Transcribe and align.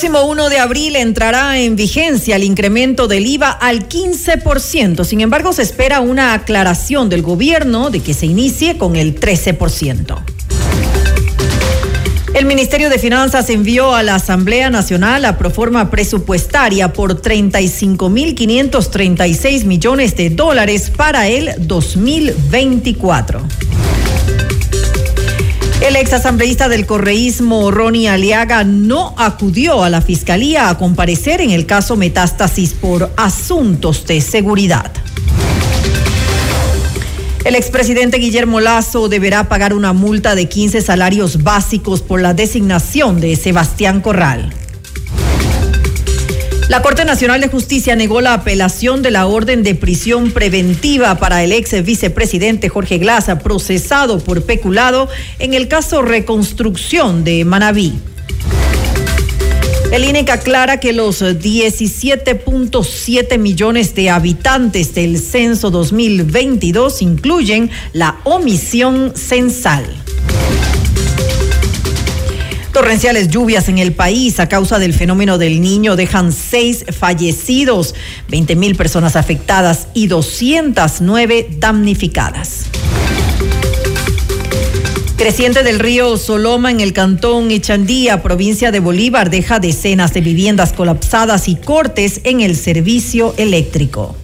Próximo 0.00 0.30
1 0.30 0.48
de 0.48 0.58
abril 0.58 0.96
entrará 0.96 1.58
en 1.58 1.76
vigencia 1.76 2.36
el 2.36 2.42
incremento 2.42 3.06
del 3.06 3.26
IVA 3.26 3.50
al 3.50 3.86
15%. 3.86 5.04
Sin 5.04 5.20
embargo, 5.20 5.52
se 5.52 5.60
espera 5.60 6.00
una 6.00 6.32
aclaración 6.32 7.10
del 7.10 7.20
gobierno 7.20 7.90
de 7.90 8.00
que 8.00 8.14
se 8.14 8.24
inicie 8.24 8.78
con 8.78 8.96
el 8.96 9.20
13%. 9.20 10.16
El 12.32 12.46
Ministerio 12.46 12.88
de 12.88 12.98
Finanzas 12.98 13.50
envió 13.50 13.94
a 13.94 14.02
la 14.02 14.14
Asamblea 14.14 14.70
Nacional 14.70 15.20
la 15.20 15.36
proforma 15.36 15.90
presupuestaria 15.90 16.94
por 16.94 17.20
35.536 17.20 19.66
millones 19.66 20.16
de 20.16 20.30
dólares 20.30 20.90
para 20.96 21.28
el 21.28 21.50
2024. 21.58 23.42
El 25.80 25.96
exasambleísta 25.96 26.68
del 26.68 26.84
correísmo, 26.84 27.70
Ronnie 27.70 28.10
Aliaga, 28.10 28.64
no 28.64 29.14
acudió 29.16 29.82
a 29.82 29.88
la 29.88 30.02
fiscalía 30.02 30.68
a 30.68 30.76
comparecer 30.76 31.40
en 31.40 31.50
el 31.50 31.64
caso 31.64 31.96
Metástasis 31.96 32.74
por 32.74 33.10
asuntos 33.16 34.06
de 34.06 34.20
seguridad. 34.20 34.92
El 37.46 37.54
expresidente 37.54 38.18
Guillermo 38.18 38.60
Lazo 38.60 39.08
deberá 39.08 39.48
pagar 39.48 39.72
una 39.72 39.94
multa 39.94 40.34
de 40.34 40.50
15 40.50 40.82
salarios 40.82 41.42
básicos 41.42 42.02
por 42.02 42.20
la 42.20 42.34
designación 42.34 43.18
de 43.18 43.34
Sebastián 43.34 44.02
Corral. 44.02 44.52
La 46.70 46.80
Corte 46.82 47.04
Nacional 47.04 47.40
de 47.40 47.48
Justicia 47.48 47.96
negó 47.96 48.20
la 48.20 48.32
apelación 48.32 49.02
de 49.02 49.10
la 49.10 49.26
orden 49.26 49.64
de 49.64 49.74
prisión 49.74 50.30
preventiva 50.30 51.16
para 51.16 51.42
el 51.42 51.50
ex 51.50 51.84
vicepresidente 51.84 52.68
Jorge 52.68 52.98
Glaza, 52.98 53.40
procesado 53.40 54.20
por 54.20 54.44
peculado 54.44 55.08
en 55.40 55.54
el 55.54 55.66
caso 55.66 56.00
Reconstrucción 56.00 57.24
de 57.24 57.44
Manabí. 57.44 57.94
El 59.90 60.04
INEC 60.04 60.30
aclara 60.30 60.78
que 60.78 60.92
los 60.92 61.22
17.7 61.22 63.36
millones 63.36 63.96
de 63.96 64.10
habitantes 64.10 64.94
del 64.94 65.18
censo 65.18 65.72
2022 65.72 67.02
incluyen 67.02 67.68
la 67.92 68.20
omisión 68.22 69.12
censal. 69.16 69.86
Torrenciales 72.72 73.28
lluvias 73.28 73.68
en 73.68 73.78
el 73.78 73.92
país 73.92 74.38
a 74.38 74.48
causa 74.48 74.78
del 74.78 74.94
fenómeno 74.94 75.38
del 75.38 75.60
niño 75.60 75.96
dejan 75.96 76.32
seis 76.32 76.84
fallecidos, 76.96 77.96
20 78.28 78.54
mil 78.54 78.76
personas 78.76 79.16
afectadas 79.16 79.88
y 79.92 80.06
209 80.06 81.48
damnificadas. 81.58 82.66
Creciente 85.16 85.64
del 85.64 85.80
río 85.80 86.16
Soloma 86.16 86.70
en 86.70 86.80
el 86.80 86.92
cantón 86.92 87.50
Echandía, 87.50 88.22
provincia 88.22 88.70
de 88.70 88.80
Bolívar, 88.80 89.30
deja 89.30 89.58
decenas 89.58 90.14
de 90.14 90.20
viviendas 90.20 90.72
colapsadas 90.72 91.48
y 91.48 91.56
cortes 91.56 92.20
en 92.24 92.40
el 92.40 92.56
servicio 92.56 93.34
eléctrico. 93.36 94.16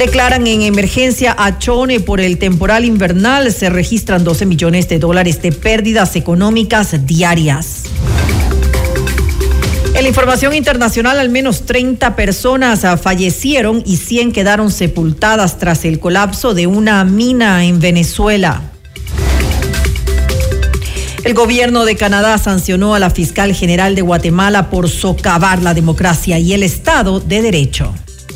Declaran 0.00 0.46
en 0.46 0.62
emergencia 0.62 1.36
a 1.38 1.58
Chone 1.58 2.00
por 2.00 2.22
el 2.22 2.38
temporal 2.38 2.86
invernal. 2.86 3.52
Se 3.52 3.68
registran 3.68 4.24
12 4.24 4.46
millones 4.46 4.88
de 4.88 4.98
dólares 4.98 5.42
de 5.42 5.52
pérdidas 5.52 6.16
económicas 6.16 7.06
diarias. 7.06 7.82
En 9.92 10.02
la 10.02 10.08
información 10.08 10.54
internacional, 10.54 11.18
al 11.18 11.28
menos 11.28 11.66
30 11.66 12.16
personas 12.16 12.80
fallecieron 12.98 13.82
y 13.84 13.98
100 13.98 14.32
quedaron 14.32 14.72
sepultadas 14.72 15.58
tras 15.58 15.84
el 15.84 16.00
colapso 16.00 16.54
de 16.54 16.66
una 16.66 17.04
mina 17.04 17.66
en 17.66 17.78
Venezuela. 17.78 18.62
El 21.24 21.34
gobierno 21.34 21.84
de 21.84 21.96
Canadá 21.96 22.38
sancionó 22.38 22.94
a 22.94 22.98
la 23.00 23.10
fiscal 23.10 23.52
general 23.52 23.94
de 23.94 24.00
Guatemala 24.00 24.70
por 24.70 24.88
socavar 24.88 25.60
la 25.60 25.74
democracia 25.74 26.38
y 26.38 26.54
el 26.54 26.62
Estado 26.62 27.20
de 27.20 27.42
Derecho 27.42 27.92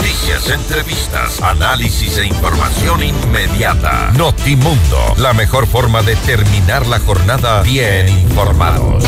Noticias, 0.00 0.48
entrevistas, 0.48 1.42
análisis 1.42 2.16
e 2.16 2.24
información 2.24 3.02
inmediata. 3.02 4.10
Notimundo, 4.16 5.14
la 5.18 5.34
mejor 5.34 5.66
forma 5.66 6.00
de 6.00 6.16
terminar 6.16 6.86
la 6.86 6.98
jornada 7.00 7.60
bien 7.60 8.08
informados. 8.08 9.04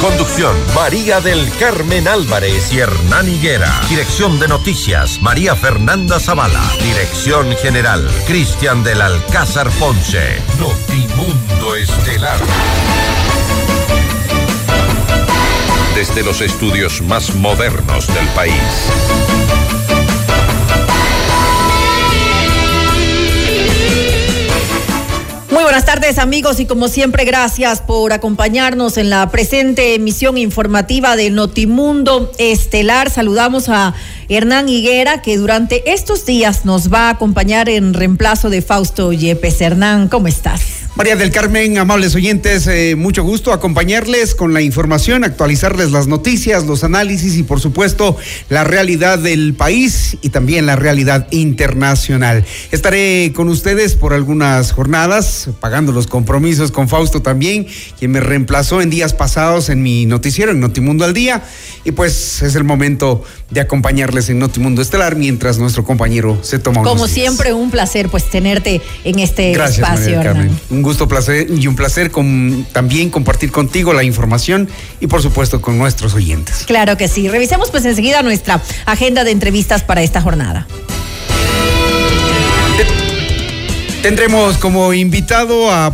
Conducción, 0.00 0.56
María 0.74 1.20
del 1.20 1.46
Carmen 1.58 2.08
Álvarez 2.08 2.72
y 2.72 2.78
Hernán 2.78 3.28
Higuera. 3.28 3.70
Dirección 3.90 4.40
de 4.40 4.48
Noticias, 4.48 5.20
María 5.20 5.54
Fernanda 5.54 6.18
Zavala. 6.18 6.62
Dirección 6.80 7.54
General, 7.58 8.10
Cristian 8.26 8.82
del 8.82 9.02
Alcázar 9.02 9.68
Ponce. 9.72 10.40
Notimundo 10.58 11.76
Estelar. 11.76 12.40
Desde 15.94 16.22
los 16.22 16.40
estudios 16.40 17.02
más 17.02 17.34
modernos 17.34 18.06
del 18.06 18.26
país. 18.28 19.83
Muy 25.54 25.62
buenas 25.62 25.84
tardes 25.84 26.18
amigos 26.18 26.58
y 26.58 26.66
como 26.66 26.88
siempre 26.88 27.24
gracias 27.24 27.80
por 27.80 28.12
acompañarnos 28.12 28.96
en 28.96 29.08
la 29.08 29.30
presente 29.30 29.94
emisión 29.94 30.36
informativa 30.36 31.14
de 31.14 31.30
Notimundo 31.30 32.32
Estelar. 32.38 33.08
Saludamos 33.08 33.68
a 33.68 33.94
Hernán 34.28 34.68
Higuera 34.68 35.22
que 35.22 35.36
durante 35.36 35.92
estos 35.92 36.26
días 36.26 36.64
nos 36.64 36.92
va 36.92 37.06
a 37.06 37.10
acompañar 37.10 37.68
en 37.68 37.94
reemplazo 37.94 38.50
de 38.50 38.62
Fausto 38.62 39.12
Yepes. 39.12 39.60
Hernán, 39.60 40.08
¿cómo 40.08 40.26
estás? 40.26 40.83
María 40.96 41.16
del 41.16 41.32
Carmen, 41.32 41.76
amables 41.76 42.14
oyentes, 42.14 42.68
eh, 42.68 42.94
mucho 42.94 43.24
gusto 43.24 43.52
acompañarles 43.52 44.36
con 44.36 44.54
la 44.54 44.60
información, 44.60 45.24
actualizarles 45.24 45.90
las 45.90 46.06
noticias, 46.06 46.66
los 46.66 46.84
análisis 46.84 47.36
y 47.36 47.42
por 47.42 47.58
supuesto 47.58 48.16
la 48.48 48.62
realidad 48.62 49.18
del 49.18 49.54
país 49.54 50.16
y 50.22 50.28
también 50.28 50.66
la 50.66 50.76
realidad 50.76 51.26
internacional. 51.32 52.44
Estaré 52.70 53.32
con 53.34 53.48
ustedes 53.48 53.96
por 53.96 54.12
algunas 54.12 54.70
jornadas, 54.70 55.48
pagando 55.58 55.90
los 55.90 56.06
compromisos 56.06 56.70
con 56.70 56.88
Fausto 56.88 57.20
también, 57.20 57.66
quien 57.98 58.12
me 58.12 58.20
reemplazó 58.20 58.80
en 58.80 58.88
días 58.88 59.14
pasados 59.14 59.70
en 59.70 59.82
mi 59.82 60.06
noticiero, 60.06 60.52
en 60.52 60.60
Notimundo 60.60 61.04
al 61.04 61.12
Día, 61.12 61.42
y 61.84 61.90
pues 61.90 62.40
es 62.40 62.54
el 62.54 62.62
momento 62.62 63.24
de 63.50 63.60
acompañarles 63.60 64.28
en 64.28 64.38
Notimundo 64.38 64.80
Estelar 64.80 65.16
mientras 65.16 65.58
nuestro 65.58 65.82
compañero 65.82 66.38
se 66.42 66.60
toma 66.60 66.82
un 66.82 66.86
Como 66.86 67.08
siempre, 67.08 67.52
un 67.52 67.72
placer 67.72 68.08
pues 68.10 68.30
tenerte 68.30 68.80
en 69.02 69.18
este 69.18 69.50
Gracias, 69.52 69.78
espacio. 69.78 70.18
María 70.18 70.18
del 70.18 70.26
Carmen. 70.26 70.60
Un 70.70 70.83
gusto 70.84 71.08
placer 71.08 71.48
y 71.50 71.66
un 71.66 71.74
placer 71.74 72.10
con, 72.10 72.66
también 72.72 73.10
compartir 73.10 73.50
contigo 73.50 73.92
la 73.92 74.04
información 74.04 74.68
y 75.00 75.08
por 75.08 75.22
supuesto 75.22 75.60
con 75.60 75.78
nuestros 75.78 76.14
oyentes. 76.14 76.64
Claro 76.66 76.96
que 76.96 77.08
sí. 77.08 77.28
Revisemos 77.28 77.70
pues 77.70 77.84
enseguida 77.84 78.22
nuestra 78.22 78.62
agenda 78.86 79.24
de 79.24 79.32
entrevistas 79.32 79.82
para 79.82 80.02
esta 80.02 80.20
jornada. 80.20 80.66
Tendremos 84.02 84.58
como 84.58 84.92
invitado 84.92 85.70
a 85.70 85.86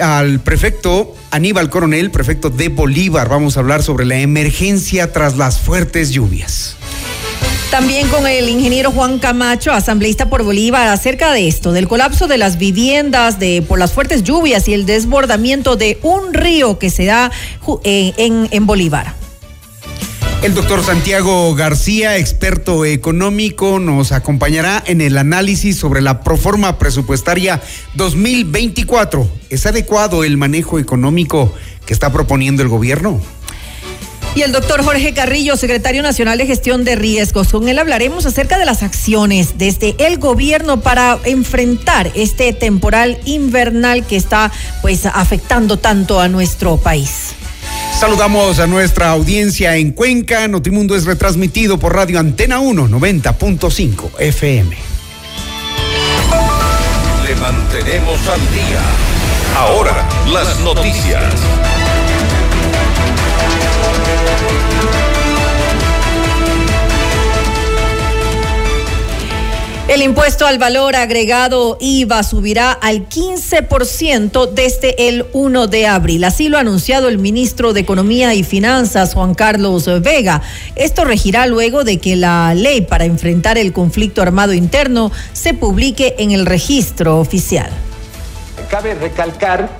al 0.00 0.40
prefecto 0.40 1.14
Aníbal 1.30 1.68
Coronel, 1.68 2.10
prefecto 2.10 2.48
de 2.48 2.70
Bolívar. 2.70 3.28
Vamos 3.28 3.58
a 3.58 3.60
hablar 3.60 3.82
sobre 3.82 4.06
la 4.06 4.16
emergencia 4.16 5.12
tras 5.12 5.36
las 5.36 5.60
fuertes 5.60 6.10
lluvias. 6.10 6.77
También 7.70 8.08
con 8.08 8.26
el 8.26 8.48
ingeniero 8.48 8.90
Juan 8.90 9.18
Camacho, 9.18 9.72
asambleísta 9.72 10.30
por 10.30 10.42
Bolívar, 10.42 10.88
acerca 10.88 11.32
de 11.32 11.48
esto, 11.48 11.72
del 11.72 11.86
colapso 11.86 12.26
de 12.26 12.38
las 12.38 12.56
viviendas 12.56 13.38
de, 13.38 13.60
por 13.60 13.78
las 13.78 13.92
fuertes 13.92 14.24
lluvias 14.24 14.68
y 14.68 14.72
el 14.72 14.86
desbordamiento 14.86 15.76
de 15.76 15.98
un 16.02 16.32
río 16.32 16.78
que 16.78 16.88
se 16.88 17.04
da 17.04 17.30
eh, 17.84 18.14
en, 18.16 18.48
en 18.52 18.66
Bolívar. 18.66 19.14
El 20.42 20.54
doctor 20.54 20.82
Santiago 20.82 21.54
García, 21.54 22.16
experto 22.16 22.86
económico, 22.86 23.78
nos 23.80 24.12
acompañará 24.12 24.82
en 24.86 25.02
el 25.02 25.18
análisis 25.18 25.76
sobre 25.76 26.00
la 26.00 26.22
proforma 26.22 26.78
presupuestaria 26.78 27.60
2024. 27.96 29.28
¿Es 29.50 29.66
adecuado 29.66 30.24
el 30.24 30.38
manejo 30.38 30.78
económico 30.78 31.52
que 31.84 31.92
está 31.92 32.12
proponiendo 32.12 32.62
el 32.62 32.68
gobierno? 32.68 33.20
Y 34.34 34.42
el 34.42 34.52
doctor 34.52 34.84
Jorge 34.84 35.14
Carrillo, 35.14 35.56
secretario 35.56 36.02
nacional 36.02 36.38
de 36.38 36.46
gestión 36.46 36.84
de 36.84 36.94
riesgos. 36.94 37.48
Con 37.48 37.68
él 37.68 37.78
hablaremos 37.78 38.24
acerca 38.26 38.58
de 38.58 38.64
las 38.64 38.82
acciones 38.82 39.58
desde 39.58 39.96
el 39.98 40.18
gobierno 40.18 40.80
para 40.80 41.18
enfrentar 41.24 42.12
este 42.14 42.52
temporal 42.52 43.18
invernal 43.24 44.06
que 44.06 44.16
está 44.16 44.52
pues 44.80 45.06
afectando 45.06 45.78
tanto 45.78 46.20
a 46.20 46.28
nuestro 46.28 46.76
país. 46.76 47.34
Saludamos 47.98 48.60
a 48.60 48.68
nuestra 48.68 49.10
audiencia 49.10 49.76
en 49.76 49.90
Cuenca. 49.90 50.46
Notimundo 50.46 50.94
es 50.94 51.04
retransmitido 51.04 51.78
por 51.78 51.94
Radio 51.94 52.20
Antena 52.20 52.60
1 52.60 52.88
90.5 52.88 54.10
FM. 54.20 54.76
Le 57.24 57.34
mantenemos 57.34 58.20
al 58.28 58.40
día. 58.52 58.82
Ahora, 59.56 60.08
las 60.32 60.60
noticias. 60.60 61.24
El 69.88 70.02
impuesto 70.02 70.46
al 70.46 70.58
valor 70.58 70.96
agregado 70.96 71.78
IVA 71.80 72.22
subirá 72.22 72.72
al 72.72 73.08
15% 73.08 74.50
desde 74.50 75.08
el 75.08 75.24
1 75.32 75.66
de 75.66 75.86
abril. 75.86 76.24
Así 76.24 76.50
lo 76.50 76.58
ha 76.58 76.60
anunciado 76.60 77.08
el 77.08 77.16
ministro 77.16 77.72
de 77.72 77.80
Economía 77.80 78.34
y 78.34 78.44
Finanzas, 78.44 79.14
Juan 79.14 79.34
Carlos 79.34 79.88
Vega. 80.02 80.42
Esto 80.76 81.06
regirá 81.06 81.46
luego 81.46 81.84
de 81.84 81.96
que 81.96 82.16
la 82.16 82.54
ley 82.54 82.82
para 82.82 83.06
enfrentar 83.06 83.56
el 83.56 83.72
conflicto 83.72 84.20
armado 84.20 84.52
interno 84.52 85.10
se 85.32 85.54
publique 85.54 86.16
en 86.18 86.32
el 86.32 86.44
registro 86.44 87.18
oficial. 87.18 87.70
Cabe 88.68 88.94
recalcar 88.94 89.70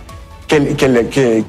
que, 0.46 1.44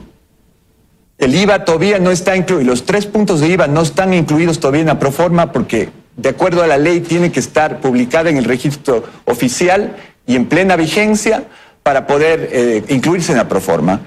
el 1.18 1.36
IVA 1.36 1.64
todavía 1.64 1.98
no 2.00 2.12
está 2.12 2.36
incluido, 2.36 2.72
los 2.72 2.86
tres 2.86 3.06
puntos 3.06 3.40
de 3.40 3.48
IVA 3.48 3.68
no 3.68 3.82
están 3.84 4.14
incluidos 4.14 4.60
todavía 4.60 4.82
en 4.82 4.88
la 4.88 5.00
proforma 5.00 5.54
porque 5.54 5.98
de 6.22 6.30
acuerdo 6.30 6.64
a 6.64 6.68
la 6.68 6.78
ley, 6.78 7.00
tiene 7.00 7.32
que 7.32 7.40
estar 7.40 7.80
publicada 7.80 8.30
en 8.30 8.38
el 8.38 8.46
registro 8.46 9.04
oficial 9.26 9.96
y 10.26 10.36
en 10.36 10.48
plena 10.48 10.76
vigencia 10.76 11.46
para 11.84 12.06
poder 12.08 12.50
eh, 12.52 12.84
incluirse 12.90 13.32
en 13.32 13.38
la 13.38 13.48
proforma. 13.48 14.02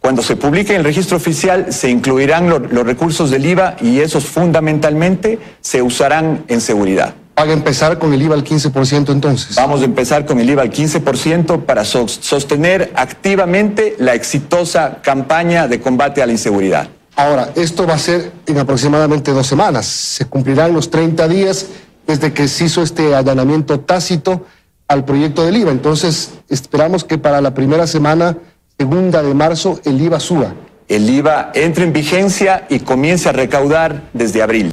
Cuando 0.00 0.22
se 0.22 0.34
publique 0.34 0.72
en 0.72 0.80
el 0.80 0.84
registro 0.84 1.16
oficial, 1.16 1.72
se 1.72 1.88
incluirán 1.88 2.48
los 2.48 2.84
recursos 2.84 3.30
del 3.30 3.46
IVA 3.46 3.76
y 3.80 4.00
esos 4.00 4.24
fundamentalmente 4.24 5.38
se 5.60 5.80
usarán 5.80 6.44
en 6.48 6.60
seguridad. 6.60 7.14
¿Van 7.36 7.48
a 7.48 7.52
empezar 7.52 7.98
con 7.98 8.12
el 8.12 8.20
IVA 8.20 8.34
al 8.34 8.44
15% 8.44 9.12
entonces? 9.12 9.54
Vamos 9.54 9.80
a 9.80 9.84
empezar 9.84 10.26
con 10.26 10.40
el 10.40 10.50
IVA 10.50 10.62
al 10.62 10.70
15% 10.70 11.64
para 11.64 11.84
sostener 11.84 12.92
activamente 12.96 13.94
la 13.98 14.14
exitosa 14.14 14.98
campaña 15.02 15.68
de 15.68 15.80
combate 15.80 16.20
a 16.20 16.26
la 16.26 16.32
inseguridad. 16.32 16.88
Ahora, 17.16 17.52
esto 17.54 17.86
va 17.86 17.94
a 17.94 17.98
ser 17.98 18.32
en 18.46 18.58
aproximadamente 18.58 19.32
dos 19.32 19.46
semanas. 19.46 19.86
Se 19.86 20.24
cumplirán 20.24 20.72
los 20.72 20.90
30 20.90 21.28
días 21.28 21.66
desde 22.06 22.32
que 22.32 22.48
se 22.48 22.64
hizo 22.64 22.82
este 22.82 23.14
allanamiento 23.14 23.80
tácito 23.80 24.46
al 24.88 25.04
proyecto 25.04 25.44
del 25.44 25.56
IVA. 25.56 25.70
Entonces, 25.70 26.32
esperamos 26.48 27.04
que 27.04 27.18
para 27.18 27.40
la 27.40 27.54
primera 27.54 27.86
semana, 27.86 28.36
segunda 28.78 29.22
de 29.22 29.34
marzo, 29.34 29.80
el 29.84 30.00
IVA 30.00 30.20
suba. 30.20 30.54
El 30.88 31.08
IVA 31.08 31.52
entre 31.54 31.84
en 31.84 31.92
vigencia 31.92 32.66
y 32.68 32.80
comience 32.80 33.28
a 33.28 33.32
recaudar 33.32 34.10
desde 34.12 34.42
abril. 34.42 34.71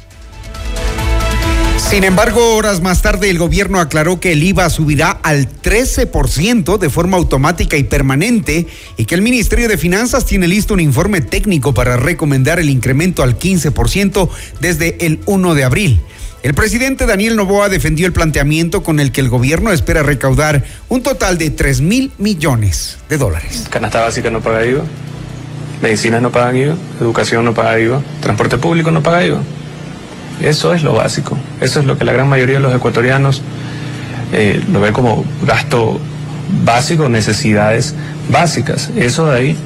Sin 1.90 2.04
embargo, 2.04 2.54
horas 2.54 2.80
más 2.80 3.02
tarde 3.02 3.30
el 3.30 3.38
gobierno 3.38 3.80
aclaró 3.80 4.20
que 4.20 4.30
el 4.30 4.44
IVA 4.44 4.70
subirá 4.70 5.10
al 5.10 5.48
13% 5.48 6.78
de 6.78 6.88
forma 6.88 7.16
automática 7.16 7.76
y 7.76 7.82
permanente 7.82 8.68
y 8.96 9.06
que 9.06 9.16
el 9.16 9.22
Ministerio 9.22 9.66
de 9.66 9.76
Finanzas 9.76 10.24
tiene 10.24 10.46
listo 10.46 10.72
un 10.72 10.78
informe 10.78 11.20
técnico 11.20 11.74
para 11.74 11.96
recomendar 11.96 12.60
el 12.60 12.70
incremento 12.70 13.24
al 13.24 13.36
15% 13.36 14.28
desde 14.60 15.04
el 15.04 15.18
1 15.26 15.54
de 15.56 15.64
abril. 15.64 16.00
El 16.44 16.54
presidente 16.54 17.06
Daniel 17.06 17.34
Novoa 17.34 17.68
defendió 17.68 18.06
el 18.06 18.12
planteamiento 18.12 18.84
con 18.84 19.00
el 19.00 19.10
que 19.10 19.20
el 19.20 19.28
gobierno 19.28 19.72
espera 19.72 20.04
recaudar 20.04 20.62
un 20.88 21.02
total 21.02 21.38
de 21.38 21.50
3 21.50 21.80
mil 21.80 22.12
millones 22.18 22.98
de 23.08 23.18
dólares. 23.18 23.66
Canasta 23.68 24.02
básica 24.02 24.30
no 24.30 24.40
paga 24.40 24.64
IVA, 24.64 24.84
medicinas 25.82 26.22
no 26.22 26.30
pagan 26.30 26.56
IVA, 26.56 26.76
educación 27.00 27.44
no 27.44 27.52
paga 27.52 27.80
IVA, 27.80 28.00
transporte 28.20 28.58
público 28.58 28.92
no 28.92 29.02
paga 29.02 29.26
IVA. 29.26 29.42
Eso 30.42 30.74
es 30.74 30.82
lo 30.82 30.94
básico. 30.94 31.36
Eso 31.60 31.80
es 31.80 31.86
lo 31.86 31.98
que 31.98 32.04
la 32.04 32.12
gran 32.12 32.28
mayoría 32.28 32.56
de 32.56 32.60
los 32.60 32.74
ecuatorianos 32.74 33.42
eh, 34.32 34.62
lo 34.70 34.80
ve 34.80 34.92
como 34.92 35.24
gasto 35.46 36.00
básico, 36.64 37.08
necesidades 37.08 37.94
básicas. 38.30 38.90
Eso 38.96 39.26
de 39.26 39.38
ahí 39.38 39.56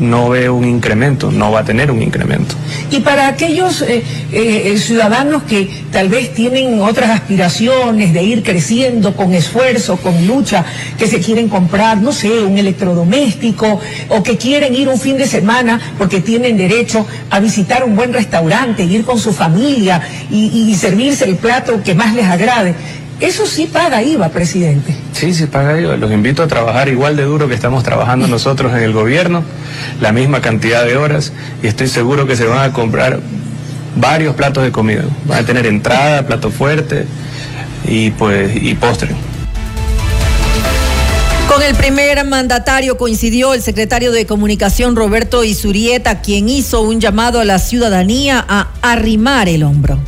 no 0.00 0.30
ve 0.30 0.48
un 0.50 0.64
incremento, 0.64 1.30
no 1.30 1.52
va 1.52 1.60
a 1.60 1.64
tener 1.64 1.90
un 1.90 2.02
incremento. 2.02 2.54
Y 2.90 3.00
para 3.00 3.28
aquellos 3.28 3.82
eh, 3.82 4.02
eh, 4.32 4.76
ciudadanos 4.78 5.44
que 5.44 5.68
tal 5.90 6.08
vez 6.08 6.34
tienen 6.34 6.80
otras 6.80 7.10
aspiraciones 7.10 8.12
de 8.12 8.22
ir 8.22 8.42
creciendo 8.42 9.14
con 9.14 9.32
esfuerzo, 9.34 9.96
con 9.96 10.26
lucha, 10.26 10.64
que 10.98 11.06
se 11.06 11.20
quieren 11.20 11.48
comprar, 11.48 11.98
no 11.98 12.12
sé, 12.12 12.40
un 12.40 12.58
electrodoméstico 12.58 13.80
o 14.08 14.22
que 14.22 14.36
quieren 14.36 14.74
ir 14.74 14.88
un 14.88 14.98
fin 14.98 15.16
de 15.16 15.26
semana 15.26 15.80
porque 15.98 16.20
tienen 16.20 16.56
derecho 16.56 17.06
a 17.30 17.40
visitar 17.40 17.84
un 17.84 17.96
buen 17.96 18.12
restaurante, 18.12 18.84
ir 18.84 19.04
con 19.04 19.18
su 19.18 19.32
familia 19.32 20.02
y 20.30 20.74
servirse 20.74 21.24
el 21.24 21.36
plato 21.36 21.82
que 21.82 21.94
más 21.94 22.14
les 22.14 22.26
agrade. 22.26 22.74
Eso 23.22 23.46
sí 23.46 23.68
paga 23.72 24.02
IVA, 24.02 24.30
presidente. 24.30 24.96
Sí, 25.12 25.32
sí 25.32 25.46
paga 25.46 25.80
IVA. 25.80 25.96
Los 25.96 26.10
invito 26.10 26.42
a 26.42 26.48
trabajar 26.48 26.88
igual 26.88 27.16
de 27.16 27.22
duro 27.22 27.46
que 27.46 27.54
estamos 27.54 27.84
trabajando 27.84 28.26
nosotros 28.26 28.72
en 28.72 28.82
el 28.82 28.92
gobierno, 28.92 29.44
la 30.00 30.10
misma 30.10 30.40
cantidad 30.40 30.84
de 30.84 30.96
horas, 30.96 31.32
y 31.62 31.68
estoy 31.68 31.86
seguro 31.86 32.26
que 32.26 32.34
se 32.34 32.46
van 32.46 32.68
a 32.68 32.72
comprar 32.72 33.20
varios 33.94 34.34
platos 34.34 34.64
de 34.64 34.72
comida. 34.72 35.04
Van 35.26 35.44
a 35.44 35.46
tener 35.46 35.66
entrada, 35.66 36.26
plato 36.26 36.50
fuerte 36.50 37.06
y 37.86 38.10
pues 38.10 38.50
y 38.60 38.74
postre. 38.74 39.10
Con 41.46 41.62
el 41.62 41.76
primer 41.76 42.24
mandatario 42.26 42.96
coincidió 42.96 43.54
el 43.54 43.62
secretario 43.62 44.10
de 44.10 44.26
Comunicación 44.26 44.96
Roberto 44.96 45.44
Isurieta, 45.44 46.22
quien 46.22 46.48
hizo 46.48 46.80
un 46.80 47.00
llamado 47.00 47.38
a 47.38 47.44
la 47.44 47.60
ciudadanía 47.60 48.44
a 48.48 48.70
arrimar 48.82 49.48
el 49.48 49.62
hombro. 49.62 50.00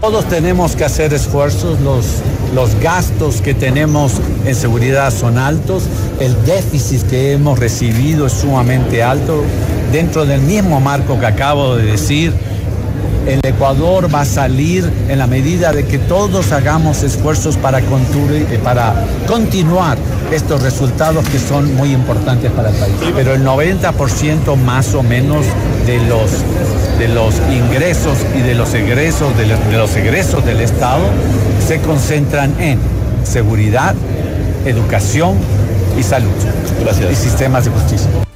Todos 0.00 0.24
tenemos 0.30 0.76
que 0.76 0.84
hacer 0.84 1.12
esfuerzos, 1.12 1.78
los, 1.80 2.06
los 2.54 2.74
gastos 2.80 3.42
que 3.42 3.52
tenemos 3.52 4.14
en 4.46 4.54
seguridad 4.54 5.12
son 5.12 5.36
altos, 5.36 5.82
el 6.18 6.42
déficit 6.46 7.02
que 7.02 7.32
hemos 7.32 7.58
recibido 7.58 8.26
es 8.26 8.32
sumamente 8.32 9.02
alto. 9.02 9.42
Dentro 9.92 10.24
del 10.24 10.40
mismo 10.40 10.80
marco 10.80 11.20
que 11.20 11.26
acabo 11.26 11.76
de 11.76 11.84
decir, 11.84 12.32
el 13.26 13.40
Ecuador 13.42 14.12
va 14.12 14.22
a 14.22 14.24
salir 14.24 14.90
en 15.08 15.18
la 15.18 15.26
medida 15.26 15.72
de 15.72 15.84
que 15.84 15.98
todos 15.98 16.52
hagamos 16.52 17.02
esfuerzos 17.02 17.56
para, 17.56 17.80
eh, 17.80 18.60
para 18.62 18.94
continuar 19.26 19.98
estos 20.32 20.62
resultados 20.62 21.28
que 21.28 21.38
son 21.38 21.74
muy 21.74 21.92
importantes 21.92 22.50
para 22.52 22.70
el 22.70 22.76
país. 22.76 22.94
Pero 23.14 23.34
el 23.34 23.44
90% 23.44 24.56
más 24.56 24.94
o 24.94 25.02
menos 25.02 25.44
de 25.86 25.98
los, 26.06 26.30
de 26.98 27.08
los 27.08 27.34
ingresos 27.50 28.18
y 28.36 28.40
de 28.40 28.54
los 28.54 28.72
egresos, 28.74 29.36
de 29.36 29.46
los, 29.46 29.66
de 29.66 29.76
los 29.76 29.96
egresos 29.96 30.44
del 30.44 30.60
Estado 30.60 31.02
se 31.66 31.80
concentran 31.80 32.54
en 32.60 32.78
seguridad, 33.24 33.94
educación 34.64 35.36
y 35.98 36.02
salud. 36.02 36.30
Gracias. 36.80 37.12
Y 37.12 37.16
sistemas 37.16 37.64
de 37.64 37.70
justicia. 37.70 38.29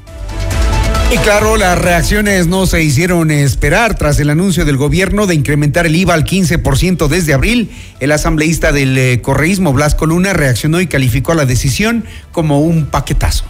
Y 1.15 1.19
claro, 1.19 1.57
las 1.57 1.79
reacciones 1.79 2.49
no 2.49 2.67
se 2.67 2.83
hicieron 2.83 3.31
esperar 3.31 3.97
tras 3.97 4.19
el 4.19 4.31
anuncio 4.31 4.65
del 4.65 4.77
gobierno 4.77 5.29
de 5.29 5.37
incrementar 5.37 5.87
el 5.87 5.95
IVA 5.95 6.13
al 6.13 6.25
15% 6.25 7.07
desde 7.07 7.33
abril. 7.33 7.71
El 8.01 8.11
asambleísta 8.11 8.73
del 8.73 8.99
eh, 8.99 9.21
correísmo, 9.23 9.73
Blasco 9.73 10.07
Luna, 10.07 10.33
reaccionó 10.33 10.81
y 10.81 10.89
calificó 10.89 11.31
a 11.31 11.37
la 11.37 11.47
decisión 11.47 12.05
como 12.33 12.63
un 12.63 12.87
paquetazo. 12.87 13.45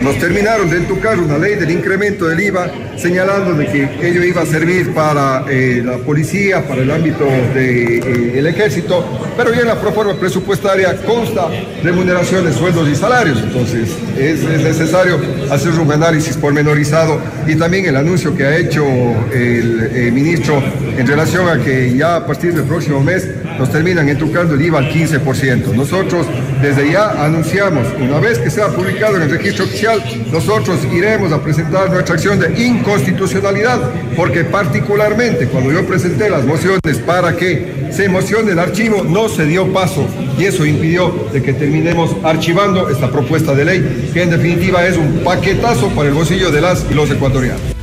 Nos 0.00 0.18
terminaron 0.18 0.68
de 0.68 0.76
entucar 0.76 1.18
una 1.18 1.38
ley 1.38 1.54
del 1.54 1.70
incremento 1.70 2.26
del 2.26 2.38
IVA, 2.40 2.70
señalando 2.96 3.54
de 3.54 3.66
que 3.66 4.08
ello 4.08 4.22
iba 4.22 4.42
a 4.42 4.46
servir 4.46 4.92
para 4.92 5.46
eh, 5.48 5.82
la 5.82 5.96
policía, 5.96 6.62
para 6.68 6.82
el 6.82 6.90
ámbito 6.90 7.24
del 7.24 8.46
eh, 8.46 8.50
ejército, 8.50 9.04
pero 9.38 9.54
ya 9.54 9.62
en 9.62 9.68
la 9.68 9.80
proforma 9.80 10.14
presupuestaria 10.14 10.94
consta 10.98 11.48
remuneraciones, 11.82 12.56
sueldos 12.56 12.88
y 12.90 12.94
salarios. 12.94 13.38
Entonces 13.42 13.88
es, 14.18 14.42
necesario 14.44 15.18
hacer 15.50 15.72
un 15.72 15.90
análisis 15.90 16.36
pormenorizado 16.36 17.18
y 17.46 17.54
también 17.54 17.86
el 17.86 17.96
anuncio 17.96 18.36
que 18.36 18.44
ha 18.44 18.56
hecho 18.56 18.84
el 19.32 19.90
eh, 19.94 20.10
ministro 20.12 20.62
en 20.96 21.06
relación 21.06 21.48
a 21.48 21.62
que 21.62 21.96
ya 21.96 22.16
a 22.16 22.26
partir 22.26 22.52
del 22.52 22.64
próximo 22.64 23.00
mes 23.02 23.26
nos 23.58 23.70
terminan 23.70 24.08
entucando 24.08 24.54
el 24.54 24.62
IVA 24.62 24.78
al 24.78 24.90
15%. 24.90 25.74
Nosotros 25.74 26.26
desde 26.60 26.92
ya 26.92 27.24
anunciamos, 27.24 27.86
una 28.00 28.20
vez 28.20 28.38
que 28.38 28.50
sea 28.50 28.68
publicado 28.68 29.16
en 29.16 29.22
el 29.22 29.30
registro 29.30 29.64
oficial, 29.64 30.02
nosotros 30.32 30.80
iremos 30.92 31.32
a 31.32 31.42
presentar 31.42 31.90
nuestra 31.90 32.14
acción 32.14 32.38
de 32.38 32.62
inconstitucionalidad, 32.62 33.80
porque 34.16 34.44
particularmente 34.44 35.48
cuando 35.48 35.72
yo 35.72 35.86
presenté 35.86 36.30
las 36.30 36.44
mociones 36.44 36.98
para 37.04 37.36
que 37.36 37.86
se 37.90 38.04
emocione 38.04 38.52
el 38.52 38.58
archivo, 38.58 39.04
no 39.04 39.28
se 39.28 39.46
dio 39.46 39.72
paso 39.72 40.06
y 40.38 40.44
eso 40.44 40.66
impidió 40.66 41.28
de 41.32 41.42
que 41.42 41.52
terminemos 41.52 42.16
archivando 42.22 42.88
esta 42.88 43.10
propuesta 43.10 43.54
de 43.54 43.64
ley, 43.64 44.10
que 44.12 44.22
en 44.22 44.30
definitiva 44.30 44.86
es 44.86 44.96
un 44.96 45.20
paquetazo 45.24 45.88
para 45.90 46.08
el 46.08 46.14
bolsillo 46.14 46.50
de 46.50 46.60
las 46.60 46.84
y 46.90 46.94
los 46.94 47.10
ecuatorianos. 47.10 47.75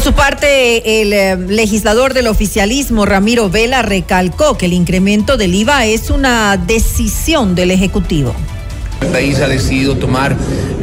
Su 0.00 0.12
parte, 0.12 1.00
el 1.00 1.12
eh, 1.12 1.36
legislador 1.36 2.12
del 2.12 2.26
oficialismo, 2.26 3.06
Ramiro 3.06 3.48
Vela, 3.48 3.82
recalcó 3.82 4.58
que 4.58 4.66
el 4.66 4.72
incremento 4.72 5.36
del 5.36 5.54
IVA 5.54 5.86
es 5.86 6.10
una 6.10 6.56
decisión 6.56 7.54
del 7.54 7.70
Ejecutivo. 7.70 8.34
El 9.00 9.08
país 9.08 9.38
ha 9.40 9.48
decidido 9.48 9.96
tomar 9.96 10.36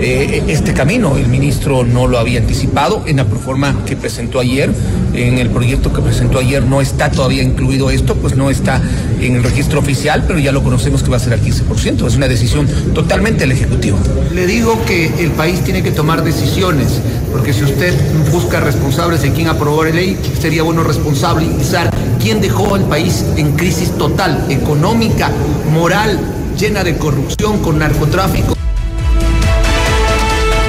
eh, 0.04 0.44
este 0.48 0.74
camino. 0.74 1.18
El 1.18 1.28
ministro 1.28 1.84
no 1.84 2.08
lo 2.08 2.20
había 2.20 2.40
anticipado 2.40 3.04
en 3.08 3.18
la 3.18 3.26
proforma 3.26 3.84
que 3.86 3.96
presentó 3.96 4.40
ayer. 4.40 4.72
En 5.14 5.38
el 5.38 5.50
proyecto 5.50 5.94
que 5.94 6.02
presentó 6.02 6.40
ayer 6.40 6.64
no 6.64 6.82
está 6.82 7.12
todavía 7.12 7.44
incluido 7.44 7.90
esto, 7.92 8.16
pues 8.16 8.36
no 8.36 8.50
está 8.50 8.82
en 9.22 9.36
el 9.36 9.44
registro 9.44 9.80
oficial, 9.80 10.24
pero 10.28 10.40
ya 10.40 10.52
lo 10.52 10.64
conocemos 10.64 11.04
que 11.04 11.10
va 11.10 11.18
a 11.18 11.20
ser 11.20 11.34
al 11.34 11.42
15%. 11.42 12.08
Es 12.08 12.16
una 12.16 12.28
decisión 12.28 12.68
totalmente 12.94 13.42
del 13.42 13.52
Ejecutivo. 13.52 13.98
Le 14.34 14.48
digo 14.48 14.84
que 14.86 15.14
el 15.24 15.32
país 15.32 15.62
tiene 15.62 15.84
que 15.84 15.92
tomar 15.92 16.24
decisiones, 16.24 17.00
porque 17.32 17.54
si 17.54 17.64
usted 17.64 17.94
busca 18.32 18.60
responsables 18.60 19.22
de 19.22 19.32
quién 19.32 19.48
aprobó 19.48 19.84
la 19.84 19.92
ley, 19.92 20.18
sería 20.40 20.64
bueno 20.64 20.84
responsabilizar 20.84 21.92
quién 22.22 22.42
dejó 22.42 22.76
al 22.76 22.86
país 22.86 23.24
en 23.38 23.52
crisis 23.54 23.92
total, 23.98 24.46
económica, 24.50 25.30
moral, 25.72 26.20
llena 26.58 26.84
de 26.84 26.98
corrupción, 26.98 27.60
con 27.60 27.80
narcotráfico. 27.80 28.56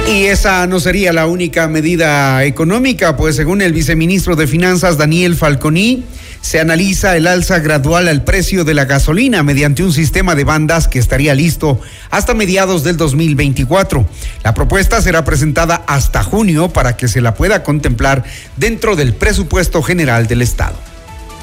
Y 0.07 0.25
esa 0.25 0.67
no 0.67 0.79
sería 0.79 1.11
la 1.13 1.25
única 1.25 1.67
medida 1.67 2.43
económica, 2.43 3.17
pues 3.17 3.35
según 3.35 3.61
el 3.63 3.73
viceministro 3.73 4.35
de 4.35 4.45
Finanzas 4.45 4.97
Daniel 4.97 5.35
Falconi, 5.35 6.03
se 6.41 6.59
analiza 6.59 7.17
el 7.17 7.25
alza 7.25 7.57
gradual 7.57 8.07
al 8.07 8.23
precio 8.23 8.63
de 8.63 8.75
la 8.75 8.85
gasolina 8.85 9.41
mediante 9.41 9.83
un 9.83 9.91
sistema 9.91 10.35
de 10.35 10.43
bandas 10.43 10.87
que 10.87 10.99
estaría 10.99 11.33
listo 11.33 11.79
hasta 12.11 12.35
mediados 12.35 12.83
del 12.83 12.97
2024. 12.97 14.05
La 14.43 14.53
propuesta 14.53 15.01
será 15.01 15.25
presentada 15.25 15.83
hasta 15.87 16.23
junio 16.23 16.69
para 16.69 16.95
que 16.95 17.07
se 17.07 17.19
la 17.19 17.33
pueda 17.33 17.63
contemplar 17.63 18.23
dentro 18.57 18.95
del 18.95 19.15
presupuesto 19.15 19.81
general 19.81 20.27
del 20.27 20.43
Estado. 20.43 20.75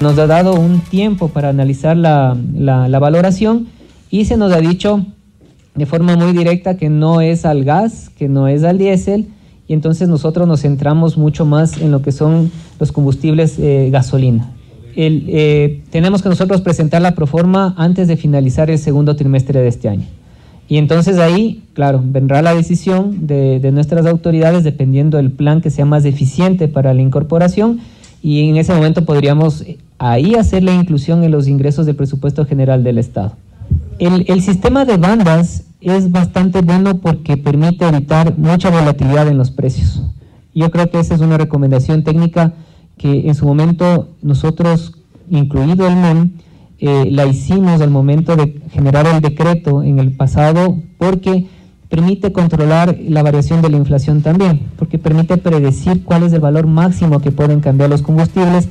Nos 0.00 0.16
ha 0.18 0.28
dado 0.28 0.54
un 0.54 0.80
tiempo 0.82 1.30
para 1.30 1.48
analizar 1.48 1.96
la, 1.96 2.36
la, 2.54 2.98
valoración 3.00 3.66
y 4.08 4.26
se 4.26 4.36
nos 4.36 4.52
ha 4.52 4.60
dicho 4.60 5.04
de 5.74 5.86
forma 5.86 6.16
muy 6.16 6.32
directa 6.32 6.76
que 6.76 6.90
no 6.90 7.20
es 7.20 7.44
al 7.44 7.64
gas, 7.64 8.10
que 8.10 8.28
no 8.28 8.48
es 8.48 8.64
al 8.64 8.78
diésel, 8.78 9.28
y 9.68 9.74
entonces 9.74 10.08
nosotros 10.08 10.46
nos 10.46 10.62
centramos 10.62 11.16
mucho 11.16 11.44
más 11.44 11.80
en 11.80 11.90
lo 11.90 12.02
que 12.02 12.12
son 12.12 12.50
los 12.78 12.92
combustibles 12.92 13.58
eh, 13.58 13.88
gasolina. 13.90 14.52
Eh, 14.94 15.82
tenemos 15.90 16.22
que 16.22 16.28
nosotros 16.28 16.60
presentar 16.60 17.00
la 17.00 17.14
proforma 17.14 17.74
antes 17.78 18.08
de 18.08 18.16
finalizar 18.16 18.70
el 18.70 18.78
segundo 18.78 19.16
trimestre 19.16 19.60
de 19.60 19.68
este 19.68 19.88
año. 19.88 20.04
Y 20.68 20.76
entonces 20.76 21.18
ahí, 21.18 21.62
claro, 21.72 22.02
vendrá 22.04 22.42
la 22.42 22.54
decisión 22.54 23.26
de, 23.26 23.58
de 23.60 23.72
nuestras 23.72 24.06
autoridades 24.06 24.64
dependiendo 24.64 25.16
del 25.16 25.30
plan 25.30 25.60
que 25.60 25.70
sea 25.70 25.84
más 25.86 26.04
eficiente 26.04 26.68
para 26.68 26.92
la 26.92 27.02
incorporación 27.02 27.80
y 28.22 28.48
en 28.48 28.56
ese 28.56 28.72
momento 28.72 29.04
podríamos 29.04 29.64
ahí 29.98 30.34
hacer 30.34 30.62
la 30.62 30.72
inclusión 30.72 31.24
en 31.24 31.32
los 31.32 31.48
ingresos 31.48 31.86
del 31.86 31.96
presupuesto 31.96 32.44
general 32.44 32.84
del 32.84 32.98
Estado. 32.98 33.36
El, 33.98 34.42
sistema 34.42 34.84
de 34.84 34.96
bandas 34.96 35.64
es 35.80 36.10
bastante 36.10 36.60
bueno 36.60 36.98
porque 36.98 37.36
permite 37.36 37.86
evitar 37.86 38.36
mucha 38.36 38.70
volatilidad 38.70 39.28
en 39.28 39.38
los 39.38 39.50
precios. 39.50 40.02
Yo 40.54 40.70
creo 40.70 40.90
que 40.90 40.98
esa 40.98 41.14
es 41.14 41.20
una 41.20 41.38
recomendación 41.38 42.02
técnica 42.02 42.52
que 42.98 43.28
en 43.28 43.34
su 43.34 43.46
momento 43.46 44.08
nosotros, 44.20 44.94
incluido 45.30 45.86
el 45.86 45.96
MEM, 45.96 46.32
eh, 46.78 47.08
la 47.10 47.26
hicimos 47.26 47.80
al 47.80 47.90
momento 47.90 48.34
de 48.34 48.60
generar 48.72 49.06
el 49.06 49.20
decreto 49.20 49.84
en 49.84 50.00
el 50.00 50.12
pasado 50.16 50.78
porque 50.98 51.46
permite 51.88 52.32
controlar 52.32 52.98
la 53.06 53.22
variación 53.22 53.62
de 53.62 53.68
la 53.68 53.76
inflación 53.76 54.22
también, 54.22 54.62
porque 54.76 54.98
permite 54.98 55.36
predecir 55.36 56.02
cuál 56.04 56.24
es 56.24 56.32
el 56.32 56.40
valor 56.40 56.66
máximo 56.66 57.20
que 57.20 57.30
pueden 57.30 57.60
cambiar 57.60 57.90
los 57.90 58.02
combustibles 58.02 58.68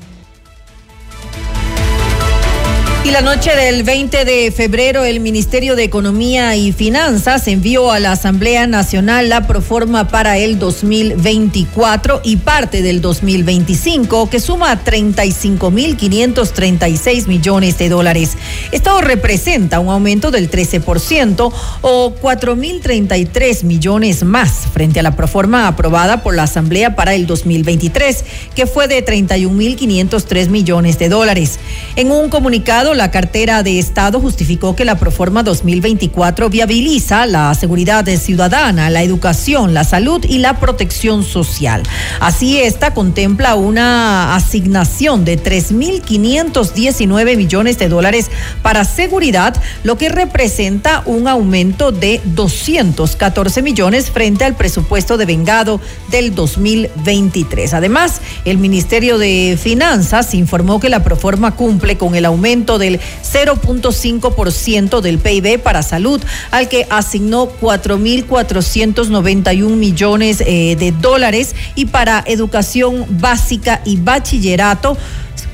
y 3.03 3.09
la 3.09 3.21
noche 3.21 3.55
del 3.55 3.81
20 3.83 4.25
de 4.25 4.51
febrero, 4.51 5.05
el 5.05 5.21
Ministerio 5.21 5.75
de 5.75 5.83
Economía 5.83 6.55
y 6.55 6.71
Finanzas 6.71 7.47
envió 7.47 7.91
a 7.91 7.99
la 7.99 8.11
Asamblea 8.11 8.67
Nacional 8.67 9.27
la 9.27 9.47
proforma 9.47 10.07
para 10.07 10.37
el 10.37 10.59
2024 10.59 12.21
y 12.23 12.35
parte 12.37 12.83
del 12.83 13.01
2025, 13.01 14.29
que 14.29 14.39
suma 14.39 14.83
35.536 14.83 17.25
millones 17.25 17.79
de 17.79 17.89
dólares. 17.89 18.37
Esto 18.71 19.01
representa 19.01 19.79
un 19.79 19.89
aumento 19.89 20.29
del 20.29 20.51
13% 20.51 21.51
o 21.81 22.15
4.033 22.21 23.63
millones 23.63 24.23
más 24.23 24.67
frente 24.71 24.99
a 24.99 25.03
la 25.03 25.15
proforma 25.15 25.67
aprobada 25.67 26.21
por 26.21 26.35
la 26.35 26.43
Asamblea 26.43 26.95
para 26.95 27.15
el 27.15 27.25
2023, 27.25 28.25
que 28.53 28.67
fue 28.67 28.87
de 28.87 29.03
31.503 29.03 30.49
millones 30.49 30.99
de 30.99 31.09
dólares. 31.09 31.57
En 31.95 32.11
un 32.11 32.29
comunicado, 32.29 32.90
la 32.93 33.11
cartera 33.11 33.63
de 33.63 33.79
Estado 33.79 34.19
justificó 34.19 34.75
que 34.75 34.85
la 34.85 34.97
Proforma 34.97 35.43
2024 35.43 36.49
viabiliza 36.49 37.25
la 37.25 37.53
seguridad 37.53 38.05
ciudadana, 38.17 38.89
la 38.89 39.03
educación, 39.03 39.73
la 39.73 39.83
salud 39.83 40.25
y 40.27 40.39
la 40.39 40.59
protección 40.59 41.23
social. 41.23 41.83
Así, 42.19 42.59
esta 42.59 42.93
contempla 42.93 43.55
una 43.55 44.35
asignación 44.35 45.25
de 45.25 45.41
3.519 45.41 47.37
millones 47.37 47.77
de 47.77 47.89
dólares 47.89 48.29
para 48.61 48.83
seguridad, 48.83 49.55
lo 49.83 49.97
que 49.97 50.09
representa 50.09 51.03
un 51.05 51.27
aumento 51.27 51.91
de 51.91 52.21
214 52.35 53.61
millones 53.61 54.11
frente 54.11 54.45
al 54.45 54.55
presupuesto 54.55 55.17
de 55.17 55.25
vengado 55.25 55.79
del 56.09 56.35
2023. 56.35 57.73
Además, 57.73 58.21
el 58.45 58.57
Ministerio 58.57 59.17
de 59.17 59.57
Finanzas 59.61 60.33
informó 60.33 60.79
que 60.79 60.89
la 60.89 61.03
Proforma 61.03 61.55
cumple 61.55 61.97
con 61.97 62.15
el 62.15 62.25
aumento 62.25 62.77
del 62.81 62.99
0.5% 62.99 64.99
del 64.99 65.19
PIB 65.19 65.61
para 65.61 65.83
salud, 65.83 66.21
al 66.51 66.67
que 66.67 66.85
asignó 66.89 67.49
4.491 67.61 69.69
millones 69.69 70.43
eh, 70.45 70.75
de 70.77 70.91
dólares 70.91 71.55
y 71.75 71.85
para 71.85 72.21
educación 72.27 73.05
básica 73.09 73.79
y 73.85 73.95
bachillerato 73.95 74.97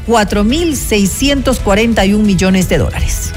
4.641 0.07 2.17
millones 2.17 2.69
de 2.69 2.77
dólares. 2.77 3.33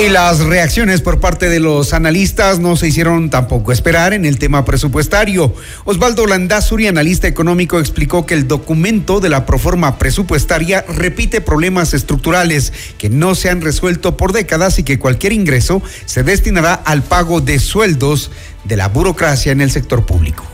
Y 0.00 0.08
las 0.08 0.40
reacciones 0.40 1.02
por 1.02 1.20
parte 1.20 1.50
de 1.50 1.60
los 1.60 1.92
analistas 1.92 2.58
no 2.58 2.74
se 2.74 2.88
hicieron 2.88 3.28
tampoco 3.28 3.70
esperar 3.70 4.14
en 4.14 4.24
el 4.24 4.38
tema 4.38 4.64
presupuestario. 4.64 5.54
Osvaldo 5.84 6.26
Landazuri, 6.26 6.86
analista 6.86 7.28
económico, 7.28 7.78
explicó 7.78 8.24
que 8.24 8.32
el 8.32 8.48
documento 8.48 9.20
de 9.20 9.28
la 9.28 9.44
proforma 9.44 9.98
presupuestaria 9.98 10.86
repite 10.88 11.42
problemas 11.42 11.92
estructurales 11.92 12.72
que 12.96 13.10
no 13.10 13.34
se 13.34 13.50
han 13.50 13.60
resuelto 13.60 14.16
por 14.16 14.32
décadas 14.32 14.78
y 14.78 14.84
que 14.84 14.98
cualquier 14.98 15.34
ingreso 15.34 15.82
se 16.06 16.22
destinará 16.22 16.72
al 16.72 17.02
pago 17.02 17.42
de 17.42 17.58
sueldos 17.58 18.30
de 18.64 18.78
la 18.78 18.88
burocracia 18.88 19.52
en 19.52 19.60
el 19.60 19.70
sector 19.70 20.06
público. 20.06 20.46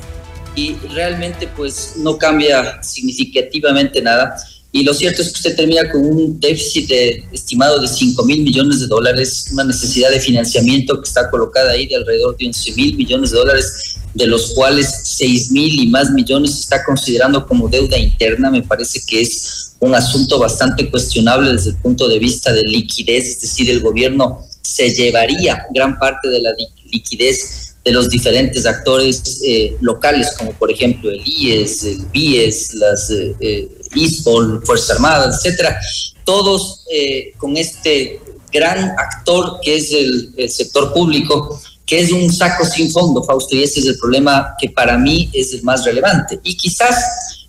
Y 0.57 0.75
realmente 0.93 1.47
pues 1.47 1.93
no 1.99 2.19
cambia 2.19 2.83
significativamente 2.83 4.03
nada 4.03 4.37
y 4.77 4.85
lo 4.85 4.93
cierto 4.93 5.23
es 5.23 5.29
que 5.29 5.37
usted 5.37 5.57
termina 5.57 5.91
con 5.91 6.05
un 6.05 6.39
déficit 6.39 6.87
de, 6.91 7.25
estimado 7.33 7.81
de 7.81 7.89
5 7.89 8.23
mil 8.27 8.43
millones 8.43 8.81
de 8.81 8.87
dólares, 8.87 9.47
una 9.51 9.65
necesidad 9.65 10.11
de 10.11 10.21
financiamiento 10.21 11.01
que 11.01 11.09
está 11.09 11.31
colocada 11.31 11.73
ahí 11.73 11.87
de 11.87 11.97
alrededor 11.97 12.37
de 12.37 12.49
11 12.49 12.73
mil 12.75 12.95
millones 12.95 13.31
de 13.31 13.39
dólares, 13.39 13.97
de 14.13 14.27
los 14.27 14.53
cuales 14.53 15.01
6 15.05 15.51
mil 15.51 15.81
y 15.81 15.87
más 15.87 16.11
millones 16.11 16.57
se 16.57 16.61
está 16.61 16.85
considerando 16.85 17.47
como 17.47 17.71
deuda 17.71 17.97
interna. 17.97 18.51
Me 18.51 18.63
parece 18.63 19.01
que 19.07 19.23
es 19.23 19.73
un 19.81 19.95
asunto 19.95 20.39
bastante 20.39 20.91
cuestionable 20.91 21.55
desde 21.55 21.71
el 21.71 21.77
punto 21.77 22.07
de 22.07 22.19
vista 22.19 22.53
de 22.53 22.63
liquidez, 22.65 23.29
es 23.29 23.41
decir, 23.41 23.71
el 23.71 23.81
gobierno 23.81 24.47
se 24.61 24.93
llevaría 24.93 25.65
gran 25.73 25.99
parte 25.99 26.29
de 26.29 26.43
la 26.43 26.51
liquidez 26.93 27.67
de 27.83 27.93
los 27.93 28.11
diferentes 28.11 28.67
actores 28.67 29.41
eh, 29.47 29.77
locales, 29.81 30.35
como 30.37 30.53
por 30.53 30.73
ejemplo 30.73 31.09
el 31.09 31.23
IES, 31.25 31.85
el 31.85 32.05
BIES, 32.13 32.75
las 32.75 33.11
eh, 33.11 33.69
ISPOL, 33.97 34.63
Fuerzas 34.65 34.91
Armadas, 34.97 35.37
etcétera, 35.37 35.79
todos 36.25 36.85
eh, 36.93 37.33
con 37.39 37.57
este 37.57 38.21
gran 38.53 38.91
actor 38.99 39.59
que 39.63 39.77
es 39.77 39.93
el, 39.93 40.51
sector 40.51 40.93
público, 40.93 41.61
que 41.85 42.01
es 42.01 42.11
un 42.11 42.33
saco 42.33 42.65
sin 42.65 42.91
fondo, 42.91 43.23
Fausto, 43.23 43.55
y 43.55 43.63
ese 43.63 43.81
es 43.81 43.87
el 43.87 43.99
problema 43.99 44.55
que 44.59 44.71
para 44.71 44.99
mí 44.99 45.31
es 45.33 45.53
el 45.53 45.63
más 45.63 45.85
relevante. 45.85 46.41
Y 46.43 46.57
quizás 46.57 46.97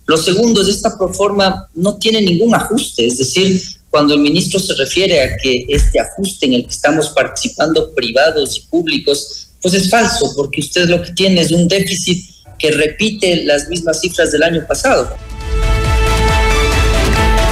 lo 0.06 0.16
segundo 0.16 0.62
es 0.62 0.68
esta 0.68 0.96
proforma 0.96 1.68
no 1.74 1.96
tiene 1.96 2.20
ningún 2.22 2.54
ajuste, 2.54 3.06
es 3.06 3.18
decir, 3.18 3.62
cuando 3.90 4.14
el 4.14 4.20
ministro 4.20 4.60
se 4.60 4.74
refiere 4.74 5.22
a 5.22 5.36
que 5.36 5.66
este 5.68 5.98
ajuste 5.98 6.46
en 6.46 6.54
el 6.54 6.64
que 6.64 6.70
estamos 6.70 7.08
participando 7.10 7.94
privados 7.94 8.56
y 8.56 8.60
públicos 8.68 9.48
pues 9.60 9.74
es 9.74 9.90
falso, 9.90 10.32
porque 10.36 10.60
usted 10.60 10.88
lo 10.88 11.02
que 11.02 11.12
tiene 11.12 11.40
es 11.40 11.50
un 11.50 11.66
déficit 11.66 12.24
que 12.58 12.70
repite 12.70 13.44
las 13.44 13.68
mismas 13.68 14.00
cifras 14.00 14.30
del 14.30 14.42
año 14.42 14.64
pasado. 14.66 15.16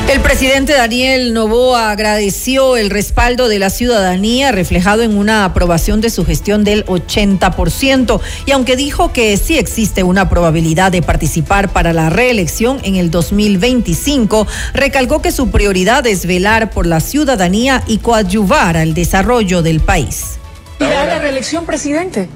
El 0.09 0.21
presidente 0.21 0.73
Daniel 0.73 1.35
Novoa 1.35 1.91
agradeció 1.91 2.77
el 2.77 2.91
respaldo 2.91 3.49
de 3.49 3.59
la 3.59 3.71
ciudadanía 3.71 4.53
reflejado 4.53 5.03
en 5.03 5.19
una 5.19 5.45
aprobación 5.45 6.01
de 6.01 6.11
su 6.11 6.25
gestión 6.25 6.63
del 6.63 6.87
80% 6.87 8.21
y 8.47 8.53
aunque 8.53 8.77
dijo 8.77 9.13
que 9.13 9.37
sí 9.37 9.59
existe 9.59 10.05
una 10.05 10.29
probabilidad 10.29 10.93
de 10.93 11.03
participar 11.03 11.71
para 11.71 11.93
la 11.93 12.09
reelección 12.09 12.79
en 12.85 12.95
el 12.95 13.11
2025, 13.11 14.47
recalcó 14.75 15.21
que 15.23 15.33
su 15.33 15.51
prioridad 15.51 16.07
es 16.07 16.25
velar 16.25 16.71
por 16.71 16.87
la 16.87 17.01
ciudadanía 17.01 17.83
y 17.89 17.99
coadyuvar 17.99 18.77
al 18.77 18.95
desarrollo 18.95 19.63
del 19.63 19.81
país. 19.81 20.39
¿Irá 20.79 21.03
a 21.03 21.07
la 21.07 21.19
reelección, 21.19 21.67
presidente? 21.67 22.29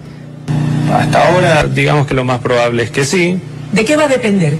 Hasta 0.92 1.28
ahora, 1.28 1.64
digamos 1.64 2.08
que 2.08 2.14
lo 2.14 2.24
más 2.24 2.40
probable 2.40 2.82
es 2.82 2.90
que 2.90 3.04
sí. 3.04 3.38
¿De 3.70 3.84
qué 3.84 3.96
va 3.96 4.04
a 4.04 4.08
depender? 4.08 4.58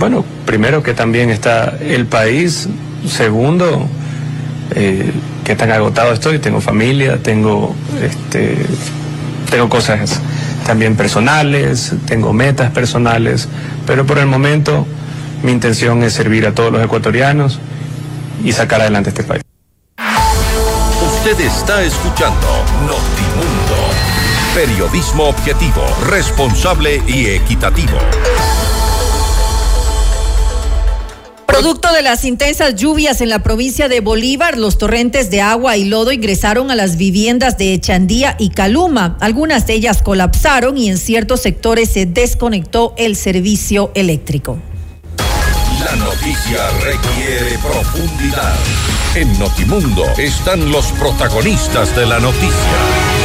Bueno, 0.00 0.24
primero 0.46 0.82
que 0.82 0.94
también 0.94 1.28
está 1.28 1.76
el 1.78 2.06
país, 2.06 2.66
segundo, 3.06 3.86
eh, 4.74 5.12
que 5.44 5.54
tan 5.54 5.70
agotado 5.70 6.14
estoy, 6.14 6.38
tengo 6.38 6.62
familia, 6.62 7.18
tengo, 7.22 7.74
este, 8.02 8.56
tengo 9.50 9.68
cosas 9.68 10.18
también 10.64 10.96
personales, 10.96 11.92
tengo 12.06 12.32
metas 12.32 12.70
personales, 12.70 13.46
pero 13.86 14.06
por 14.06 14.16
el 14.16 14.24
momento 14.24 14.86
mi 15.42 15.52
intención 15.52 16.02
es 16.02 16.14
servir 16.14 16.46
a 16.46 16.54
todos 16.54 16.72
los 16.72 16.82
ecuatorianos 16.82 17.60
y 18.42 18.52
sacar 18.52 18.80
adelante 18.80 19.10
este 19.10 19.22
país. 19.22 19.42
Usted 21.18 21.38
está 21.40 21.82
escuchando 21.82 22.46
Notimundo. 22.86 23.76
Periodismo 24.54 25.24
objetivo, 25.24 25.84
responsable 26.08 27.02
y 27.06 27.26
equitativo. 27.26 27.98
Producto 31.60 31.92
de 31.92 32.00
las 32.00 32.24
intensas 32.24 32.74
lluvias 32.74 33.20
en 33.20 33.28
la 33.28 33.42
provincia 33.42 33.86
de 33.86 34.00
Bolívar, 34.00 34.56
los 34.56 34.78
torrentes 34.78 35.30
de 35.30 35.42
agua 35.42 35.76
y 35.76 35.84
lodo 35.84 36.10
ingresaron 36.10 36.70
a 36.70 36.74
las 36.74 36.96
viviendas 36.96 37.58
de 37.58 37.74
Echandía 37.74 38.34
y 38.38 38.48
Caluma. 38.48 39.18
Algunas 39.20 39.66
de 39.66 39.74
ellas 39.74 40.00
colapsaron 40.00 40.78
y 40.78 40.88
en 40.88 40.96
ciertos 40.96 41.42
sectores 41.42 41.90
se 41.90 42.06
desconectó 42.06 42.94
el 42.96 43.14
servicio 43.14 43.90
eléctrico. 43.94 44.56
La 45.84 45.96
noticia 45.96 46.70
requiere 46.82 47.58
profundidad. 47.58 48.54
En 49.14 49.38
Notimundo 49.38 50.04
están 50.16 50.72
los 50.72 50.86
protagonistas 50.92 51.94
de 51.94 52.06
la 52.06 52.20
noticia. 52.20 53.19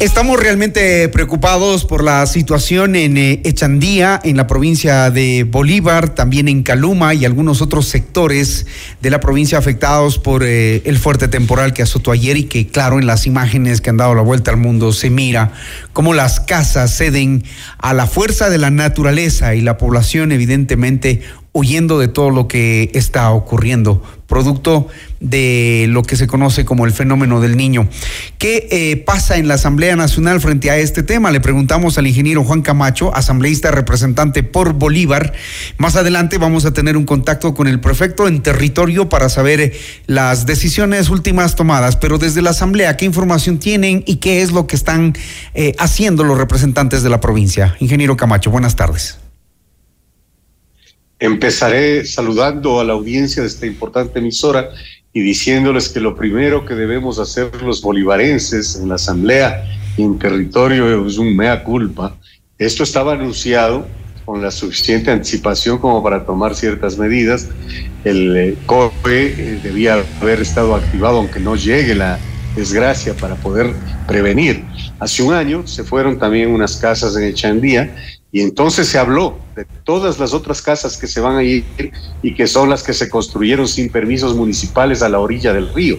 Estamos 0.00 0.38
realmente 0.38 1.08
preocupados 1.08 1.84
por 1.84 2.04
la 2.04 2.24
situación 2.26 2.94
en 2.94 3.18
eh, 3.18 3.40
Echandía, 3.42 4.20
en 4.22 4.36
la 4.36 4.46
provincia 4.46 5.10
de 5.10 5.42
Bolívar, 5.42 6.14
también 6.14 6.46
en 6.46 6.62
Caluma 6.62 7.14
y 7.14 7.24
algunos 7.24 7.62
otros 7.62 7.88
sectores 7.88 8.68
de 9.00 9.10
la 9.10 9.18
provincia 9.18 9.58
afectados 9.58 10.20
por 10.20 10.44
eh, 10.44 10.82
el 10.84 10.98
fuerte 10.98 11.26
temporal 11.26 11.72
que 11.72 11.82
azotó 11.82 12.12
ayer 12.12 12.36
y 12.36 12.44
que, 12.44 12.68
claro, 12.68 13.00
en 13.00 13.08
las 13.08 13.26
imágenes 13.26 13.80
que 13.80 13.90
han 13.90 13.96
dado 13.96 14.14
la 14.14 14.22
vuelta 14.22 14.52
al 14.52 14.56
mundo 14.58 14.92
se 14.92 15.10
mira 15.10 15.50
cómo 15.92 16.14
las 16.14 16.38
casas 16.38 16.96
ceden 16.96 17.42
a 17.78 17.92
la 17.92 18.06
fuerza 18.06 18.50
de 18.50 18.58
la 18.58 18.70
naturaleza 18.70 19.56
y 19.56 19.62
la 19.62 19.78
población 19.78 20.30
evidentemente 20.30 21.22
huyendo 21.52 21.98
de 21.98 22.06
todo 22.06 22.30
lo 22.30 22.46
que 22.46 22.92
está 22.94 23.30
ocurriendo, 23.32 24.00
producto 24.28 24.86
de 25.20 25.86
lo 25.88 26.02
que 26.02 26.16
se 26.16 26.26
conoce 26.26 26.64
como 26.64 26.86
el 26.86 26.92
fenómeno 26.92 27.40
del 27.40 27.56
niño. 27.56 27.88
¿Qué 28.38 28.68
eh, 28.70 28.96
pasa 28.96 29.36
en 29.36 29.48
la 29.48 29.54
Asamblea 29.54 29.96
Nacional 29.96 30.40
frente 30.40 30.70
a 30.70 30.78
este 30.78 31.02
tema? 31.02 31.30
Le 31.30 31.40
preguntamos 31.40 31.98
al 31.98 32.06
ingeniero 32.06 32.44
Juan 32.44 32.62
Camacho, 32.62 33.14
asambleísta 33.14 33.70
representante 33.70 34.42
por 34.42 34.74
Bolívar. 34.74 35.32
Más 35.76 35.96
adelante 35.96 36.38
vamos 36.38 36.64
a 36.64 36.72
tener 36.72 36.96
un 36.96 37.04
contacto 37.04 37.54
con 37.54 37.66
el 37.66 37.80
prefecto 37.80 38.28
en 38.28 38.42
territorio 38.42 39.08
para 39.08 39.28
saber 39.28 39.60
eh, 39.60 39.72
las 40.06 40.46
decisiones 40.46 41.10
últimas 41.10 41.56
tomadas, 41.56 41.96
pero 41.96 42.18
desde 42.18 42.42
la 42.42 42.50
Asamblea, 42.50 42.96
¿qué 42.96 43.04
información 43.04 43.58
tienen 43.58 44.04
y 44.06 44.16
qué 44.16 44.42
es 44.42 44.52
lo 44.52 44.66
que 44.66 44.76
están 44.76 45.14
eh, 45.54 45.74
haciendo 45.78 46.24
los 46.24 46.38
representantes 46.38 47.02
de 47.02 47.10
la 47.10 47.20
provincia? 47.20 47.76
Ingeniero 47.80 48.16
Camacho, 48.16 48.50
buenas 48.50 48.76
tardes. 48.76 49.18
Empezaré 51.20 52.06
saludando 52.06 52.78
a 52.78 52.84
la 52.84 52.92
audiencia 52.92 53.42
de 53.42 53.48
esta 53.48 53.66
importante 53.66 54.20
emisora 54.20 54.70
y 55.12 55.20
diciéndoles 55.20 55.88
que 55.88 56.00
lo 56.00 56.14
primero 56.14 56.64
que 56.64 56.74
debemos 56.74 57.18
hacer 57.18 57.62
los 57.62 57.82
bolivarenses 57.82 58.76
en 58.76 58.88
la 58.88 58.96
Asamblea 58.96 59.64
y 59.96 60.02
en 60.02 60.18
territorio 60.18 61.06
es 61.06 61.18
un 61.18 61.34
mea 61.36 61.64
culpa. 61.64 62.16
Esto 62.58 62.82
estaba 62.82 63.14
anunciado 63.14 63.86
con 64.24 64.42
la 64.42 64.50
suficiente 64.50 65.10
anticipación 65.10 65.78
como 65.78 66.02
para 66.02 66.26
tomar 66.26 66.54
ciertas 66.54 66.98
medidas. 66.98 67.48
El 68.04 68.36
eh, 68.36 68.56
COE 68.66 68.92
eh, 69.06 69.60
debía 69.62 70.04
haber 70.20 70.40
estado 70.40 70.74
activado 70.74 71.18
aunque 71.18 71.40
no 71.40 71.56
llegue 71.56 71.94
la 71.94 72.18
desgracia 72.54 73.14
para 73.14 73.36
poder 73.36 73.72
prevenir. 74.06 74.64
Hace 74.98 75.22
un 75.22 75.32
año 75.32 75.66
se 75.66 75.84
fueron 75.84 76.18
también 76.18 76.50
unas 76.50 76.76
casas 76.76 77.16
en 77.16 77.24
Echandía 77.24 77.94
y 78.30 78.42
entonces 78.42 78.88
se 78.88 78.98
habló 78.98 79.38
de 79.56 79.64
todas 79.84 80.18
las 80.18 80.34
otras 80.34 80.60
casas 80.60 80.98
que 80.98 81.06
se 81.06 81.20
van 81.20 81.36
a 81.36 81.42
ir 81.42 81.64
y 82.22 82.34
que 82.34 82.46
son 82.46 82.68
las 82.68 82.82
que 82.82 82.92
se 82.92 83.08
construyeron 83.08 83.66
sin 83.66 83.90
permisos 83.90 84.34
municipales 84.34 85.02
a 85.02 85.08
la 85.08 85.18
orilla 85.18 85.52
del 85.54 85.72
río. 85.72 85.96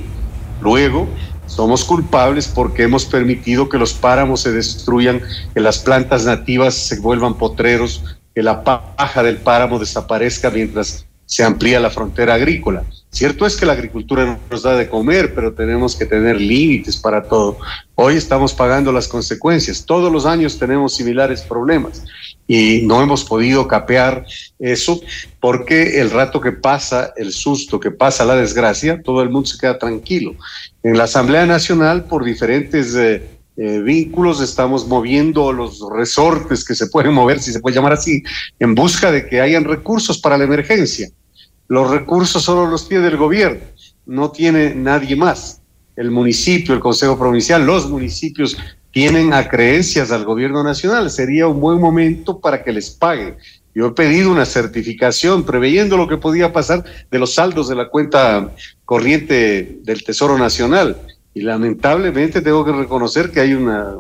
Luego, 0.62 1.08
somos 1.48 1.84
culpables 1.84 2.48
porque 2.48 2.84
hemos 2.84 3.06
permitido 3.06 3.68
que 3.68 3.80
los 3.80 3.94
páramos 3.94 4.42
se 4.42 4.52
destruyan, 4.52 5.22
que 5.54 5.60
las 5.60 5.80
plantas 5.80 6.26
nativas 6.26 6.76
se 6.76 7.00
vuelvan 7.00 7.34
potreros, 7.34 8.04
que 8.36 8.44
la 8.44 8.63
paja 8.63 9.24
del 9.24 9.38
páramo 9.38 9.80
desaparezca 9.80 10.52
mientras 10.52 11.08
se 11.26 11.44
amplía 11.44 11.80
la 11.80 11.89
frontera 11.89 12.36
agrícola. 12.36 12.84
Cierto 13.12 13.48
es 13.48 13.58
que 13.58 13.65
la 13.65 13.74
agricultura 13.74 14.39
nos 14.52 14.62
da 14.62 14.76
de 14.76 14.88
comer, 14.88 15.34
pero 15.34 15.54
tenemos 15.54 15.95
que 15.95 16.06
tener 16.06 16.39
límites 16.39 16.95
para 16.95 17.24
todo. 17.24 17.58
Hoy 17.95 18.15
estamos 18.15 18.54
pagando 18.54 18.91
las 18.91 19.08
consecuencias. 19.08 19.84
Todos 19.84 20.12
los 20.12 20.28
años 20.28 20.60
tenemos 20.60 20.95
similares 20.95 21.41
problemas 21.41 22.04
y 22.48 22.84
no 22.84 23.02
hemos 23.02 23.24
podido 23.24 23.67
capear 23.67 24.26
eso 24.60 25.02
porque 25.39 26.00
el 26.00 26.12
rato 26.12 26.39
que 26.39 26.52
pasa 26.52 27.12
el 27.17 27.32
susto, 27.32 27.80
que 27.80 27.89
pasa 27.89 28.26
la 28.26 28.36
desgracia, 28.36 29.02
todo 29.02 29.24
el 29.24 29.30
mundo 29.30 29.48
se 29.48 29.58
queda 29.58 29.80
tranquilo. 29.80 30.36
En 30.84 30.95
la 30.95 31.06
Asamblea 31.06 31.48
Nacional, 31.48 32.06
por 32.06 32.24
diferentes 32.24 32.93
eh, 32.95 33.24
eh, 33.58 33.80
vínculos, 33.80 34.39
estamos 34.39 34.88
moviendo 34.88 35.52
los 35.52 35.82
resortes 35.91 36.63
que 36.63 36.76
se 36.76 36.88
pueden 36.88 37.13
mover, 37.13 37.41
si 37.41 37.52
se 37.52 37.60
puede 37.60 37.76
llamar 37.76 37.93
así, 37.93 38.22
en 38.60 38.76
busca 38.76 39.12
de 39.12 39.28
que 39.28 39.41
hayan 39.41 39.63
recursos 39.63 40.19
para 40.19 40.38
la 40.38 40.43
emergencia. 40.43 41.10
Los 41.69 41.91
recursos 41.91 42.43
solo 42.43 42.65
los 42.69 42.89
tiene 42.89 43.08
el 43.08 43.17
gobierno, 43.17 43.62
no 44.08 44.32
tiene 44.32 44.73
nadie 44.73 45.15
más. 45.15 45.62
El 45.95 46.10
municipio, 46.10 46.73
el 46.73 46.79
Consejo 46.79 47.17
Provincial, 47.17 47.63
los 47.63 47.88
municipios 47.88 48.58
tienen 48.91 49.34
acreencias 49.34 50.12
al 50.12 50.25
gobierno 50.25 50.63
nacional. 50.63 51.12
Sería 51.12 51.47
un 51.47 51.60
buen 51.60 51.79
momento 51.79 52.39
para 52.39 52.63
que 52.63 52.73
les 52.73 52.89
paguen. 52.89 53.38
Yo 53.75 53.86
he 53.86 53.91
pedido 53.91 54.32
una 54.32 54.45
certificación 54.45 55.45
preveyendo 55.45 55.95
lo 55.95 56.08
que 56.08 56.17
podía 56.17 56.51
pasar 56.51 56.84
de 57.12 57.19
los 57.19 57.36
saldos 57.36 57.69
de 57.69 57.75
la 57.75 57.89
cuenta 57.89 58.51
corriente 58.84 59.79
del 59.84 60.03
Tesoro 60.03 60.39
Nacional. 60.39 60.97
Y 61.34 61.42
lamentablemente 61.42 62.42
tengo 62.42 62.65
que 62.65 62.72
reconocer 62.72 63.32
que 63.32 63.39
hay 63.39 63.54
una, 63.54 63.94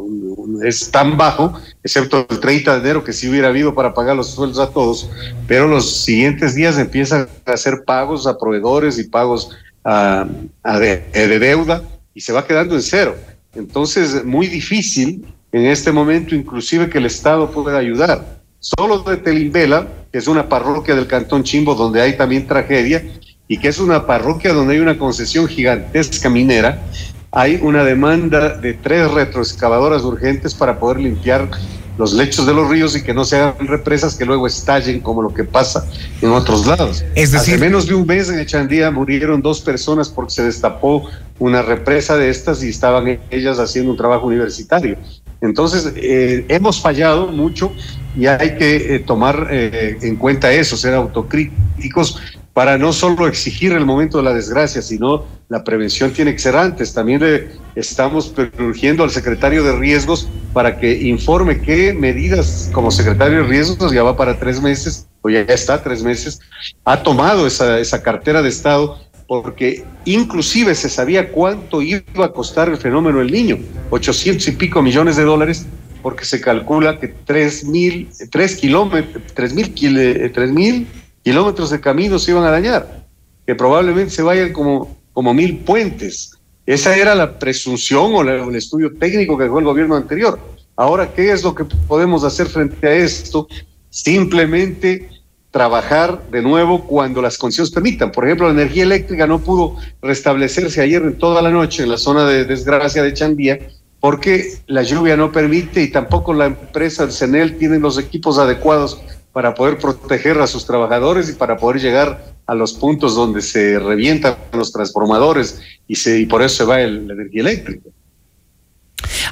es 0.63 0.89
tan 0.91 1.15
bajo, 1.15 1.53
excepto 1.83 2.25
el 2.29 2.39
30 2.39 2.73
de 2.73 2.79
enero 2.79 3.03
que 3.03 3.13
sí 3.13 3.29
hubiera 3.29 3.49
habido 3.49 3.75
para 3.75 3.93
pagar 3.93 4.15
los 4.15 4.31
sueldos 4.31 4.59
a 4.59 4.71
todos, 4.71 5.09
pero 5.47 5.67
los 5.67 6.03
siguientes 6.03 6.55
días 6.55 6.77
empiezan 6.77 7.27
a 7.45 7.51
hacer 7.51 7.83
pagos 7.85 8.25
a 8.25 8.37
proveedores 8.37 8.97
y 8.97 9.03
pagos 9.03 9.51
a, 9.83 10.27
de, 10.63 11.05
de 11.13 11.39
deuda 11.39 11.83
y 12.13 12.21
se 12.21 12.33
va 12.33 12.45
quedando 12.45 12.75
en 12.75 12.81
cero. 12.81 13.15
Entonces, 13.55 14.25
muy 14.25 14.47
difícil 14.47 15.25
en 15.51 15.65
este 15.65 15.91
momento 15.91 16.35
inclusive 16.35 16.89
que 16.89 16.99
el 16.99 17.05
Estado 17.05 17.51
pueda 17.51 17.77
ayudar. 17.77 18.39
Solo 18.59 18.99
de 18.99 19.17
Telimbela, 19.17 19.87
que 20.11 20.17
es 20.17 20.27
una 20.27 20.49
parroquia 20.49 20.95
del 20.95 21.07
Cantón 21.07 21.43
Chimbo 21.43 21.75
donde 21.75 22.01
hay 22.01 22.17
también 22.17 22.45
tragedia, 22.45 23.03
y 23.47 23.57
que 23.57 23.69
es 23.69 23.79
una 23.79 24.05
parroquia 24.05 24.53
donde 24.53 24.75
hay 24.75 24.79
una 24.79 24.97
concesión 24.97 25.47
gigantesca 25.47 26.29
minera, 26.29 26.83
hay 27.31 27.59
una 27.61 27.83
demanda 27.83 28.57
de 28.57 28.73
tres 28.73 29.11
retroexcavadoras 29.11 30.03
urgentes 30.03 30.53
para 30.53 30.79
poder 30.79 30.99
limpiar 30.99 31.49
los 31.97 32.13
lechos 32.13 32.45
de 32.45 32.53
los 32.53 32.69
ríos 32.69 32.95
y 32.95 33.03
que 33.03 33.13
no 33.13 33.25
se 33.25 33.35
hagan 33.35 33.67
represas 33.67 34.15
que 34.15 34.25
luego 34.25 34.47
estallen 34.47 35.01
como 35.01 35.21
lo 35.21 35.33
que 35.33 35.43
pasa 35.43 35.85
en 36.21 36.29
otros 36.29 36.65
lados. 36.65 37.03
Es 37.13 37.33
decir, 37.33 37.55
hace 37.55 37.57
menos 37.57 37.87
de 37.87 37.93
un 37.93 38.07
mes 38.07 38.29
en 38.29 38.39
Echandía 38.39 38.89
murieron 38.89 39.41
dos 39.41 39.59
personas 39.59 40.07
porque 40.07 40.31
se 40.31 40.43
destapó 40.43 41.09
una 41.39 41.61
represa 41.61 42.15
de 42.15 42.29
estas 42.29 42.63
y 42.63 42.69
estaban 42.69 43.19
ellas 43.29 43.59
haciendo 43.59 43.91
un 43.91 43.97
trabajo 43.97 44.27
universitario. 44.27 44.97
Entonces, 45.41 45.91
eh, 45.97 46.45
hemos 46.47 46.81
fallado 46.81 47.27
mucho 47.27 47.73
y 48.15 48.27
hay 48.27 48.55
que 48.57 48.95
eh, 48.95 48.99
tomar 48.99 49.47
eh, 49.51 49.97
en 50.01 50.15
cuenta 50.15 50.51
eso, 50.53 50.77
ser 50.77 50.93
autocríticos 50.93 52.17
para 52.53 52.77
no 52.77 52.91
solo 52.93 53.27
exigir 53.27 53.71
el 53.73 53.85
momento 53.85 54.17
de 54.17 54.23
la 54.23 54.33
desgracia, 54.33 54.81
sino 54.81 55.25
la 55.49 55.63
prevención 55.63 56.11
tiene 56.11 56.33
que 56.33 56.39
ser 56.39 56.55
antes. 56.55 56.93
También 56.93 57.21
le 57.21 57.49
estamos 57.75 58.33
urgiendo 58.59 59.03
al 59.03 59.11
secretario 59.11 59.63
de 59.63 59.75
riesgos 59.77 60.27
para 60.53 60.77
que 60.77 60.91
informe 61.03 61.61
qué 61.61 61.93
medidas 61.93 62.69
como 62.73 62.91
secretario 62.91 63.43
de 63.43 63.47
riesgos, 63.47 63.91
ya 63.91 64.03
va 64.03 64.17
para 64.17 64.39
tres 64.39 64.61
meses, 64.61 65.07
o 65.21 65.29
ya 65.29 65.41
está 65.41 65.81
tres 65.83 66.03
meses, 66.03 66.39
ha 66.85 67.03
tomado 67.03 67.45
esa, 67.45 67.79
esa 67.79 68.01
cartera 68.01 68.41
de 68.41 68.49
Estado 68.49 68.97
porque 69.27 69.85
inclusive 70.05 70.73
se 70.73 70.89
sabía 70.89 71.31
cuánto 71.31 71.83
iba 71.83 72.01
a 72.25 72.31
costar 72.31 72.67
el 72.67 72.77
fenómeno 72.77 73.19
del 73.19 73.31
niño, 73.31 73.59
800 73.91 74.47
y 74.47 74.51
pico 74.53 74.81
millones 74.81 75.17
de 75.17 75.23
dólares, 75.23 75.67
porque 76.01 76.25
se 76.25 76.41
calcula 76.41 76.99
que 76.99 77.09
3 77.09 77.65
mil, 77.65 78.09
3 78.31 78.55
kilómetros, 78.55 79.23
3 79.35 79.53
mil, 79.53 80.31
tres 80.33 80.51
mil 80.51 80.87
kilómetros 81.23 81.69
de 81.69 81.79
caminos 81.79 82.23
se 82.23 82.31
iban 82.31 82.43
a 82.43 82.51
dañar, 82.51 83.05
que 83.45 83.55
probablemente 83.55 84.11
se 84.11 84.21
vayan 84.21 84.53
como, 84.53 84.97
como 85.13 85.33
mil 85.33 85.59
puentes. 85.59 86.31
Esa 86.65 86.95
era 86.95 87.15
la 87.15 87.39
presunción 87.39 88.13
o, 88.13 88.21
el 88.21 88.55
estudio 88.55 88.95
técnico 88.97 89.37
que 89.37 89.45
dejó 89.45 89.59
el 89.59 89.65
gobierno 89.65 89.95
anterior. 89.95 90.39
Ahora, 90.75 91.13
¿qué 91.13 91.31
es 91.31 91.43
lo 91.43 91.55
que 91.55 91.65
podemos 91.65 92.23
hacer 92.23 92.47
frente 92.47 92.87
a 92.87 92.93
esto? 92.93 93.47
Simplemente 93.89 95.09
trabajar 95.51 96.29
de 96.29 96.41
nuevo 96.43 96.85
cuando 96.85 97.21
las 97.21 97.37
condiciones 97.37 97.71
permitan. 97.71 98.11
Por 98.11 98.25
ejemplo, 98.25 98.47
la 98.47 98.53
energía 98.53 98.83
eléctrica 98.83 99.25
no 99.25 99.39
pudo 99.39 99.77
restablecerse 100.01 100.81
ayer 100.81 101.01
en 101.01 101.17
toda 101.17 101.41
la 101.41 101.49
noche 101.49 101.83
en 101.83 101.89
la 101.89 101.97
zona 101.97 102.25
de 102.25 102.45
desgracia 102.45 103.01
de 103.01 103.13
Chandía 103.13 103.59
porque 103.99 104.59
la 104.67 104.83
lluvia 104.83 105.17
no 105.17 105.31
permite 105.31 105.81
y 105.81 105.91
tampoco 105.91 106.33
la 106.33 106.45
empresa 106.45 107.03
del 107.03 107.11
CENEL 107.11 107.57
tiene 107.57 107.79
los 107.79 107.97
equipos 107.97 108.37
adecuados 108.37 109.01
para 109.31 109.53
poder 109.53 109.77
proteger 109.77 110.39
a 110.41 110.47
sus 110.47 110.65
trabajadores 110.65 111.29
y 111.29 111.33
para 111.33 111.57
poder 111.57 111.81
llegar 111.81 112.35
a 112.45 112.55
los 112.55 112.73
puntos 112.73 113.15
donde 113.15 113.41
se 113.41 113.77
revientan 113.77 114.35
los 114.53 114.71
transformadores 114.71 115.61
y, 115.87 116.25
por 116.25 116.41
eso 116.41 116.55
se 116.57 116.63
va 116.63 116.81
el, 116.81 117.07
la 117.07 117.13
energía 117.13 117.41
eléctrica. 117.41 117.89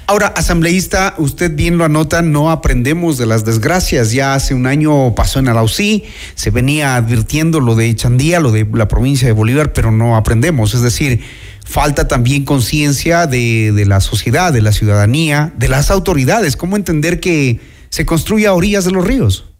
Ahora, 0.09 0.27
asambleísta, 0.27 1.15
usted 1.17 1.53
bien 1.53 1.77
lo 1.77 1.83
anota, 1.83 2.21
no 2.21 2.49
aprendemos 2.49 3.17
de 3.17 3.25
las 3.25 3.43
desgracias. 3.43 4.13
Ya 4.13 4.35
hace 4.35 4.53
un 4.53 4.65
año 4.65 5.13
pasó 5.15 5.39
en 5.39 5.49
Alausí, 5.49 6.05
se 6.35 6.49
venía 6.49 6.95
advirtiendo 6.95 7.59
lo 7.59 7.75
de 7.75 7.93
Chandía, 7.93 8.39
lo 8.39 8.51
de 8.51 8.65
la 8.71 8.87
provincia 8.87 9.27
de 9.27 9.33
Bolívar, 9.33 9.73
pero 9.73 9.91
no 9.91 10.15
aprendemos. 10.15 10.73
Es 10.73 10.81
decir, 10.81 11.21
falta 11.65 12.07
también 12.07 12.45
conciencia 12.45 13.27
de, 13.27 13.73
de, 13.73 13.85
la 13.85 13.99
sociedad, 13.99 14.53
de 14.53 14.61
la 14.61 14.71
ciudadanía, 14.71 15.51
de 15.57 15.67
las 15.67 15.91
autoridades. 15.91 16.55
¿Cómo 16.55 16.77
entender 16.77 17.19
que 17.19 17.59
se 17.89 18.05
construya 18.05 18.49
a 18.49 18.53
orillas 18.53 18.85
de 18.85 18.91
los 18.91 19.05
ríos? 19.05 19.56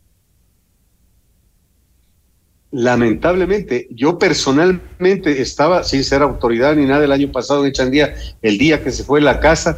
Lamentablemente, 2.71 3.87
yo 3.91 4.19
personalmente 4.19 5.41
estaba 5.41 5.83
sin 5.83 6.03
ser 6.03 6.21
autoridad 6.21 6.75
ni 6.75 6.85
nada 6.85 7.05
el 7.05 7.11
año 7.11 7.31
pasado 7.31 7.65
en 7.65 7.71
Chandía, 7.71 8.13
el 8.41 8.57
día 8.57 8.83
que 8.83 8.91
se 8.91 9.03
fue 9.03 9.21
la 9.21 9.39
casa, 9.39 9.77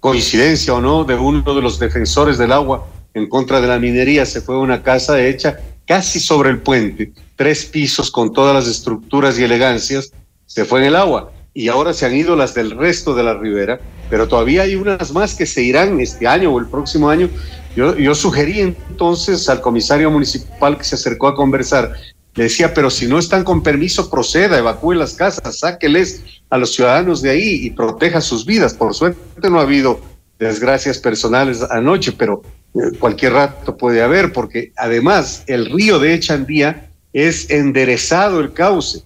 coincidencia 0.00 0.74
o 0.74 0.80
no, 0.80 1.04
de 1.04 1.14
uno 1.14 1.54
de 1.54 1.62
los 1.62 1.78
defensores 1.78 2.36
del 2.36 2.52
agua 2.52 2.86
en 3.14 3.28
contra 3.28 3.60
de 3.60 3.68
la 3.68 3.78
minería, 3.78 4.26
se 4.26 4.40
fue 4.40 4.54
a 4.54 4.58
una 4.58 4.82
casa 4.82 5.22
hecha 5.22 5.58
casi 5.86 6.20
sobre 6.20 6.50
el 6.50 6.60
puente, 6.60 7.12
tres 7.36 7.64
pisos 7.64 8.10
con 8.10 8.32
todas 8.32 8.54
las 8.54 8.68
estructuras 8.68 9.38
y 9.38 9.44
elegancias, 9.44 10.12
se 10.46 10.64
fue 10.64 10.80
en 10.80 10.86
el 10.86 10.96
agua. 10.96 11.32
Y 11.52 11.68
ahora 11.68 11.92
se 11.92 12.06
han 12.06 12.14
ido 12.14 12.36
las 12.36 12.54
del 12.54 12.70
resto 12.70 13.14
de 13.14 13.24
la 13.24 13.34
ribera, 13.34 13.80
pero 14.08 14.28
todavía 14.28 14.62
hay 14.62 14.76
unas 14.76 15.12
más 15.12 15.34
que 15.34 15.46
se 15.46 15.62
irán 15.62 16.00
este 16.00 16.28
año 16.28 16.52
o 16.52 16.60
el 16.60 16.66
próximo 16.66 17.10
año. 17.10 17.28
Yo, 17.76 17.96
yo 17.96 18.14
sugerí 18.14 18.60
entonces 18.60 19.48
al 19.48 19.60
comisario 19.60 20.10
municipal 20.10 20.76
que 20.76 20.84
se 20.84 20.96
acercó 20.96 21.28
a 21.28 21.34
conversar, 21.34 21.92
le 22.34 22.44
decía, 22.44 22.72
pero 22.74 22.90
si 22.90 23.06
no 23.06 23.18
están 23.18 23.44
con 23.44 23.62
permiso, 23.62 24.08
proceda, 24.08 24.58
evacúe 24.58 24.94
las 24.94 25.14
casas, 25.14 25.58
sáqueles 25.58 26.22
a 26.48 26.58
los 26.58 26.74
ciudadanos 26.74 27.22
de 27.22 27.30
ahí 27.30 27.66
y 27.66 27.70
proteja 27.70 28.20
sus 28.20 28.46
vidas. 28.46 28.74
Por 28.74 28.94
suerte 28.94 29.50
no 29.50 29.58
ha 29.58 29.62
habido 29.62 30.00
desgracias 30.38 30.98
personales 30.98 31.62
anoche, 31.70 32.12
pero 32.12 32.42
eh, 32.74 32.96
cualquier 32.98 33.32
rato 33.32 33.76
puede 33.76 34.02
haber, 34.02 34.32
porque 34.32 34.72
además 34.76 35.42
el 35.46 35.66
río 35.70 35.98
de 35.98 36.14
Echandía 36.14 36.90
es 37.12 37.50
enderezado 37.50 38.40
el 38.40 38.52
cauce. 38.52 39.02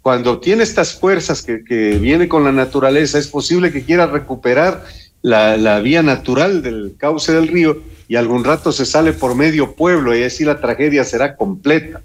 Cuando 0.00 0.38
tiene 0.38 0.62
estas 0.62 0.94
fuerzas 0.94 1.42
que, 1.42 1.64
que 1.64 1.98
viene 1.98 2.28
con 2.28 2.44
la 2.44 2.52
naturaleza, 2.52 3.18
es 3.18 3.28
posible 3.28 3.72
que 3.72 3.84
quiera 3.84 4.06
recuperar 4.06 4.84
la, 5.22 5.56
la, 5.56 5.80
vía 5.80 6.02
natural 6.02 6.62
del 6.62 6.94
cauce 6.96 7.32
del 7.32 7.48
río 7.48 7.82
y 8.10 8.16
algún 8.16 8.42
rato 8.42 8.72
se 8.72 8.86
sale 8.86 9.12
por 9.12 9.36
medio 9.36 9.76
pueblo 9.76 10.18
y 10.18 10.24
así 10.24 10.44
la 10.44 10.60
tragedia 10.60 11.04
será 11.04 11.36
completa. 11.36 12.02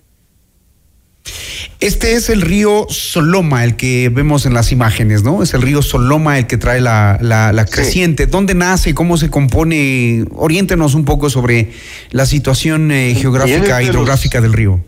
Este 1.80 2.14
es 2.14 2.30
el 2.30 2.42
río 2.42 2.86
Soloma, 2.90 3.64
el 3.64 3.76
que 3.76 4.10
vemos 4.10 4.46
en 4.46 4.54
las 4.54 4.72
imágenes, 4.72 5.24
¿no? 5.24 5.42
Es 5.42 5.56
el 5.56 5.64
río 5.64 5.82
Soloma 5.82 6.38
el 6.38 6.46
que 6.46 6.58
trae 6.58 6.80
la, 6.80 7.18
la, 7.22 7.52
la 7.52 7.66
creciente. 7.66 8.26
Sí. 8.26 8.30
¿Dónde 8.30 8.54
nace? 8.54 8.94
¿Cómo 8.94 9.18
se 9.18 9.32
compone? 9.32 10.26
Oriéntenos 10.36 10.94
un 10.94 11.06
poco 11.06 11.32
sobre 11.32 11.72
la 12.12 12.28
situación 12.28 12.92
eh, 12.92 13.16
geográfica, 13.16 13.82
hidrográfica 13.82 14.38
los, 14.38 14.44
del 14.44 14.54
río. 14.54 14.86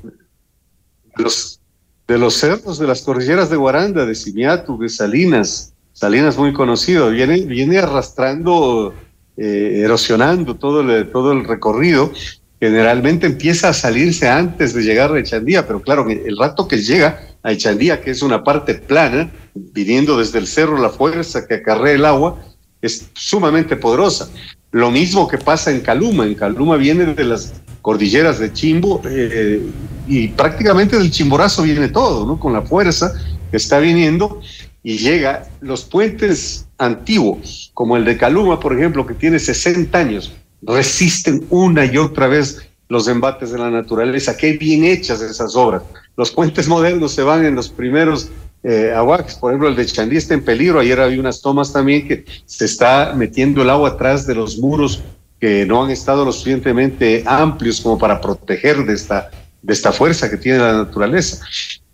Los, 1.16 1.60
de 2.08 2.20
los 2.20 2.36
cerros, 2.36 2.78
de 2.78 2.86
las 2.86 3.02
cordilleras 3.02 3.50
de 3.50 3.58
Guaranda, 3.58 4.06
de 4.06 4.14
Simiatu, 4.14 4.78
de 4.78 4.90
Salinas. 4.90 5.74
Salinas 5.94 6.38
muy 6.38 6.54
conocido. 6.54 7.10
Viene, 7.10 7.40
viene 7.40 7.80
arrastrando, 7.80 8.94
eh, 9.38 9.82
erosionando 9.84 10.56
todo 10.56 10.82
el, 10.82 11.12
todo 11.12 11.32
el 11.32 11.46
recorrido 11.46 12.12
generalmente 12.60 13.28
empieza 13.28 13.70
a 13.70 13.74
salirse 13.74 14.28
antes 14.28 14.74
de 14.74 14.82
llegar 14.82 15.14
a 15.14 15.20
Echandía, 15.20 15.68
pero 15.68 15.82
claro, 15.82 16.10
el 16.10 16.38
rato 16.38 16.68
que 16.68 16.82
llega 16.82 17.22
a 17.44 17.52
Echandía, 17.52 18.02
que 18.02 18.12
es 18.12 18.22
una 18.22 18.44
parte 18.44 18.76
plana, 18.76 19.32
viniendo 19.54 20.18
desde 20.18 20.40
el 20.40 20.48
cerro, 20.48 20.78
la 20.78 20.90
fuerza 20.90 21.48
que 21.48 21.56
acarrea 21.56 21.94
el 21.94 22.06
agua 22.06 22.42
es 22.82 23.10
sumamente 23.14 23.76
poderosa. 23.76 24.30
Lo 24.72 24.92
mismo 24.92 25.28
que 25.28 25.38
pasa 25.38 25.72
en 25.72 25.82
Caluma, 25.82 26.26
en 26.26 26.36
Caluma 26.36 26.78
viene 26.78 27.06
de 27.06 27.24
las 27.24 27.54
cordilleras 27.82 28.40
de 28.40 28.52
Chimbo 28.52 29.02
eh, 29.06 29.62
y 30.08 30.28
prácticamente 30.30 30.98
del 30.98 31.12
Chimborazo 31.12 31.64
viene 31.64 31.88
todo, 31.90 32.26
¿no? 32.26 32.40
Con 32.40 32.54
la 32.54 32.64
fuerza 32.64 33.14
que 33.50 33.58
está 33.58 33.80
viniendo 33.80 34.42
y 34.84 34.98
llega 34.98 35.48
los 35.62 35.86
puentes 35.86 36.67
antiguos, 36.78 37.72
como 37.74 37.98
el 37.98 38.06
de 38.06 38.18
Caluma, 38.18 38.60
por 38.60 38.78
ejemplo, 38.78 39.06
que 39.06 39.14
tiene 39.14 39.40
60 39.40 39.98
años, 39.98 40.34
resisten 40.62 41.46
una 41.50 41.86
y 41.86 41.98
otra 41.98 42.28
vez 42.28 42.68
los 42.90 43.08
embates 43.08 43.52
de 43.52 43.60
la 43.60 43.70
naturaleza. 43.70 44.38
Qué 44.38 44.54
bien 44.54 44.86
hechas 44.86 45.22
esas 45.22 45.56
obras. 45.56 45.84
Los 46.16 46.32
puentes 46.32 46.68
modernos 46.68 47.12
se 47.12 47.24
van 47.24 47.46
en 47.46 47.56
los 47.56 47.70
primeros 47.70 48.32
eh. 48.64 48.94
Por 49.40 49.52
ejemplo, 49.52 49.70
el 49.70 49.76
de 49.76 49.86
Chandí 49.86 50.18
está 50.18 50.34
en 50.34 50.44
peligro. 50.44 50.80
Ayer 50.80 51.00
había 51.00 51.20
unas 51.20 51.42
tomas 51.42 51.72
también 51.72 52.08
que 52.08 52.26
se 52.46 52.66
está 52.66 53.14
metiendo 53.16 53.62
el 53.62 53.70
agua 53.70 53.90
atrás 53.90 54.28
de 54.28 54.36
los 54.36 54.58
muros 54.58 55.02
que 55.40 55.66
no 55.66 55.84
han 55.84 55.92
estado 55.92 56.26
lo 56.26 56.32
suficientemente 56.32 57.24
amplios 57.26 57.80
como 57.80 57.98
para 57.98 58.20
proteger 58.20 58.86
de 58.86 58.94
esta, 58.94 59.30
de 59.62 59.74
esta 59.74 59.92
fuerza 59.92 60.30
que 60.30 60.38
tiene 60.38 60.60
la 60.60 60.74
naturaleza. 60.74 61.46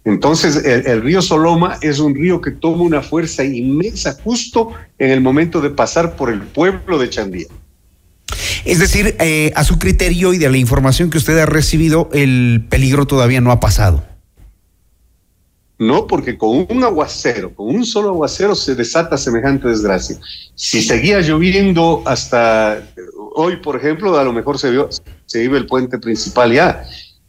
Entonces, 0.06 0.58
el, 0.66 0.86
el, 0.86 1.02
río 1.02 1.22
Soloma 1.22 1.78
es 1.82 2.00
un 2.00 2.14
río 2.14 2.42
que 2.42 2.52
toma 2.52 2.84
una 2.84 3.02
fuerza 3.02 3.44
inmensa 3.44 4.18
justo 4.24 4.72
en 5.00 5.12
el 5.12 5.22
momento 5.22 5.62
de 5.62 5.70
pasar 5.70 6.16
por 6.16 6.30
el 6.30 6.42
pueblo 6.42 7.00
de 7.00 7.10
Chandía. 7.10 7.48
Es 8.66 8.80
decir, 8.80 9.16
eh, 9.20 9.52
a 9.56 9.64
su 9.64 9.78
criterio 9.78 10.34
y 10.34 10.38
de 10.38 10.50
la 10.50 10.58
información 10.58 11.10
que 11.10 11.18
usted 11.18 11.38
ha 11.38 11.46
recibido, 11.46 12.10
el 12.14 12.66
peligro 12.70 13.06
todavía 13.06 13.42
no 13.42 13.52
ha 13.52 13.60
pasado. 13.60 14.04
No, 15.80 16.08
porque 16.08 16.38
con 16.38 16.66
un 16.70 16.84
aguacero, 16.84 17.54
con 17.54 17.68
un 17.68 17.86
solo 17.86 18.10
aguacero 18.10 18.56
se 18.56 18.76
desata 18.76 19.18
semejante 19.18 19.68
desgracia. 19.68 20.18
Si 20.56 20.82
seguía 20.82 21.20
lloviendo 21.20 22.04
hasta 22.06 22.82
hoy, 23.36 23.58
por 23.58 23.76
ejemplo, 23.76 24.18
a 24.18 24.24
lo 24.24 24.32
mejor 24.32 24.58
se, 24.60 24.72
vio, 24.72 24.88
se 25.26 25.40
vive 25.40 25.58
el 25.58 25.66
puente 25.66 25.98
principal 25.98 26.54
ya. 26.54 26.86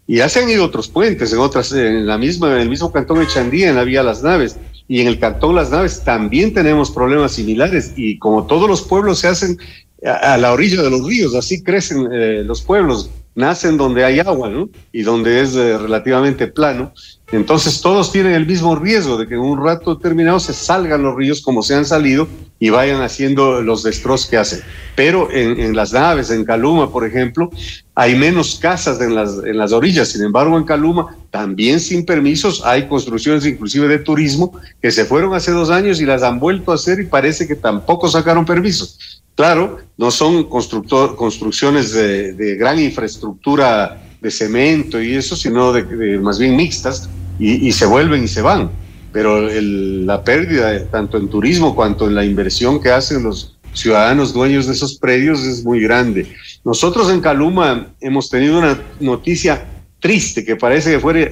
Y 0.07 0.17
ya 0.17 0.29
se 0.29 0.41
han 0.41 0.51
ido 0.51 0.65
otros 0.65 0.89
puentes 0.89 1.33
en 1.33 1.39
otras, 1.39 1.73
en 1.73 2.07
la 2.07 2.19
misma, 2.19 2.55
en 2.55 2.63
el 2.63 2.69
mismo 2.69 2.93
cantón 2.93 3.21
de 3.21 3.27
Chandía, 3.27 3.71
en 3.71 3.77
la 3.77 3.85
vía 3.85 4.03
Las 4.03 4.23
Naves. 4.23 4.57
Y 4.87 5.01
en 5.01 5.07
el 5.07 5.19
cantón 5.19 5.55
Las 5.55 5.71
Naves 5.71 6.03
también 6.05 6.53
tenemos 6.53 6.91
problemas 6.91 7.33
similares. 7.33 7.93
Y 7.97 8.19
como 8.19 8.47
todos 8.47 8.69
los 8.69 8.83
pueblos 8.83 9.21
se 9.21 9.29
hacen 9.29 9.59
a, 10.05 10.37
la 10.37 10.53
orilla 10.53 10.83
de 10.83 10.91
los 10.91 11.07
ríos, 11.07 11.35
así 11.35 11.63
crecen 11.63 12.07
eh, 12.13 12.43
los 12.45 12.61
pueblos, 12.61 13.11
nacen 13.35 13.79
donde 13.79 14.05
hay 14.05 14.21
agua, 14.21 14.51
¿no? 14.51 14.69
Y 14.93 15.03
donde 15.03 15.41
es 15.41 15.55
eh, 15.57 15.79
relativamente 15.79 16.47
plano. 16.49 16.93
Entonces 17.33 17.81
todos 17.81 18.13
tienen 18.13 18.35
el 18.35 18.47
mismo 18.47 18.77
riesgo 18.77 19.17
de 19.17 19.27
que 19.27 19.35
en 19.35 19.41
un 19.41 19.63
rato 19.63 19.95
determinado 19.95 20.39
se 20.39 20.53
salgan 20.53 21.03
los 21.03 21.17
ríos 21.17 21.41
como 21.41 21.63
se 21.63 21.75
han 21.75 21.87
salido 21.87 22.29
y 22.59 22.71
vayan 22.71 23.03
haciendo 23.03 23.61
los 23.61 23.83
destrozos 23.83 24.29
que 24.29 24.37
hacen. 24.37 24.61
Pero 24.95 25.31
en, 25.31 25.61
en, 25.61 25.77
las 25.77 25.93
naves, 25.93 26.31
en 26.31 26.45
Caluma, 26.45 26.91
por 26.91 27.07
ejemplo, 27.07 27.51
hay 27.95 28.15
menos 28.15 28.59
casas 28.61 29.01
en 29.01 29.15
las, 29.15 29.39
en 29.45 29.59
las 29.59 29.73
orillas. 29.73 30.09
Sin 30.09 30.23
embargo, 30.23 30.57
en 30.57 30.65
Caluma, 30.65 31.17
también 31.31 31.81
sin 31.81 32.07
permisos, 32.07 32.65
hay 32.65 32.87
construcciones 32.89 33.45
inclusive 33.45 33.89
de 33.89 33.99
turismo 33.99 34.59
que 34.81 34.91
se 34.91 35.05
fueron 35.05 35.35
hace 35.35 35.51
dos 35.51 35.71
años 35.71 36.01
y 36.01 36.07
las 36.07 36.23
han 36.23 36.39
vuelto 36.39 36.73
a 36.73 36.77
hacer 36.77 37.01
y 37.01 37.07
parece 37.07 37.47
que 37.47 37.57
tampoco 37.57 38.09
sacaron 38.09 38.45
permisos. 38.45 39.23
Claro, 39.35 39.79
no 39.97 40.13
son 40.13 40.45
construcciones 40.45 41.93
de, 41.93 42.35
de, 42.35 42.55
gran 42.55 42.79
infraestructura 42.79 44.01
de 44.21 44.31
cemento 44.31 45.03
y 45.03 45.15
eso, 45.15 45.35
sino 45.35 45.73
de, 45.73 45.83
de 45.83 46.19
más 46.19 46.39
bien 46.39 46.55
mixtas 46.55 47.09
y, 47.39 47.67
y, 47.67 47.73
se 47.73 47.85
vuelven 47.85 48.23
y 48.23 48.29
se 48.29 48.43
van. 48.43 48.71
Pero 49.15 49.49
el, 49.49 50.07
la 50.07 50.25
pérdida, 50.25 50.87
tanto 50.91 51.19
en 51.19 51.29
turismo 51.29 51.77
cuanto 51.77 52.09
en 52.09 52.17
la 52.17 52.25
inversión 52.25 52.83
que 52.83 52.91
hacen 52.91 53.23
los 53.23 53.57
ciudadanos 53.73 54.35
dueños 54.35 54.67
de 54.67 54.73
esos 54.73 54.99
predios, 54.99 55.45
es 55.45 55.65
muy 55.65 55.81
grande. 55.81 56.27
Nosotros 56.65 57.09
en 57.13 57.21
Caluma 57.21 57.95
hemos 58.01 58.29
tenido 58.29 58.59
una 58.59 58.77
noticia 58.99 59.67
triste, 60.01 60.45
que 60.45 60.57
parece 60.57 60.91
que 60.91 60.99
fuera, 60.99 61.31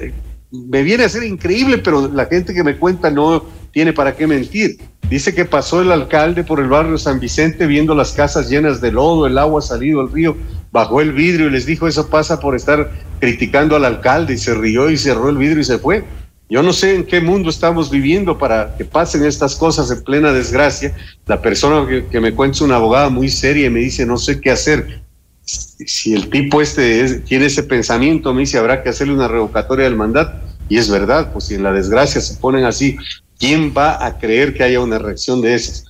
me 0.49 0.81
viene 0.81 1.03
a 1.03 1.09
ser 1.09 1.23
increíble, 1.23 1.79
pero 1.79 2.07
la 2.07 2.25
gente 2.25 2.53
que 2.53 2.63
me 2.63 2.77
cuenta 2.77 3.11
no 3.11 3.43
tiene 3.71 3.91
para 3.91 4.15
qué 4.15 4.27
mentir. 4.27 4.77
Dice 5.09 5.35
que 5.35 5.43
pasó 5.43 5.81
el 5.81 5.91
alcalde 5.91 6.45
por 6.45 6.61
el 6.61 6.69
barrio 6.69 6.97
San 6.97 7.19
Vicente 7.19 7.67
viendo 7.67 7.93
las 7.95 8.13
casas 8.13 8.49
llenas 8.49 8.79
de 8.79 8.93
lodo, 8.93 9.27
el 9.27 9.37
agua 9.37 9.61
salido 9.61 9.99
al 9.99 10.09
río, 10.09 10.37
bajó 10.71 11.01
el 11.01 11.11
vidrio 11.11 11.47
y 11.47 11.51
les 11.51 11.65
dijo 11.65 11.85
eso 11.85 12.09
pasa 12.09 12.39
por 12.39 12.55
estar 12.55 12.89
criticando 13.19 13.75
al 13.75 13.83
alcalde 13.83 14.35
y 14.35 14.37
se 14.37 14.53
rió 14.53 14.89
y 14.89 14.97
cerró 14.97 15.27
el 15.29 15.37
vidrio 15.37 15.59
y 15.59 15.65
se 15.65 15.79
fue. 15.79 16.05
Yo 16.49 16.61
no 16.61 16.73
sé 16.73 16.95
en 16.95 17.05
qué 17.05 17.21
mundo 17.21 17.49
estamos 17.49 17.89
viviendo 17.89 18.37
para 18.37 18.75
que 18.77 18.85
pasen 18.85 19.25
estas 19.25 19.55
cosas 19.55 19.89
en 19.89 20.03
plena 20.03 20.33
desgracia. 20.33 20.95
La 21.25 21.41
persona 21.41 21.87
que, 22.09 22.19
me 22.19 22.33
cuenta 22.33 22.55
es 22.55 22.61
una 22.61 22.75
abogada 22.75 23.09
muy 23.09 23.29
seria 23.29 23.67
y 23.67 23.69
me 23.69 23.79
dice 23.79 24.05
no 24.05 24.17
sé 24.17 24.39
qué 24.39 24.51
hacer. 24.51 25.01
Si 25.45 26.13
el 26.13 26.29
tipo 26.29 26.61
este 26.61 27.19
tiene 27.21 27.47
ese 27.47 27.63
pensamiento, 27.63 28.33
me 28.33 28.41
dice 28.41 28.57
habrá 28.57 28.83
que 28.83 28.89
hacerle 28.89 29.13
una 29.13 29.27
revocatoria 29.27 29.85
del 29.85 29.95
mandato. 29.95 30.37
Y 30.69 30.77
es 30.77 30.89
verdad, 30.89 31.31
pues 31.33 31.45
si 31.45 31.55
en 31.55 31.63
la 31.63 31.71
desgracia 31.71 32.21
se 32.21 32.35
ponen 32.35 32.65
así, 32.65 32.97
¿quién 33.37 33.73
va 33.75 34.05
a 34.05 34.17
creer 34.17 34.53
que 34.53 34.63
haya 34.63 34.79
una 34.79 34.99
reacción 34.99 35.41
de 35.41 35.55
esas? 35.55 35.85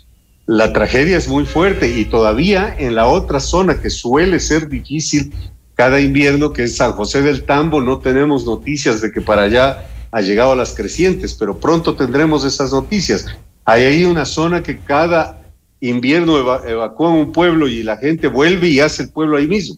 La 0.45 0.73
tragedia 0.73 1.17
es 1.17 1.27
muy 1.27 1.45
fuerte 1.45 1.87
y 1.87 2.05
todavía 2.05 2.75
en 2.77 2.95
la 2.95 3.07
otra 3.07 3.39
zona 3.39 3.79
que 3.79 3.89
suele 3.89 4.39
ser 4.39 4.67
difícil 4.67 5.33
cada 5.75 5.99
invierno, 5.99 6.53
que 6.53 6.63
es 6.63 6.77
San 6.77 6.91
José 6.93 7.21
del 7.21 7.43
Tambo, 7.43 7.81
no 7.81 7.99
tenemos 7.99 8.45
noticias 8.45 9.01
de 9.01 9.11
que 9.11 9.21
para 9.21 9.43
allá 9.43 9.85
ha 10.13 10.21
llegado 10.21 10.53
a 10.53 10.55
las 10.55 10.73
crecientes, 10.73 11.33
pero 11.33 11.59
pronto 11.59 11.95
tendremos 11.95 12.45
esas 12.45 12.71
noticias. 12.71 13.25
Hay 13.65 13.83
ahí 13.83 14.05
una 14.05 14.25
zona 14.25 14.63
que 14.63 14.77
cada 14.77 15.41
invierno 15.81 16.37
evacúa 16.65 17.09
un 17.09 17.33
pueblo 17.33 17.67
y 17.67 17.83
la 17.83 17.97
gente 17.97 18.27
vuelve 18.27 18.69
y 18.69 18.79
hace 18.79 19.03
el 19.03 19.09
pueblo 19.09 19.35
ahí 19.35 19.47
mismo 19.47 19.77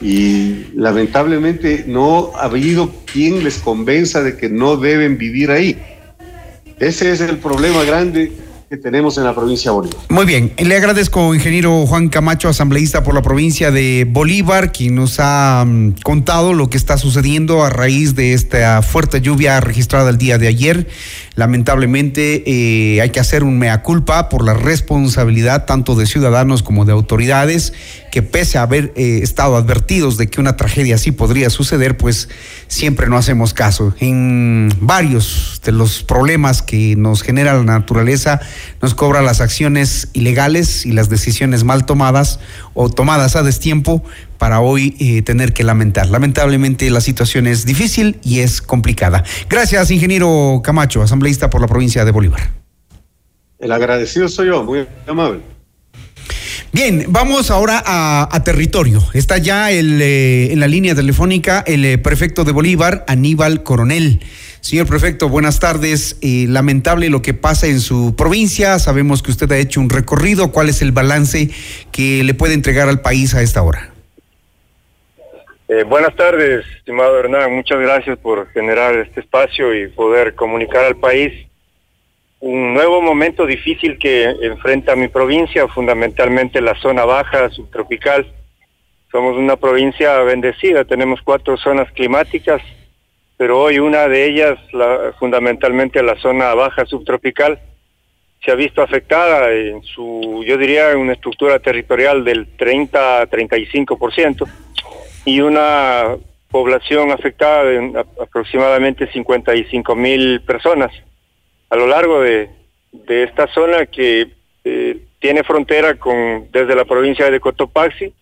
y 0.00 0.66
lamentablemente 0.74 1.84
no 1.86 2.30
ha 2.36 2.44
habido 2.44 2.90
quien 3.12 3.42
les 3.42 3.58
convenza 3.58 4.22
de 4.22 4.36
que 4.36 4.48
no 4.48 4.76
deben 4.76 5.18
vivir 5.18 5.50
ahí. 5.50 5.76
Ese 6.78 7.10
es 7.10 7.20
el 7.20 7.38
problema 7.38 7.82
grande 7.84 8.32
que 8.68 8.76
tenemos 8.76 9.16
en 9.16 9.24
la 9.24 9.34
provincia 9.34 9.70
de 9.70 9.76
Bolívar. 9.76 9.98
Muy 10.10 10.26
bien, 10.26 10.52
le 10.58 10.76
agradezco, 10.76 11.34
ingeniero 11.34 11.86
Juan 11.86 12.10
Camacho, 12.10 12.50
asambleísta 12.50 13.02
por 13.02 13.14
la 13.14 13.22
provincia 13.22 13.70
de 13.70 14.06
Bolívar, 14.06 14.72
quien 14.72 14.94
nos 14.94 15.16
ha 15.20 15.64
mm, 15.66 15.92
contado 16.02 16.52
lo 16.52 16.68
que 16.68 16.76
está 16.76 16.98
sucediendo 16.98 17.64
a 17.64 17.70
raíz 17.70 18.14
de 18.14 18.34
esta 18.34 18.82
fuerte 18.82 19.22
lluvia 19.22 19.58
registrada 19.60 20.10
el 20.10 20.18
día 20.18 20.36
de 20.36 20.48
ayer. 20.48 20.86
Lamentablemente 21.34 22.42
eh, 22.46 23.00
hay 23.00 23.08
que 23.08 23.20
hacer 23.20 23.42
un 23.42 23.58
mea 23.58 23.82
culpa 23.82 24.28
por 24.28 24.44
la 24.44 24.52
responsabilidad 24.52 25.64
tanto 25.64 25.94
de 25.94 26.04
ciudadanos 26.04 26.62
como 26.62 26.84
de 26.84 26.92
autoridades 26.92 27.72
que 28.10 28.22
pese 28.22 28.58
a 28.58 28.62
haber 28.62 28.92
eh, 28.96 29.20
estado 29.22 29.56
advertidos 29.56 30.16
de 30.16 30.28
que 30.28 30.40
una 30.40 30.56
tragedia 30.56 30.96
así 30.96 31.12
podría 31.12 31.50
suceder, 31.50 31.96
pues 31.96 32.28
siempre 32.66 33.08
no 33.08 33.16
hacemos 33.16 33.54
caso. 33.54 33.94
En 34.00 34.68
varios 34.80 35.60
de 35.64 35.72
los 35.72 36.02
problemas 36.02 36.62
que 36.62 36.96
nos 36.96 37.22
genera 37.22 37.54
la 37.54 37.64
naturaleza, 37.64 38.40
nos 38.82 38.94
cobra 38.94 39.22
las 39.22 39.40
acciones 39.40 40.08
ilegales 40.12 40.86
y 40.86 40.92
las 40.92 41.08
decisiones 41.08 41.64
mal 41.64 41.86
tomadas 41.86 42.40
o 42.74 42.88
tomadas 42.88 43.36
a 43.36 43.42
destiempo 43.42 44.04
para 44.38 44.60
hoy 44.60 44.96
eh, 45.00 45.22
tener 45.22 45.52
que 45.52 45.64
lamentar. 45.64 46.08
Lamentablemente 46.08 46.90
la 46.90 47.00
situación 47.00 47.46
es 47.46 47.64
difícil 47.64 48.18
y 48.22 48.40
es 48.40 48.62
complicada. 48.62 49.24
Gracias, 49.48 49.90
ingeniero 49.90 50.60
Camacho, 50.62 51.02
asambleísta 51.02 51.50
por 51.50 51.60
la 51.60 51.66
provincia 51.66 52.04
de 52.04 52.10
Bolívar. 52.10 52.50
El 53.58 53.72
agradecido 53.72 54.28
soy 54.28 54.48
yo, 54.48 54.62
muy 54.62 54.86
amable. 55.06 55.40
Bien, 56.70 57.06
vamos 57.08 57.50
ahora 57.50 57.82
a, 57.84 58.44
territorio. 58.44 59.02
Está 59.14 59.38
ya 59.38 59.70
el, 59.70 60.00
eh, 60.02 60.52
en 60.52 60.60
la 60.60 60.68
línea 60.68 60.94
telefónica 60.94 61.64
el 61.66 61.84
eh, 61.84 61.98
prefecto 61.98 62.44
de 62.44 62.52
Bolívar, 62.52 63.04
Aníbal 63.08 63.62
Coronel. 63.62 64.20
Señor 64.60 64.86
prefecto, 64.86 65.28
buenas 65.28 65.60
tardes. 65.60 66.18
Eh, 66.20 66.46
lamentable 66.48 67.10
lo 67.10 67.22
que 67.22 67.34
pasa 67.34 67.66
en 67.66 67.80
su 67.80 68.14
provincia. 68.16 68.78
Sabemos 68.78 69.22
que 69.22 69.30
usted 69.30 69.50
ha 69.52 69.58
hecho 69.58 69.80
un 69.80 69.90
recorrido. 69.90 70.52
¿Cuál 70.52 70.68
es 70.68 70.82
el 70.82 70.92
balance 70.92 71.50
que 71.92 72.22
le 72.24 72.34
puede 72.34 72.54
entregar 72.54 72.88
al 72.88 73.00
país 73.00 73.34
a 73.34 73.42
esta 73.42 73.62
hora? 73.62 73.92
buenas 75.86 76.16
tardes, 76.16 76.64
estimado 76.78 77.18
Hernán. 77.18 77.52
Muchas 77.54 77.78
gracias 77.78 78.18
por 78.18 78.50
generar 78.52 78.96
este 78.96 79.20
espacio 79.20 79.74
y 79.74 79.88
poder 79.88 80.34
comunicar 80.34 80.86
al 80.86 80.96
país 80.96 81.48
un 82.40 82.72
nuevo 82.72 83.02
momento 83.02 83.46
difícil 83.46 83.98
que 83.98 84.24
enfrenta 84.42 84.94
mi 84.94 85.08
provincia, 85.08 85.66
fundamentalmente 85.68 86.60
la 86.60 86.74
zona 86.80 87.04
baja 87.04 87.50
subtropical. 87.50 88.32
Somos 89.10 89.36
una 89.36 89.56
provincia 89.56 90.18
bendecida, 90.20 90.84
tenemos 90.84 91.20
cuatro 91.22 91.56
zonas 91.56 91.90
climáticas, 91.92 92.62
pero 93.38 93.60
hoy 93.62 93.78
una 93.78 94.08
de 94.08 94.26
ellas, 94.26 94.58
la, 94.72 95.14
fundamentalmente 95.18 96.02
la 96.02 96.20
zona 96.20 96.52
baja 96.54 96.84
subtropical, 96.84 97.58
se 98.44 98.50
ha 98.50 98.54
visto 98.56 98.82
afectada 98.82 99.52
en 99.52 99.82
su, 99.82 100.44
yo 100.46 100.58
diría, 100.58 100.96
una 100.96 101.12
estructura 101.12 101.58
territorial 101.60 102.24
del 102.24 102.48
30 102.56 103.22
a 103.22 103.26
35% 103.28 104.46
y 105.24 105.40
una 105.40 106.16
población 106.50 107.12
afectada 107.12 107.64
de 107.64 108.04
aproximadamente 108.20 109.10
55 109.10 109.94
mil 109.94 110.40
personas 110.42 110.90
a 111.70 111.76
lo 111.76 111.86
largo 111.86 112.20
de, 112.20 112.50
esta 113.08 113.46
zona 113.48 113.86
que 113.86 114.28
eh, 114.64 114.98
tiene 115.20 115.44
frontera 115.44 115.94
con 115.94 116.48
desde 116.50 116.74
la 116.74 116.84
provincia 116.84 117.30
de 117.30 117.38
Cotopaxi 117.38 118.12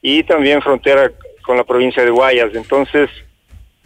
y 0.00 0.22
también 0.24 0.62
frontera 0.62 1.12
con 1.44 1.56
la 1.56 1.64
provincia 1.64 2.04
de 2.04 2.10
Guayas. 2.10 2.54
Entonces, 2.54 3.10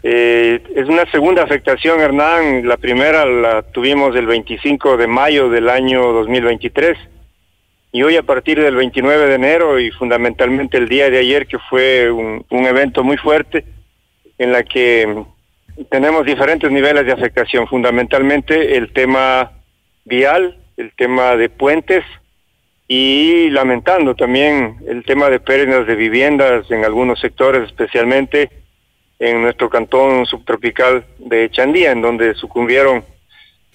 eh, 0.09 0.63
es 0.77 0.89
una 0.89 1.05
segunda 1.11 1.43
afectación, 1.43 2.01
Hernán. 2.01 2.69
La 2.69 2.77
primera 2.77 3.27
la 3.27 3.63
tuvimos 3.63 4.15
el 4.15 4.27
25 4.27 4.97
de 4.97 5.09
mayo 5.09 5.49
del 5.49 5.69
año 5.69 6.13
2023 6.13 6.97
y 7.91 8.05
hoy 8.05 8.17
a 8.17 8.23
partir 8.23 8.63
del 8.63 8.77
29 8.77 9.27
de 9.27 9.35
enero 9.35 9.81
y 9.81 9.91
fundamentalmente 9.91 10.77
el 10.77 10.89
día 10.89 11.11
de 11.11 11.19
ayer 11.19 11.49
que 11.49 11.59
fue 11.59 12.09
un, 12.09 12.47
un 12.51 12.67
evento 12.67 13.03
muy 13.03 13.17
fuerte 13.17 13.65
en 14.39 14.53
la 14.53 14.63
que 14.63 15.25
tenemos 15.91 16.25
diferentes 16.25 16.71
niveles 16.71 17.05
de 17.05 17.11
afectación, 17.11 17.67
fundamentalmente 17.67 18.77
el 18.77 18.93
tema 18.93 19.51
vial, 20.05 20.57
el 20.77 20.93
tema 20.95 21.35
de 21.35 21.49
puentes 21.49 22.05
y 22.87 23.51
lamentando 23.51 24.15
también 24.15 24.77
el 24.87 25.05
tema 25.05 25.31
de 25.31 25.41
pérdidas 25.41 25.85
de 25.85 25.97
viviendas 25.97 26.71
en 26.71 26.85
algunos 26.85 27.19
sectores, 27.19 27.65
especialmente 27.65 28.66
en 29.19 29.43
nuestro 29.43 29.71
cantón 29.71 30.27
subtropical 30.27 31.05
de 31.19 31.51
Chandía, 31.51 31.93
en 31.93 32.03
donde 32.03 32.35
sucumbieron 32.35 33.05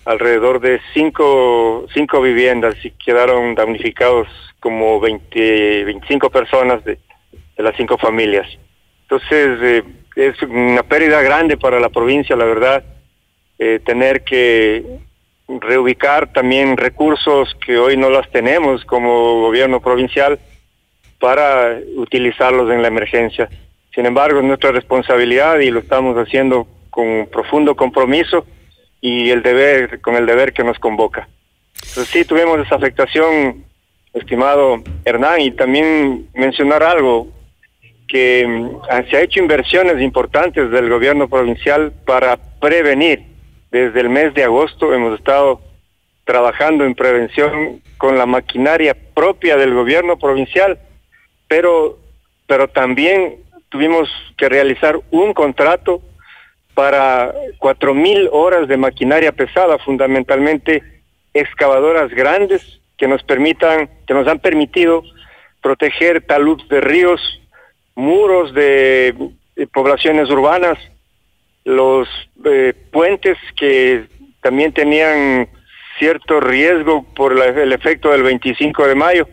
alrededor 0.05 0.59
de 0.59 0.79
cinco, 0.93 1.85
cinco 1.93 2.21
viviendas 2.21 2.75
y 2.83 2.91
quedaron 2.91 3.55
damnificados 3.55 4.27
como 4.59 4.99
20, 4.99 5.85
25 5.85 6.29
personas 6.29 6.83
de, 6.83 6.99
de 7.57 7.63
las 7.63 7.75
cinco 7.75 7.97
familias. 7.97 8.47
Entonces, 9.03 9.59
eh, 9.61 9.83
es 10.15 10.41
una 10.43 10.83
pérdida 10.83 11.21
grande 11.21 11.57
para 11.57 11.79
la 11.79 11.89
provincia, 11.89 12.35
la 12.35 12.45
verdad, 12.45 12.83
eh, 13.59 13.79
tener 13.85 14.23
que 14.23 14.83
reubicar 15.47 16.31
también 16.31 16.77
recursos 16.77 17.55
que 17.65 17.77
hoy 17.77 17.97
no 17.97 18.09
las 18.09 18.29
tenemos 18.31 18.85
como 18.85 19.41
gobierno 19.41 19.81
provincial 19.81 20.39
para 21.19 21.79
utilizarlos 21.95 22.71
en 22.71 22.81
la 22.81 22.87
emergencia. 22.87 23.49
Sin 23.93 24.05
embargo, 24.05 24.39
es 24.39 24.45
nuestra 24.45 24.71
responsabilidad 24.71 25.59
y 25.59 25.69
lo 25.69 25.79
estamos 25.79 26.15
haciendo 26.17 26.67
con 26.89 27.27
profundo 27.31 27.75
compromiso 27.75 28.45
y 29.01 29.29
el 29.29 29.41
deber, 29.41 29.99
con 30.01 30.15
el 30.15 30.25
deber 30.25 30.53
que 30.53 30.63
nos 30.63 30.79
convoca. 30.79 31.27
Entonces 31.75 32.07
sí, 32.07 32.25
tuvimos 32.25 32.59
esa 32.59 32.75
afectación, 32.75 33.65
estimado 34.13 34.81
Hernán, 35.03 35.41
y 35.41 35.51
también 35.51 36.29
mencionar 36.33 36.83
algo, 36.83 37.27
que 38.07 38.45
mm, 38.45 39.09
se 39.09 39.17
ha 39.17 39.21
hecho 39.21 39.39
inversiones 39.39 40.01
importantes 40.01 40.69
del 40.69 40.89
gobierno 40.89 41.27
provincial 41.27 41.91
para 42.05 42.37
prevenir. 42.59 43.23
Desde 43.71 44.01
el 44.01 44.09
mes 44.09 44.33
de 44.33 44.43
agosto 44.43 44.93
hemos 44.93 45.17
estado 45.17 45.61
trabajando 46.25 46.85
en 46.85 46.93
prevención 46.93 47.81
con 47.97 48.17
la 48.17 48.25
maquinaria 48.25 48.95
propia 49.13 49.57
del 49.57 49.73
gobierno 49.73 50.17
provincial, 50.17 50.77
pero, 51.47 51.97
pero 52.47 52.67
también 52.67 53.37
tuvimos 53.71 54.09
que 54.37 54.49
realizar 54.49 54.99
un 55.09 55.33
contrato 55.33 56.01
para 56.75 57.33
cuatro 57.57 57.93
mil 57.93 58.29
horas 58.31 58.67
de 58.67 58.77
maquinaria 58.77 59.31
pesada, 59.31 59.79
fundamentalmente 59.79 60.83
excavadoras 61.33 62.11
grandes 62.11 62.81
que 62.97 63.07
nos 63.07 63.23
permitan, 63.23 63.89
que 64.05 64.13
nos 64.13 64.27
han 64.27 64.39
permitido 64.39 65.03
proteger 65.61 66.21
taludes 66.21 66.67
de 66.67 66.81
ríos 66.81 67.41
muros 67.95 68.53
de, 68.53 69.15
poblaciones 69.73 70.29
urbanas, 70.29 70.77
los 71.63 72.07
eh, 72.45 72.73
puentes 72.91 73.37
que 73.55 74.05
también 74.41 74.73
tenían 74.73 75.47
cierto 75.97 76.39
riesgo 76.39 77.05
por 77.15 77.33
el 77.39 77.71
efecto 77.71 78.09
del 78.09 78.23
25 78.23 78.87
de 78.87 78.95
mayo. 78.95 79.27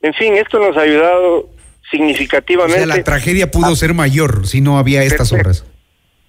En 0.00 0.14
fin, 0.14 0.34
esto 0.36 0.58
nos 0.58 0.76
ha 0.76 0.82
ayudado 0.82 1.50
significativamente. 1.90 2.86
la 2.86 3.02
tragedia 3.02 3.50
pudo 3.50 3.74
ser 3.76 3.94
mayor 3.94 4.46
si 4.46 4.60
no 4.60 4.78
había 4.78 5.02
estas 5.02 5.32
obras. 5.32 5.64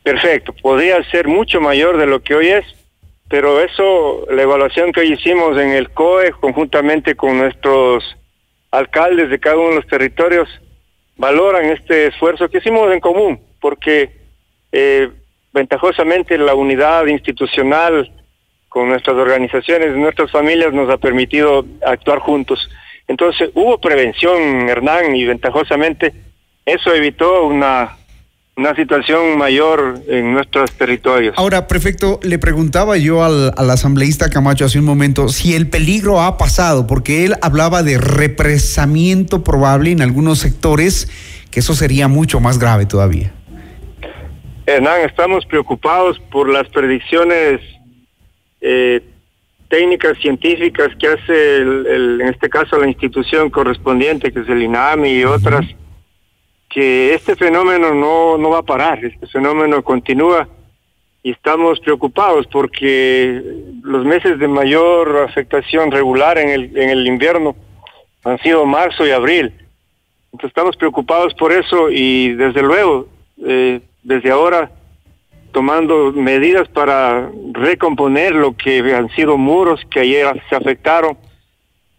perfecto, 0.03 0.53
podría 0.53 1.03
ser 1.11 1.27
mucho 1.27 1.61
mayor 1.61 1.97
de 1.97 2.05
lo 2.05 2.21
que 2.21 2.35
hoy 2.35 2.47
es, 2.47 2.65
pero 3.29 3.61
eso, 3.61 4.25
la 4.31 4.41
evaluación 4.41 4.91
que 4.91 5.01
hoy 5.01 5.13
hicimos 5.13 5.57
en 5.57 5.69
el 5.69 5.89
COE, 5.91 6.31
conjuntamente 6.31 7.15
con 7.15 7.37
nuestros 7.37 8.03
alcaldes 8.71 9.29
de 9.29 9.39
cada 9.39 9.57
uno 9.57 9.69
de 9.69 9.75
los 9.75 9.87
territorios, 9.87 10.49
valoran 11.15 11.65
este 11.65 12.07
esfuerzo 12.07 12.49
que 12.49 12.59
hicimos 12.59 12.91
en 12.91 12.99
común, 12.99 13.39
porque 13.59 14.11
eh, 14.71 15.09
ventajosamente 15.53 16.37
la 16.37 16.55
unidad 16.55 17.05
institucional 17.07 18.11
con 18.69 18.87
nuestras 18.87 19.17
organizaciones, 19.17 19.95
nuestras 19.95 20.31
familias 20.31 20.73
nos 20.73 20.89
ha 20.89 20.97
permitido 20.97 21.65
actuar 21.85 22.19
juntos. 22.19 22.69
Entonces 23.09 23.49
hubo 23.55 23.81
prevención, 23.81 24.69
Hernán, 24.69 25.15
y 25.15 25.25
ventajosamente 25.25 26.13
eso 26.63 26.93
evitó 26.93 27.47
una, 27.47 27.97
una 28.55 28.75
situación 28.75 29.35
mayor 29.35 29.99
en 30.07 30.31
nuestros 30.31 30.71
territorios. 30.73 31.33
Ahora, 31.35 31.67
prefecto, 31.67 32.19
le 32.21 32.37
preguntaba 32.37 32.97
yo 32.97 33.23
al, 33.23 33.51
al, 33.57 33.69
asambleísta 33.71 34.29
Camacho 34.29 34.65
hace 34.65 34.77
un 34.77 34.85
momento 34.85 35.27
si 35.27 35.55
el 35.55 35.67
peligro 35.71 36.21
ha 36.21 36.37
pasado, 36.37 36.85
porque 36.85 37.25
él 37.25 37.33
hablaba 37.41 37.81
de 37.81 37.97
represamiento 37.97 39.43
probable 39.43 39.89
en 39.89 40.03
algunos 40.03 40.37
sectores, 40.37 41.09
que 41.49 41.61
eso 41.61 41.73
sería 41.73 42.07
mucho 42.07 42.39
más 42.39 42.59
grave 42.59 42.85
todavía. 42.85 43.33
Hernán, 44.67 45.01
estamos 45.01 45.47
preocupados 45.47 46.19
por 46.31 46.47
las 46.47 46.69
predicciones 46.69 47.59
eh, 48.61 49.01
técnicas 49.69 50.17
científicas 50.17 50.89
que 50.99 51.07
hace, 51.07 51.57
el, 51.57 51.85
el, 51.87 52.21
en 52.21 52.27
este 52.27 52.49
caso, 52.49 52.77
la 52.77 52.87
institución 52.87 53.49
correspondiente, 53.49 54.31
que 54.33 54.39
es 54.41 54.49
el 54.49 54.63
INAMI 54.63 55.09
y 55.09 55.23
otras, 55.23 55.65
que 56.69 57.13
este 57.13 57.35
fenómeno 57.35 57.93
no, 57.93 58.37
no 58.37 58.49
va 58.49 58.59
a 58.59 58.63
parar, 58.63 59.03
este 59.03 59.27
fenómeno 59.27 59.83
continúa 59.83 60.47
y 61.21 61.31
estamos 61.31 61.79
preocupados 61.79 62.47
porque 62.47 63.41
los 63.83 64.05
meses 64.05 64.39
de 64.39 64.47
mayor 64.47 65.25
afectación 65.27 65.91
regular 65.91 66.37
en 66.37 66.49
el, 66.49 66.77
en 66.77 66.89
el 66.89 67.07
invierno 67.07 67.55
han 68.23 68.37
sido 68.39 68.65
marzo 68.65 69.05
y 69.05 69.11
abril. 69.11 69.53
Entonces 70.31 70.49
estamos 70.49 70.77
preocupados 70.77 71.33
por 71.33 71.51
eso 71.51 71.89
y 71.89 72.33
desde 72.33 72.61
luego, 72.61 73.07
eh, 73.45 73.81
desde 74.03 74.31
ahora 74.31 74.71
tomando 75.51 76.11
medidas 76.13 76.67
para 76.69 77.29
recomponer 77.53 78.33
lo 78.35 78.55
que 78.55 78.79
han 78.93 79.09
sido 79.11 79.37
muros 79.37 79.81
que 79.91 80.01
ayer 80.01 80.41
se 80.49 80.55
afectaron, 80.55 81.17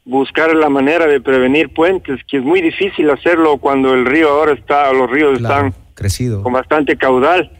buscar 0.04 0.54
la 0.54 0.68
manera 0.68 1.06
de 1.06 1.20
prevenir 1.20 1.72
puentes, 1.72 2.20
que 2.28 2.38
es 2.38 2.42
muy 2.42 2.60
difícil 2.62 3.10
hacerlo 3.10 3.58
cuando 3.58 3.92
el 3.94 4.06
río 4.06 4.30
ahora 4.30 4.52
está, 4.54 4.92
los 4.92 5.10
ríos 5.10 5.38
Claro, 5.38 5.66
están 5.68 5.82
crecido. 5.94 6.42
con 6.42 6.52
bastante 6.52 6.96
caudal. 6.96 7.50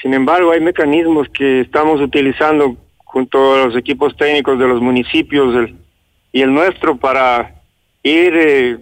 Sin 0.00 0.14
embargo, 0.14 0.52
hay 0.52 0.60
mecanismos 0.60 1.28
que 1.30 1.60
estamos 1.62 2.00
utilizando 2.00 2.76
junto 2.98 3.54
a 3.54 3.66
los 3.66 3.76
equipos 3.76 4.16
técnicos 4.16 4.58
de 4.58 4.66
los 4.68 4.80
municipios 4.80 5.70
y 6.32 6.42
el 6.42 6.52
nuestro 6.54 6.96
para 6.96 7.54
ir 8.02 8.32
eh, 8.36 8.78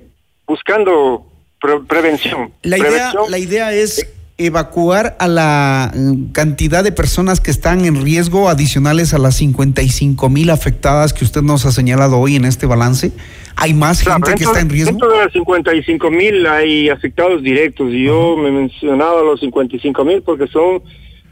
buscando 0.47 1.27
pre- 1.61 1.81
prevención. 1.89 2.53
La 2.63 2.77
idea, 2.77 2.89
Prevención 2.91 3.25
la 3.31 3.39
idea 3.39 3.73
es 3.73 4.13
evacuar 4.39 5.17
a 5.19 5.29
la 5.29 5.93
mm, 5.95 6.33
cantidad 6.33 6.85
de 6.85 6.93
personas 6.93 7.41
que 7.41 7.51
están 7.51 7.85
en 7.85 8.03
riesgo 8.05 8.49
adicionales 8.49 9.15
a 9.15 9.19
las 9.19 9.37
55 9.37 10.29
mil 10.29 10.51
afectadas 10.51 11.15
que 11.15 11.25
usted 11.25 11.43
nos 11.43 11.65
ha 11.65 11.73
señalado 11.73 12.19
hoy 12.19 12.37
en 12.37 12.45
este 12.45 12.67
balance. 12.67 13.13
¿Hay 13.57 13.73
más 13.73 14.03
Claro, 14.03 14.27
gente 14.27 14.39
que 14.39 14.45
está 14.45 14.61
en 14.61 14.69
riesgo? 14.69 14.91
Dentro 14.91 15.11
de 15.11 15.25
las 15.25 15.33
55 15.33 16.11
mil 16.11 16.47
hay 16.47 16.91
afectados 16.91 17.43
directos 17.43 17.91
y 17.93 18.05
yo 18.05 18.37
me 18.37 18.51
mencionaba 18.51 19.23
los 19.23 19.41
55 19.41 20.05
mil 20.05 20.23
porque 20.23 20.47
son 20.49 20.83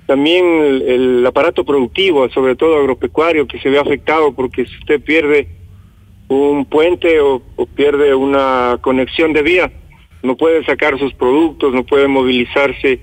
también 0.06 0.44
el, 0.44 0.82
el 0.82 1.26
aparato 1.26 1.64
productivo, 1.64 2.28
sobre 2.30 2.56
todo 2.56 2.78
agropecuario, 2.78 3.46
que 3.46 3.58
se 3.58 3.68
ve 3.68 3.78
afectado 3.78 4.32
porque 4.32 4.64
si 4.64 4.78
usted 4.78 5.02
pierde 5.02 5.48
un 6.28 6.64
puente 6.64 7.20
o, 7.20 7.42
o 7.56 7.66
pierde 7.66 8.14
una 8.14 8.78
conexión 8.80 9.34
de 9.34 9.42
vía, 9.42 9.72
no 10.24 10.37
puede 10.37 10.64
sacar 10.64 10.98
sus 10.98 11.12
productos, 11.14 11.72
no 11.72 11.84
puede 11.84 12.08
movilizarse 12.08 12.98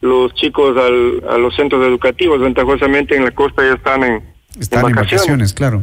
los 0.00 0.34
chicos 0.34 0.76
al- 0.76 1.22
a 1.28 1.38
los 1.38 1.54
centros 1.56 1.86
educativos, 1.86 2.40
ventajosamente 2.40 3.16
en 3.16 3.24
la 3.24 3.30
costa 3.30 3.62
ya 3.66 3.74
están 3.74 4.04
en, 4.04 4.22
Están 4.60 4.84
en 4.86 4.92
vacaciones, 4.94 5.52
claro. 5.52 5.82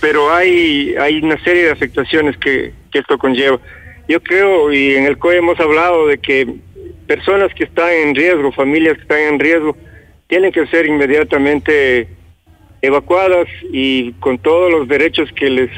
pero 0.00 0.32
hay 0.32 0.94
hay 1.00 1.18
una 1.20 1.42
serie 1.42 1.64
de 1.64 1.70
afectaciones 1.72 2.36
que, 2.36 2.72
que 2.92 2.98
esto 2.98 3.18
conlleva. 3.18 3.58
Yo 4.08 4.20
creo, 4.22 4.72
y 4.72 4.94
en 4.96 5.04
el 5.06 5.18
COE 5.18 5.36
hemos 5.38 5.58
hablado 5.60 6.06
de 6.08 6.18
que 6.18 6.46
personas 7.06 7.52
que 7.54 7.64
están 7.64 7.90
en 7.92 8.14
riesgo, 8.14 8.50
familias 8.52 8.96
que 8.96 9.02
están 9.02 9.20
en 9.20 9.38
riesgo, 9.38 9.76
tienen 10.28 10.50
que 10.52 10.66
ser 10.66 10.86
inmediatamente 10.86 12.08
evacuadas 12.82 13.46
y 13.72 14.12
con 14.14 14.38
todos 14.38 14.70
los 14.72 14.88
derechos 14.88 15.28
que 15.32 15.50
les 15.50 15.70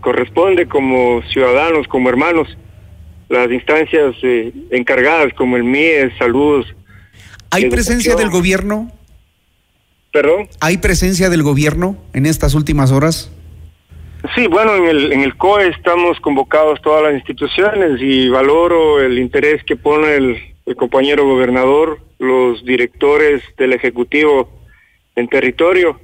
corresponde 0.00 0.66
como 0.66 1.22
ciudadanos, 1.32 1.88
como 1.88 2.08
hermanos, 2.10 2.56
las 3.28 3.50
instancias 3.50 4.14
eh, 4.22 4.52
encargadas 4.70 5.32
como 5.34 5.56
el 5.56 5.64
MIE, 5.64 6.10
salud. 6.18 6.64
¿Hay 7.50 7.68
presencia 7.68 8.16
del 8.16 8.30
gobierno? 8.30 8.90
Perdón. 10.12 10.48
¿Hay 10.60 10.78
presencia 10.78 11.28
del 11.28 11.42
gobierno 11.42 11.96
en 12.12 12.26
estas 12.26 12.54
últimas 12.54 12.92
horas? 12.92 13.32
Sí, 14.34 14.46
bueno, 14.46 14.76
en 14.76 14.86
el, 14.86 15.12
en 15.12 15.20
el 15.20 15.36
COE 15.36 15.68
estamos 15.68 16.18
convocados 16.20 16.80
todas 16.80 17.02
las 17.02 17.14
instituciones 17.14 18.00
y 18.00 18.28
valoro 18.28 19.00
el 19.00 19.18
interés 19.18 19.62
que 19.64 19.76
pone 19.76 20.14
el, 20.14 20.38
el 20.66 20.76
compañero 20.76 21.26
gobernador, 21.26 21.98
los 22.18 22.64
directores 22.64 23.42
del 23.58 23.74
Ejecutivo 23.74 24.48
en 25.14 25.28
territorio, 25.28 26.00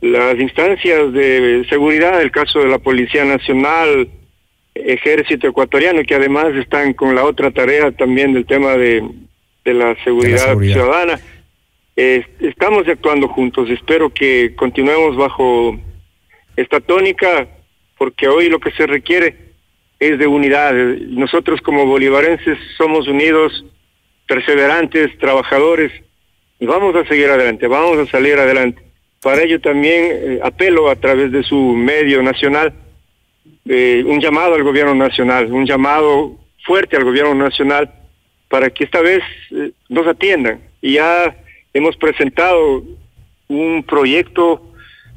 las 0.00 0.38
instancias 0.38 1.12
de 1.12 1.64
seguridad, 1.68 2.20
el 2.20 2.30
caso 2.30 2.60
de 2.60 2.68
la 2.68 2.78
Policía 2.78 3.24
Nacional, 3.24 4.08
Ejército 4.84 5.48
Ecuatoriano, 5.48 6.02
que 6.02 6.14
además 6.14 6.54
están 6.54 6.92
con 6.92 7.14
la 7.14 7.24
otra 7.24 7.50
tarea 7.50 7.90
también 7.92 8.32
del 8.32 8.46
tema 8.46 8.76
de, 8.76 9.02
de 9.64 9.74
la 9.74 9.96
seguridad, 10.04 10.48
seguridad. 10.48 10.74
ciudadana. 10.74 11.20
Eh, 11.96 12.26
estamos 12.40 12.86
actuando 12.86 13.28
juntos, 13.28 13.70
espero 13.70 14.10
que 14.10 14.54
continuemos 14.54 15.16
bajo 15.16 15.78
esta 16.56 16.80
tónica, 16.80 17.48
porque 17.96 18.28
hoy 18.28 18.48
lo 18.48 18.60
que 18.60 18.70
se 18.72 18.86
requiere 18.86 19.36
es 19.98 20.18
de 20.18 20.26
unidad. 20.26 20.74
Nosotros 20.74 21.60
como 21.62 21.86
bolivarenses 21.86 22.58
somos 22.76 23.08
unidos, 23.08 23.64
perseverantes, 24.26 25.16
trabajadores, 25.18 25.90
y 26.58 26.66
vamos 26.66 26.94
a 26.96 27.06
seguir 27.06 27.28
adelante, 27.28 27.66
vamos 27.66 27.98
a 27.98 28.10
salir 28.10 28.38
adelante. 28.38 28.82
Para 29.22 29.42
ello 29.42 29.60
también 29.60 30.04
eh, 30.10 30.40
apelo 30.42 30.90
a 30.90 30.96
través 30.96 31.32
de 31.32 31.42
su 31.42 31.56
medio 31.56 32.22
nacional, 32.22 32.72
eh, 33.68 34.04
un 34.06 34.20
llamado 34.20 34.54
al 34.54 34.62
gobierno 34.62 34.94
nacional, 34.94 35.52
un 35.52 35.66
llamado 35.66 36.36
fuerte 36.64 36.96
al 36.96 37.04
gobierno 37.04 37.34
nacional 37.34 37.92
para 38.48 38.70
que 38.70 38.84
esta 38.84 39.00
vez 39.00 39.22
eh, 39.50 39.72
nos 39.88 40.06
atiendan. 40.06 40.60
Y 40.80 40.94
ya 40.94 41.36
hemos 41.74 41.96
presentado 41.96 42.84
un 43.48 43.84
proyecto 43.84 44.62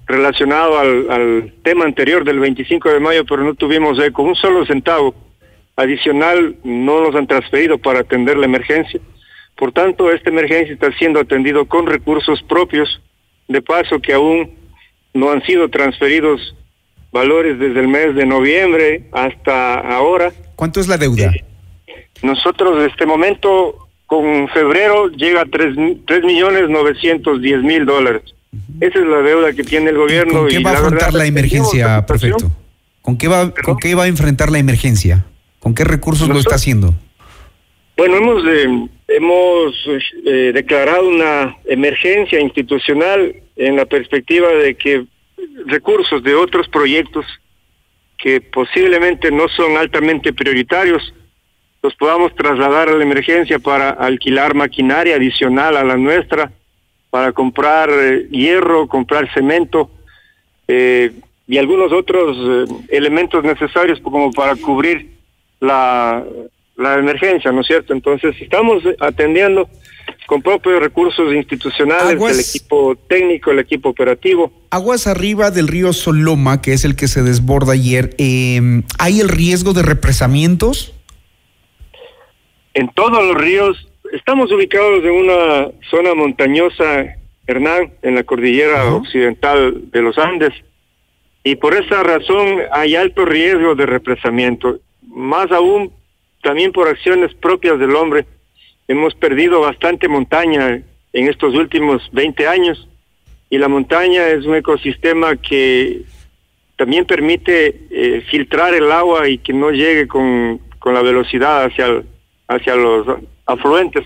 relacionado 0.07 0.79
al, 0.79 1.53
tema 1.61 1.85
anterior 1.85 2.23
del 2.23 2.39
25 2.39 2.89
de 2.89 2.99
mayo, 2.99 3.25
pero 3.25 3.43
no 3.43 3.53
tuvimos 3.53 3.99
eco. 3.99 4.23
Un 4.23 4.35
solo 4.35 4.65
centavo 4.65 5.13
adicional 5.75 6.55
no 6.63 7.01
nos 7.01 7.15
han 7.15 7.27
transferido 7.27 7.77
para 7.77 7.99
atender 7.99 8.37
la 8.37 8.45
emergencia. 8.45 8.99
Por 9.55 9.71
tanto, 9.71 10.11
esta 10.11 10.29
emergencia 10.29 10.73
está 10.73 10.91
siendo 10.93 11.19
atendido 11.19 11.65
con 11.65 11.85
recursos 11.85 12.41
propios, 12.43 13.01
de 13.47 13.61
paso 13.61 13.99
que 13.99 14.13
aún 14.13 14.51
no 15.13 15.31
han 15.31 15.43
sido 15.43 15.69
transferidos 15.69 16.55
valores 17.11 17.57
desde 17.59 17.79
el 17.79 17.87
mes 17.87 18.15
de 18.15 18.25
noviembre 18.25 19.03
hasta 19.11 19.75
ahora. 19.79 20.31
¿Cuánto 20.55 20.79
es 20.79 20.87
la 20.87 20.97
deuda? 20.97 21.31
Nosotros 22.21 22.79
en 22.83 22.89
este 22.89 23.05
momento, 23.05 23.87
con 24.05 24.47
febrero, 24.49 25.09
llega 25.09 25.41
a 25.41 25.45
tres 25.45 25.75
mi- 25.75 25.95
tres 26.05 26.23
millones 26.23 26.69
novecientos 26.69 27.41
diez 27.41 27.61
mil 27.63 27.85
dólares. 27.85 28.23
Esa 28.81 28.99
es 28.99 29.05
la 29.05 29.21
deuda 29.21 29.53
que 29.53 29.63
tiene 29.63 29.91
el 29.91 29.97
gobierno. 29.97 30.39
¿Con 30.39 30.47
qué 30.47 30.59
y 30.59 30.63
va 30.63 30.71
a 30.71 30.73
afrontar 30.73 30.99
verdad 31.11 31.17
la 31.19 31.25
emergencia, 31.25 32.05
prefecto? 32.05 32.51
¿Con 33.01 33.17
qué, 33.17 33.27
va, 33.27 33.51
¿Con 33.53 33.77
qué 33.77 33.95
va 33.95 34.03
a 34.03 34.07
enfrentar 34.07 34.51
la 34.51 34.59
emergencia? 34.59 35.25
¿Con 35.59 35.73
qué 35.73 35.83
recursos 35.83 36.27
lo 36.27 36.37
está 36.39 36.55
haciendo? 36.55 36.93
Bueno, 37.97 38.17
hemos 38.17 38.43
eh, 38.45 38.87
hemos 39.09 39.75
eh, 40.25 40.51
declarado 40.53 41.07
una 41.07 41.57
emergencia 41.65 42.39
institucional 42.39 43.35
en 43.55 43.75
la 43.75 43.85
perspectiva 43.85 44.47
de 44.49 44.75
que 44.75 45.05
recursos 45.65 46.23
de 46.23 46.35
otros 46.35 46.67
proyectos 46.67 47.25
que 48.17 48.41
posiblemente 48.41 49.31
no 49.31 49.47
son 49.47 49.77
altamente 49.77 50.33
prioritarios 50.33 51.13
los 51.81 51.95
podamos 51.95 52.35
trasladar 52.35 52.89
a 52.89 52.93
la 52.93 53.03
emergencia 53.03 53.59
para 53.59 53.91
alquilar 53.91 54.53
maquinaria 54.53 55.15
adicional 55.15 55.77
a 55.77 55.83
la 55.83 55.95
nuestra, 55.95 56.51
para 57.09 57.31
comprar 57.31 57.89
eh, 57.89 58.27
hierro, 58.29 58.87
comprar 58.87 59.31
cemento 59.33 59.89
eh, 60.67 61.11
y 61.47 61.57
algunos 61.57 61.91
otros 61.91 62.37
eh, 62.37 62.73
elementos 62.89 63.43
necesarios 63.43 63.99
como 64.01 64.31
para 64.31 64.55
cubrir 64.57 65.09
la, 65.59 66.23
la 66.75 66.95
emergencia, 66.95 67.51
¿no 67.51 67.61
es 67.61 67.67
cierto? 67.67 67.93
Entonces 67.93 68.35
estamos 68.41 68.83
atendiendo 68.99 69.69
con 70.27 70.41
propios 70.41 70.79
recursos 70.79 71.33
institucionales, 71.33 72.15
Aguas- 72.15 72.33
el 72.33 72.39
equipo 72.39 72.95
técnico, 73.07 73.51
el 73.51 73.59
equipo 73.59 73.89
operativo. 73.89 74.51
Aguas 74.69 75.07
arriba 75.07 75.51
del 75.51 75.67
río 75.67 75.93
Soloma, 75.93 76.61
que 76.61 76.73
es 76.73 76.85
el 76.85 76.95
que 76.95 77.07
se 77.07 77.23
desborda 77.23 77.73
ayer, 77.73 78.11
eh, 78.17 78.81
¿hay 78.97 79.19
el 79.19 79.29
riesgo 79.29 79.73
de 79.73 79.83
represamientos? 79.83 80.93
En 82.73 82.89
todos 82.89 83.23
los 83.23 83.35
ríos, 83.35 83.87
estamos 84.13 84.51
ubicados 84.51 85.03
en 85.03 85.11
una 85.11 85.67
zona 85.89 86.13
montañosa, 86.13 87.15
Hernán, 87.47 87.93
en 88.03 88.15
la 88.15 88.23
cordillera 88.23 88.93
occidental 88.93 89.89
de 89.91 90.01
los 90.01 90.17
Andes, 90.17 90.53
y 91.43 91.55
por 91.55 91.73
esa 91.73 92.03
razón 92.03 92.59
hay 92.71 92.95
alto 92.95 93.25
riesgo 93.25 93.73
de 93.75 93.85
represamiento, 93.85 94.79
más 95.07 95.51
aún 95.51 95.91
también 96.43 96.71
por 96.71 96.87
acciones 96.87 97.33
propias 97.35 97.79
del 97.79 97.95
hombre. 97.95 98.25
Hemos 98.89 99.13
perdido 99.13 99.61
bastante 99.61 100.07
montaña 100.07 100.81
en 101.13 101.29
estos 101.29 101.53
últimos 101.53 102.09
20 102.11 102.47
años 102.47 102.87
y 103.47 103.59
la 103.59 103.67
montaña 103.67 104.27
es 104.29 104.45
un 104.45 104.55
ecosistema 104.55 105.35
que 105.35 106.01
también 106.75 107.05
permite 107.05 107.81
eh, 107.91 108.25
filtrar 108.31 108.73
el 108.73 108.91
agua 108.91 109.29
y 109.29 109.37
que 109.37 109.53
no 109.53 109.69
llegue 109.69 110.07
con, 110.07 110.59
con 110.79 110.95
la 110.95 111.03
velocidad 111.03 111.65
hacia, 111.65 112.01
hacia 112.47 112.75
los 112.75 113.05
afluentes. 113.45 114.05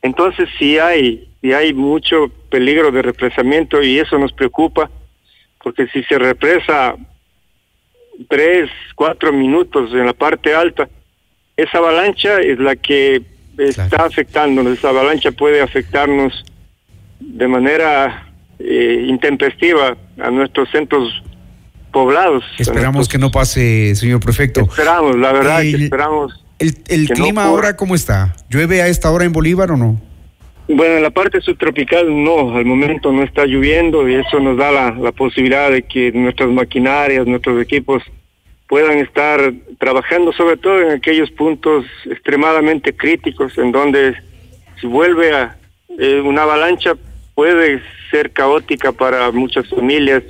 Entonces 0.00 0.48
sí 0.58 0.78
hay, 0.78 1.28
sí 1.42 1.52
hay 1.52 1.74
mucho 1.74 2.30
peligro 2.48 2.90
de 2.90 3.02
represamiento 3.02 3.82
y 3.82 3.98
eso 3.98 4.18
nos 4.18 4.32
preocupa 4.32 4.90
porque 5.62 5.88
si 5.88 6.02
se 6.04 6.18
represa 6.18 6.96
tres, 8.30 8.70
cuatro 8.94 9.30
minutos 9.30 9.92
en 9.92 10.06
la 10.06 10.14
parte 10.14 10.54
alta, 10.54 10.88
esa 11.54 11.76
avalancha 11.76 12.38
es 12.38 12.58
la 12.58 12.76
que 12.76 13.35
está 13.58 14.04
afectándonos, 14.04 14.78
esa 14.78 14.88
avalancha 14.90 15.30
puede 15.32 15.60
afectarnos 15.60 16.44
de 17.20 17.48
manera 17.48 18.28
eh, 18.58 19.04
intempestiva 19.08 19.96
a 20.20 20.30
nuestros 20.30 20.70
centros 20.70 21.22
poblados. 21.92 22.44
Esperamos 22.58 23.08
que 23.08 23.18
no 23.18 23.30
pase, 23.30 23.94
señor 23.94 24.20
prefecto. 24.20 24.62
Esperamos, 24.62 25.16
la 25.16 25.32
verdad 25.32 25.60
que 25.62 25.70
El- 25.70 25.82
esperamos. 25.84 26.44
¿El, 26.58 26.74
el 26.88 27.06
que 27.08 27.14
no 27.14 27.24
clima 27.24 27.44
ahora 27.44 27.76
cómo 27.76 27.94
está? 27.94 28.34
¿Llueve 28.48 28.80
a 28.80 28.88
esta 28.88 29.10
hora 29.10 29.26
en 29.26 29.32
Bolívar 29.32 29.70
o 29.72 29.76
no? 29.76 30.00
Bueno, 30.68 30.96
en 30.96 31.02
la 31.02 31.10
parte 31.10 31.40
subtropical 31.42 32.06
no, 32.24 32.56
al 32.56 32.64
momento 32.64 33.12
no 33.12 33.22
está 33.22 33.44
lloviendo 33.44 34.08
y 34.08 34.14
eso 34.14 34.40
nos 34.40 34.56
da 34.56 34.72
la, 34.72 34.90
la 34.92 35.12
posibilidad 35.12 35.70
de 35.70 35.82
que 35.82 36.10
nuestras 36.12 36.48
maquinarias, 36.48 37.26
nuestros 37.26 37.62
equipos 37.62 38.02
puedan 38.68 38.98
estar 38.98 39.52
trabajando 39.78 40.32
sobre 40.32 40.56
todo 40.56 40.80
en 40.80 40.92
aquellos 40.92 41.30
puntos 41.30 41.84
extremadamente 42.04 42.96
críticos 42.96 43.56
en 43.58 43.72
donde 43.72 44.14
si 44.80 44.86
vuelve 44.86 45.34
a 45.34 45.56
eh, 45.98 46.20
una 46.20 46.42
avalancha 46.42 46.94
puede 47.34 47.80
ser 48.10 48.32
caótica 48.32 48.92
para 48.92 49.30
muchas 49.30 49.68
familias, 49.68 50.22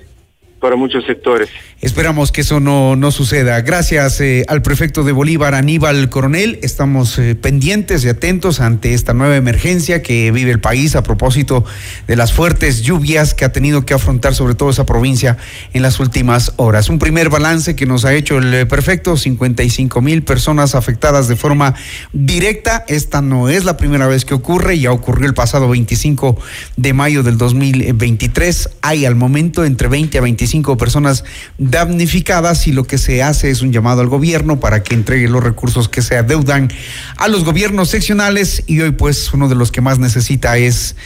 para 0.67 0.75
muchos 0.75 1.05
sectores. 1.07 1.49
Esperamos 1.81 2.33
que 2.33 2.41
eso 2.41 2.59
no, 2.59 2.97
no 2.97 3.13
suceda. 3.13 3.61
Gracias 3.61 4.21
eh, 4.21 4.45
al 4.49 4.63
prefecto 4.63 5.05
de 5.05 5.13
Bolívar, 5.13 5.55
Aníbal 5.55 6.09
Coronel. 6.09 6.59
Estamos 6.63 7.17
eh, 7.21 7.37
pendientes 7.37 8.05
y 8.05 8.09
atentos 8.09 8.61
ante 8.61 8.93
esta 8.93 9.15
nueva 9.15 9.37
emergencia 9.37 10.03
que 10.03 10.33
vive 10.33 10.51
el 10.51 10.59
país 10.59 10.97
a 10.97 11.05
propósito 11.05 11.65
de 12.09 12.17
las 12.17 12.33
fuertes 12.33 12.83
lluvias 12.83 13.33
que 13.33 13.45
ha 13.45 13.53
tenido 13.53 13.87
que 13.87 13.95
afrontar 13.95 14.35
sobre 14.35 14.57
todo 14.57 14.71
esa 14.71 14.87
provincia 14.87 15.37
en 15.73 15.83
las 15.83 16.01
últimas 16.01 16.55
horas. 16.57 16.89
Un 16.89 16.99
primer 16.99 17.29
balance 17.29 17.77
que 17.77 17.87
nos 17.87 18.05
ha 18.05 18.13
hecho 18.13 18.39
el 18.39 18.53
eh, 18.53 18.67
prefecto, 18.67 19.17
55 19.17 20.01
mil 20.01 20.25
personas 20.25 20.75
afectadas 20.75 21.29
de 21.29 21.37
forma 21.37 21.77
directa. 22.13 22.85
Esta 22.89 23.23
no 23.23 23.49
es 23.49 23.65
la 23.65 23.77
primera 23.77 24.09
vez 24.09 24.25
que 24.25 24.35
ocurre, 24.35 24.81
ya 24.81 24.91
ocurrió 24.91 25.29
el 25.29 25.35
pasado 25.35 25.69
25 25.69 26.37
de 26.77 26.93
mayo 26.93 27.23
del 27.23 27.39
2023. 27.39 28.71
Hay 28.83 29.05
al 29.05 29.15
momento 29.15 29.65
entre 29.65 29.87
20 29.87 30.19
a 30.19 30.23
25 30.23 30.56
personas 30.63 31.25
damnificadas 31.59 32.67
y 32.67 32.73
lo 32.73 32.85
que 32.85 32.99
se 32.99 33.23
hace 33.23 33.51
es 33.51 33.63
un 33.63 33.73
llamado 33.73 34.01
al 34.01 34.09
gobierno 34.09 34.61
para 34.61 34.83
que 34.83 34.95
entregue 34.95 35.29
los 35.29 35.43
recursos 35.43 35.89
que 35.89 36.03
se 36.03 36.17
adeudan 36.17 36.71
a 37.17 37.29
los 37.29 37.45
gobiernos 37.45 37.89
seccionales 37.91 38.65
y 38.67 38.81
hoy 38.81 38.93
pues 38.93 39.33
uno 39.33 39.49
de 39.49 39.55
los 39.55 39.73
que 39.73 39.81
más 39.81 39.99
necesita 39.99 40.57
es 40.59 40.97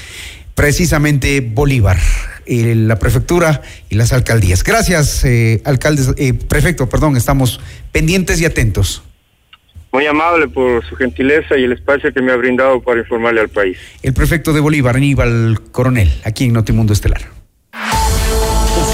precisamente 0.55 1.41
Bolívar, 1.41 1.99
eh, 2.47 2.75
la 2.75 2.99
prefectura 2.99 3.63
y 3.89 3.95
las 3.95 4.13
alcaldías. 4.13 4.63
Gracias, 4.63 5.25
eh, 5.25 5.63
alcaldes, 5.65 6.13
eh, 6.19 6.35
prefecto, 6.35 6.89
perdón, 6.89 7.17
estamos 7.17 7.61
pendientes 7.93 8.41
y 8.41 8.45
atentos. 8.45 9.03
Muy 9.93 10.07
amable 10.07 10.47
por 10.49 10.85
su 10.85 10.95
gentileza 10.95 11.57
y 11.57 11.65
el 11.65 11.73
espacio 11.73 12.13
que 12.13 12.23
me 12.23 12.31
ha 12.33 12.37
brindado 12.37 12.81
para 12.81 13.01
informarle 13.01 13.41
al 13.41 13.49
país. 13.49 13.79
El 14.03 14.13
prefecto 14.13 14.53
de 14.53 14.61
Bolívar, 14.61 14.97
Aníbal 14.97 15.61
Coronel, 15.73 16.11
aquí 16.25 16.45
en 16.45 16.53
Notimundo 16.53 16.93
Estelar. 16.93 17.40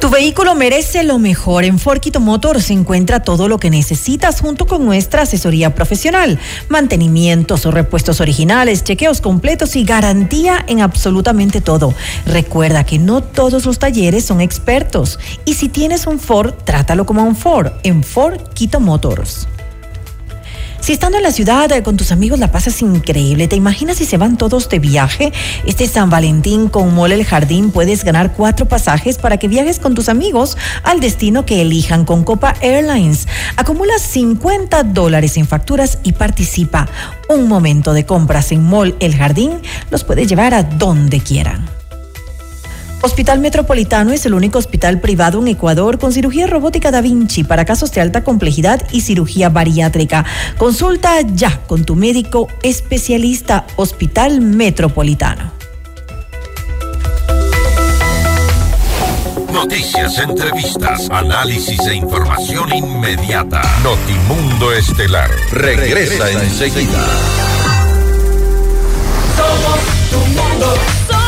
Tu 0.00 0.10
vehículo 0.10 0.54
merece 0.54 1.02
lo 1.02 1.18
mejor. 1.18 1.64
En 1.64 1.80
Forquito 1.80 2.20
Motor 2.20 2.62
se 2.62 2.72
encuentra 2.72 3.20
todo 3.20 3.48
lo 3.48 3.58
que 3.58 3.68
necesitas 3.68 4.40
junto 4.40 4.64
con 4.66 4.84
nuestra 4.84 5.22
asesoría 5.22 5.74
profesional. 5.74 6.38
Mantenimientos 6.68 7.66
o 7.66 7.72
repuestos 7.72 8.20
originales, 8.20 8.84
chequeos 8.84 9.20
completos 9.20 9.74
y 9.74 9.82
garantía 9.82 10.64
en 10.68 10.82
absolutamente 10.82 11.60
todo. 11.60 11.94
Recuerda 12.26 12.84
que 12.84 13.00
no 13.00 13.22
todos 13.22 13.66
los 13.66 13.80
talleres 13.80 14.24
son 14.24 14.40
expertos. 14.40 15.18
Y 15.44 15.54
si 15.54 15.68
tienes 15.68 16.06
un 16.06 16.20
Ford, 16.20 16.54
trátalo 16.64 17.04
como 17.04 17.24
un 17.24 17.34
Ford 17.34 17.72
en 17.82 18.04
Ford 18.04 18.40
Quito 18.54 18.78
Motors. 18.78 19.48
Si 20.80 20.92
estando 20.92 21.18
en 21.18 21.24
la 21.24 21.32
ciudad 21.32 21.70
eh, 21.72 21.82
con 21.82 21.96
tus 21.96 22.12
amigos 22.12 22.38
la 22.38 22.52
pasas 22.52 22.80
increíble, 22.82 23.48
¿te 23.48 23.56
imaginas 23.56 23.98
si 23.98 24.04
se 24.04 24.16
van 24.16 24.36
todos 24.36 24.68
de 24.68 24.78
viaje? 24.78 25.32
Este 25.66 25.86
San 25.86 26.08
Valentín 26.08 26.68
con 26.68 26.94
Mole 26.94 27.16
El 27.16 27.24
Jardín 27.24 27.72
puedes 27.72 28.04
ganar 28.04 28.32
cuatro 28.32 28.66
pasajes 28.66 29.18
para 29.18 29.36
que 29.36 29.48
viajes 29.48 29.80
con 29.80 29.94
tus 29.94 30.08
amigos 30.08 30.56
al 30.84 31.00
destino 31.00 31.44
que 31.44 31.60
elijan 31.60 32.04
con 32.04 32.24
Copa 32.24 32.54
Airlines. 32.60 33.26
Acumula 33.56 33.98
50 33.98 34.84
dólares 34.84 35.36
en 35.36 35.46
facturas 35.46 35.98
y 36.04 36.12
participa. 36.12 36.88
Un 37.28 37.48
momento 37.48 37.92
de 37.92 38.06
compras 38.06 38.52
en 38.52 38.62
Mall 38.62 38.96
El 39.00 39.16
Jardín 39.16 39.60
los 39.90 40.04
puede 40.04 40.26
llevar 40.26 40.54
a 40.54 40.62
donde 40.62 41.20
quieran. 41.20 41.77
Hospital 43.00 43.38
Metropolitano 43.38 44.12
es 44.12 44.26
el 44.26 44.34
único 44.34 44.58
hospital 44.58 45.00
privado 45.00 45.40
en 45.40 45.46
Ecuador 45.46 45.98
con 46.00 46.12
cirugía 46.12 46.48
robótica 46.48 46.90
Da 46.90 47.00
Vinci 47.00 47.44
para 47.44 47.64
casos 47.64 47.92
de 47.92 48.00
alta 48.00 48.24
complejidad 48.24 48.82
y 48.90 49.02
cirugía 49.02 49.50
bariátrica. 49.50 50.24
Consulta 50.56 51.20
ya 51.20 51.60
con 51.68 51.84
tu 51.84 51.94
médico 51.94 52.48
especialista 52.62 53.66
Hospital 53.76 54.40
Metropolitano. 54.40 55.52
Noticias, 59.52 60.18
entrevistas, 60.18 61.08
análisis 61.10 61.78
e 61.86 61.94
información 61.94 62.74
inmediata. 62.74 63.62
Notimundo 63.84 64.72
Estelar 64.72 65.30
regresa 65.52 66.30
enseguida. 66.30 67.06
Somos 69.36 70.10
tu 70.10 70.18
mundo. 70.30 71.27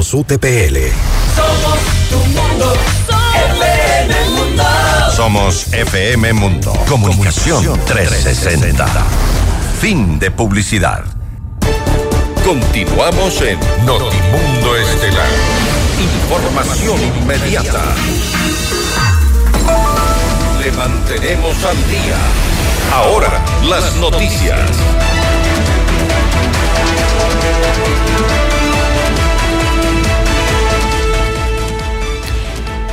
UTPL. 0.00 0.78
Somos 1.36 1.78
tu 2.08 2.16
mundo. 2.30 2.72
FM 3.52 4.30
Mundo. 4.30 4.62
Somos 5.14 5.66
FM 5.74 6.32
Mundo. 6.32 6.72
Comunicación 6.88 7.78
360. 7.84 8.86
Fin 9.78 10.18
de 10.18 10.30
publicidad. 10.30 11.04
Continuamos 12.42 13.42
en 13.42 13.60
Notimundo 13.84 14.76
Estelar. 14.76 15.28
Información 16.00 16.98
inmediata. 17.18 17.82
Le 20.64 20.72
mantenemos 20.72 21.62
al 21.62 21.76
día. 21.90 22.16
Ahora, 22.94 23.44
las 23.68 23.94
noticias. 23.96 24.60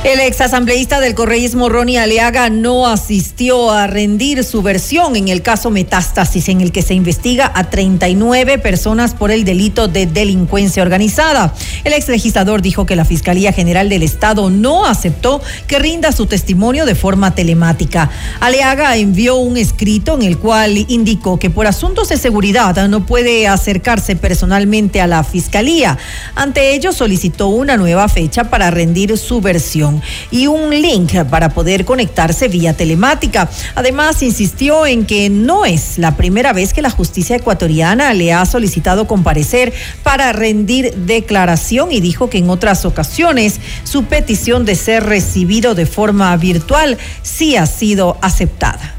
El 0.08 0.20
exasambleísta 0.20 1.00
del 1.00 1.14
correísmo 1.14 1.68
Ronnie 1.68 1.98
Aleaga 1.98 2.48
no 2.48 2.86
asistió 2.86 3.70
a 3.70 3.86
rendir 3.86 4.42
su 4.42 4.62
versión 4.62 5.16
en 5.16 5.28
el 5.28 5.42
caso 5.42 5.68
Metástasis, 5.68 6.48
en 6.48 6.62
el 6.62 6.72
que 6.72 6.80
se 6.80 6.94
investiga 6.94 7.52
a 7.54 7.68
39 7.68 8.56
personas 8.56 9.12
por 9.12 9.30
el 9.30 9.44
delito 9.44 9.86
de 9.86 10.06
delincuencia 10.06 10.82
organizada. 10.82 11.52
El 11.84 11.92
ex 11.92 12.08
legislador 12.08 12.62
dijo 12.62 12.86
que 12.86 12.96
la 12.96 13.04
Fiscalía 13.04 13.52
General 13.52 13.90
del 13.90 14.02
Estado 14.02 14.48
no 14.48 14.86
aceptó 14.86 15.42
que 15.66 15.78
rinda 15.78 16.10
su 16.10 16.24
testimonio 16.24 16.86
de 16.86 16.94
forma 16.94 17.34
telemática. 17.34 18.08
Aleaga 18.40 18.96
envió 18.96 19.36
un 19.36 19.58
escrito 19.58 20.14
en 20.14 20.22
el 20.22 20.38
cual 20.38 20.86
indicó 20.88 21.38
que 21.38 21.50
por 21.50 21.66
asuntos 21.66 22.08
de 22.08 22.16
seguridad 22.16 22.88
no 22.88 23.04
puede 23.04 23.46
acercarse 23.46 24.16
personalmente 24.16 25.02
a 25.02 25.06
la 25.06 25.22
Fiscalía. 25.22 25.98
Ante 26.34 26.74
ello 26.74 26.94
solicitó 26.94 27.48
una 27.48 27.76
nueva 27.76 28.08
fecha 28.08 28.44
para 28.44 28.70
rendir 28.70 29.18
su 29.18 29.42
versión 29.42 29.97
y 30.30 30.46
un 30.46 30.70
link 30.70 31.12
para 31.30 31.50
poder 31.50 31.84
conectarse 31.84 32.48
vía 32.48 32.74
telemática. 32.74 33.48
Además, 33.74 34.22
insistió 34.22 34.86
en 34.86 35.06
que 35.06 35.30
no 35.30 35.64
es 35.64 35.98
la 35.98 36.16
primera 36.16 36.52
vez 36.52 36.72
que 36.72 36.82
la 36.82 36.90
justicia 36.90 37.36
ecuatoriana 37.36 38.14
le 38.14 38.32
ha 38.32 38.44
solicitado 38.46 39.06
comparecer 39.06 39.72
para 40.02 40.32
rendir 40.32 40.94
declaración 40.94 41.92
y 41.92 42.00
dijo 42.00 42.30
que 42.30 42.38
en 42.38 42.50
otras 42.50 42.84
ocasiones 42.84 43.60
su 43.84 44.04
petición 44.04 44.64
de 44.64 44.74
ser 44.74 45.04
recibido 45.04 45.74
de 45.74 45.86
forma 45.86 46.36
virtual 46.36 46.98
sí 47.22 47.56
ha 47.56 47.66
sido 47.66 48.18
aceptada. 48.20 48.97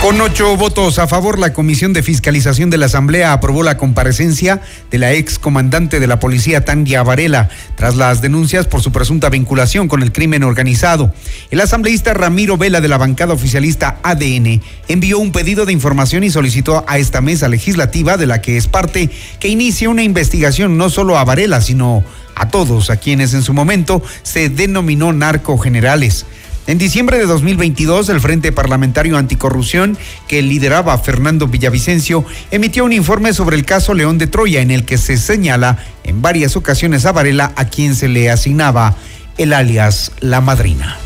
Con 0.00 0.20
ocho 0.20 0.56
votos 0.56 1.00
a 1.00 1.08
favor, 1.08 1.40
la 1.40 1.52
Comisión 1.52 1.92
de 1.92 2.04
Fiscalización 2.04 2.70
de 2.70 2.78
la 2.78 2.86
Asamblea 2.86 3.32
aprobó 3.32 3.64
la 3.64 3.76
comparecencia 3.76 4.62
de 4.92 4.98
la 4.98 5.12
ex 5.12 5.40
comandante 5.40 5.98
de 5.98 6.06
la 6.06 6.20
policía, 6.20 6.64
Tandia 6.64 7.02
Varela, 7.02 7.48
tras 7.74 7.96
las 7.96 8.22
denuncias 8.22 8.68
por 8.68 8.80
su 8.80 8.92
presunta 8.92 9.28
vinculación 9.28 9.88
con 9.88 10.04
el 10.04 10.12
crimen 10.12 10.44
organizado. 10.44 11.12
El 11.50 11.60
asambleísta 11.60 12.14
Ramiro 12.14 12.56
Vela 12.56 12.80
de 12.80 12.86
la 12.86 12.96
bancada 12.96 13.34
oficialista 13.34 13.98
ADN 14.04 14.62
envió 14.86 15.18
un 15.18 15.32
pedido 15.32 15.66
de 15.66 15.72
información 15.72 16.22
y 16.22 16.30
solicitó 16.30 16.84
a 16.86 16.98
esta 16.98 17.20
mesa 17.20 17.48
legislativa, 17.48 18.16
de 18.16 18.26
la 18.26 18.40
que 18.40 18.56
es 18.56 18.68
parte, 18.68 19.10
que 19.40 19.48
inicie 19.48 19.88
una 19.88 20.04
investigación 20.04 20.78
no 20.78 20.90
solo 20.90 21.18
a 21.18 21.24
Varela, 21.24 21.60
sino 21.60 22.04
a 22.36 22.48
todos 22.48 22.90
a 22.90 22.98
quienes 22.98 23.34
en 23.34 23.42
su 23.42 23.52
momento 23.52 24.00
se 24.22 24.48
denominó 24.48 25.12
narcogenerales. 25.12 26.24
En 26.68 26.76
diciembre 26.76 27.16
de 27.16 27.24
2022, 27.24 28.10
el 28.10 28.20
Frente 28.20 28.52
Parlamentario 28.52 29.16
Anticorrupción, 29.16 29.96
que 30.26 30.42
lideraba 30.42 30.98
Fernando 30.98 31.48
Villavicencio, 31.48 32.26
emitió 32.50 32.84
un 32.84 32.92
informe 32.92 33.32
sobre 33.32 33.56
el 33.56 33.64
caso 33.64 33.94
León 33.94 34.18
de 34.18 34.26
Troya, 34.26 34.60
en 34.60 34.70
el 34.70 34.84
que 34.84 34.98
se 34.98 35.16
señala 35.16 35.78
en 36.04 36.20
varias 36.20 36.56
ocasiones 36.56 37.06
a 37.06 37.12
Varela 37.12 37.52
a 37.56 37.64
quien 37.64 37.94
se 37.94 38.08
le 38.08 38.30
asignaba 38.30 38.96
el 39.38 39.54
alias 39.54 40.12
La 40.20 40.42
Madrina. 40.42 40.98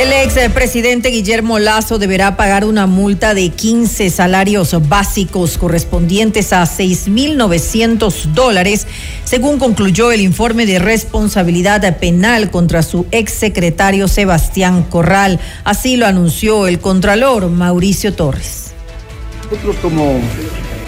El 0.00 0.14
ex 0.14 0.32
presidente 0.54 1.10
Guillermo 1.10 1.58
Lazo 1.58 1.98
deberá 1.98 2.34
pagar 2.34 2.64
una 2.64 2.86
multa 2.86 3.34
de 3.34 3.50
15 3.50 4.08
salarios 4.08 4.74
básicos 4.88 5.58
correspondientes 5.58 6.54
a 6.54 6.62
6.900 6.62 8.32
dólares, 8.32 8.86
según 9.24 9.58
concluyó 9.58 10.10
el 10.10 10.22
informe 10.22 10.64
de 10.64 10.78
responsabilidad 10.78 11.98
penal 11.98 12.50
contra 12.50 12.82
su 12.82 13.04
ex 13.10 13.30
secretario 13.30 14.08
Sebastián 14.08 14.84
Corral. 14.84 15.38
Así 15.64 15.98
lo 15.98 16.06
anunció 16.06 16.66
el 16.66 16.78
contralor 16.78 17.50
Mauricio 17.50 18.14
Torres. 18.14 18.72
Nosotros 19.50 19.76
como 19.82 20.18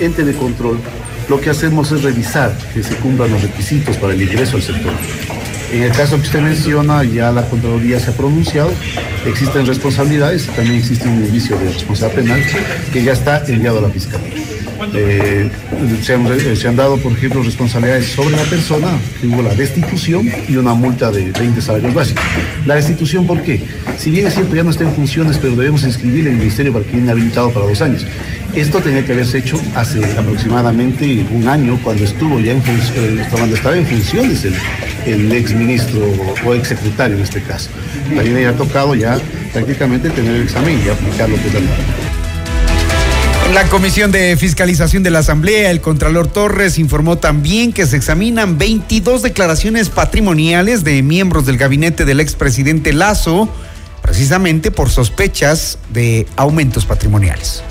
ente 0.00 0.24
de 0.24 0.32
control 0.32 0.78
lo 1.28 1.38
que 1.38 1.50
hacemos 1.50 1.92
es 1.92 2.02
revisar 2.02 2.56
que 2.72 2.82
se 2.82 2.94
cumplan 2.96 3.30
los 3.30 3.42
requisitos 3.42 3.94
para 3.98 4.14
el 4.14 4.22
ingreso 4.22 4.56
al 4.56 4.62
sector. 4.62 4.94
En 5.72 5.82
el 5.82 5.92
caso 5.92 6.16
que 6.16 6.22
usted 6.22 6.40
menciona, 6.42 7.02
ya 7.02 7.32
la 7.32 7.48
Contraloría 7.48 7.98
se 7.98 8.10
ha 8.10 8.12
pronunciado, 8.14 8.70
existen 9.26 9.66
responsabilidades, 9.66 10.46
también 10.48 10.76
existe 10.76 11.08
un 11.08 11.24
indicio 11.24 11.58
de 11.58 11.72
responsabilidad 11.72 12.36
penal 12.36 12.42
que 12.92 13.02
ya 13.02 13.12
está 13.12 13.42
enviado 13.46 13.78
a 13.78 13.82
la 13.82 13.88
Fiscalía. 13.88 14.34
Eh, 14.94 15.48
se, 16.02 16.14
han, 16.14 16.26
eh, 16.26 16.56
se 16.56 16.68
han 16.68 16.76
dado, 16.76 16.98
por 16.98 17.12
ejemplo, 17.12 17.42
responsabilidades 17.42 18.06
sobre 18.06 18.36
la 18.36 18.42
persona, 18.42 18.98
que 19.20 19.28
hubo 19.28 19.40
la 19.40 19.54
destitución 19.54 20.28
y 20.46 20.56
una 20.56 20.74
multa 20.74 21.10
de 21.10 21.30
20 21.30 21.62
salarios 21.62 21.94
básicos. 21.94 22.22
La 22.66 22.74
destitución, 22.74 23.26
¿por 23.26 23.42
qué? 23.42 23.64
Si 23.96 24.10
bien 24.10 24.26
es 24.26 24.34
cierto, 24.34 24.54
ya 24.54 24.64
no 24.64 24.70
está 24.70 24.84
en 24.84 24.92
funciones, 24.92 25.38
pero 25.38 25.56
debemos 25.56 25.84
inscribirle 25.84 26.30
el 26.30 26.36
Ministerio 26.36 26.72
para 26.72 26.84
que 26.84 26.92
viene 26.92 27.10
habilitado 27.10 27.50
para 27.50 27.64
dos 27.64 27.80
años. 27.80 28.04
Esto 28.54 28.80
tenía 28.80 29.04
que 29.04 29.12
haberse 29.12 29.38
hecho 29.38 29.58
hace 29.74 30.04
aproximadamente 30.18 31.24
un 31.32 31.48
año, 31.48 31.78
cuando 31.82 32.04
estuvo 32.04 32.38
ya 32.38 32.52
en 32.52 32.62
funciones, 32.62 33.26
cuando 33.28 33.56
estaba 33.56 33.76
en 33.76 33.86
funciones 33.86 34.44
el, 34.44 34.54
el 35.06 35.32
ex 35.32 35.54
ministro 35.54 36.00
o 36.44 36.54
ex 36.54 36.68
secretario 36.68 37.16
en 37.16 37.22
este 37.22 37.42
caso. 37.42 37.70
También 38.14 38.34
le 38.34 38.46
ha 38.46 38.56
tocado 38.56 38.94
ya 38.94 39.18
prácticamente 39.52 40.10
tener 40.10 40.36
el 40.36 40.42
examen 40.42 40.78
y 40.84 40.88
aplicar 40.88 41.30
lo 41.30 41.36
que 41.36 41.48
es 41.48 41.54
la 41.54 41.60
la 43.54 43.68
Comisión 43.68 44.12
de 44.12 44.34
Fiscalización 44.38 45.02
de 45.02 45.10
la 45.10 45.18
Asamblea, 45.18 45.70
el 45.70 45.82
Contralor 45.82 46.26
Torres 46.26 46.78
informó 46.78 47.18
también 47.18 47.74
que 47.74 47.84
se 47.84 47.98
examinan 47.98 48.56
22 48.56 49.20
declaraciones 49.20 49.90
patrimoniales 49.90 50.84
de 50.84 51.02
miembros 51.02 51.44
del 51.44 51.58
gabinete 51.58 52.06
del 52.06 52.20
expresidente 52.20 52.94
Lazo, 52.94 53.50
precisamente 54.00 54.70
por 54.70 54.88
sospechas 54.88 55.78
de 55.92 56.26
aumentos 56.36 56.86
patrimoniales. 56.86 57.62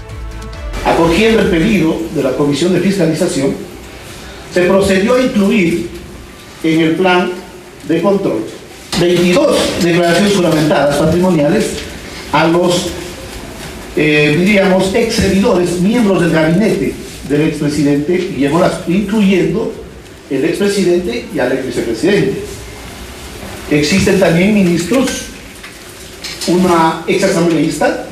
Acogiendo 0.86 1.42
el 1.42 1.50
pedido 1.50 1.96
de 2.16 2.24
la 2.24 2.32
Comisión 2.32 2.74
de 2.74 2.80
Fiscalización, 2.80 3.54
se 4.54 4.62
procedió 4.62 5.16
a 5.16 5.22
incluir 5.22 5.90
en 6.64 6.80
el 6.82 6.96
plan 6.96 7.32
de 7.88 8.02
control 8.02 8.44
22 9.00 9.84
declaraciones 9.84 10.36
juramentadas 10.36 10.96
patrimoniales 10.98 11.66
a 12.32 12.48
los, 12.48 12.88
eh, 13.96 14.36
diríamos, 14.38 14.94
ex 14.94 15.16
servidores, 15.16 15.80
miembros 15.80 16.22
del 16.22 16.32
gabinete 16.32 16.94
del 17.30 17.42
expresidente 17.42 18.18
Guillermo 18.18 18.62
incluyendo 18.88 19.74
el 20.30 20.46
expresidente 20.46 21.26
y 21.34 21.40
al 21.40 21.52
ex 21.52 21.66
vicepresidente. 21.66 22.42
Existen 23.70 24.20
también 24.20 24.54
ministros, 24.54 25.24
una 26.48 27.04
ex 27.08 27.24
asambleísta, 27.24 28.08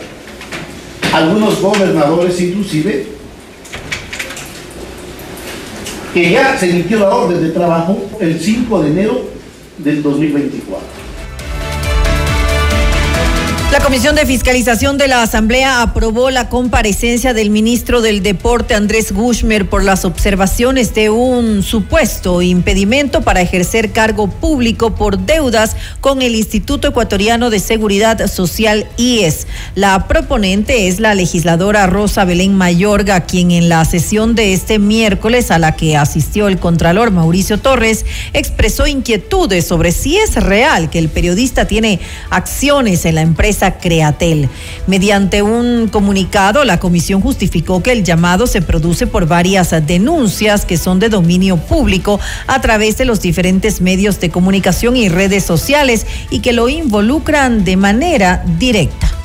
algunos 1.13 1.61
gobernadores 1.61 2.39
inclusive, 2.41 3.07
que 6.13 6.31
ya 6.31 6.57
se 6.57 6.69
emitió 6.69 6.99
la 6.99 7.09
orden 7.09 7.41
de 7.41 7.49
trabajo 7.49 8.09
el 8.19 8.39
5 8.39 8.83
de 8.83 8.89
enero 8.89 9.21
del 9.77 10.01
2024. 10.01 10.98
La 13.71 13.81
Comisión 13.81 14.15
de 14.15 14.25
Fiscalización 14.25 14.97
de 14.97 15.07
la 15.07 15.21
Asamblea 15.21 15.83
aprobó 15.83 16.31
la 16.31 16.49
comparecencia 16.49 17.35
del 17.35 17.51
ministro 17.51 18.01
del 18.01 18.23
Deporte 18.23 18.73
Andrés 18.73 19.11
Gushmer 19.11 19.69
por 19.69 19.83
las 19.83 20.05
observaciones 20.05 20.95
de 20.95 21.11
un 21.11 21.61
supuesto 21.61 22.41
impedimento 22.41 23.21
para 23.21 23.41
ejercer 23.41 23.91
cargo 23.91 24.27
público 24.27 24.95
por 24.95 25.19
deudas 25.19 25.75
con 26.01 26.23
el 26.23 26.33
Instituto 26.33 26.87
Ecuatoriano 26.87 27.51
de 27.51 27.59
Seguridad 27.59 28.25
Social 28.25 28.87
IES. 28.97 29.45
La 29.75 30.07
proponente 30.07 30.87
es 30.87 30.99
la 30.99 31.13
legisladora 31.13 31.85
Rosa 31.85 32.25
Belén 32.25 32.55
Mayorga, 32.55 33.21
quien 33.21 33.51
en 33.51 33.69
la 33.69 33.85
sesión 33.85 34.33
de 34.33 34.53
este 34.53 34.79
miércoles 34.79 35.51
a 35.51 35.59
la 35.59 35.75
que 35.75 35.95
asistió 35.95 36.47
el 36.47 36.57
contralor 36.57 37.11
Mauricio 37.11 37.59
Torres 37.59 38.03
expresó 38.33 38.87
inquietudes 38.87 39.67
sobre 39.67 39.91
si 39.91 40.17
es 40.17 40.33
real 40.35 40.89
que 40.89 40.97
el 40.97 41.09
periodista 41.09 41.65
tiene 41.65 41.99
acciones 42.31 43.05
en 43.05 43.13
la 43.13 43.21
empresa 43.21 43.58
Createl. 43.79 44.49
Mediante 44.87 45.41
un 45.41 45.87
comunicado, 45.87 46.63
la 46.63 46.79
comisión 46.79 47.21
justificó 47.21 47.83
que 47.83 47.91
el 47.91 48.03
llamado 48.03 48.47
se 48.47 48.61
produce 48.61 49.05
por 49.07 49.27
varias 49.27 49.71
denuncias 49.85 50.65
que 50.65 50.77
son 50.77 50.99
de 50.99 51.09
dominio 51.09 51.57
público 51.57 52.19
a 52.47 52.61
través 52.61 52.97
de 52.97 53.05
los 53.05 53.21
diferentes 53.21 53.81
medios 53.81 54.19
de 54.19 54.29
comunicación 54.29 54.95
y 54.95 55.09
redes 55.09 55.43
sociales 55.43 56.07
y 56.29 56.39
que 56.39 56.53
lo 56.53 56.69
involucran 56.69 57.63
de 57.63 57.77
manera 57.77 58.43
directa. 58.57 59.18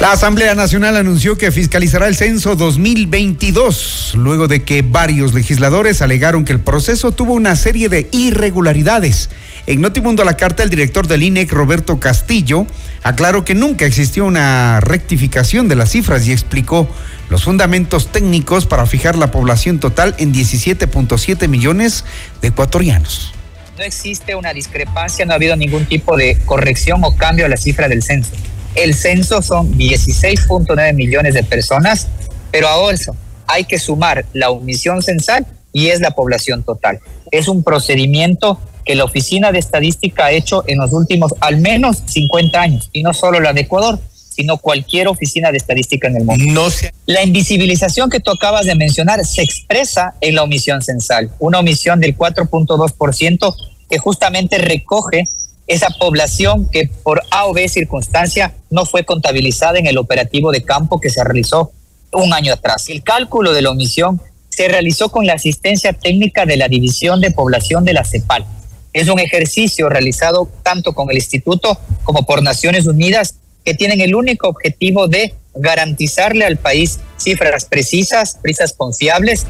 La 0.00 0.12
Asamblea 0.12 0.54
Nacional 0.54 0.96
anunció 0.96 1.38
que 1.38 1.50
fiscalizará 1.50 2.08
el 2.08 2.16
censo 2.16 2.56
2022, 2.56 4.12
luego 4.16 4.48
de 4.48 4.62
que 4.62 4.82
varios 4.82 5.32
legisladores 5.32 6.02
alegaron 6.02 6.44
que 6.44 6.52
el 6.52 6.60
proceso 6.60 7.12
tuvo 7.12 7.32
una 7.32 7.56
serie 7.56 7.88
de 7.88 8.08
irregularidades. 8.12 9.30
En 9.66 9.80
Notimundo 9.80 10.22
a 10.22 10.26
la 10.26 10.36
carta, 10.36 10.62
el 10.62 10.68
director 10.68 11.06
del 11.06 11.22
INEC, 11.22 11.50
Roberto 11.52 12.00
Castillo, 12.00 12.66
aclaró 13.02 13.46
que 13.46 13.54
nunca 13.54 13.86
existió 13.86 14.26
una 14.26 14.80
rectificación 14.80 15.68
de 15.68 15.76
las 15.76 15.92
cifras 15.92 16.26
y 16.26 16.32
explicó 16.32 16.86
los 17.30 17.44
fundamentos 17.44 18.12
técnicos 18.12 18.66
para 18.66 18.84
fijar 18.84 19.16
la 19.16 19.30
población 19.30 19.78
total 19.80 20.14
en 20.18 20.34
17.7 20.34 21.48
millones 21.48 22.04
de 22.42 22.48
ecuatorianos. 22.48 23.32
No 23.78 23.84
existe 23.84 24.34
una 24.34 24.52
discrepancia, 24.52 25.24
no 25.24 25.32
ha 25.32 25.36
habido 25.36 25.56
ningún 25.56 25.86
tipo 25.86 26.16
de 26.16 26.38
corrección 26.44 27.00
o 27.04 27.16
cambio 27.16 27.46
a 27.46 27.48
la 27.48 27.56
cifra 27.56 27.88
del 27.88 28.02
censo. 28.02 28.32
El 28.74 28.94
censo 28.94 29.40
son 29.42 29.72
16.9 29.78 30.94
millones 30.94 31.34
de 31.34 31.44
personas, 31.44 32.08
pero 32.50 32.68
a 32.68 32.92
eso 32.92 33.16
hay 33.46 33.64
que 33.64 33.78
sumar 33.78 34.24
la 34.32 34.50
omisión 34.50 35.02
censal 35.02 35.46
y 35.72 35.88
es 35.88 36.00
la 36.00 36.12
población 36.12 36.62
total. 36.62 37.00
Es 37.30 37.48
un 37.48 37.62
procedimiento 37.62 38.58
que 38.84 38.94
la 38.94 39.04
Oficina 39.04 39.52
de 39.52 39.58
Estadística 39.58 40.26
ha 40.26 40.32
hecho 40.32 40.64
en 40.66 40.78
los 40.78 40.92
últimos 40.92 41.34
al 41.40 41.58
menos 41.58 42.02
50 42.06 42.60
años, 42.60 42.90
y 42.92 43.02
no 43.02 43.14
solo 43.14 43.40
la 43.40 43.52
de 43.52 43.62
Ecuador, 43.62 43.98
sino 44.34 44.58
cualquier 44.58 45.08
oficina 45.08 45.52
de 45.52 45.58
estadística 45.58 46.08
en 46.08 46.16
el 46.16 46.24
mundo. 46.24 46.44
No 46.48 46.68
La 47.06 47.22
invisibilización 47.22 48.10
que 48.10 48.20
tú 48.20 48.32
acabas 48.32 48.66
de 48.66 48.74
mencionar 48.74 49.24
se 49.24 49.42
expresa 49.42 50.14
en 50.20 50.34
la 50.34 50.42
omisión 50.42 50.82
censal, 50.82 51.30
una 51.38 51.60
omisión 51.60 52.00
del 52.00 52.16
4.2% 52.16 53.54
que 53.88 53.98
justamente 53.98 54.58
recoge 54.58 55.24
esa 55.66 55.88
población 55.98 56.68
que 56.70 56.88
por 57.02 57.22
A 57.30 57.46
o 57.46 57.54
B 57.54 57.68
circunstancia 57.68 58.54
no 58.70 58.84
fue 58.84 59.04
contabilizada 59.04 59.78
en 59.78 59.86
el 59.86 59.98
operativo 59.98 60.52
de 60.52 60.62
campo 60.62 61.00
que 61.00 61.10
se 61.10 61.24
realizó 61.24 61.72
un 62.12 62.32
año 62.32 62.52
atrás. 62.52 62.88
El 62.88 63.02
cálculo 63.02 63.52
de 63.52 63.62
la 63.62 63.70
omisión 63.70 64.20
se 64.50 64.68
realizó 64.68 65.08
con 65.08 65.26
la 65.26 65.34
asistencia 65.34 65.92
técnica 65.92 66.46
de 66.46 66.56
la 66.56 66.68
División 66.68 67.20
de 67.20 67.30
Población 67.30 67.84
de 67.84 67.94
la 67.94 68.04
CEPAL. 68.04 68.44
Es 68.92 69.08
un 69.08 69.18
ejercicio 69.18 69.88
realizado 69.88 70.48
tanto 70.62 70.92
con 70.92 71.10
el 71.10 71.16
Instituto 71.16 71.78
como 72.04 72.24
por 72.24 72.42
Naciones 72.42 72.86
Unidas 72.86 73.36
que 73.64 73.74
tienen 73.74 74.00
el 74.00 74.14
único 74.14 74.48
objetivo 74.48 75.08
de 75.08 75.34
garantizarle 75.54 76.44
al 76.44 76.58
país 76.58 77.00
cifras 77.16 77.64
precisas, 77.64 78.38
precisas 78.40 78.74
confiables 78.74 79.46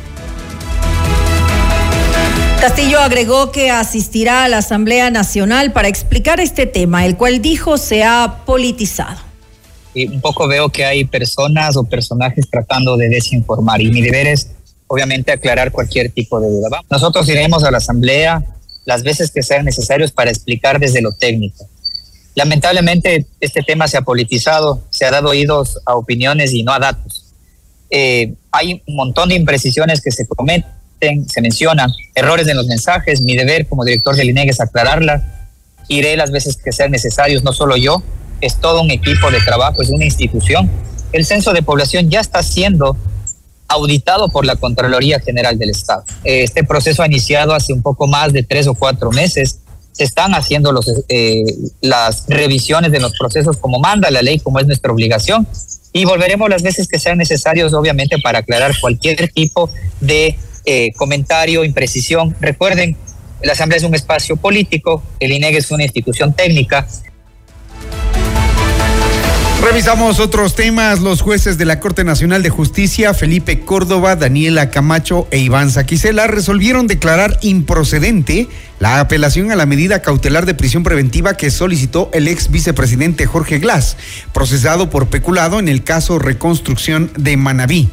Castillo 2.66 2.98
agregó 2.98 3.52
que 3.52 3.70
asistirá 3.70 4.44
a 4.44 4.48
la 4.48 4.56
Asamblea 4.56 5.10
Nacional 5.10 5.72
para 5.72 5.88
explicar 5.88 6.40
este 6.40 6.64
tema, 6.64 7.04
el 7.04 7.14
cual 7.14 7.42
dijo 7.42 7.76
se 7.76 8.04
ha 8.04 8.40
politizado. 8.46 9.20
Un 9.94 10.22
poco 10.22 10.48
veo 10.48 10.70
que 10.70 10.86
hay 10.86 11.04
personas 11.04 11.76
o 11.76 11.84
personajes 11.84 12.48
tratando 12.50 12.96
de 12.96 13.10
desinformar 13.10 13.82
y 13.82 13.90
mi 13.90 14.00
deber 14.00 14.28
es 14.28 14.48
obviamente 14.86 15.30
aclarar 15.30 15.72
cualquier 15.72 16.10
tipo 16.10 16.40
de 16.40 16.48
duda. 16.48 16.80
Nosotros 16.88 17.28
iremos 17.28 17.64
a 17.64 17.70
la 17.70 17.76
Asamblea 17.76 18.42
las 18.86 19.02
veces 19.02 19.30
que 19.30 19.42
sean 19.42 19.66
necesarios 19.66 20.10
para 20.10 20.30
explicar 20.30 20.80
desde 20.80 21.02
lo 21.02 21.12
técnico. 21.12 21.68
Lamentablemente 22.34 23.26
este 23.40 23.62
tema 23.62 23.88
se 23.88 23.98
ha 23.98 24.02
politizado, 24.02 24.82
se 24.88 25.04
ha 25.04 25.10
dado 25.10 25.28
oídos 25.28 25.80
a 25.84 25.96
opiniones 25.96 26.54
y 26.54 26.62
no 26.62 26.72
a 26.72 26.78
datos. 26.78 27.26
Eh, 27.90 28.32
hay 28.50 28.82
un 28.86 28.96
montón 28.96 29.28
de 29.28 29.34
imprecisiones 29.34 30.00
que 30.00 30.10
se 30.10 30.26
cometen 30.26 30.64
se 31.00 31.40
mencionan, 31.40 31.90
errores 32.14 32.48
en 32.48 32.56
los 32.56 32.66
mensajes, 32.66 33.20
mi 33.20 33.36
deber 33.36 33.66
como 33.66 33.84
director 33.84 34.16
del 34.16 34.30
INEG 34.30 34.50
es 34.50 34.60
aclararlas, 34.60 35.22
iré 35.88 36.16
las 36.16 36.30
veces 36.30 36.56
que 36.56 36.72
sean 36.72 36.90
necesarios, 36.90 37.42
no 37.42 37.52
solo 37.52 37.76
yo, 37.76 38.02
es 38.40 38.60
todo 38.60 38.82
un 38.82 38.90
equipo 38.90 39.30
de 39.30 39.40
trabajo, 39.40 39.82
es 39.82 39.90
una 39.90 40.04
institución. 40.04 40.70
El 41.12 41.24
censo 41.24 41.52
de 41.52 41.62
población 41.62 42.10
ya 42.10 42.20
está 42.20 42.42
siendo 42.42 42.96
auditado 43.68 44.28
por 44.28 44.44
la 44.44 44.56
Contraloría 44.56 45.20
General 45.20 45.58
del 45.58 45.70
Estado. 45.70 46.04
Este 46.24 46.64
proceso 46.64 47.02
ha 47.02 47.06
iniciado 47.06 47.54
hace 47.54 47.72
un 47.72 47.82
poco 47.82 48.06
más 48.06 48.32
de 48.32 48.42
tres 48.42 48.66
o 48.66 48.74
cuatro 48.74 49.10
meses. 49.10 49.60
Se 49.92 50.04
están 50.04 50.34
haciendo 50.34 50.72
los, 50.72 50.90
eh, 51.08 51.44
las 51.80 52.24
revisiones 52.28 52.90
de 52.90 53.00
los 53.00 53.12
procesos 53.16 53.56
como 53.58 53.78
manda 53.78 54.10
la 54.10 54.22
ley, 54.22 54.40
como 54.40 54.58
es 54.58 54.66
nuestra 54.66 54.92
obligación. 54.92 55.46
Y 55.92 56.04
volveremos 56.04 56.50
las 56.50 56.62
veces 56.62 56.88
que 56.88 56.98
sean 56.98 57.18
necesarios, 57.18 57.72
obviamente, 57.72 58.16
para 58.18 58.40
aclarar 58.40 58.72
cualquier 58.80 59.30
tipo 59.32 59.70
de 60.00 60.36
eh, 60.64 60.92
comentario, 60.92 61.64
imprecisión. 61.64 62.36
Recuerden, 62.40 62.96
la 63.42 63.52
Asamblea 63.52 63.78
es 63.78 63.84
un 63.84 63.94
espacio 63.94 64.36
político, 64.36 65.02
el 65.20 65.32
INEG 65.32 65.56
es 65.56 65.70
una 65.70 65.84
institución 65.84 66.34
técnica. 66.34 66.86
Revisamos 69.64 70.20
otros 70.20 70.54
temas. 70.54 71.00
Los 71.00 71.22
jueces 71.22 71.56
de 71.56 71.64
la 71.64 71.80
Corte 71.80 72.04
Nacional 72.04 72.42
de 72.42 72.50
Justicia, 72.50 73.14
Felipe 73.14 73.60
Córdoba, 73.60 74.14
Daniela 74.14 74.70
Camacho 74.70 75.26
e 75.30 75.38
Iván 75.38 75.70
Saquicela, 75.70 76.26
resolvieron 76.26 76.86
declarar 76.86 77.38
improcedente 77.40 78.46
la 78.84 79.00
apelación 79.00 79.50
a 79.50 79.56
la 79.56 79.64
medida 79.64 80.02
cautelar 80.02 80.44
de 80.44 80.52
prisión 80.52 80.82
preventiva 80.82 81.38
que 81.38 81.50
solicitó 81.50 82.10
el 82.12 82.28
ex 82.28 82.50
vicepresidente 82.50 83.24
Jorge 83.24 83.58
Glass, 83.58 83.96
procesado 84.34 84.90
por 84.90 85.06
peculado 85.06 85.58
en 85.58 85.68
el 85.68 85.84
caso 85.84 86.18
Reconstrucción 86.18 87.10
de 87.16 87.38
Manabí. 87.38 87.88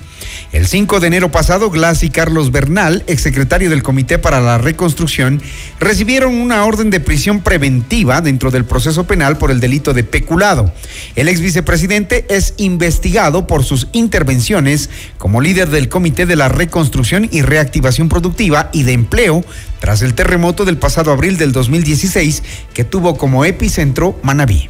El 0.51 0.67
5 0.67 0.99
de 0.99 1.07
enero 1.07 1.31
pasado, 1.31 1.69
Glass 1.69 2.03
y 2.03 2.09
Carlos 2.09 2.51
Bernal, 2.51 3.03
exsecretario 3.07 3.69
del 3.69 3.83
Comité 3.83 4.19
para 4.19 4.41
la 4.41 4.57
Reconstrucción, 4.57 5.41
recibieron 5.79 6.35
una 6.35 6.65
orden 6.65 6.89
de 6.89 6.99
prisión 6.99 7.39
preventiva 7.39 8.19
dentro 8.19 8.51
del 8.51 8.65
proceso 8.65 9.05
penal 9.05 9.37
por 9.37 9.49
el 9.49 9.61
delito 9.61 9.93
de 9.93 10.03
peculado. 10.03 10.73
El 11.15 11.29
ex 11.29 11.39
vicepresidente 11.39 12.25
es 12.29 12.53
investigado 12.57 13.47
por 13.47 13.63
sus 13.63 13.87
intervenciones 13.93 14.89
como 15.17 15.41
líder 15.41 15.69
del 15.69 15.89
Comité 15.89 16.25
de 16.25 16.35
la 16.35 16.49
Reconstrucción 16.49 17.29
y 17.31 17.41
Reactivación 17.43 18.09
Productiva 18.09 18.69
y 18.73 18.83
de 18.83 18.93
Empleo 18.93 19.45
tras 19.79 20.03
el 20.03 20.13
terremoto 20.13 20.63
del 20.63 20.77
pasado 20.82 21.13
abril 21.13 21.38
del 21.38 21.53
2016 21.53 22.43
que 22.73 22.84
tuvo 22.84 23.15
como 23.15 23.45
epicentro 23.45 24.19
Manabí. 24.23 24.67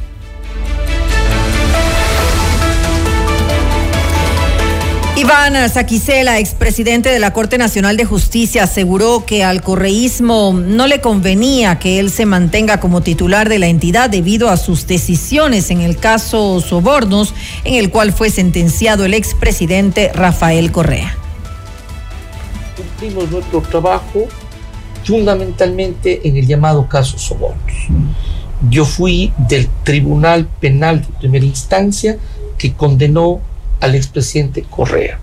Iván 5.22 5.68
Saquicela, 5.70 6.40
expresidente 6.40 7.08
de 7.08 7.20
la 7.20 7.32
Corte 7.32 7.56
Nacional 7.56 7.96
de 7.96 8.04
Justicia, 8.04 8.64
aseguró 8.64 9.24
que 9.24 9.44
al 9.44 9.62
correísmo 9.62 10.52
no 10.52 10.88
le 10.88 11.00
convenía 11.00 11.78
que 11.78 12.00
él 12.00 12.10
se 12.10 12.26
mantenga 12.26 12.80
como 12.80 13.02
titular 13.02 13.48
de 13.48 13.60
la 13.60 13.68
entidad 13.68 14.10
debido 14.10 14.48
a 14.48 14.56
sus 14.56 14.86
decisiones 14.88 15.70
en 15.70 15.80
el 15.80 15.96
caso 15.96 16.60
Sobornos, 16.60 17.34
en 17.62 17.74
el 17.74 17.90
cual 17.90 18.12
fue 18.12 18.30
sentenciado 18.30 19.04
el 19.04 19.14
expresidente 19.14 20.10
Rafael 20.12 20.72
Correa. 20.72 21.16
Cumplimos 22.76 23.30
nuestro 23.30 23.60
trabajo 23.60 24.26
fundamentalmente 25.04 26.26
en 26.28 26.36
el 26.36 26.46
llamado 26.46 26.88
caso 26.88 27.18
Sobornos. 27.18 27.88
Yo 28.70 28.84
fui 28.84 29.32
del 29.36 29.68
Tribunal 29.82 30.46
Penal 30.60 31.02
de 31.02 31.08
Primera 31.18 31.44
Instancia 31.44 32.18
que 32.58 32.74
condenó 32.74 33.40
al 33.80 33.94
expresidente 33.94 34.62
Correa. 34.62 35.18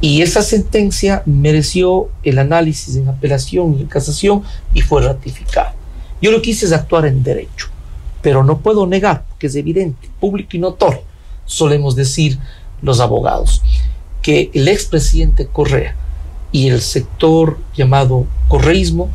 Y 0.00 0.20
esa 0.20 0.42
sentencia 0.42 1.22
mereció 1.24 2.10
el 2.22 2.38
análisis 2.38 2.96
en 2.96 3.08
apelación 3.08 3.76
y 3.78 3.82
en 3.82 3.86
casación 3.86 4.42
y 4.74 4.82
fue 4.82 5.02
ratificada. 5.02 5.74
Yo 6.20 6.30
lo 6.30 6.42
que 6.42 6.50
hice 6.50 6.66
es 6.66 6.72
actuar 6.72 7.06
en 7.06 7.22
derecho, 7.22 7.68
pero 8.20 8.44
no 8.44 8.58
puedo 8.58 8.86
negar, 8.86 9.24
que 9.38 9.46
es 9.46 9.54
evidente, 9.56 10.10
público 10.20 10.50
y 10.52 10.58
notorio, 10.58 11.02
solemos 11.46 11.96
decir 11.96 12.38
los 12.82 13.00
abogados, 13.00 13.62
que 14.20 14.50
el 14.52 14.68
expresidente 14.68 15.46
Correa 15.46 15.96
y 16.54 16.68
el 16.68 16.80
sector 16.80 17.58
llamado 17.76 18.26
correísmo 18.46 19.10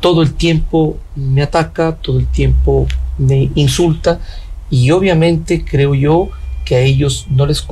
todo 0.00 0.22
el 0.22 0.32
tiempo 0.32 0.96
me 1.16 1.42
ataca, 1.42 1.96
todo 1.96 2.18
el 2.18 2.26
tiempo 2.26 2.86
me 3.18 3.50
insulta 3.54 4.20
y 4.70 4.90
obviamente 4.90 5.66
creo 5.66 5.94
yo 5.94 6.30
que 6.64 6.76
a 6.76 6.80
ellos 6.80 7.26
no 7.28 7.44
les, 7.44 7.66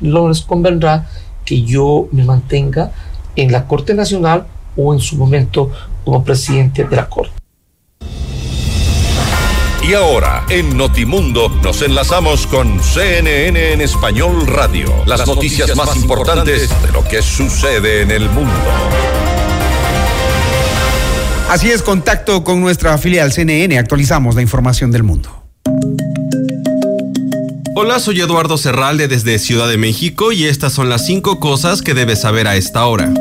no 0.00 0.28
les 0.28 0.40
convendrá 0.40 1.06
que 1.44 1.62
yo 1.62 2.08
me 2.12 2.24
mantenga 2.24 2.92
en 3.36 3.52
la 3.52 3.66
Corte 3.66 3.92
Nacional 3.92 4.46
o 4.74 4.94
en 4.94 5.00
su 5.00 5.16
momento 5.16 5.70
como 6.02 6.24
presidente 6.24 6.84
de 6.84 6.96
la 6.96 7.10
Corte. 7.10 7.41
Y 9.82 9.94
ahora, 9.94 10.44
en 10.48 10.76
Notimundo, 10.76 11.48
nos 11.48 11.82
enlazamos 11.82 12.46
con 12.46 12.80
CNN 12.80 13.72
en 13.72 13.80
Español 13.80 14.46
Radio. 14.46 14.86
Las, 15.06 15.26
noticias, 15.26 15.74
más 15.74 15.96
importantes 15.96 16.70
de 16.82 16.92
lo 16.92 17.02
que 17.02 17.20
sucede 17.20 18.02
en 18.02 18.12
el 18.12 18.30
mundo. 18.30 18.54
Así 21.50 21.68
es, 21.68 21.82
contacto 21.82 22.44
con 22.44 22.60
nuestra 22.60 22.96
filial 22.96 23.32
CNN. 23.32 23.76
Actualizamos 23.76 24.36
la 24.36 24.42
información 24.42 24.92
del 24.92 25.02
mundo. 25.02 25.42
Hola, 27.74 27.98
soy 27.98 28.20
Eduardo 28.20 28.58
Serralde 28.58 29.08
desde 29.08 29.40
Ciudad 29.40 29.68
de 29.68 29.78
México 29.78 30.30
y 30.30 30.44
estas 30.44 30.72
son 30.72 30.90
las 30.90 31.04
cinco 31.06 31.40
cosas 31.40 31.82
que 31.82 31.94
debes 31.94 32.20
saber 32.20 32.46
a 32.46 32.54
esta 32.54 32.86
hora. 32.86 33.12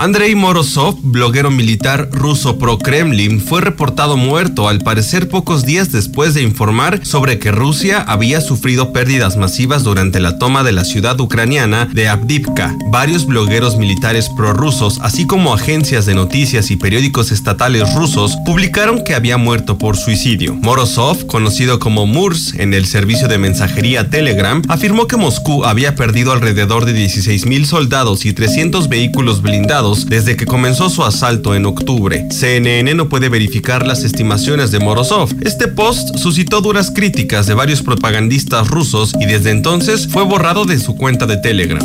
Andrei 0.00 0.34
Morozov, 0.34 0.96
bloguero 1.02 1.50
militar 1.50 2.08
ruso 2.10 2.58
pro-Kremlin, 2.58 3.38
fue 3.38 3.60
reportado 3.60 4.16
muerto 4.16 4.66
al 4.66 4.78
parecer 4.78 5.28
pocos 5.28 5.66
días 5.66 5.92
después 5.92 6.32
de 6.32 6.40
informar 6.40 7.04
sobre 7.04 7.38
que 7.38 7.52
Rusia 7.52 8.00
había 8.00 8.40
sufrido 8.40 8.94
pérdidas 8.94 9.36
masivas 9.36 9.84
durante 9.84 10.18
la 10.18 10.38
toma 10.38 10.62
de 10.62 10.72
la 10.72 10.86
ciudad 10.86 11.20
ucraniana 11.20 11.84
de 11.84 12.08
Avdivka. 12.08 12.74
Varios 12.90 13.26
blogueros 13.26 13.76
militares 13.76 14.30
prorrusos, 14.34 15.00
así 15.02 15.26
como 15.26 15.52
agencias 15.52 16.06
de 16.06 16.14
noticias 16.14 16.70
y 16.70 16.76
periódicos 16.76 17.30
estatales 17.30 17.94
rusos, 17.94 18.38
publicaron 18.46 19.04
que 19.04 19.14
había 19.14 19.36
muerto 19.36 19.76
por 19.76 19.98
suicidio. 19.98 20.54
Morozov, 20.54 21.26
conocido 21.26 21.78
como 21.78 22.06
Murs 22.06 22.54
en 22.54 22.72
el 22.72 22.86
servicio 22.86 23.28
de 23.28 23.36
mensajería 23.36 24.08
Telegram, 24.08 24.62
afirmó 24.68 25.06
que 25.06 25.18
Moscú 25.18 25.66
había 25.66 25.94
perdido 25.94 26.32
alrededor 26.32 26.86
de 26.86 26.94
16.000 26.94 27.66
soldados 27.66 28.24
y 28.24 28.32
300 28.32 28.88
vehículos 28.88 29.42
blindados 29.42 29.89
desde 29.90 30.36
que 30.36 30.46
comenzó 30.46 30.88
su 30.88 31.02
asalto 31.02 31.54
en 31.54 31.66
octubre. 31.66 32.26
CNN 32.30 32.94
no 32.94 33.08
puede 33.08 33.28
verificar 33.28 33.86
las 33.86 34.04
estimaciones 34.04 34.70
de 34.70 34.78
Morozov. 34.78 35.30
Este 35.42 35.68
post 35.68 36.16
suscitó 36.16 36.60
duras 36.60 36.92
críticas 36.94 37.46
de 37.46 37.54
varios 37.54 37.82
propagandistas 37.82 38.68
rusos 38.68 39.12
y 39.20 39.26
desde 39.26 39.50
entonces 39.50 40.06
fue 40.06 40.22
borrado 40.22 40.64
de 40.64 40.78
su 40.78 40.96
cuenta 40.96 41.26
de 41.26 41.38
Telegram. 41.38 41.84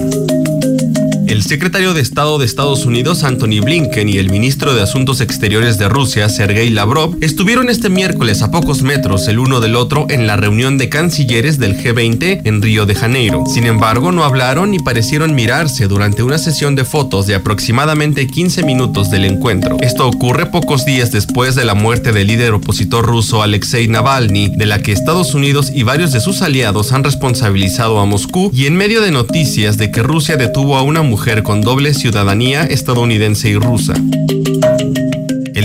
El 1.28 1.42
secretario 1.42 1.96
de 1.96 2.02
Estado 2.02 2.38
de 2.38 2.46
Estados 2.46 2.86
Unidos, 2.86 3.24
Anthony 3.24 3.60
Blinken, 3.60 4.08
y 4.08 4.20
el 4.20 4.30
ministro 4.30 4.76
de 4.76 4.84
Asuntos 4.84 5.22
Exteriores 5.22 5.80
de 5.80 5.90
Rusia, 5.90 6.30
Sergei 6.30 6.70
Lavrov, 6.70 7.18
estuvieron 7.20 7.68
este 7.68 7.90
miércoles 7.90 8.44
a 8.44 8.52
pocos 8.52 8.84
metros 8.84 9.28
el 9.28 9.40
uno 9.40 9.60
del 9.60 9.76
otro 9.76 10.06
en 10.10 10.28
la 10.28 10.38
reunión 10.38 10.78
de 10.78 10.88
cancilleres 10.88 11.58
del 11.58 11.78
G20 11.78 12.42
en 12.44 12.62
Río 12.62 12.86
de 12.86 12.94
Janeiro. 12.94 13.44
Sin 13.52 13.66
embargo, 13.66 14.12
no 14.12 14.24
hablaron 14.24 14.70
ni 14.70 14.78
parecieron 14.78 15.34
mirarse 15.34 15.88
durante 15.88 16.22
una 16.22 16.38
sesión 16.38 16.76
de 16.76 16.86
fotos 16.86 17.26
de 17.26 17.34
aproximadamente 17.34 18.28
15 18.28 18.62
minutos 18.62 19.10
del 19.10 19.26
encuentro. 19.26 19.78
Esto 19.82 20.08
ocurre 20.08 20.46
pocos 20.46 20.86
días 20.86 21.12
después 21.12 21.56
de 21.56 21.66
la 21.66 21.74
muerte 21.74 22.12
del 22.12 22.28
líder 22.28 22.54
opositor 22.54 23.04
ruso 23.04 23.42
Alexei 23.42 23.88
Navalny, 23.88 24.50
de 24.56 24.68
la 24.68 24.80
que 24.84 24.92
Estados 24.92 25.34
Unidos 25.34 25.72
y 25.74 25.82
varios 25.82 26.12
de 26.12 26.22
sus 26.22 26.44
aliados 26.44 26.92
han 26.92 27.04
responsabilizado 27.04 28.00
a 28.00 28.06
Moscú, 28.06 28.52
y 28.54 28.68
en 28.68 28.78
medio 28.78 29.02
de 29.02 29.10
noticias 29.10 29.78
de 29.78 29.90
que 29.90 30.04
Rusia 30.04 30.38
detuvo 30.38 30.78
a 30.78 30.84
una 30.84 31.02
mujer 31.02 31.15
mujer 31.16 31.44
con 31.44 31.62
doble 31.62 31.94
ciudadanía 31.94 32.66
estadounidense 32.66 33.50
y 33.50 33.56
rusa. 33.56 33.94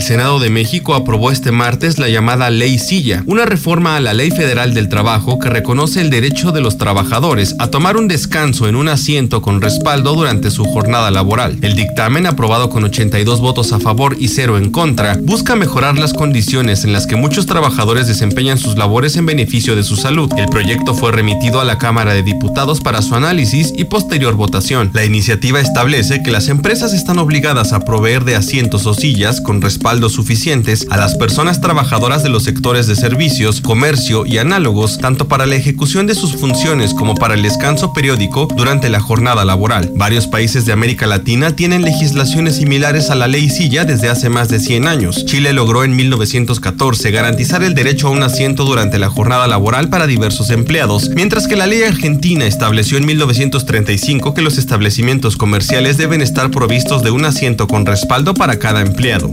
El 0.01 0.07
Senado 0.07 0.38
de 0.38 0.48
México 0.48 0.94
aprobó 0.94 1.30
este 1.30 1.53
martes 1.53 1.98
la 1.98 2.09
llamada 2.09 2.48
Ley 2.48 2.78
Silla, 2.78 3.22
una 3.26 3.44
reforma 3.44 3.96
a 3.96 4.01
la 4.01 4.14
Ley 4.14 4.30
Federal 4.30 4.72
del 4.72 4.88
Trabajo 4.88 5.38
que 5.38 5.51
reconoce 5.51 6.01
el 6.01 6.09
derecho 6.09 6.53
de 6.53 6.62
los 6.62 6.78
trabajadores 6.78 7.55
a 7.59 7.66
tomar 7.66 7.98
un 7.98 8.09
descanso 8.09 8.66
en 8.66 8.76
un 8.76 8.88
asiento 8.88 9.42
con 9.42 9.61
respaldo 9.61 10.14
durante 10.14 10.51
su 10.51 10.64
jornada 10.64 11.11
laboral. 11.11 11.59
El 11.61 11.76
dictamen, 11.76 12.26
aprobado 12.26 12.70
con 12.70 12.82
82 12.82 13.42
votos 13.42 13.74
a 13.74 13.78
favor 13.78 14.16
y 14.18 14.28
cero 14.28 14.57
en 14.57 14.70
contra, 14.70 15.18
busca 15.20 15.55
mejorar 15.55 15.98
las 15.98 16.14
condiciones 16.14 16.84
en 16.84 16.94
las 16.94 17.07
que 17.07 17.16
muchos 17.16 17.44
trabajadores 17.44 18.07
desempeñan 18.07 18.57
sus 18.57 18.78
labores 18.78 19.16
en 19.16 19.26
beneficio 19.26 19.76
de 19.76 19.82
su 19.82 19.96
salud. 19.96 20.32
El 20.38 20.48
proyecto 20.48 20.94
fue 20.94 21.12
remitido 21.12 21.61
a 21.61 21.66
la 21.66 21.76
Cámara 21.76 22.14
de 22.14 22.22
Diputados 22.22 22.80
para 22.80 23.03
su 23.03 23.16
análisis 23.16 23.74
y 23.76 23.84
posterior 23.84 24.34
votación. 24.34 24.92
La 24.94 25.05
iniciativa 25.05 25.61
establece 25.61 26.22
que 26.22 26.30
las 26.30 26.48
empresas 26.48 26.94
están 26.94 27.18
obligadas 27.18 27.74
a 27.74 27.80
proveer 27.80 28.24
de 28.24 28.36
asientos 28.36 28.86
o 28.86 28.94
sillas 28.94 29.42
con 29.42 29.61
respaldo 29.61 29.89
respaldos 29.91 30.12
suficientes 30.12 30.86
a 30.88 30.97
las 30.97 31.16
personas 31.16 31.61
trabajadoras 31.61 32.22
de 32.22 32.28
los 32.28 32.45
sectores 32.45 32.86
de 32.86 32.95
servicios, 32.95 33.61
comercio 33.61 34.24
y 34.24 34.38
análogos, 34.38 34.99
tanto 34.99 35.26
para 35.26 35.47
la 35.47 35.57
ejecución 35.57 36.07
de 36.07 36.14
sus 36.14 36.36
funciones 36.36 36.95
como 36.95 37.16
para 37.16 37.34
el 37.34 37.43
descanso 37.43 37.93
periódico 37.93 38.47
durante 38.57 38.88
la 38.88 39.01
jornada 39.01 39.45
laboral. 39.45 39.91
Varios 39.97 40.28
países 40.28 40.64
de 40.64 40.72
América 40.72 41.09
Latina 41.09 41.57
tienen 41.57 41.82
legislaciones 41.82 42.55
similares 42.55 43.11
a 43.11 43.16
la 43.16 43.26
ley 43.26 43.51
Silla 43.51 43.84
desde 43.84 44.09
hace 44.09 44.28
más 44.28 44.49
de 44.49 44.61
100 44.61 44.86
años. 44.86 45.26
Chile 45.26 45.53
logró 45.53 45.82
en 45.82 45.97
1914 45.97 47.11
garantizar 47.11 47.64
el 47.64 47.74
derecho 47.74 48.07
a 48.07 48.11
un 48.11 48.22
asiento 48.22 48.64
durante 48.64 49.01
la 49.01 49.11
jornada 49.11 49.49
laboral 49.49 49.88
para 49.88 50.07
diversos 50.07 50.51
empleados, 50.51 51.09
mientras 51.16 51.49
que 51.49 51.57
la 51.57 51.66
ley 51.66 51.82
argentina 51.82 52.47
estableció 52.47 52.97
en 52.97 53.07
1935 53.07 54.34
que 54.34 54.43
los 54.43 54.57
establecimientos 54.57 55.36
comerciales 55.36 55.97
deben 55.97 56.20
estar 56.20 56.53
provistos 56.53 57.03
de 57.03 57.11
un 57.11 57.24
asiento 57.24 57.66
con 57.66 57.86
respaldo 57.86 58.34
para 58.34 58.61
cada 58.61 58.82
empleado. 58.82 59.32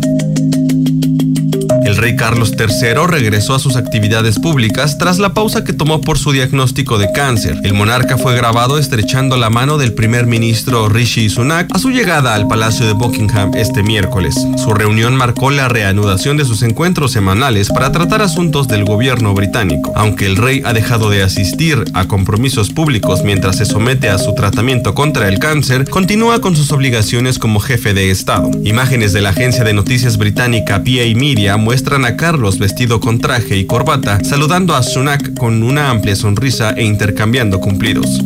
El 1.88 1.95
rey 1.95 2.17
Carlos 2.17 2.51
III 2.59 3.07
regresó 3.07 3.55
a 3.55 3.59
sus 3.59 3.77
actividades 3.77 4.39
públicas 4.39 4.97
tras 4.97 5.19
la 5.19 5.33
pausa 5.33 5.63
que 5.63 5.71
tomó 5.71 6.01
por 6.01 6.19
su 6.19 6.33
diagnóstico 6.33 6.97
de 6.97 7.09
cáncer. 7.13 7.61
El 7.63 7.75
monarca 7.75 8.17
fue 8.17 8.35
grabado 8.35 8.77
estrechando 8.77 9.38
la 9.38 9.49
mano 9.49 9.77
del 9.77 9.93
primer 9.93 10.25
ministro 10.25 10.89
Rishi 10.89 11.29
Sunak 11.29 11.73
a 11.73 11.79
su 11.79 11.91
llegada 11.91 12.35
al 12.35 12.45
Palacio 12.45 12.85
de 12.85 12.91
Buckingham 12.91 13.53
este 13.55 13.83
miércoles. 13.83 14.35
Su 14.57 14.73
reunión 14.73 15.15
marcó 15.15 15.49
la 15.49 15.69
reanudación 15.69 16.35
de 16.35 16.43
sus 16.43 16.61
encuentros 16.61 17.13
semanales 17.13 17.69
para 17.69 17.93
tratar 17.93 18.21
asuntos 18.21 18.67
del 18.67 18.83
gobierno 18.83 19.33
británico. 19.33 19.93
Aunque 19.95 20.25
el 20.25 20.35
rey 20.35 20.63
ha 20.65 20.73
dejado 20.73 21.09
de 21.09 21.23
asistir 21.23 21.85
a 21.93 22.05
compromisos 22.05 22.69
públicos 22.69 23.23
mientras 23.23 23.59
se 23.59 23.65
somete 23.65 24.09
a 24.09 24.17
su 24.17 24.35
tratamiento 24.35 24.93
contra 24.93 25.29
el 25.29 25.39
cáncer, 25.39 25.89
continúa 25.89 26.41
con 26.41 26.53
sus 26.53 26.69
obligaciones 26.73 27.39
como 27.39 27.61
jefe 27.61 27.93
de 27.93 28.11
Estado. 28.11 28.51
Imágenes 28.65 29.13
de 29.13 29.21
la 29.21 29.29
agencia 29.29 29.63
de 29.63 29.71
noticias 29.71 30.17
británica 30.17 30.83
PA 30.83 31.15
Media 31.15 31.55
muestran 31.55 31.76
a 31.78 32.17
Carlos 32.17 32.57
vestido 32.57 32.99
con 32.99 33.19
traje 33.19 33.55
y 33.55 33.65
corbata, 33.65 34.23
saludando 34.23 34.75
a 34.75 34.82
Sunak 34.82 35.36
con 35.36 35.61
una 35.61 35.91
amplia 35.91 36.15
sonrisa 36.15 36.71
e 36.71 36.84
intercambiando 36.84 37.59
cumplidos. 37.59 38.19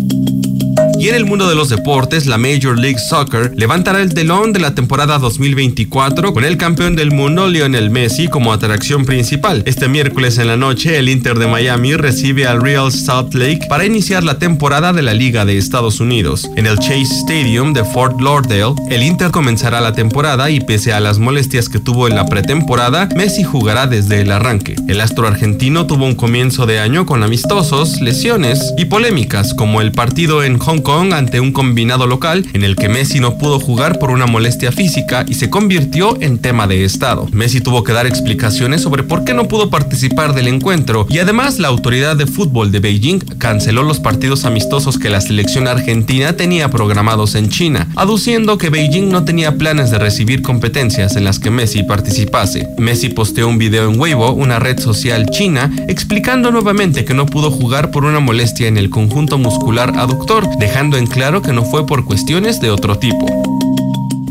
Y 1.02 1.10
en 1.10 1.16
el 1.16 1.26
mundo 1.26 1.50
de 1.50 1.56
los 1.56 1.70
deportes, 1.70 2.28
la 2.28 2.38
Major 2.38 2.78
League 2.78 3.00
Soccer 3.00 3.54
levantará 3.56 4.04
el 4.04 4.14
telón 4.14 4.54
de 4.54 4.60
la 4.60 4.76
temporada 4.76 5.18
2024 5.18 6.32
con 6.32 6.46
el 6.46 6.58
campeón 6.58 6.96
del 6.96 7.10
mundo 7.10 7.48
Lionel 7.48 7.90
Messi 7.90 8.28
como 8.28 8.54
atracción 8.54 9.04
principal. 9.04 9.64
Este 9.66 9.88
miércoles 9.88 10.38
en 10.38 10.46
la 10.46 10.58
noche, 10.58 11.00
el 11.00 11.10
Inter 11.10 11.40
de 11.40 11.48
Miami 11.48 11.96
recibe 11.96 12.46
al 12.46 12.62
Real 12.62 12.92
Salt 12.92 13.34
Lake 13.34 13.66
para 13.68 13.84
iniciar 13.84 14.24
la 14.24 14.38
temporada 14.38 14.94
de 14.94 15.02
la 15.02 15.16
Liga 15.16 15.44
de 15.44 15.58
Estados 15.58 16.00
Unidos. 16.02 16.48
En 16.56 16.68
el 16.68 16.78
Chase 16.78 17.16
Stadium 17.22 17.74
de 17.74 17.84
Fort 17.84 18.22
Lauderdale, 18.22 18.76
el 18.92 19.02
Inter 19.02 19.32
comenzará 19.32 19.82
la 19.82 19.94
temporada 19.94 20.52
y 20.52 20.60
pese 20.60 20.94
a 20.94 21.00
las 21.00 21.18
molestias 21.18 21.68
que 21.68 21.80
tuvo 21.80 22.10
en 22.10 22.14
la 22.14 22.28
pretemporada, 22.28 23.10
Messi 23.16 23.42
jugará 23.42 23.88
desde 23.88 24.22
el 24.22 24.32
arranque. 24.32 24.76
El 24.88 25.02
astro 25.02 25.28
argentino 25.28 25.88
tuvo 25.88 26.06
un 26.06 26.14
comienzo 26.14 26.68
de 26.68 26.80
año 26.80 27.08
con 27.08 27.24
amistosos, 27.24 28.02
lesiones 28.02 28.72
y 28.78 28.86
polémicas 28.86 29.56
como 29.56 29.82
el 29.82 29.94
partido 29.94 30.44
en 30.44 30.60
Hong 30.60 30.82
Kong 30.82 30.91
ante 30.92 31.40
un 31.40 31.54
combinado 31.54 32.06
local 32.06 32.46
en 32.52 32.66
el 32.66 32.76
que 32.76 32.90
Messi 32.90 33.22
no 33.22 33.38
pudo 33.38 33.62
jugar 33.62 33.98
por 33.98 34.12
una 34.12 34.26
molestia 34.26 34.74
física 34.74 35.24
y 35.26 35.36
se 35.36 35.50
convirtió 35.50 36.22
en 36.22 36.38
tema 36.38 36.68
de 36.68 36.84
estado. 36.84 37.30
Messi 37.32 37.62
tuvo 37.62 37.86
que 37.86 37.94
dar 37.94 38.06
explicaciones 38.06 38.82
sobre 38.82 39.04
por 39.04 39.24
qué 39.24 39.34
no 39.34 39.48
pudo 39.48 39.70
participar 39.70 40.34
del 40.34 40.50
encuentro 40.50 41.08
y 41.10 41.20
además 41.20 41.60
la 41.60 41.70
autoridad 41.70 42.18
de 42.18 42.28
fútbol 42.28 42.74
de 42.74 42.82
Beijing 42.82 43.20
canceló 43.38 43.84
los 43.84 44.02
partidos 44.02 44.44
amistosos 44.44 45.00
que 45.00 45.10
la 45.10 45.22
selección 45.22 45.70
argentina 45.70 46.34
tenía 46.34 46.70
programados 46.70 47.36
en 47.36 47.48
China, 47.48 47.88
aduciendo 47.96 48.58
que 48.58 48.70
Beijing 48.70 49.10
no 49.10 49.24
tenía 49.24 49.58
planes 49.58 49.92
de 49.92 49.98
recibir 49.98 50.42
competencias 50.42 51.16
en 51.16 51.24
las 51.24 51.40
que 51.40 51.52
Messi 51.52 51.84
participase. 51.84 52.68
Messi 52.78 53.08
posteó 53.08 53.48
un 53.48 53.58
video 53.58 53.90
en 53.90 53.98
Weibo, 53.98 54.34
una 54.34 54.60
red 54.60 54.78
social 54.80 55.28
china, 55.30 55.72
explicando 55.88 56.52
nuevamente 56.52 57.06
que 57.06 57.14
no 57.14 57.28
pudo 57.28 57.50
jugar 57.50 57.92
por 57.92 58.04
una 58.04 58.20
molestia 58.20 58.68
en 58.68 58.76
el 58.78 58.90
conjunto 58.90 59.38
muscular 59.38 59.94
aductor, 59.96 60.50
dejando 60.60 60.81
en 60.82 61.06
claro 61.06 61.42
que 61.42 61.54
no 61.54 61.64
fue 61.64 61.86
por 61.86 62.06
cuestiones 62.06 62.60
de 62.60 62.72
otro 62.72 62.98
tipo. 62.98 63.26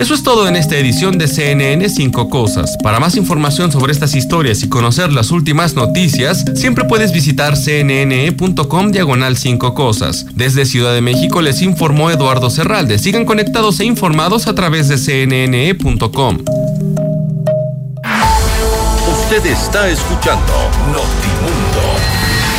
Eso 0.01 0.14
es 0.14 0.22
todo 0.22 0.48
en 0.48 0.57
esta 0.57 0.76
edición 0.76 1.16
de 1.16 1.28
CNN 1.28 1.88
5 1.88 2.28
Cosas. 2.28 2.76
Para 2.82 2.98
más 2.98 3.16
información 3.16 3.70
sobre 3.70 3.92
estas 3.92 4.16
historias 4.16 4.62
y 4.62 4.68
conocer 4.68 5.12
las 5.12 5.30
últimas 5.30 5.74
noticias, 5.74 6.44
siempre 6.57 6.84
puedes 6.86 7.12
visitar 7.12 7.55
cnne.com 7.55 8.90
diagonal 8.90 9.36
5 9.36 9.74
Cosas. 9.74 10.26
Desde 10.34 10.64
Ciudad 10.66 10.92
de 10.92 11.03
México 11.03 11.40
les 11.40 11.62
informó 11.62 12.11
Eduardo 12.11 12.51
Serralde. 12.51 12.98
Sigan 12.98 13.24
conectados 13.24 13.78
e 13.78 13.84
informados 13.84 14.48
a 14.48 14.55
través 14.55 14.88
de 14.88 14.96
cnne.com. 14.96 16.38
Usted 19.12 19.46
está 19.46 19.88
escuchando 19.88 20.53
Notimundo. 20.92 21.29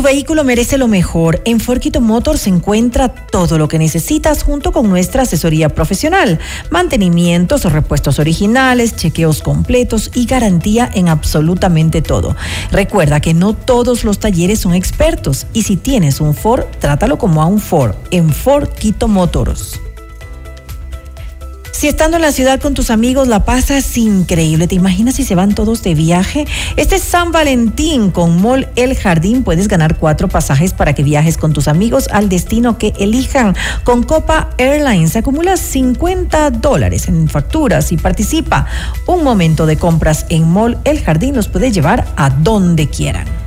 Tu 0.00 0.04
vehículo 0.04 0.44
merece 0.44 0.78
lo 0.78 0.88
mejor. 0.88 1.42
En 1.44 1.60
Forquito 1.60 2.00
Motors 2.00 2.40
se 2.40 2.48
encuentra 2.48 3.10
todo 3.10 3.58
lo 3.58 3.68
que 3.68 3.78
necesitas 3.78 4.42
junto 4.42 4.72
con 4.72 4.88
nuestra 4.88 5.24
asesoría 5.24 5.68
profesional, 5.68 6.38
mantenimientos 6.70 7.70
repuestos 7.70 8.18
originales, 8.18 8.96
chequeos 8.96 9.42
completos 9.42 10.10
y 10.14 10.24
garantía 10.24 10.90
en 10.94 11.10
absolutamente 11.10 12.00
todo. 12.00 12.34
Recuerda 12.72 13.20
que 13.20 13.34
no 13.34 13.52
todos 13.52 14.02
los 14.04 14.18
talleres 14.18 14.60
son 14.60 14.72
expertos 14.72 15.46
y 15.52 15.64
si 15.64 15.76
tienes 15.76 16.22
un 16.22 16.32
Ford, 16.32 16.64
trátalo 16.78 17.18
como 17.18 17.42
a 17.42 17.44
un 17.44 17.60
Ford 17.60 17.94
en 18.10 18.32
Forquito 18.32 19.06
Motors. 19.06 19.78
Si 21.72 21.88
estando 21.88 22.16
en 22.16 22.22
la 22.22 22.32
ciudad 22.32 22.60
con 22.60 22.74
tus 22.74 22.90
amigos 22.90 23.28
la 23.28 23.44
pasas 23.44 23.96
increíble, 23.96 24.66
¿te 24.66 24.74
imaginas 24.74 25.14
si 25.14 25.24
se 25.24 25.34
van 25.34 25.54
todos 25.54 25.82
de 25.82 25.94
viaje? 25.94 26.46
Este 26.76 26.96
es 26.96 27.02
San 27.02 27.32
Valentín 27.32 28.10
con 28.10 28.42
Mall 28.42 28.68
El 28.76 28.96
Jardín. 28.96 29.44
Puedes 29.44 29.68
ganar 29.68 29.96
cuatro 29.96 30.28
pasajes 30.28 30.74
para 30.74 30.94
que 30.94 31.02
viajes 31.02 31.38
con 31.38 31.52
tus 31.52 31.68
amigos 31.68 32.08
al 32.12 32.28
destino 32.28 32.76
que 32.76 32.92
elijan. 32.98 33.56
Con 33.84 34.02
Copa 34.02 34.50
Airlines 34.58 35.16
acumulas 35.16 35.60
50 35.60 36.50
dólares 36.50 37.08
en 37.08 37.28
facturas 37.28 37.92
y 37.92 37.96
participa. 37.96 38.66
Un 39.06 39.24
momento 39.24 39.64
de 39.64 39.76
compras 39.76 40.26
en 40.28 40.50
Mall 40.50 40.78
El 40.84 41.00
Jardín 41.00 41.34
los 41.34 41.48
puede 41.48 41.72
llevar 41.72 42.06
a 42.16 42.30
donde 42.30 42.88
quieran. 42.88 43.39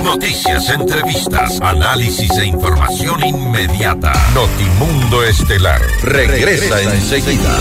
Noticias, 0.02 0.70
entrevistas, 0.70 1.60
análisis 1.60 2.30
e 2.38 2.46
información 2.46 3.24
inmediata. 3.24 4.12
Notimundo 4.34 5.22
Estelar 5.22 5.80
regresa 6.02 6.80
enseguida. 6.82 7.56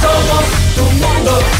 Somos 0.00 0.44
tu 0.74 0.82
mundo. 0.82 1.59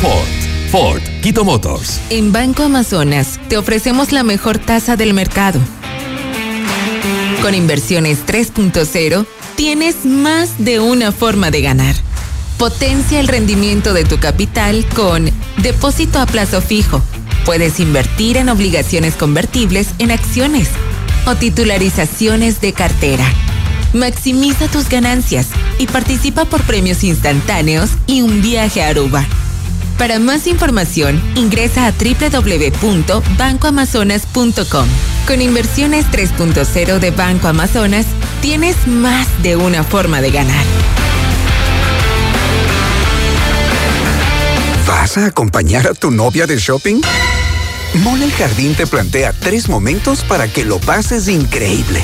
Ford. 0.01 0.71
Ford 0.71 1.01
Quito 1.21 1.45
Motors. 1.45 2.01
En 2.09 2.31
Banco 2.31 2.63
Amazonas 2.63 3.39
te 3.49 3.57
ofrecemos 3.57 4.11
la 4.11 4.23
mejor 4.23 4.57
tasa 4.57 4.95
del 4.95 5.13
mercado. 5.13 5.59
Con 7.43 7.53
inversiones 7.53 8.25
3.0 8.25 9.27
tienes 9.55 10.03
más 10.03 10.55
de 10.57 10.79
una 10.79 11.11
forma 11.11 11.51
de 11.51 11.61
ganar. 11.61 11.95
Potencia 12.57 13.19
el 13.19 13.27
rendimiento 13.27 13.93
de 13.93 14.03
tu 14.03 14.19
capital 14.19 14.85
con 14.95 15.29
depósito 15.57 16.19
a 16.19 16.25
plazo 16.25 16.61
fijo. 16.61 17.03
Puedes 17.45 17.79
invertir 17.79 18.37
en 18.37 18.49
obligaciones 18.49 19.15
convertibles 19.15 19.89
en 19.99 20.09
acciones 20.09 20.69
o 21.27 21.35
titularizaciones 21.35 22.59
de 22.59 22.73
cartera. 22.73 23.25
Maximiza 23.93 24.67
tus 24.67 24.89
ganancias 24.89 25.49
y 25.77 25.85
participa 25.85 26.45
por 26.45 26.63
premios 26.63 27.03
instantáneos 27.03 27.91
y 28.07 28.23
un 28.23 28.41
viaje 28.41 28.81
a 28.81 28.87
Aruba. 28.87 29.27
Para 30.01 30.17
más 30.17 30.47
información, 30.47 31.21
ingresa 31.35 31.85
a 31.85 31.91
www.bancoamazonas.com. 31.91 34.87
Con 35.27 35.41
inversiones 35.43 36.07
3.0 36.07 36.97
de 36.97 37.11
Banco 37.11 37.47
Amazonas, 37.47 38.07
tienes 38.41 38.87
más 38.87 39.27
de 39.43 39.57
una 39.57 39.83
forma 39.83 40.21
de 40.21 40.31
ganar. 40.31 40.65
¿Vas 44.87 45.19
a 45.19 45.27
acompañar 45.27 45.85
a 45.85 45.93
tu 45.93 46.09
novia 46.09 46.47
de 46.47 46.57
shopping? 46.57 47.01
Mole 48.01 48.25
el 48.25 48.31
Jardín 48.31 48.73
te 48.73 48.87
plantea 48.87 49.33
tres 49.33 49.69
momentos 49.69 50.23
para 50.23 50.47
que 50.47 50.65
lo 50.65 50.79
pases 50.79 51.27
increíble. 51.27 52.03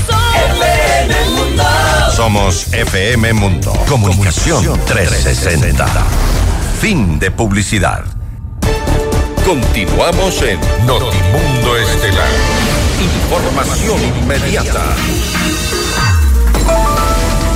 Somos 2.21 2.71
FM 2.71 3.33
Mundo. 3.33 3.73
Comunicación 3.89 4.79
360. 4.85 5.87
Fin 6.79 7.17
de 7.17 7.31
publicidad. 7.31 8.03
Continuamos 9.43 10.39
en 10.43 10.59
Notimundo 10.85 11.77
Estelar. 11.77 12.29
Información 13.01 13.99
inmediata. 14.19 14.83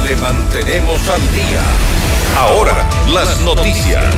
Le 0.03 0.15
mantenemos 0.15 1.09
al 1.09 1.21
día. 1.31 1.61
Ahora, 2.35 2.89
las 3.13 3.39
noticias. 3.41 4.15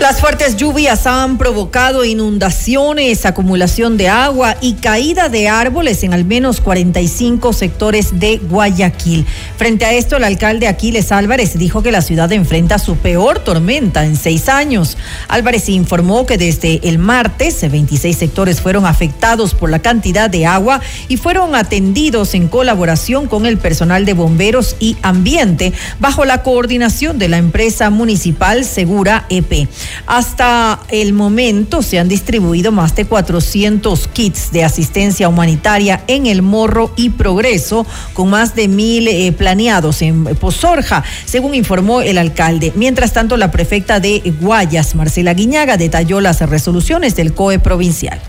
Las 0.00 0.20
fuertes 0.20 0.56
lluvias 0.56 1.06
han 1.06 1.38
provocado 1.38 2.04
inundaciones, 2.04 3.24
acumulación 3.24 3.96
de 3.96 4.08
agua 4.08 4.56
y 4.60 4.74
caída 4.74 5.28
de 5.30 5.48
árboles 5.48 6.02
en 6.02 6.12
al 6.12 6.24
menos 6.24 6.60
45 6.60 7.52
sectores 7.52 8.18
de 8.18 8.36
Guayaquil. 8.36 9.24
Frente 9.56 9.86
a 9.86 9.94
esto, 9.94 10.16
el 10.16 10.24
alcalde 10.24 10.66
Aquiles 10.66 11.10
Álvarez 11.10 11.56
dijo 11.56 11.82
que 11.82 11.92
la 11.92 12.02
ciudad 12.02 12.30
enfrenta 12.32 12.78
su 12.78 12.96
peor 12.96 13.38
tormenta 13.38 14.04
en 14.04 14.16
seis 14.16 14.50
años. 14.50 14.98
Álvarez 15.28 15.70
informó 15.70 16.26
que 16.26 16.36
desde 16.36 16.80
el 16.86 16.98
martes 16.98 17.60
26 17.70 18.14
sectores 18.16 18.60
fueron 18.60 18.84
afectados 18.84 19.54
por 19.54 19.70
la 19.70 19.78
cantidad 19.78 20.28
de 20.28 20.44
agua 20.44 20.80
y 21.08 21.16
fueron 21.16 21.54
atendidos 21.54 22.34
en 22.34 22.48
colaboración 22.48 23.26
con 23.26 23.46
el 23.46 23.56
personal 23.56 24.04
de 24.04 24.12
bomberos 24.12 24.76
y 24.80 24.96
ambiente 25.02 25.72
bajo 25.98 26.26
la 26.26 26.42
coordinación 26.42 27.18
de 27.18 27.28
la 27.28 27.38
empresa 27.38 27.88
municipal 27.90 28.64
Segura 28.66 29.24
EP. 29.30 29.68
Hasta 30.06 30.80
el 30.88 31.12
momento 31.12 31.82
se 31.82 31.98
han 31.98 32.08
distribuido 32.08 32.72
más 32.72 32.94
de 32.94 33.06
400 33.06 34.08
kits 34.08 34.52
de 34.52 34.64
asistencia 34.64 35.28
humanitaria 35.28 36.02
en 36.06 36.26
El 36.26 36.42
Morro 36.42 36.92
y 36.96 37.10
Progreso, 37.10 37.86
con 38.12 38.30
más 38.30 38.54
de 38.54 38.68
mil 38.68 39.08
eh, 39.08 39.32
planeados 39.32 40.02
en 40.02 40.24
Pozorja, 40.24 41.04
según 41.24 41.54
informó 41.54 42.00
el 42.00 42.18
alcalde. 42.18 42.72
Mientras 42.74 43.12
tanto, 43.12 43.36
la 43.36 43.50
prefecta 43.50 44.00
de 44.00 44.34
Guayas, 44.40 44.94
Marcela 44.94 45.34
Guiñaga, 45.34 45.76
detalló 45.76 46.20
las 46.20 46.40
resoluciones 46.40 47.16
del 47.16 47.34
COE 47.34 47.58
provincial. 47.58 48.20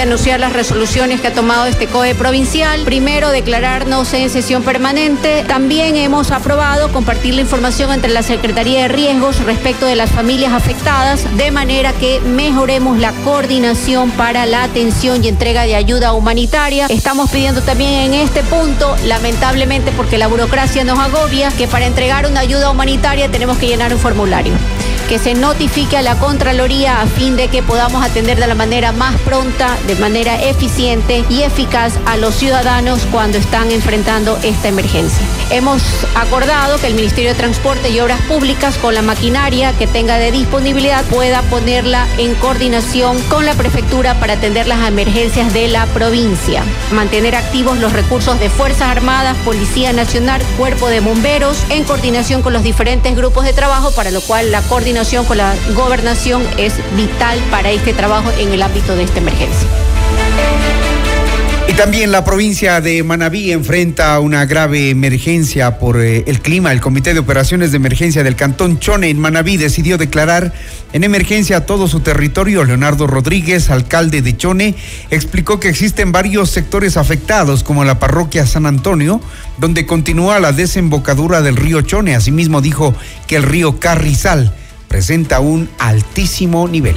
Anunciar 0.00 0.38
las 0.38 0.52
resoluciones 0.52 1.20
que 1.20 1.26
ha 1.26 1.32
tomado 1.32 1.66
este 1.66 1.86
COE 1.86 2.14
provincial. 2.14 2.82
Primero, 2.84 3.30
declararnos 3.30 4.12
en 4.14 4.30
sesión 4.30 4.62
permanente. 4.62 5.44
También 5.48 5.96
hemos 5.96 6.30
aprobado 6.30 6.92
compartir 6.92 7.34
la 7.34 7.40
información 7.40 7.92
entre 7.92 8.12
la 8.12 8.22
Secretaría 8.22 8.82
de 8.82 8.88
Riesgos 8.88 9.44
respecto 9.44 9.86
de 9.86 9.96
las 9.96 10.10
familias 10.10 10.52
afectadas, 10.52 11.36
de 11.36 11.50
manera 11.50 11.92
que 11.92 12.20
mejoremos 12.20 12.98
la 12.98 13.12
coordinación 13.24 14.12
para 14.12 14.46
la 14.46 14.62
atención 14.62 15.24
y 15.24 15.28
entrega 15.28 15.64
de 15.64 15.74
ayuda 15.74 16.12
humanitaria. 16.12 16.86
Estamos 16.88 17.30
pidiendo 17.30 17.60
también 17.62 17.92
en 17.92 18.14
este 18.14 18.44
punto, 18.44 18.96
lamentablemente 19.04 19.90
porque 19.92 20.16
la 20.16 20.28
burocracia 20.28 20.84
nos 20.84 21.00
agobia, 21.00 21.50
que 21.50 21.66
para 21.66 21.86
entregar 21.86 22.26
una 22.26 22.40
ayuda 22.40 22.70
humanitaria 22.70 23.30
tenemos 23.30 23.58
que 23.58 23.66
llenar 23.66 23.92
un 23.92 23.98
formulario 23.98 24.52
que 25.08 25.18
se 25.18 25.32
notifique 25.32 25.96
a 25.96 26.02
la 26.02 26.16
Contraloría 26.16 27.00
a 27.00 27.06
fin 27.06 27.34
de 27.34 27.48
que 27.48 27.62
podamos 27.62 28.04
atender 28.04 28.38
de 28.38 28.46
la 28.46 28.54
manera 28.54 28.92
más 28.92 29.18
pronta, 29.22 29.78
de 29.86 29.94
manera 29.94 30.40
eficiente 30.42 31.24
y 31.30 31.42
eficaz 31.42 31.94
a 32.04 32.18
los 32.18 32.34
ciudadanos 32.34 33.00
cuando 33.10 33.38
están 33.38 33.70
enfrentando 33.72 34.38
esta 34.42 34.68
emergencia. 34.68 35.24
Hemos 35.50 35.82
acordado 36.14 36.78
que 36.78 36.88
el 36.88 36.94
Ministerio 36.94 37.30
de 37.30 37.38
Transporte 37.38 37.88
y 37.88 37.98
Obras 38.00 38.20
Públicas, 38.22 38.76
con 38.76 38.94
la 38.94 39.00
maquinaria 39.00 39.72
que 39.78 39.86
tenga 39.86 40.18
de 40.18 40.30
disponibilidad, 40.30 41.02
pueda 41.06 41.40
ponerla 41.42 42.06
en 42.18 42.34
coordinación 42.34 43.18
con 43.30 43.46
la 43.46 43.54
prefectura 43.54 44.20
para 44.20 44.34
atender 44.34 44.66
las 44.66 44.86
emergencias 44.86 45.54
de 45.54 45.68
la 45.68 45.86
provincia. 45.86 46.62
Mantener 46.92 47.34
activos 47.34 47.78
los 47.78 47.94
recursos 47.94 48.38
de 48.40 48.50
Fuerzas 48.50 48.88
Armadas, 48.88 49.38
Policía 49.42 49.94
Nacional, 49.94 50.42
Cuerpo 50.58 50.88
de 50.88 51.00
Bomberos, 51.00 51.56
en 51.70 51.84
coordinación 51.84 52.42
con 52.42 52.52
los 52.52 52.62
diferentes 52.62 53.16
grupos 53.16 53.46
de 53.46 53.54
trabajo, 53.54 53.90
para 53.92 54.10
lo 54.10 54.20
cual 54.20 54.52
la 54.52 54.60
coordinación 54.62 54.97
con 55.28 55.36
la 55.36 55.54
gobernación 55.76 56.42
es 56.56 56.74
vital 56.96 57.38
para 57.52 57.70
este 57.70 57.92
trabajo 57.92 58.32
en 58.36 58.52
el 58.52 58.60
ámbito 58.60 58.96
de 58.96 59.04
esta 59.04 59.18
emergencia. 59.18 59.68
Y 61.68 61.74
también 61.74 62.10
la 62.10 62.24
provincia 62.24 62.80
de 62.80 63.04
Manabí 63.04 63.52
enfrenta 63.52 64.18
una 64.18 64.44
grave 64.44 64.90
emergencia 64.90 65.78
por 65.78 66.00
eh, 66.00 66.24
el 66.26 66.40
clima. 66.40 66.72
El 66.72 66.80
Comité 66.80 67.14
de 67.14 67.20
Operaciones 67.20 67.70
de 67.70 67.76
Emergencia 67.76 68.24
del 68.24 68.34
Cantón 68.34 68.80
Chone 68.80 69.08
en 69.08 69.20
Manabí 69.20 69.56
decidió 69.56 69.98
declarar 69.98 70.52
en 70.92 71.04
emergencia 71.04 71.64
todo 71.64 71.86
su 71.86 72.00
territorio. 72.00 72.64
Leonardo 72.64 73.06
Rodríguez, 73.06 73.70
alcalde 73.70 74.20
de 74.20 74.36
Chone, 74.36 74.74
explicó 75.10 75.60
que 75.60 75.68
existen 75.68 76.10
varios 76.10 76.50
sectores 76.50 76.96
afectados, 76.96 77.62
como 77.62 77.84
la 77.84 78.00
parroquia 78.00 78.46
San 78.48 78.66
Antonio, 78.66 79.20
donde 79.58 79.86
continúa 79.86 80.40
la 80.40 80.50
desembocadura 80.50 81.40
del 81.40 81.54
río 81.54 81.82
Chone. 81.82 82.16
Asimismo 82.16 82.60
dijo 82.60 82.96
que 83.28 83.36
el 83.36 83.44
río 83.44 83.78
Carrizal 83.78 84.52
presenta 84.88 85.40
un 85.40 85.68
altísimo 85.78 86.66
nivel. 86.66 86.96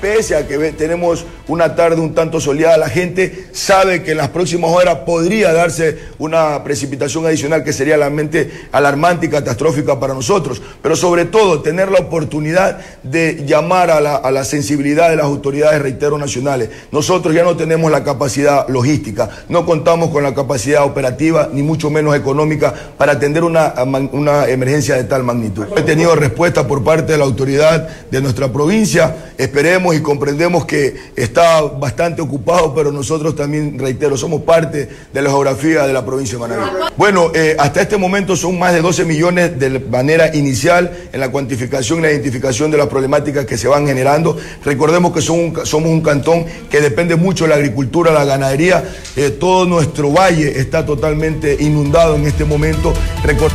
Pese 0.00 0.36
a 0.36 0.46
que 0.46 0.56
tenemos 0.72 1.24
una 1.48 1.74
tarde 1.74 2.00
un 2.00 2.14
tanto 2.14 2.40
soleada, 2.40 2.76
la 2.76 2.88
gente 2.88 3.48
sabe 3.52 4.02
que 4.02 4.10
en 4.10 4.18
las 4.18 4.28
próximas 4.28 4.70
horas 4.70 4.98
podría 5.06 5.52
darse 5.52 5.98
una 6.18 6.62
precipitación 6.64 7.24
adicional 7.24 7.64
que 7.64 7.72
sería 7.72 7.96
realmente 7.96 8.50
alarmante 8.72 9.26
y 9.26 9.28
catastrófica 9.28 9.98
para 9.98 10.12
nosotros. 10.12 10.60
Pero 10.82 10.96
sobre 10.96 11.24
todo 11.24 11.62
tener 11.62 11.90
la 11.90 12.00
oportunidad 12.00 12.78
de 13.02 13.44
llamar 13.46 13.90
a 13.90 14.00
la, 14.00 14.16
a 14.16 14.30
la 14.30 14.44
sensibilidad 14.44 15.08
de 15.08 15.16
las 15.16 15.26
autoridades, 15.26 15.80
reitero, 15.80 16.18
nacionales. 16.18 16.68
Nosotros 16.92 17.34
ya 17.34 17.42
no 17.42 17.56
tenemos 17.56 17.90
la 17.90 18.04
capacidad 18.04 18.68
logística, 18.68 19.30
no 19.48 19.64
contamos 19.64 20.10
con 20.10 20.22
la 20.22 20.34
capacidad 20.34 20.84
operativa, 20.84 21.48
ni 21.52 21.62
mucho 21.62 21.90
menos 21.90 22.14
económica, 22.16 22.74
para 22.98 23.12
atender 23.12 23.44
una, 23.44 23.74
una 24.12 24.46
emergencia 24.48 24.96
de 24.96 25.04
tal 25.04 25.22
magnitud. 25.22 25.66
He 25.76 25.82
tenido 25.82 26.14
respuesta 26.14 26.66
por 26.66 26.84
parte 26.84 27.12
de 27.12 27.18
la 27.18 27.24
autoridad 27.24 27.88
de 28.10 28.20
nuestra 28.20 28.52
provincia. 28.52 29.32
Esperemos 29.38 29.85
y 29.94 30.00
comprendemos 30.00 30.64
que 30.64 30.96
está 31.14 31.60
bastante 31.62 32.22
ocupado, 32.22 32.74
pero 32.74 32.90
nosotros 32.90 33.36
también, 33.36 33.78
reitero, 33.78 34.16
somos 34.16 34.42
parte 34.42 34.88
de 35.12 35.22
la 35.22 35.30
geografía 35.30 35.86
de 35.86 35.92
la 35.92 36.04
provincia 36.04 36.38
de 36.38 36.40
Manaví. 36.40 36.70
Bueno, 36.96 37.30
eh, 37.34 37.54
hasta 37.58 37.82
este 37.82 37.96
momento 37.96 38.34
son 38.36 38.58
más 38.58 38.72
de 38.72 38.80
12 38.80 39.04
millones 39.04 39.58
de 39.58 39.78
manera 39.80 40.34
inicial 40.34 40.90
en 41.12 41.20
la 41.20 41.30
cuantificación 41.30 41.98
y 41.98 42.02
la 42.02 42.10
identificación 42.12 42.70
de 42.70 42.78
las 42.78 42.86
problemáticas 42.88 43.44
que 43.46 43.56
se 43.58 43.68
van 43.68 43.86
generando. 43.86 44.36
Recordemos 44.64 45.12
que 45.12 45.20
son 45.20 45.54
somos 45.64 45.90
un 45.90 46.00
cantón 46.00 46.44
que 46.70 46.80
depende 46.80 47.16
mucho 47.16 47.44
de 47.44 47.50
la 47.50 47.56
agricultura, 47.56 48.12
la 48.12 48.24
ganadería. 48.24 48.84
Eh, 49.16 49.30
todo 49.30 49.66
nuestro 49.66 50.10
valle 50.12 50.58
está 50.60 50.84
totalmente 50.86 51.56
inundado 51.60 52.16
en 52.16 52.26
este 52.26 52.44
momento. 52.44 52.92
Recor- 53.22 53.52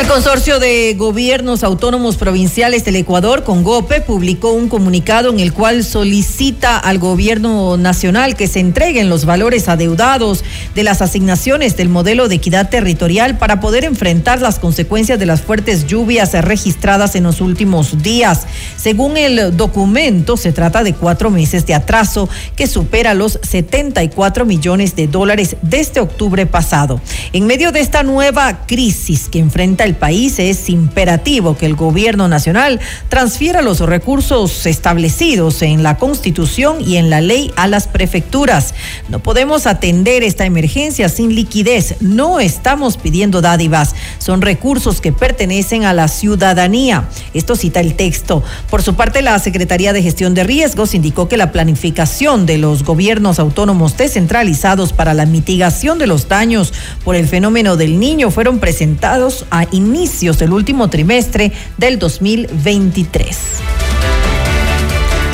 El 0.00 0.06
Consorcio 0.06 0.58
de 0.58 0.94
Gobiernos 0.96 1.62
Autónomos 1.62 2.16
Provinciales 2.16 2.86
del 2.86 2.96
Ecuador, 2.96 3.44
CONGOPE, 3.44 4.00
publicó 4.00 4.50
un 4.50 4.70
comunicado 4.70 5.28
en 5.28 5.40
el 5.40 5.52
cual 5.52 5.84
solicita 5.84 6.78
al 6.78 6.98
gobierno 6.98 7.76
nacional 7.76 8.34
que 8.34 8.46
se 8.46 8.60
entreguen 8.60 9.10
los 9.10 9.26
valores 9.26 9.68
adeudados 9.68 10.42
de 10.74 10.84
las 10.84 11.02
asignaciones 11.02 11.76
del 11.76 11.90
modelo 11.90 12.28
de 12.28 12.36
equidad 12.36 12.70
territorial 12.70 13.36
para 13.36 13.60
poder 13.60 13.84
enfrentar 13.84 14.40
las 14.40 14.58
consecuencias 14.58 15.18
de 15.18 15.26
las 15.26 15.42
fuertes 15.42 15.86
lluvias 15.86 16.32
registradas 16.32 17.14
en 17.14 17.24
los 17.24 17.42
últimos 17.42 18.02
días. 18.02 18.46
Según 18.78 19.18
el 19.18 19.54
documento, 19.54 20.38
se 20.38 20.52
trata 20.52 20.82
de 20.82 20.94
cuatro 20.94 21.28
meses 21.28 21.66
de 21.66 21.74
atraso 21.74 22.26
que 22.56 22.66
supera 22.66 23.12
los 23.12 23.38
74 23.42 24.46
millones 24.46 24.96
de 24.96 25.08
dólares 25.08 25.56
desde 25.60 26.00
octubre 26.00 26.46
pasado. 26.46 27.02
En 27.34 27.46
medio 27.46 27.70
de 27.70 27.80
esta 27.80 28.02
nueva 28.02 28.64
crisis 28.66 29.28
que 29.28 29.40
enfrenta 29.40 29.84
el 29.84 29.89
país, 29.94 30.38
es 30.38 30.68
imperativo 30.68 31.56
que 31.56 31.66
el 31.66 31.76
gobierno 31.76 32.28
nacional 32.28 32.80
transfiera 33.08 33.62
los 33.62 33.80
recursos 33.80 34.66
establecidos 34.66 35.62
en 35.62 35.82
la 35.82 35.96
Constitución 35.96 36.76
y 36.80 36.96
en 36.96 37.10
la 37.10 37.20
ley 37.20 37.52
a 37.56 37.66
las 37.66 37.88
prefecturas. 37.88 38.74
No 39.08 39.20
podemos 39.20 39.66
atender 39.66 40.22
esta 40.22 40.46
emergencia 40.46 41.08
sin 41.08 41.34
liquidez. 41.34 41.96
No 42.00 42.40
estamos 42.40 42.96
pidiendo 42.96 43.40
dádivas. 43.40 43.94
Son 44.18 44.42
recursos 44.42 45.00
que 45.00 45.12
pertenecen 45.12 45.84
a 45.84 45.92
la 45.92 46.08
ciudadanía. 46.08 47.08
Esto 47.34 47.56
cita 47.56 47.80
el 47.80 47.94
texto. 47.94 48.42
Por 48.70 48.82
su 48.82 48.94
parte, 48.94 49.22
la 49.22 49.38
Secretaría 49.38 49.92
de 49.92 50.02
Gestión 50.02 50.34
de 50.34 50.44
Riesgos 50.44 50.94
indicó 50.94 51.28
que 51.28 51.36
la 51.36 51.52
planificación 51.52 52.46
de 52.46 52.58
los 52.58 52.84
gobiernos 52.84 53.38
autónomos 53.38 53.96
descentralizados 53.96 54.92
para 54.92 55.14
la 55.14 55.26
mitigación 55.26 55.98
de 55.98 56.06
los 56.06 56.28
daños 56.28 56.72
por 57.04 57.16
el 57.16 57.26
fenómeno 57.26 57.76
del 57.76 57.98
niño 58.00 58.30
fueron 58.30 58.58
presentados 58.58 59.46
a 59.50 59.66
inicios 59.80 60.38
del 60.38 60.52
último 60.52 60.88
trimestre 60.88 61.52
del 61.78 61.98
2023. 61.98 63.36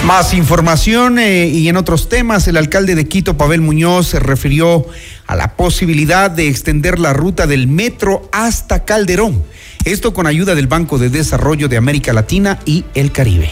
Más 0.05 0.35
información 0.35 1.19
eh, 1.19 1.49
y 1.49 1.69
en 1.69 1.77
otros 1.77 2.09
temas, 2.09 2.47
el 2.47 2.57
alcalde 2.57 2.95
de 2.95 3.09
Quito, 3.09 3.37
Pavel 3.37 3.61
Muñoz, 3.61 4.07
se 4.07 4.21
refirió 4.21 4.87
a 5.27 5.35
la 5.35 5.57
posibilidad 5.57 6.31
de 6.31 6.49
extender 6.49 7.01
la 7.01 7.13
ruta 7.13 7.49
del 7.49 7.67
metro 7.67 8.29
hasta 8.31 8.85
Calderón. 8.85 9.43
Esto 9.85 10.15
con 10.15 10.29
ayuda 10.29 10.55
del 10.55 10.69
Banco 10.69 10.99
de 10.99 11.11
Desarrollo 11.11 11.69
de 11.69 11.77
América 11.77 12.13
Latina 12.13 12.61
y 12.65 12.85
el 12.95 13.11
Caribe. 13.11 13.51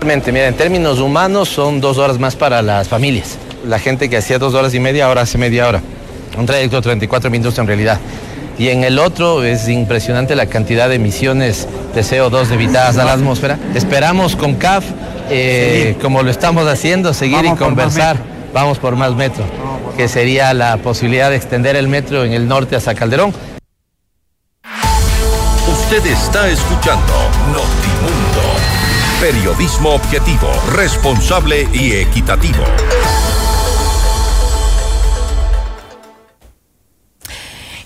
Realmente, 0.00 0.30
mira, 0.30 0.46
en 0.46 0.54
términos 0.54 1.00
humanos 1.00 1.48
son 1.48 1.80
dos 1.80 1.98
horas 1.98 2.18
más 2.20 2.36
para 2.36 2.62
las 2.62 2.88
familias. 2.88 3.36
La 3.66 3.80
gente 3.80 4.08
que 4.08 4.16
hacía 4.16 4.38
dos 4.38 4.54
horas 4.54 4.74
y 4.74 4.80
media 4.80 5.06
ahora 5.06 5.22
hace 5.22 5.36
media 5.36 5.66
hora. 5.66 5.82
Un 6.38 6.46
trayecto 6.46 6.76
de 6.76 6.82
34 6.82 7.28
minutos 7.28 7.58
en 7.58 7.66
realidad. 7.66 7.98
Y 8.58 8.68
en 8.68 8.84
el 8.84 8.98
otro 8.98 9.44
es 9.44 9.68
impresionante 9.68 10.36
la 10.36 10.46
cantidad 10.46 10.88
de 10.88 10.96
emisiones 10.96 11.66
de 11.94 12.02
CO2 12.02 12.50
evitadas 12.52 12.98
a 12.98 13.04
la 13.04 13.12
atmósfera. 13.12 13.58
Esperamos 13.74 14.36
con 14.36 14.54
CAF 14.54 14.84
eh, 15.30 15.96
como 16.02 16.22
lo 16.22 16.30
estamos 16.30 16.66
haciendo, 16.66 17.14
seguir 17.14 17.44
y 17.44 17.54
conversar. 17.56 18.16
Vamos 18.52 18.78
por 18.78 18.96
más 18.96 19.14
metro, 19.14 19.44
que 19.96 20.08
sería 20.08 20.52
la 20.52 20.76
posibilidad 20.76 21.30
de 21.30 21.36
extender 21.36 21.74
el 21.74 21.88
metro 21.88 22.24
en 22.24 22.32
el 22.32 22.46
norte 22.46 22.76
hasta 22.76 22.94
Calderón. 22.94 23.32
Usted 25.72 26.06
está 26.06 26.48
escuchando 26.48 27.12
Notimundo. 27.46 28.42
Periodismo 29.20 29.90
objetivo, 29.94 30.48
responsable 30.74 31.66
y 31.72 31.92
equitativo. 31.92 32.64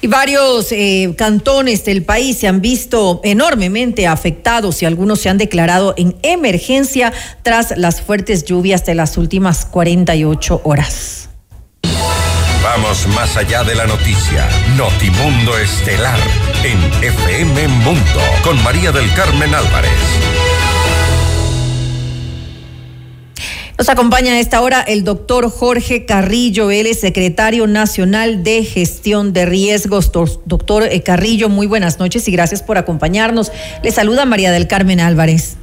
Y 0.00 0.06
varios 0.08 0.72
eh, 0.72 1.14
cantones 1.16 1.84
del 1.84 2.02
país 2.02 2.38
se 2.38 2.48
han 2.48 2.60
visto 2.60 3.20
enormemente 3.24 4.06
afectados 4.06 4.82
y 4.82 4.86
algunos 4.86 5.20
se 5.20 5.28
han 5.28 5.38
declarado 5.38 5.94
en 5.96 6.16
emergencia 6.22 7.12
tras 7.42 7.76
las 7.76 8.00
fuertes 8.02 8.44
lluvias 8.44 8.84
de 8.84 8.94
las 8.94 9.16
últimas 9.16 9.64
48 9.64 10.60
horas. 10.64 11.28
Vamos 12.62 13.06
más 13.14 13.36
allá 13.36 13.62
de 13.62 13.74
la 13.74 13.86
noticia. 13.86 14.48
Notimundo 14.76 15.56
Estelar 15.56 16.18
en 16.64 16.78
FM 17.02 17.68
Mundo 17.68 18.20
con 18.42 18.62
María 18.64 18.92
del 18.92 19.10
Carmen 19.14 19.54
Álvarez. 19.54 19.92
Nos 23.78 23.90
acompaña 23.90 24.32
a 24.32 24.40
esta 24.40 24.62
hora 24.62 24.80
el 24.80 25.04
doctor 25.04 25.50
Jorge 25.50 26.06
Carrillo, 26.06 26.70
él 26.70 26.86
es 26.86 26.98
secretario 26.98 27.66
nacional 27.66 28.42
de 28.42 28.64
gestión 28.64 29.34
de 29.34 29.44
riesgos. 29.44 30.10
Doctor 30.46 30.84
eh, 30.84 31.02
Carrillo, 31.02 31.50
muy 31.50 31.66
buenas 31.66 31.98
noches 31.98 32.26
y 32.26 32.32
gracias 32.32 32.62
por 32.62 32.78
acompañarnos. 32.78 33.52
Le 33.82 33.90
saluda 33.90 34.24
María 34.24 34.50
del 34.50 34.66
Carmen 34.66 34.98
Álvarez. 34.98 35.58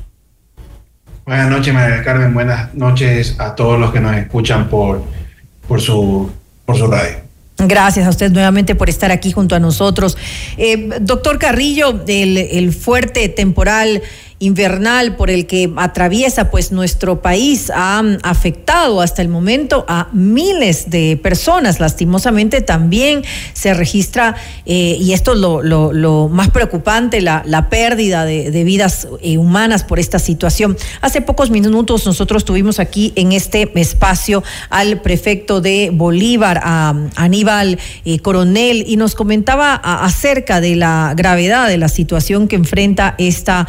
Buenas 1.25 1.49
noches, 1.49 1.73
María 1.73 1.95
del 1.95 2.05
Carmen. 2.05 2.35
Buenas 2.35 2.71
noches 2.75 3.35
a 3.39 3.55
todos 3.55 3.79
los 3.79 3.91
que 3.91 3.99
nos 3.99 4.15
escuchan 4.15 4.69
por, 4.69 5.03
por, 5.67 5.81
su, 5.81 6.29
por 6.65 6.77
su 6.77 6.85
radio. 6.85 7.17
Gracias 7.57 8.05
a 8.05 8.09
usted 8.09 8.31
nuevamente 8.31 8.75
por 8.75 8.89
estar 8.89 9.11
aquí 9.11 9.31
junto 9.31 9.55
a 9.55 9.59
nosotros. 9.59 10.17
Eh, 10.57 10.89
doctor 11.01 11.39
Carrillo, 11.39 12.03
el, 12.07 12.37
el 12.37 12.73
fuerte 12.73 13.29
temporal 13.29 14.03
invernal 14.43 15.15
por 15.15 15.29
el 15.29 15.47
que 15.47 15.71
atraviesa 15.77 16.51
pues 16.51 16.71
nuestro 16.71 17.21
país 17.21 17.71
ha 17.73 18.03
afectado 18.23 19.01
hasta 19.01 19.21
el 19.21 19.29
momento 19.29 19.85
a 19.87 20.09
miles 20.11 20.89
de 20.89 21.17
personas. 21.21 21.79
Lastimosamente 21.79 22.61
también 22.61 23.23
se 23.53 23.73
registra, 23.73 24.35
eh, 24.65 24.97
y 24.99 25.13
esto 25.13 25.33
es 25.33 25.39
lo, 25.39 26.29
más 26.29 26.49
preocupante, 26.49 27.21
la, 27.21 27.43
la 27.45 27.69
pérdida 27.69 28.25
de, 28.25 28.63
vidas 28.63 29.07
eh, 29.21 29.37
humanas 29.37 29.83
por 29.83 29.99
esta 29.99 30.19
situación. 30.19 30.77
Hace 31.01 31.21
pocos 31.21 31.49
minutos 31.49 32.05
nosotros 32.05 32.45
tuvimos 32.45 32.79
aquí 32.79 33.13
en 33.15 33.31
este 33.31 33.71
espacio 33.79 34.43
al 34.69 35.01
prefecto 35.01 35.61
de 35.61 35.89
Bolívar, 35.93 36.59
a 36.63 36.93
Aníbal 37.15 37.79
eh, 38.05 38.19
Coronel, 38.19 38.83
y 38.87 38.97
nos 38.97 39.15
comentaba 39.15 39.75
acerca 39.75 40.61
de 40.61 40.75
la 40.75 41.13
gravedad 41.15 41.67
de 41.67 41.77
la 41.77 41.89
situación 41.89 42.47
que 42.47 42.55
enfrenta 42.55 43.15
esta 43.17 43.67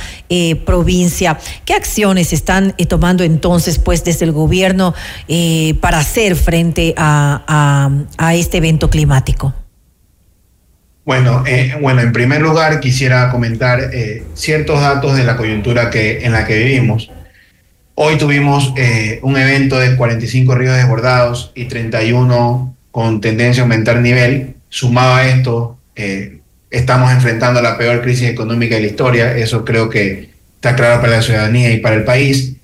provincia. 0.65 1.39
¿Qué 1.65 1.75
acciones 1.75 2.33
están 2.33 2.75
eh, 2.79 2.87
tomando 2.87 3.25
entonces, 3.25 3.79
pues, 3.79 4.05
desde 4.05 4.25
el 4.25 4.33
gobierno 4.33 4.95
eh, 5.29 5.75
para 5.81 5.99
hacer 5.99 6.37
frente 6.37 6.95
a, 6.97 8.01
este 8.35 8.59
evento 8.59 8.91
climático? 8.91 9.55
Bueno, 11.05 11.45
eh, 11.47 11.77
bueno, 11.81 12.01
en 12.01 12.13
primer 12.13 12.41
lugar 12.41 12.81
quisiera 12.81 13.31
comentar 13.31 13.91
ciertos 14.35 14.81
datos 14.81 15.17
de 15.17 15.25
la 15.25 15.37
coyuntura 15.37 15.91
que, 15.91 16.25
en 16.25 16.33
la 16.33 16.47
que 16.47 16.59
vivimos. 16.59 17.11
Hoy 17.95 18.17
tuvimos 18.17 18.73
un 19.23 19.37
evento 19.37 19.79
de 19.79 19.97
45 19.97 20.55
ríos 20.55 20.77
desbordados 20.77 21.53
y 21.55 21.67
31 21.67 22.75
con 22.91 23.21
tendencia 23.21 23.63
a 23.63 23.65
aumentar 23.65 24.01
nivel. 24.01 24.57
Sumado 24.69 25.15
a 25.15 25.27
esto, 25.29 25.79
estamos 26.75 27.13
enfrentando 27.13 27.63
la 27.63 27.79
peor 27.79 28.03
crisis 28.03 28.29
económica 28.29 28.75
de 28.75 28.83
la 28.83 28.87
historia. 28.89 29.37
Eso 29.37 29.65
creo 29.65 29.89
que 29.89 30.34
está 30.65 30.77
claro 30.77 31.03
para 31.03 31.17
la 31.17 31.23
ciudadanía 31.23 31.71
y 31.73 31.81
para 31.81 31.97
el 31.97 32.05
país. 32.05 32.57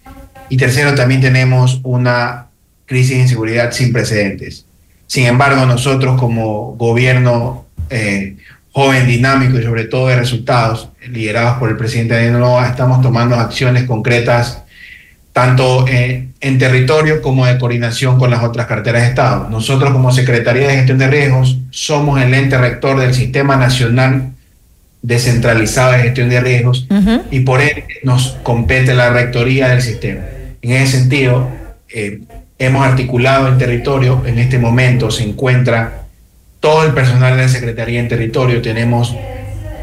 Y 0.48 0.57
tercero, 0.57 0.94
también 0.94 1.20
tenemos 1.20 1.80
una 1.82 2.46
crisis 2.86 3.16
de 3.16 3.22
inseguridad 3.22 3.72
sin 3.72 3.92
precedentes. 3.92 4.64
Sin 5.07 5.26
embargo, 5.26 5.66
nosotros 5.66 6.18
como 6.18 6.76
gobierno 6.76 7.66
eh, 7.90 8.36
joven, 8.72 9.07
dinámico 9.07 9.59
y 9.59 9.62
sobre 9.62 9.84
todo 9.84 10.09
de 10.09 10.16
resultados, 10.16 10.88
liderados 11.09 11.59
por 11.59 11.68
el 11.68 11.76
presidente 11.76 12.14
Daniel 12.14 12.38
Novoa, 12.38 12.68
estamos 12.68 13.03
tomando 13.03 13.36
acciones 13.36 13.84
concretas 13.84 14.62
tanto 15.34 15.86
en, 15.86 16.32
en 16.40 16.59
territorio 16.59 17.20
como 17.20 17.44
de 17.44 17.59
coordinación 17.59 18.18
con 18.18 18.30
las 18.30 18.42
otras 18.42 18.66
carteras 18.66 19.03
de 19.03 19.09
Estado. 19.09 19.48
Nosotros 19.51 19.92
como 19.92 20.11
Secretaría 20.11 20.68
de 20.68 20.76
Gestión 20.76 20.98
de 20.98 21.07
Riesgos 21.07 21.59
somos 21.70 22.20
el 22.20 22.32
ente 22.32 22.57
rector 22.57 22.98
del 22.98 23.12
Sistema 23.12 23.57
Nacional 23.57 24.32
descentralizada 25.03 25.96
de 25.96 26.03
gestión 26.05 26.28
de 26.28 26.40
riesgos 26.40 26.86
y 27.30 27.40
por 27.40 27.61
ende 27.61 27.86
nos 28.03 28.36
compete 28.42 28.94
la 28.94 29.11
rectoría 29.11 29.68
del 29.68 29.82
sistema. 29.82 30.20
En 30.62 30.72
ese 30.72 30.98
sentido, 30.98 31.48
eh, 31.88 32.20
hemos 32.59 32.86
articulado 32.86 33.48
en 33.48 33.59
territorio, 33.59 34.22
en 34.26 34.38
este 34.38 34.59
momento 34.59 35.11
se 35.11 35.24
encuentra 35.24 36.03
todo 36.61 36.84
el 36.84 36.92
personal 36.92 37.36
de 37.36 37.44
la 37.44 37.48
Secretaría 37.48 38.01
en 38.01 38.09
territorio, 38.09 38.61
tenemos 38.61 39.16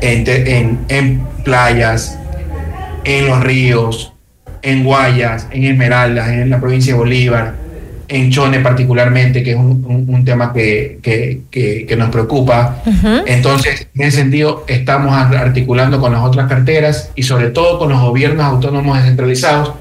en, 0.01 0.79
en 0.87 1.21
playas, 1.43 2.19
en 3.03 3.25
los 3.25 3.43
ríos, 3.43 4.13
en 4.61 4.83
Guayas, 4.83 5.47
en 5.51 5.63
Esmeraldas, 5.63 6.29
en 6.29 6.49
la 6.49 6.59
provincia 6.59 6.93
de 6.93 6.99
Bolívar, 6.99 7.55
en 8.07 8.31
Chone 8.31 8.59
particularmente, 8.59 9.43
que 9.43 9.51
es 9.51 9.57
un, 9.57 10.23
tema 10.25 10.53
que, 10.53 10.99
que, 11.01 11.95
nos 11.97 12.09
preocupa. 12.09 12.81
Entonces, 13.25 13.87
en 13.95 14.01
ese 14.01 14.17
sentido, 14.17 14.65
estamos 14.67 15.13
articulando 15.13 15.99
con 15.99 16.11
las 16.11 16.23
otras 16.23 16.47
carteras 16.47 17.11
y 17.15 17.23
sobre 17.23 17.49
todo 17.49 17.79
con 17.79 17.89
los 17.89 18.01
gobiernos 18.01 18.45
autónomos 18.45 18.97
descentralizados, 18.97 19.73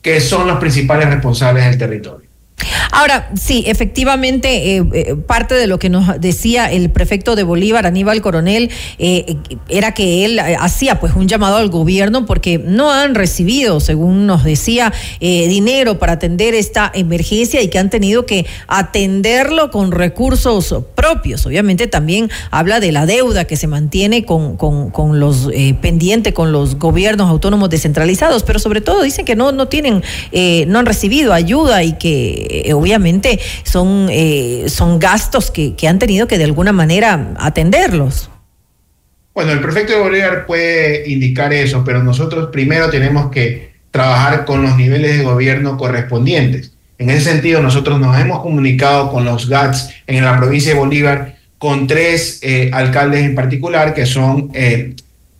que 0.00 0.20
son 0.20 0.46
los 0.46 0.58
principales 0.58 1.08
responsables 1.08 1.64
del 1.64 1.78
territorio. 1.78 2.21
Ahora, 2.90 3.30
sí, 3.34 3.64
efectivamente, 3.66 4.76
eh, 4.76 4.84
eh, 4.92 5.16
parte 5.26 5.54
de 5.54 5.66
lo 5.66 5.78
que 5.78 5.88
nos 5.88 6.20
decía 6.20 6.70
el 6.70 6.90
prefecto 6.90 7.36
de 7.36 7.42
Bolívar, 7.42 7.86
Aníbal 7.86 8.20
Coronel, 8.20 8.70
eh, 8.98 9.36
era 9.68 9.94
que 9.94 10.24
él 10.24 10.38
hacía 10.38 11.00
pues 11.00 11.14
un 11.14 11.28
llamado 11.28 11.56
al 11.56 11.68
gobierno 11.68 12.26
porque 12.26 12.58
no 12.58 12.92
han 12.92 13.14
recibido, 13.14 13.80
según 13.80 14.26
nos 14.26 14.44
decía, 14.44 14.92
dinero 15.20 15.98
para 15.98 16.14
atender 16.14 16.54
esta 16.54 16.90
emergencia 16.94 17.62
y 17.62 17.68
que 17.68 17.78
han 17.78 17.90
tenido 17.90 18.26
que 18.26 18.46
atenderlo 18.66 19.70
con 19.70 19.92
recursos 19.92 20.74
propios. 20.94 21.46
Obviamente 21.46 21.86
también 21.86 22.30
habla 22.50 22.80
de 22.80 22.92
la 22.92 23.06
deuda 23.06 23.44
que 23.44 23.56
se 23.56 23.66
mantiene 23.66 24.24
con, 24.24 24.56
con, 24.56 25.20
los 25.20 25.48
pendientes, 25.80 26.32
con 26.32 26.52
los 26.52 26.78
gobiernos 26.78 27.28
autónomos 27.28 27.70
descentralizados, 27.70 28.42
pero 28.42 28.58
sobre 28.58 28.80
todo 28.80 29.02
dicen 29.02 29.24
que 29.24 29.36
no, 29.36 29.52
no 29.52 29.68
tienen, 29.68 30.02
no 30.66 30.78
han 30.78 30.86
recibido 30.86 31.32
ayuda 31.32 31.82
y 31.84 31.94
que 31.94 32.51
eh, 32.52 32.74
obviamente 32.74 33.40
son, 33.62 34.08
eh, 34.10 34.64
son 34.68 34.98
gastos 34.98 35.50
que, 35.50 35.74
han 35.88 35.98
tenido 35.98 36.26
que 36.28 36.36
de 36.36 36.44
alguna 36.44 36.72
manera 36.72 37.34
atenderlos. 37.38 38.30
Bueno, 39.34 39.52
el 39.52 39.60
prefecto 39.60 39.94
de 39.94 40.00
Bolívar 40.00 40.44
puede 40.44 41.08
indicar 41.08 41.52
eso, 41.54 41.82
pero 41.84 42.02
nosotros 42.02 42.50
primero 42.52 42.90
tenemos 42.90 43.30
que 43.30 43.72
trabajar 43.90 44.44
con 44.44 44.62
los 44.62 44.76
niveles 44.76 45.16
de 45.16 45.24
gobierno 45.24 45.78
correspondientes. 45.78 46.72
En 46.98 47.08
ese 47.08 47.30
sentido, 47.30 47.62
nosotros 47.62 47.98
nos 47.98 48.18
hemos 48.20 48.42
comunicado 48.42 49.10
con 49.10 49.24
los 49.24 49.48
GATS 49.48 49.90
en 50.06 50.24
la 50.24 50.36
provincia 50.36 50.74
de 50.74 50.78
Bolívar, 50.78 51.36
con 51.56 51.86
tres 51.86 52.40
eh, 52.42 52.70
alcaldes 52.72 53.24
en 53.24 53.34
particular, 53.34 53.94
que 53.94 54.04
son 54.04 54.52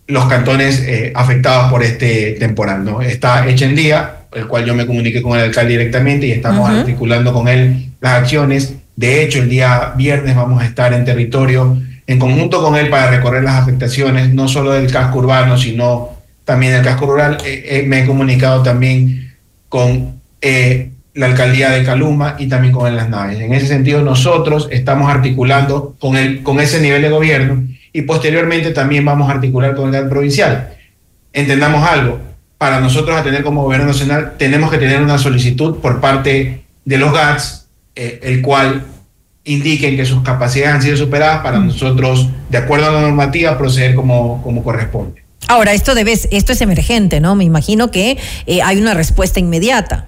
los 0.07 0.25
cantones 0.25 0.83
afectados 1.13 1.71
por 1.71 1.83
este 1.83 2.33
temporal. 2.33 2.83
¿no? 2.83 3.01
Está 3.01 3.47
Echendía, 3.47 4.22
el 4.35 4.47
cual 4.47 4.65
yo 4.65 4.73
me 4.73 4.85
comuniqué 4.85 5.21
con 5.21 5.37
el 5.37 5.45
alcalde 5.45 5.77
directamente 5.77 6.27
y 6.27 6.31
estamos 6.31 6.69
articulando 6.69 7.33
con 7.33 7.47
él 7.47 7.91
las 7.99 8.13
acciones. 8.21 8.75
De 8.95 9.23
hecho, 9.23 9.39
el 9.39 9.49
día 9.49 9.93
viernes 9.95 10.35
vamos 10.35 10.61
a 10.61 10.65
estar 10.65 10.93
en 10.93 11.05
territorio 11.05 11.77
en 12.05 12.19
conjunto 12.19 12.61
con 12.61 12.75
él 12.75 12.89
para 12.89 13.09
recorrer 13.09 13.43
las 13.43 13.55
afectaciones, 13.55 14.33
no 14.33 14.47
solo 14.47 14.71
del 14.71 14.91
casco 14.91 15.19
urbano, 15.19 15.57
sino 15.57 16.17
también 16.43 16.73
del 16.73 16.83
casco 16.83 17.05
rural. 17.05 17.37
Eh, 17.45 17.63
eh, 17.67 17.83
me 17.87 18.03
he 18.03 18.05
comunicado 18.05 18.61
también 18.61 19.33
con 19.69 20.21
eh, 20.41 20.91
la 21.13 21.27
alcaldía 21.27 21.69
de 21.71 21.83
Caluma 21.83 22.35
y 22.37 22.47
también 22.47 22.73
con 22.73 22.93
Las 22.95 23.09
Naves. 23.09 23.39
En 23.39 23.53
ese 23.53 23.67
sentido, 23.67 24.01
nosotros 24.01 24.67
estamos 24.71 25.09
articulando 25.09 25.95
con, 25.99 26.17
el, 26.17 26.43
con 26.43 26.59
ese 26.59 26.81
nivel 26.81 27.01
de 27.01 27.09
gobierno 27.09 27.63
y 27.93 28.01
posteriormente 28.01 28.71
también 28.71 29.05
vamos 29.05 29.29
a 29.29 29.33
articular 29.33 29.75
con 29.75 29.93
el 29.93 30.09
provincial. 30.09 30.73
Entendamos 31.31 31.87
algo, 31.87 32.19
para 32.63 32.79
nosotros 32.79 33.19
atender 33.19 33.43
como 33.43 33.63
gobierno 33.63 33.87
nacional, 33.87 34.35
tenemos 34.37 34.71
que 34.71 34.77
tener 34.77 35.01
una 35.01 35.17
solicitud 35.17 35.79
por 35.79 35.99
parte 35.99 36.63
de 36.85 36.97
los 36.97 37.11
GATS, 37.11 37.67
eh, 37.93 38.21
el 38.23 38.41
cual 38.41 38.85
indiquen 39.43 39.97
que 39.97 40.05
sus 40.05 40.23
capacidades 40.23 40.75
han 40.75 40.81
sido 40.81 40.95
superadas 40.95 41.41
para 41.41 41.59
nosotros, 41.59 42.29
de 42.47 42.57
acuerdo 42.57 42.87
a 42.87 42.91
la 42.93 43.01
normativa, 43.01 43.57
proceder 43.57 43.95
como, 43.95 44.41
como 44.41 44.63
corresponde. 44.63 45.25
Ahora, 45.49 45.73
esto 45.73 45.93
debe, 45.93 46.13
esto 46.13 46.53
es 46.53 46.61
emergente, 46.61 47.19
¿no? 47.19 47.35
Me 47.35 47.43
imagino 47.43 47.91
que 47.91 48.17
eh, 48.45 48.61
hay 48.61 48.79
una 48.79 48.93
respuesta 48.93 49.41
inmediata. 49.41 50.07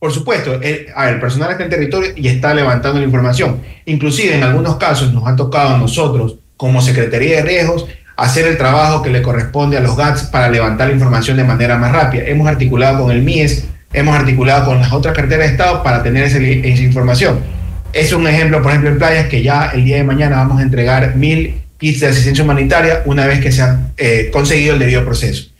Por 0.00 0.10
supuesto, 0.12 0.54
el, 0.60 0.88
a 0.96 1.04
ver, 1.04 1.14
el 1.14 1.20
personal 1.20 1.52
está 1.52 1.62
en 1.62 1.70
territorio 1.70 2.10
y 2.16 2.26
está 2.26 2.52
levantando 2.54 2.98
la 2.98 3.04
información. 3.04 3.60
Inclusive 3.86 4.34
en 4.34 4.42
algunos 4.42 4.78
casos 4.78 5.12
nos 5.12 5.28
ha 5.28 5.36
tocado 5.36 5.76
a 5.76 5.78
nosotros, 5.78 6.38
como 6.56 6.82
Secretaría 6.82 7.36
de 7.36 7.42
Riesgos, 7.42 7.86
hacer 8.20 8.46
el 8.46 8.58
trabajo 8.58 9.00
que 9.00 9.08
le 9.08 9.22
corresponde 9.22 9.78
a 9.78 9.80
los 9.80 9.96
GATS 9.96 10.24
para 10.24 10.50
levantar 10.50 10.88
la 10.88 10.92
información 10.92 11.38
de 11.38 11.44
manera 11.44 11.78
más 11.78 11.90
rápida. 11.90 12.24
Hemos 12.26 12.46
articulado 12.46 13.04
con 13.04 13.10
el 13.10 13.22
MIES, 13.22 13.64
hemos 13.94 14.14
articulado 14.14 14.66
con 14.66 14.78
las 14.78 14.92
otras 14.92 15.16
carteras 15.16 15.46
de 15.46 15.52
Estado 15.52 15.82
para 15.82 16.02
tener 16.02 16.24
esa, 16.24 16.38
esa 16.38 16.82
información. 16.82 17.40
Es 17.94 18.12
un 18.12 18.28
ejemplo, 18.28 18.60
por 18.60 18.72
ejemplo, 18.72 18.90
en 18.90 18.98
playas 18.98 19.26
que 19.28 19.42
ya 19.42 19.70
el 19.72 19.86
día 19.86 19.96
de 19.96 20.04
mañana 20.04 20.36
vamos 20.36 20.60
a 20.60 20.62
entregar 20.62 21.16
mil 21.16 21.62
kits 21.78 22.00
de 22.00 22.08
asistencia 22.08 22.44
humanitaria 22.44 23.02
una 23.06 23.26
vez 23.26 23.40
que 23.40 23.50
se 23.50 23.62
ha 23.62 23.78
eh, 23.96 24.28
conseguido 24.30 24.74
el 24.74 24.80
debido 24.80 25.02
proceso. 25.02 25.50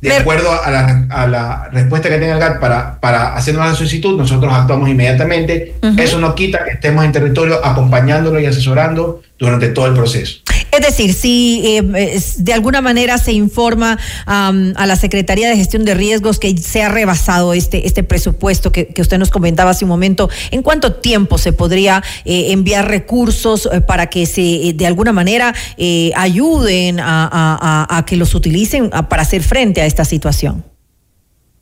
De 0.00 0.16
acuerdo 0.16 0.50
a 0.50 0.70
la, 0.70 1.06
a 1.10 1.26
la, 1.28 1.68
respuesta 1.72 2.08
que 2.08 2.18
tenga 2.18 2.34
el 2.34 2.40
GAT 2.40 2.58
para, 2.58 2.98
para 3.00 3.34
hacernos 3.34 3.66
la 3.66 3.74
solicitud, 3.74 4.18
nosotros 4.18 4.52
actuamos 4.52 4.88
inmediatamente. 4.88 5.74
Uh 5.80 5.86
-huh. 5.86 6.00
Eso 6.00 6.18
no 6.18 6.34
quita 6.34 6.64
que 6.64 6.72
estemos 6.72 7.04
en 7.04 7.12
territorio 7.12 7.64
acompañándolo 7.64 8.40
y 8.40 8.46
asesorando 8.46 9.22
durante 9.42 9.70
todo 9.70 9.88
el 9.88 9.94
proceso. 9.94 10.38
Es 10.70 10.86
decir, 10.86 11.14
si 11.14 11.62
eh, 11.66 12.20
de 12.38 12.52
alguna 12.52 12.80
manera 12.80 13.18
se 13.18 13.32
informa 13.32 13.98
um, 14.28 14.72
a 14.76 14.86
la 14.86 14.94
Secretaría 14.94 15.48
de 15.48 15.56
Gestión 15.56 15.84
de 15.84 15.94
Riesgos 15.94 16.38
que 16.38 16.56
se 16.56 16.80
ha 16.80 16.88
rebasado 16.88 17.52
este, 17.52 17.84
este 17.84 18.04
presupuesto 18.04 18.70
que, 18.70 18.86
que 18.86 19.02
usted 19.02 19.18
nos 19.18 19.30
comentaba 19.30 19.72
hace 19.72 19.84
un 19.84 19.88
momento, 19.88 20.30
¿en 20.52 20.62
cuánto 20.62 20.94
tiempo 20.94 21.38
se 21.38 21.52
podría 21.52 22.04
eh, 22.24 22.52
enviar 22.52 22.88
recursos 22.88 23.68
eh, 23.72 23.80
para 23.80 24.06
que 24.06 24.26
se 24.26 24.72
de 24.74 24.86
alguna 24.86 25.12
manera 25.12 25.52
ayuden 26.14 27.00
a, 27.00 27.28
a, 27.32 27.98
a, 27.98 28.06
que 28.06 28.16
los 28.16 28.36
utilicen 28.36 28.90
para 28.90 29.22
hacer 29.22 29.42
frente 29.42 29.80
a 29.80 29.86
esta 29.86 30.04
situación? 30.04 30.64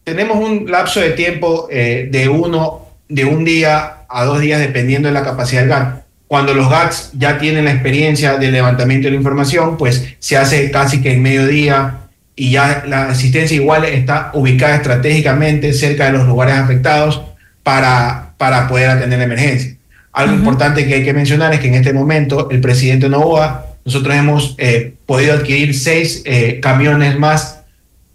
Tenemos 0.04 0.36
un 0.36 0.70
lapso 0.70 1.00
de 1.00 1.12
tiempo 1.12 1.66
de 1.70 2.28
uno, 2.28 2.86
de 3.08 3.24
un 3.24 3.44
día 3.44 4.04
a 4.08 4.24
dos 4.24 4.40
días, 4.40 4.60
dependiendo 4.60 5.08
de 5.08 5.14
la 5.14 5.22
capacidad 5.22 5.62
del 5.62 5.70
GAT 5.70 6.09
cuando 6.30 6.54
los 6.54 6.70
GATS 6.70 7.10
ya 7.14 7.38
tienen 7.38 7.64
la 7.64 7.72
experiencia 7.72 8.36
del 8.36 8.52
levantamiento 8.52 9.06
de 9.08 9.10
la 9.10 9.16
información, 9.16 9.76
pues 9.76 10.14
se 10.20 10.36
hace 10.36 10.70
casi 10.70 11.02
que 11.02 11.14
en 11.14 11.22
mediodía 11.22 12.02
y 12.36 12.52
ya 12.52 12.84
la 12.86 13.08
asistencia 13.08 13.56
igual 13.56 13.84
está 13.84 14.30
ubicada 14.34 14.76
estratégicamente 14.76 15.72
cerca 15.72 16.06
de 16.06 16.12
los 16.12 16.28
lugares 16.28 16.54
afectados 16.54 17.20
para, 17.64 18.34
para 18.38 18.68
poder 18.68 18.90
atender 18.90 19.18
la 19.18 19.24
emergencia. 19.24 19.74
Algo 20.12 20.34
uh 20.34 20.36
-huh. 20.36 20.38
importante 20.38 20.86
que 20.86 20.94
hay 20.94 21.04
que 21.04 21.12
mencionar 21.12 21.52
es 21.52 21.58
que 21.58 21.66
en 21.66 21.74
este 21.74 21.92
momento 21.92 22.48
el 22.48 22.60
presidente 22.60 23.08
Novoa, 23.08 23.66
nosotros 23.84 24.14
hemos 24.14 24.54
eh, 24.58 24.94
podido 25.06 25.34
adquirir 25.34 25.76
seis 25.76 26.22
eh, 26.24 26.60
camiones 26.62 27.18
más 27.18 27.62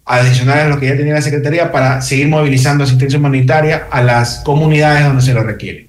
adicionales 0.06 0.64
a 0.64 0.68
lo 0.68 0.80
que 0.80 0.86
ya 0.86 0.96
tenía 0.96 1.12
la 1.12 1.20
Secretaría 1.20 1.70
para 1.70 2.00
seguir 2.00 2.28
movilizando 2.28 2.84
asistencia 2.84 3.18
humanitaria 3.18 3.88
a 3.90 4.00
las 4.00 4.40
comunidades 4.42 5.04
donde 5.04 5.20
se 5.20 5.34
lo 5.34 5.42
requiere. 5.42 5.85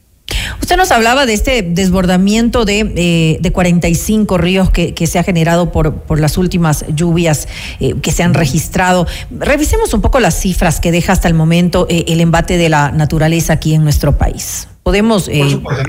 Usted 0.62 0.78
nos 0.78 0.92
hablaba 0.92 1.26
de 1.26 1.34
este 1.34 1.62
desbordamiento 1.62 2.66
de, 2.66 2.80
eh, 2.96 3.38
de 3.40 3.52
45 3.52 4.38
ríos 4.38 4.70
que, 4.70 4.94
que, 4.94 5.08
se 5.08 5.20
ha 5.20 5.24
generado 5.24 5.72
por, 5.72 5.94
por 6.02 6.20
las 6.20 6.38
últimas 6.38 6.86
lluvias 6.94 7.48
eh, 7.80 7.96
que 8.02 8.12
se 8.12 8.24
han 8.24 8.34
registrado. 8.34 9.08
Revisemos 9.32 9.94
un 9.94 10.02
poco 10.02 10.20
las 10.20 10.40
cifras 10.40 10.80
que 10.80 10.92
deja 10.92 11.14
hasta 11.14 11.28
el 11.28 11.34
momento 11.34 11.88
eh, 11.90 12.06
el 12.08 12.22
embate 12.22 12.58
de 12.58 12.70
la 12.70 12.92
naturaleza 12.92 13.54
aquí 13.54 13.74
en 13.74 13.84
nuestro 13.84 14.18
país. 14.18 14.68
Podemos 14.84 15.30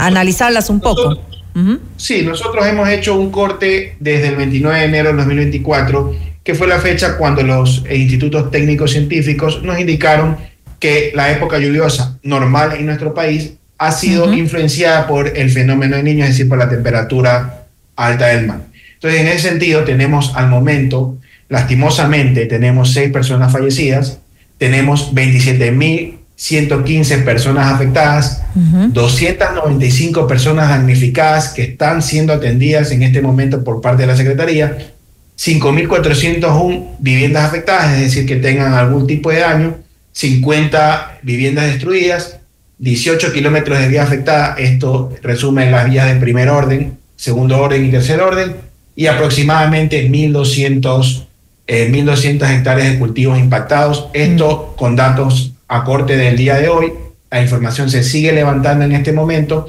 analizarlas 0.00 0.70
un 0.70 0.80
poco. 0.80 1.04
Nosotros, 1.10 1.26
uh 1.54 1.58
-huh. 1.58 1.78
Sí, 1.96 2.22
nosotros 2.22 2.66
hemos 2.66 2.88
hecho 2.88 3.16
un 3.16 3.30
corte 3.30 3.96
desde 4.00 4.28
el 4.28 4.36
29 4.36 4.78
de 4.78 4.84
enero 4.84 5.08
del 5.08 5.18
2024, 5.18 6.14
que 6.42 6.54
fue 6.54 6.66
la 6.66 6.80
fecha 6.80 7.16
cuando 7.16 7.42
los 7.42 7.84
institutos 7.90 8.50
técnicos 8.50 8.90
científicos 8.92 9.62
nos 9.62 9.78
indicaron 9.78 10.36
que 10.78 11.12
la 11.14 11.30
época 11.30 11.58
lluviosa 11.58 12.18
normal 12.22 12.72
en 12.76 12.86
nuestro 12.86 13.14
país 13.14 13.57
ha 13.78 13.92
sido 13.92 14.24
uh 14.24 14.30
-huh. 14.30 14.38
influenciada 14.38 15.06
por 15.06 15.38
el 15.38 15.50
fenómeno 15.50 15.96
de 15.96 16.02
niño, 16.02 16.24
es 16.24 16.30
decir, 16.30 16.48
por 16.48 16.58
la 16.58 16.68
temperatura 16.68 17.66
alta 17.96 18.26
del 18.26 18.46
mar. 18.46 18.62
Entonces, 18.94 19.20
en 19.20 19.28
ese 19.28 19.50
sentido, 19.50 19.84
tenemos 19.84 20.32
al 20.34 20.48
momento, 20.48 21.16
lastimosamente, 21.48 22.46
tenemos 22.46 22.92
seis 22.92 23.12
personas 23.12 23.52
fallecidas, 23.52 24.18
tenemos 24.58 25.14
27.115 25.14 27.24
personas 27.24 27.72
afectadas, 27.72 28.42
uh 28.56 28.60
-huh. 28.60 28.92
295 28.92 30.26
personas 30.26 30.68
damnificadas 30.68 31.50
que 31.50 31.62
están 31.62 32.02
siendo 32.02 32.32
atendidas 32.32 32.90
en 32.90 33.04
este 33.04 33.22
momento 33.22 33.62
por 33.62 33.80
parte 33.80 34.02
de 34.02 34.08
la 34.08 34.16
Secretaría, 34.16 34.76
5.401 35.38 36.96
viviendas 36.98 37.44
afectadas, 37.44 37.94
es 37.94 38.00
decir, 38.00 38.26
que 38.26 38.36
tengan 38.36 38.74
algún 38.74 39.06
tipo 39.06 39.30
de 39.30 39.38
daño, 39.38 39.76
50 40.10 41.20
viviendas 41.22 41.66
destruidas, 41.66 42.40
18 42.78 43.32
kilómetros 43.32 43.78
de 43.78 43.88
vía 43.88 44.02
afectada, 44.02 44.54
esto 44.58 45.12
resume 45.22 45.70
las 45.70 45.88
vías 45.88 46.12
de 46.12 46.20
primer 46.20 46.48
orden, 46.48 46.98
segundo 47.16 47.58
orden 47.60 47.84
y 47.84 47.90
tercer 47.90 48.20
orden, 48.20 48.56
y 48.94 49.06
aproximadamente 49.06 50.08
1.200 50.08 51.26
eh, 51.70 51.90
1.200 51.92 52.50
hectáreas 52.50 52.92
de 52.92 52.98
cultivos 52.98 53.38
impactados, 53.38 54.08
esto 54.14 54.72
mm. 54.72 54.78
con 54.78 54.96
datos 54.96 55.52
a 55.68 55.84
corte 55.84 56.16
del 56.16 56.36
día 56.36 56.56
de 56.56 56.68
hoy, 56.68 56.92
la 57.30 57.42
información 57.42 57.90
se 57.90 58.02
sigue 58.02 58.32
levantando 58.32 58.86
en 58.86 58.92
este 58.92 59.12
momento 59.12 59.68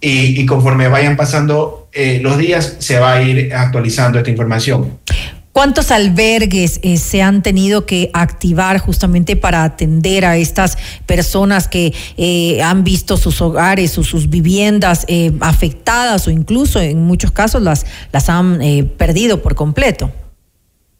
y, 0.00 0.40
y 0.40 0.46
conforme 0.46 0.88
vayan 0.88 1.18
pasando 1.18 1.80
eh, 1.92 2.20
los 2.22 2.38
días 2.38 2.76
se 2.78 3.00
va 3.00 3.14
a 3.14 3.22
ir 3.22 3.52
actualizando 3.52 4.18
esta 4.18 4.30
información. 4.30 4.98
¿Cuántos 5.60 5.90
albergues 5.90 6.80
eh, 6.82 6.96
se 6.96 7.20
han 7.20 7.42
tenido 7.42 7.84
que 7.84 8.08
activar 8.14 8.78
justamente 8.78 9.36
para 9.36 9.62
atender 9.62 10.24
a 10.24 10.38
estas 10.38 10.78
personas 11.04 11.68
que 11.68 11.92
eh, 12.16 12.62
han 12.62 12.82
visto 12.82 13.18
sus 13.18 13.42
hogares 13.42 13.98
o 13.98 14.02
sus 14.02 14.30
viviendas 14.30 15.04
eh, 15.06 15.32
afectadas 15.40 16.26
o 16.26 16.30
incluso 16.30 16.80
en 16.80 17.02
muchos 17.02 17.30
casos 17.32 17.60
las, 17.60 17.84
las 18.10 18.30
han 18.30 18.58
perdido 18.96 19.42
por 19.42 19.54
completo? 19.54 20.10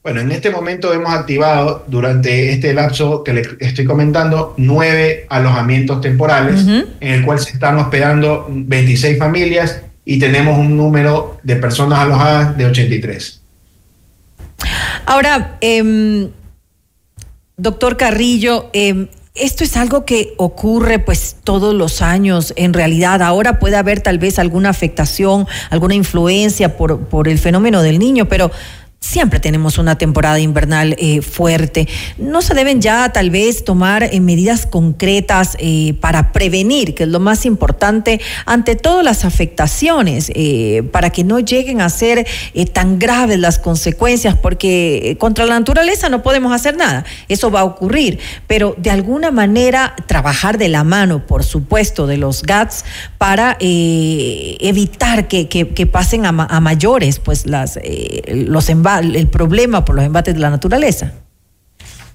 Bueno, 0.03 0.21
en 0.21 0.31
este 0.31 0.51
momento 0.51 0.93
hemos 0.93 1.15
activado 1.15 1.87
durante 1.87 2.53
este 2.53 2.75
lapso 2.75 3.25
que 3.25 3.33
le 3.33 3.43
estoy 3.61 3.87
comentando 3.87 4.53
nueve 4.59 5.25
alojamientos 5.31 6.03
temporales 6.03 6.65
uh 6.65 6.69
-huh. 6.69 6.87
en 7.01 7.13
el 7.15 7.25
cual 7.25 7.39
se 7.39 7.53
están 7.53 7.79
hospedando 7.79 8.47
26 8.51 9.19
familias 9.19 9.81
y 10.05 10.19
tenemos 10.19 10.59
un 10.59 10.77
número 10.77 11.39
de 11.43 11.57
personas 11.57 12.01
alojadas 12.01 12.59
de 12.59 12.67
83. 12.67 13.40
Ahora, 15.07 15.59
eh, 15.61 16.31
doctor 17.57 17.97
Carrillo, 17.97 18.71
eh, 18.73 19.09
esto 19.35 19.65
es 19.65 19.77
algo 19.77 20.05
que 20.05 20.35
ocurre 20.39 20.99
pues 20.99 21.37
todos 21.45 21.73
los 21.75 22.03
años 22.03 22.53
en 22.57 22.73
realidad. 22.73 23.23
Ahora 23.23 23.59
puede 23.59 23.77
haber 23.77 24.01
tal 24.01 24.19
vez 24.19 24.39
alguna 24.39 24.71
afectación, 24.71 25.47
alguna 25.71 25.95
influencia 25.95 26.77
por, 26.77 27.07
por 27.07 27.29
el 27.29 27.39
fenómeno 27.39 27.83
del 27.83 27.99
niño, 27.99 28.27
pero 28.29 28.51
siempre 29.01 29.41
tenemos 29.41 29.79
una 29.79 29.97
temporada 29.97 30.39
invernal 30.39 30.95
eh, 30.99 31.23
fuerte. 31.23 31.89
¿No 32.19 32.43
se 32.43 32.55
deben 32.55 32.83
ya 32.83 33.11
tal 33.13 33.31
vez 33.31 33.65
tomar 33.65 34.03
eh, 34.03 34.21
medidas 34.21 34.67
concretas 34.67 35.57
eh, 35.59 35.95
para 36.01 36.33
prevenir, 36.33 36.95
que 36.95 37.05
es 37.05 37.09
lo 37.09 37.19
más 37.19 37.47
importante, 37.47 38.21
ante 38.45 38.77
todas 38.77 39.05
las 39.05 39.25
afectaciones, 39.25 40.31
para 40.93 41.11
que 41.11 41.25
no 41.25 41.41
lleguen 41.41 41.81
a 41.81 41.89
ser 41.89 42.27
tan 42.73 42.99
graves 42.99 43.39
las 43.39 43.59
consecuencias? 43.59 44.37
Porque 44.37 45.17
contra 45.19 45.47
la 45.47 45.59
naturaleza 45.59 46.09
no 46.09 46.23
podemos 46.23 46.53
hacer 46.53 46.77
nada, 46.77 47.05
eso 47.29 47.51
va 47.51 47.61
a 47.61 47.65
ocurrir, 47.65 48.19
pero 48.47 48.75
de 48.79 48.91
alguna 48.91 49.31
manera 49.31 49.95
trabajar 50.07 50.59
de 50.59 50.69
la 50.69 50.85
mano, 50.85 51.27
por 51.27 51.45
supuesto, 51.45 52.07
de 52.07 52.19
los 52.19 52.43
GATS 52.43 52.85
para 53.19 53.57
evitar 53.61 55.27
que, 55.29 55.89
pasen 55.91 56.27
a, 56.27 56.33
mayores 56.61 57.19
pues 57.19 57.45
los 57.47 58.69
embates 58.69 58.90
el 58.99 59.29
problema 59.29 59.85
por 59.85 59.95
los 59.95 60.05
embates 60.05 60.35
de 60.35 60.41
la 60.41 60.51
naturaleza? 60.51 61.13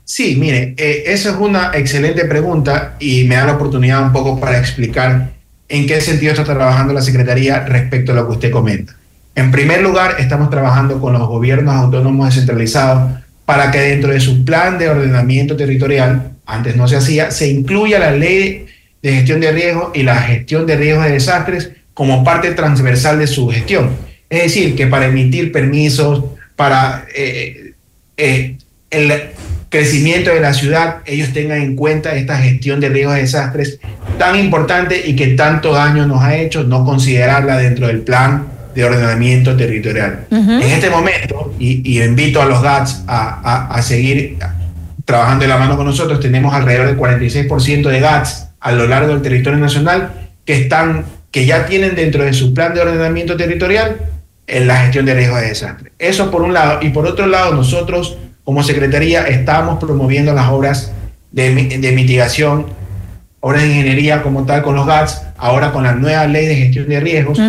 Sí, 0.04 0.36
mire, 0.36 0.76
eh, 0.78 1.04
esa 1.08 1.32
es 1.32 1.36
una 1.38 1.72
excelente 1.74 2.26
pregunta 2.26 2.96
y 3.00 3.24
me 3.24 3.36
da 3.36 3.46
la 3.46 3.54
oportunidad 3.54 4.04
un 4.04 4.14
poco 4.14 4.40
para 4.40 4.60
explicar 4.60 5.32
en 5.68 5.88
qué 5.88 6.00
sentido 6.00 6.34
está 6.34 6.44
trabajando 6.44 6.94
la 6.94 7.02
Secretaría 7.02 7.66
respecto 7.66 8.12
a 8.12 8.16
lo 8.16 8.28
que 8.28 8.34
usted 8.34 8.52
comenta. 8.52 8.96
En 9.34 9.52
primer 9.52 9.82
lugar, 9.82 10.18
estamos 10.20 10.50
trabajando 10.52 11.02
con 11.02 11.14
los 11.14 11.28
gobiernos 11.28 11.74
autónomos 11.74 12.28
descentralizados 12.28 13.20
para 13.46 13.72
que 13.72 13.80
dentro 13.80 14.12
de 14.12 14.20
su 14.20 14.46
plan 14.46 14.78
de 14.78 14.90
ordenamiento 14.90 15.56
territorial, 15.56 16.34
antes 16.46 16.76
no 16.76 16.88
se 16.88 16.98
hacía, 16.98 17.32
se 17.32 17.48
incluya 17.48 17.98
la 17.98 18.12
ley 18.12 18.68
de 19.02 19.12
gestión 19.12 19.40
de 19.40 19.52
riesgos 19.52 19.90
y 19.94 20.04
la 20.04 20.18
gestión 20.18 20.66
de 20.66 20.78
riesgos 20.78 21.06
de 21.06 21.12
desastres 21.12 21.72
como 21.94 22.24
parte 22.24 22.52
transversal 22.52 23.20
de 23.20 23.28
su 23.28 23.48
gestión. 23.50 23.92
Es 24.30 24.44
decir, 24.44 24.76
que 24.76 24.88
para 24.88 25.08
emitir 25.08 25.52
permisos, 25.52 26.26
para 26.56 27.06
eh, 27.16 27.74
eh, 28.18 28.58
el 28.92 29.14
crecimiento 29.70 30.30
de 30.32 30.40
la 30.40 30.54
ciudad, 30.54 30.98
ellos 31.06 31.34
tengan 31.34 31.62
en 31.62 31.76
cuenta 31.76 32.16
esta 32.16 32.38
gestión 32.38 32.80
de 32.80 32.90
riesgos 32.90 33.16
de 33.16 33.22
desastres 33.22 33.80
tan 34.18 34.38
importante 34.40 35.02
y 35.06 35.16
que 35.16 35.28
tanto 35.30 35.74
daño 35.74 36.08
nos 36.08 36.22
ha 36.24 36.38
hecho, 36.38 36.64
no 36.64 36.86
considerarla 36.86 37.58
dentro 37.58 37.88
del 37.88 38.02
plan 38.02 38.48
de 38.74 38.84
ordenamiento 38.86 39.56
territorial. 39.58 40.26
En 40.32 40.62
este 40.62 40.90
momento, 40.90 41.54
y, 41.60 41.82
y 41.90 42.02
invito 42.02 42.42
a 42.42 42.46
los 42.46 42.62
GATS 42.62 43.04
a, 43.08 43.40
a- 43.44 43.76
a 43.76 43.82
seguir 43.82 44.38
trabajando 45.04 45.44
de 45.44 45.50
la 45.50 45.58
mano 45.58 45.76
con 45.78 45.86
nosotros, 45.86 46.20
tenemos 46.20 46.54
alrededor 46.54 46.88
del 46.88 46.98
46% 46.98 47.90
de 47.90 48.00
GATS 48.00 48.48
a 48.60 48.72
lo 48.72 48.88
largo 48.88 49.14
del 49.14 49.22
territorio 49.22 49.60
nacional 49.60 50.10
que 50.46 50.54
están 50.62 51.06
que 51.32 51.46
ya 51.46 51.66
tienen 51.66 51.96
dentro 51.96 52.24
de 52.24 52.34
su 52.34 52.54
plan 52.54 52.74
de 52.74 52.80
ordenamiento 52.82 53.36
territorial 53.36 53.98
en 54.48 54.68
la 54.68 54.78
gestión 54.78 55.06
de 55.06 55.14
riesgos 55.14 55.42
de 55.42 55.48
desastre. 55.48 55.92
Eso 56.00 56.30
por 56.32 56.42
un 56.42 56.54
lado. 56.54 56.80
Y 56.82 56.90
por 56.90 57.06
otro 57.08 57.26
lado, 57.28 57.54
nosotros 57.54 58.18
como 58.44 58.62
Secretaría 58.64 59.24
estamos 59.28 59.80
promoviendo 59.80 60.34
las 60.34 60.50
obras 60.50 60.92
de, 61.32 61.50
mi- 61.50 61.68
de 61.68 61.92
mitigación, 61.94 62.68
obras 63.40 63.64
de 63.64 63.70
ingeniería 63.70 64.22
como 64.22 64.46
tal 64.46 64.62
con 64.62 64.76
los 64.76 64.86
GATS, 64.86 65.22
ahora 65.38 65.72
con 65.72 65.84
la 65.84 65.94
nueva 65.94 66.28
ley 66.28 66.46
de 66.46 66.56
gestión 66.56 66.88
de 66.88 67.00
riesgos. 67.00 67.40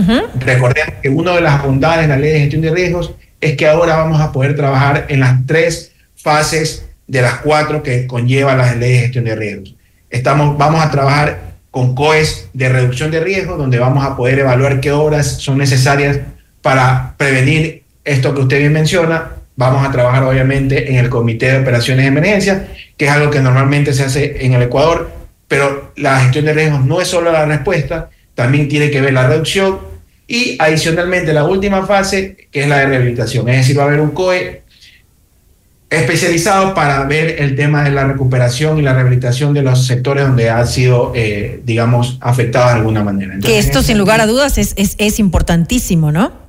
Recordemos 0.41 0.95
que 1.03 1.09
una 1.11 1.33
de 1.35 1.41
las 1.43 1.63
bondades 1.63 2.03
de 2.03 2.09
la 2.09 2.17
ley 2.17 2.33
de 2.33 2.41
gestión 2.41 2.63
de 2.63 2.71
riesgos 2.71 3.13
es 3.41 3.57
que 3.57 3.69
ahora 3.69 3.97
vamos 3.97 4.21
a 4.21 4.33
poder 4.33 4.57
trabajar 4.57 5.05
en 5.09 5.21
las 5.21 5.45
tres 5.47 5.93
fases 6.17 6.87
de 7.07 7.23
las 7.23 7.35
cuatro 7.41 7.83
que 7.83 8.07
conlleva 8.07 8.57
la 8.57 8.75
ley 8.75 8.93
de 8.95 8.99
gestión 9.01 9.25
de 9.25 9.37
riesgos. 9.37 9.75
Estamos, 10.11 10.57
vamos 10.57 10.83
a 10.83 10.91
trabajar 10.91 11.41
con 11.71 11.95
COES 11.95 12.49
de 12.55 12.71
reducción 12.71 13.11
de 13.11 13.21
riesgos, 13.21 13.59
donde 13.59 13.79
vamos 13.79 14.05
a 14.05 14.17
poder 14.17 14.39
evaluar 14.39 14.81
qué 14.81 14.93
obras 14.93 15.27
son 15.27 15.59
necesarias 15.59 16.19
para 16.67 17.15
prevenir 17.17 17.85
esto 18.05 18.35
que 18.35 18.41
usted 18.41 18.59
bien 18.59 18.73
menciona. 18.73 19.35
Vamos 19.55 19.87
a 19.87 19.93
trabajar 19.93 20.25
obviamente 20.25 20.91
en 20.91 20.97
el 20.97 21.09
Comité 21.09 21.53
de 21.53 21.59
Operaciones 21.61 22.03
de 22.05 22.09
Emergencia, 22.09 22.67
que 22.97 23.05
es 23.05 23.11
algo 23.13 23.31
que 23.31 23.39
normalmente 23.39 23.93
se 23.93 24.03
hace 24.03 24.45
en 24.45 24.53
el 24.53 24.63
Ecuador, 24.63 25.13
pero 25.47 25.93
la 25.95 26.19
gestión 26.19 26.45
de 26.45 26.55
riesgos 26.55 26.85
no 26.85 27.01
es 27.01 27.07
solo 27.07 27.31
la 27.31 27.45
respuesta, 27.45 28.11
también 28.35 28.67
tiene 28.67 28.91
que 28.91 29.01
ver 29.01 29.13
la 29.13 29.29
reducción 29.29 29.79
y 30.27 30.57
adicionalmente 30.59 31.33
la 31.33 31.45
última 31.45 31.87
fase, 31.87 32.49
que 32.51 32.63
es 32.63 32.69
la 32.69 32.81
de 32.81 32.87
rehabilitación. 32.87 33.49
Es 33.49 33.59
decir, 33.59 33.79
va 33.79 33.85
a 33.85 33.87
haber 33.87 34.01
un 34.01 34.11
COE 34.11 34.63
especializado 35.89 36.75
para 36.75 37.05
ver 37.05 37.43
el 37.43 37.55
tema 37.55 37.85
de 37.85 37.93
la 37.93 38.09
recuperación 38.09 38.79
y 38.79 38.83
la 38.83 38.93
rehabilitación 38.93 39.55
de 39.55 39.63
los 39.63 39.87
sectores 39.87 40.27
donde 40.27 40.51
han 40.51 40.67
sido, 40.67 41.13
eh, 41.15 41.61
digamos, 41.65 42.19
afectados 42.21 42.73
de 42.73 42.79
alguna 42.79 43.05
manera. 43.05 43.37
Que 43.39 43.61
esto, 43.61 43.85
sin 43.85 43.99
lugar 43.99 44.21
a 44.21 44.27
dudas, 44.27 44.59
es, 44.59 44.75
es, 44.77 44.97
es 44.99 45.21
importantísimo, 45.21 46.11
¿no? 46.11 46.46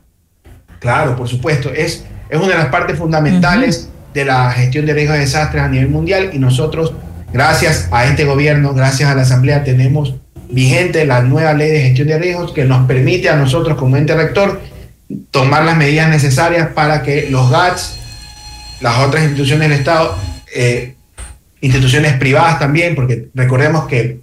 Claro, 0.79 1.15
por 1.15 1.27
supuesto. 1.27 1.71
Es, 1.73 2.03
es 2.29 2.37
una 2.37 2.49
de 2.49 2.57
las 2.57 2.67
partes 2.67 2.97
fundamentales 2.97 3.89
de 4.13 4.25
la 4.25 4.51
gestión 4.51 4.85
de 4.85 4.93
riesgos 4.93 5.15
de 5.15 5.21
desastres 5.21 5.63
a 5.63 5.67
nivel 5.67 5.89
mundial 5.89 6.31
y 6.33 6.39
nosotros, 6.39 6.93
gracias 7.31 7.87
a 7.91 8.05
este 8.05 8.25
gobierno, 8.25 8.73
gracias 8.73 9.09
a 9.09 9.15
la 9.15 9.21
Asamblea, 9.21 9.63
tenemos 9.63 10.15
vigente 10.49 11.05
la 11.05 11.21
nueva 11.21 11.53
ley 11.53 11.69
de 11.69 11.81
gestión 11.81 12.07
de 12.07 12.17
riesgos 12.17 12.53
que 12.53 12.65
nos 12.65 12.87
permite 12.87 13.29
a 13.29 13.35
nosotros 13.35 13.77
como 13.77 13.97
ente 13.97 14.15
rector 14.15 14.61
tomar 15.31 15.63
las 15.63 15.77
medidas 15.77 16.09
necesarias 16.09 16.69
para 16.73 17.03
que 17.03 17.29
los 17.29 17.49
GATS, 17.49 17.97
las 18.81 18.99
otras 18.99 19.23
instituciones 19.23 19.69
del 19.69 19.79
Estado, 19.79 20.17
eh, 20.55 20.95
instituciones 21.61 22.13
privadas 22.13 22.59
también, 22.59 22.95
porque 22.95 23.27
recordemos 23.33 23.87
que 23.87 24.19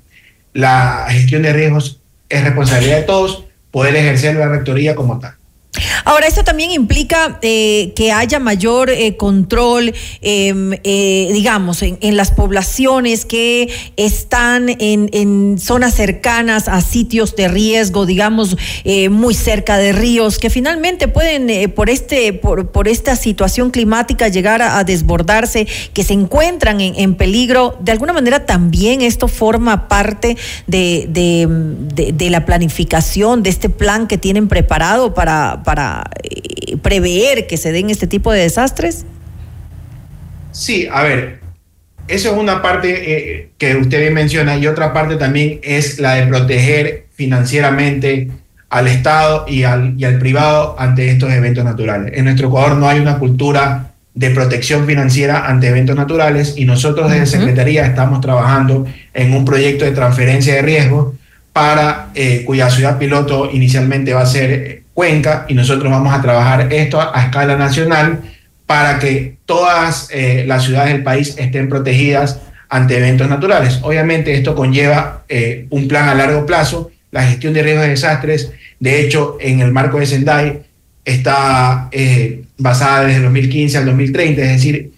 la 0.53 1.07
gestión 1.09 1.43
de 1.43 1.53
riesgos 1.53 2.01
es 2.29 2.45
responsabilidad 2.45 2.99
de 2.99 3.03
todos, 3.03 3.45
poder 3.71 3.97
ejercer 3.97 4.37
la 4.37 4.49
rectoría 4.49 4.95
como 4.95 5.19
tal. 5.19 5.35
Ahora, 6.05 6.27
esto 6.27 6.43
también 6.43 6.71
implica 6.71 7.39
eh, 7.43 7.93
que 7.95 8.11
haya 8.11 8.41
mayor 8.41 8.91
eh, 8.91 9.17
control, 9.17 9.95
em, 10.21 10.73
eh, 10.83 11.31
digamos, 11.33 11.83
en, 11.83 12.17
las 12.17 12.31
poblaciones 12.31 13.25
que 13.25 13.69
están 13.97 14.69
en, 14.69 15.59
zonas 15.59 15.95
cercanas 15.95 16.69
a 16.69 16.81
sitios 16.81 17.35
de 17.37 17.49
riesgo, 17.49 18.07
digamos, 18.07 18.57
muy 19.11 19.35
cerca 19.35 19.79
de 19.79 19.93
ríos, 19.93 20.39
que 20.39 20.49
finalmente 20.49 21.09
pueden, 21.09 21.71
por, 21.73 21.91
este, 21.91 22.33
por, 22.33 22.89
esta 22.89 23.17
situación 23.17 23.71
climática, 23.71 24.29
llegar 24.29 24.63
a, 24.63 24.85
desbordarse, 24.85 25.67
que 25.93 26.05
se 26.05 26.13
encuentran 26.13 26.81
en, 26.81 27.15
peligro. 27.15 27.77
De 27.81 27.93
alguna 27.93 28.13
manera, 28.13 28.47
también 28.47 29.01
esto 29.01 29.27
forma 29.27 29.89
parte 29.89 30.37
de, 30.67 32.29
la 32.31 32.45
planificación, 32.45 33.43
de 33.43 33.51
este 33.51 33.69
plan 33.69 34.07
que 34.07 34.19
tienen 34.19 34.49
preparado 34.49 35.15
para, 35.15 35.63
para 35.65 35.84
eh, 36.23 36.77
prever 36.83 37.47
que 37.47 37.57
se 37.57 37.73
den 37.73 37.91
este 37.91 38.07
tipo 38.07 38.33
de 38.33 38.41
desastres. 38.41 39.05
Sí, 40.53 40.89
a 40.91 41.03
ver, 41.03 41.41
eso 42.07 42.33
es 42.33 42.39
una 42.39 42.63
parte 42.63 42.91
eh, 43.13 43.51
que 43.59 43.77
usted 43.77 44.01
bien 44.01 44.15
menciona 44.15 44.57
y 44.57 44.67
otra 44.67 44.93
parte 44.93 45.17
también 45.17 45.61
es 45.63 45.99
la 45.99 46.15
de 46.15 46.27
proteger 46.27 47.07
financieramente 47.15 48.29
al 48.69 48.89
Estado 48.89 49.47
y 49.49 49.63
al, 49.63 49.95
y 49.99 50.05
al 50.05 50.19
privado 50.19 50.77
ante 50.79 51.11
estos 51.11 51.33
eventos 51.33 51.65
naturales. 51.65 52.13
En 52.15 52.25
nuestro 52.25 52.49
Ecuador 52.49 52.77
no 52.77 52.89
hay 52.89 53.01
una 53.01 53.19
cultura 53.19 53.93
de 54.15 54.31
protección 54.31 54.87
financiera 54.87 55.47
ante 55.47 55.69
eventos 55.69 55.97
naturales 55.97 56.55
y 56.57 56.65
nosotros 56.67 57.11
desde 57.11 57.27
Secretaría 57.27 57.85
estamos 57.85 58.21
trabajando 58.21 58.87
en 59.13 59.35
un 59.35 59.45
proyecto 59.45 59.85
de 59.85 59.91
transferencia 59.91 60.55
de 60.55 60.63
riesgo 60.63 61.15
para 61.53 62.11
eh, 62.15 62.45
cuya 62.45 62.71
ciudad 62.71 62.99
piloto 62.99 63.51
inicialmente 63.51 64.13
va 64.13 64.23
a 64.23 64.27
ser 64.27 64.84
Cuenca 64.95 65.45
y 65.49 65.55
nosotros 65.55 65.91
vamos 65.91 66.15
a 66.15 66.23
trabajar 66.23 66.73
esto 66.73 67.01
a, 67.01 67.25
escala 67.25 67.57
nacional 67.57 68.21
para 68.65 69.01
que 69.01 69.37
todas 69.45 70.09
eh, 70.13 70.45
las 70.47 70.65
ciudades 70.65 70.93
del 70.93 71.03
país 71.03 71.35
estén 71.37 71.69
protegidas 71.69 72.41
ante 72.69 72.97
eventos 72.97 73.29
naturales. 73.29 73.81
Obviamente 73.83 74.33
esto 74.33 74.55
conlleva 74.55 75.25
eh, 75.29 75.67
un 75.71 75.89
plan 75.89 76.09
a 76.09 76.15
largo 76.15 76.47
plazo, 76.47 76.93
la 77.11 77.25
gestión 77.25 77.53
de 77.53 77.63
riesgos 77.63 77.85
de 77.85 77.91
desastres, 77.91 78.53
de 78.79 79.01
hecho 79.01 79.37
en 79.41 79.61
el 79.61 79.73
marco 79.73 79.99
de 79.99 80.07
Sendai 80.07 80.63
está 81.05 81.89
eh, 81.91 82.45
basada 82.57 83.05
desde 83.05 83.17
el 83.17 83.25
2015 83.25 83.79
al 83.79 83.87
2030, 83.87 84.43
es 84.43 84.49
decir, 84.49 84.93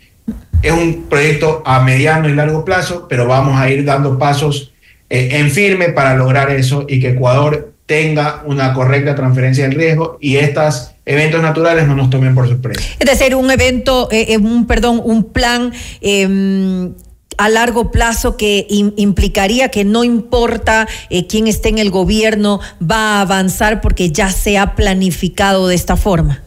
es 0.62 0.73
un 0.73 1.06
proyecto 1.09 1.62
a 1.64 1.82
mediano 1.82 2.28
y 2.28 2.35
largo 2.35 2.64
plazo, 2.64 3.06
pero 3.09 3.27
vamos 3.27 3.59
a 3.59 3.70
ir 3.70 3.85
dando 3.85 4.18
pasos 4.18 4.73
en 5.09 5.51
firme 5.51 5.90
para 5.90 6.16
lograr 6.16 6.51
eso 6.51 6.85
y 6.89 6.98
que 6.98 7.10
Ecuador 7.10 7.76
tenga 7.86 8.42
una 8.44 8.72
correcta 8.74 9.14
transferencia 9.14 9.64
del 9.64 9.76
riesgo 9.76 10.18
y 10.20 10.36
estos 10.36 10.90
eventos 11.04 11.40
naturales 11.40 11.86
no 11.86 11.94
nos 11.94 12.10
tomen 12.10 12.34
por 12.34 12.48
sorpresa. 12.48 12.80
Es 12.98 13.06
decir, 13.08 13.34
un 13.36 13.50
evento, 13.50 14.08
eh, 14.10 14.26
eh, 14.30 14.38
un 14.38 14.66
perdón, 14.66 15.00
un 15.04 15.24
plan 15.32 15.72
eh, 16.00 16.90
a 17.38 17.48
largo 17.48 17.92
plazo 17.92 18.36
que 18.36 18.66
im- 18.68 18.94
implicaría 18.96 19.68
que 19.68 19.84
no 19.84 20.02
importa 20.04 20.88
eh, 21.10 21.26
quién 21.26 21.46
esté 21.46 21.68
en 21.68 21.78
el 21.78 21.90
gobierno, 21.90 22.60
va 22.82 23.18
a 23.18 23.20
avanzar 23.20 23.80
porque 23.80 24.10
ya 24.10 24.30
se 24.30 24.58
ha 24.58 24.74
planificado 24.74 25.68
de 25.68 25.74
esta 25.74 25.96
forma. 25.96 26.42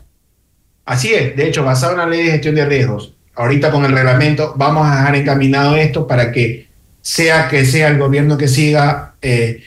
Así 0.86 1.14
es, 1.14 1.36
de 1.38 1.48
hecho, 1.48 1.64
basado 1.64 1.94
en 1.94 2.00
la 2.00 2.08
ley 2.08 2.26
de 2.26 2.32
gestión 2.32 2.56
de 2.56 2.66
riesgos, 2.66 3.14
ahorita 3.36 3.72
con 3.72 3.86
el 3.86 3.92
reglamento 3.92 4.56
vamos 4.58 4.88
a 4.88 4.96
dejar 4.98 5.16
encaminado 5.16 5.78
esto 5.78 6.08
para 6.08 6.32
que 6.32 6.68
sea 7.02 7.48
que 7.48 7.64
sea 7.66 7.88
el 7.88 7.98
gobierno 7.98 8.38
que 8.38 8.48
siga, 8.48 9.14
eh, 9.22 9.62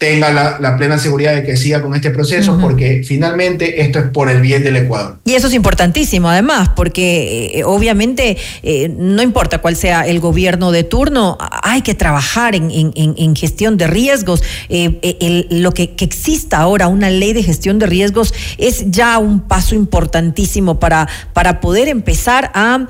tenga 0.00 0.32
la, 0.32 0.56
la 0.58 0.78
plena 0.78 0.98
seguridad 0.98 1.34
de 1.34 1.42
que 1.44 1.58
siga 1.58 1.82
con 1.82 1.94
este 1.94 2.08
proceso, 2.10 2.58
porque 2.58 3.02
finalmente 3.06 3.82
esto 3.82 3.98
es 3.98 4.06
por 4.06 4.30
el 4.30 4.40
bien 4.40 4.64
del 4.64 4.76
Ecuador. 4.76 5.18
Y 5.26 5.34
eso 5.34 5.48
es 5.48 5.52
importantísimo, 5.52 6.30
además, 6.30 6.70
porque 6.74 7.50
eh, 7.56 7.64
obviamente 7.64 8.38
eh, 8.62 8.88
no 8.96 9.20
importa 9.22 9.58
cuál 9.58 9.76
sea 9.76 10.06
el 10.06 10.18
gobierno 10.18 10.72
de 10.72 10.84
turno, 10.84 11.36
hay 11.62 11.82
que 11.82 11.94
trabajar 11.94 12.54
en, 12.54 12.70
en- 12.70 12.92
en- 12.96 13.14
en 13.18 13.36
gestión 13.36 13.76
de 13.76 13.88
riesgos. 13.88 14.42
Eh, 14.70 15.16
el- 15.20 15.60
lo 15.62 15.72
que, 15.72 15.90
que 15.94 16.06
exista 16.06 16.56
ahora 16.60 16.86
una 16.88 17.10
ley 17.10 17.34
de 17.34 17.42
gestión 17.42 17.78
de 17.78 17.84
riesgos 17.84 18.32
es 18.56 18.90
ya 18.90 19.18
un 19.18 19.40
paso 19.40 19.74
importantísimo 19.74 20.80
para, 20.80 21.08
para 21.34 21.60
poder 21.60 21.88
empezar 21.88 22.50
a, 22.54 22.86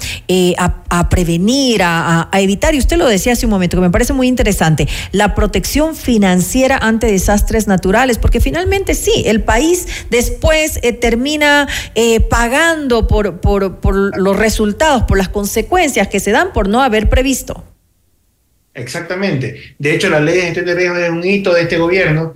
a, 0.59 0.74
a 0.91 1.09
prevenir, 1.09 1.82
a- 1.82 2.28
a 2.31 2.41
evitar, 2.41 2.73
y 2.77 2.78
usted 2.78 2.99
lo 2.99 3.09
decía 3.09 3.32
hace 3.32 3.47
un 3.47 3.51
momento, 3.51 3.77
que 3.77 3.81
me 3.81 3.91
parece 3.91 4.12
muy 4.12 4.28
interesante, 4.28 4.87
la 5.11 5.35
protección 5.35 5.97
financiera 5.97 6.78
ante 6.81 6.99
desastres 7.06 7.66
naturales, 7.66 8.18
porque 8.18 8.40
finalmente 8.40 8.94
sí, 8.94 9.24
el 9.27 9.43
país 9.43 9.86
después 10.10 10.78
eh, 10.82 10.93
termina 10.93 11.68
eh, 11.94 12.20
pagando 12.20 13.06
por, 13.06 13.40
por, 13.40 14.18
los 14.18 14.36
resultados, 14.36 15.05
por 15.05 15.18
las 15.18 15.28
consecuencias 15.28 16.09
que 16.09 16.20
se 16.20 16.31
dan 16.31 16.52
por 16.52 16.68
no 16.68 16.82
haber 16.82 17.09
previsto. 17.09 17.64
Exactamente. 18.74 19.74
De 19.78 19.94
hecho, 19.94 20.09
la 20.09 20.20
ley 20.20 20.36
de 20.36 20.43
gestión 20.43 20.66
de 20.66 20.74
riesgos 20.74 20.98
es 20.98 21.10
un 21.10 21.24
hito 21.24 21.52
de 21.52 21.62
este 21.62 21.78
gobierno 21.78 22.35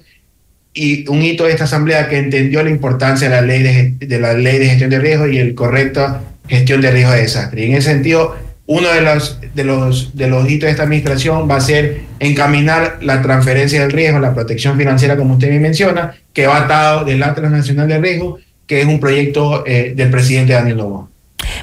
y 0.73 1.09
un 1.09 1.23
hito 1.23 1.45
de 1.45 1.53
esta 1.53 1.65
asamblea 1.65 2.09
que 2.09 2.19
entendió 2.19 2.62
la 2.62 2.70
importancia 2.70 3.28
de 3.28 3.35
la 3.36 3.43
ley 3.43 3.62
de, 3.62 4.07
de 4.07 4.19
la 4.19 4.35
ley 4.35 4.59
de 4.59 4.66
gestión 4.66 4.91
de 4.91 4.99
riesgos 4.99 5.31
y 5.31 5.39
el 5.39 5.55
correcta 5.55 6.23
gestión 6.49 6.81
de 6.81 6.91
riesgos 6.91 7.15
de 7.15 7.23
desastre. 7.23 7.62
Y 7.62 7.70
en 7.70 7.77
ese 7.77 7.91
sentido, 7.91 8.36
uno 8.66 8.89
de 8.89 9.03
los, 9.03 9.39
de 9.55 9.65
los, 9.65 10.16
de 10.16 10.28
los 10.28 10.51
hitos 10.51 10.66
de 10.66 10.70
esta 10.70 10.85
administración 10.85 11.49
va 11.51 11.57
a 11.57 11.61
ser 11.61 12.03
encaminar 12.19 12.99
la 13.03 13.20
transferencia 13.20 13.82
del 13.82 13.93
riesgo, 13.93 14.19
la 14.19 14.35
protección 14.35 14.78
financiera, 14.78 15.16
como 15.16 15.35
usted 15.35 15.51
bien 15.51 15.62
menciona, 15.62 16.15
que 16.32 16.47
va 16.47 16.65
atado 16.65 17.05
del 17.05 17.23
Atlas 17.23 17.51
Nacional 17.51 17.89
de 17.89 17.99
Riesgo, 17.99 18.39
que 18.66 18.81
es 18.81 18.86
un 18.86 19.01
proyecto 19.01 19.65
eh, 19.66 19.93
del 19.95 20.11
presidente 20.11 20.55
Daniel 20.55 20.78
Novoa. 20.78 21.09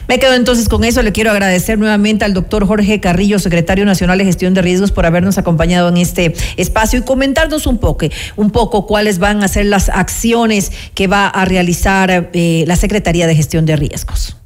Me 0.08 0.20
quedo 0.20 0.34
entonces 0.34 0.70
con 0.70 0.84
eso. 0.84 1.02
Le 1.02 1.12
quiero 1.12 1.32
agradecer 1.32 1.80
nuevamente 1.80 2.26
al 2.26 2.34
doctor 2.34 2.68
Jorge 2.68 3.00
Carrillo, 3.00 3.40
secretario 3.40 3.86
nacional 3.86 4.18
de 4.18 4.26
gestión 4.26 4.54
de 4.54 4.62
riesgos, 4.62 4.92
por 4.92 5.06
habernos 5.06 5.38
acompañado 5.38 5.90
en 5.90 5.98
este 5.98 6.34
espacio 6.58 7.00
y 7.00 7.04
comentarnos 7.04 7.66
un 7.66 7.78
poco, 7.78 8.08
un 8.36 8.52
poco 8.52 8.86
cuáles 8.86 9.20
van 9.20 9.44
a 9.44 9.48
ser 9.48 9.66
las 9.66 9.90
acciones 9.90 10.72
que 10.94 11.08
va 11.08 11.28
a 11.28 11.46
realizar 11.46 12.30
eh, 12.34 12.64
la 12.68 12.76
Secretaría 12.76 13.26
de 13.26 13.36
Gestión 13.36 13.66
de 13.66 13.76
Riesgos. 13.76 14.41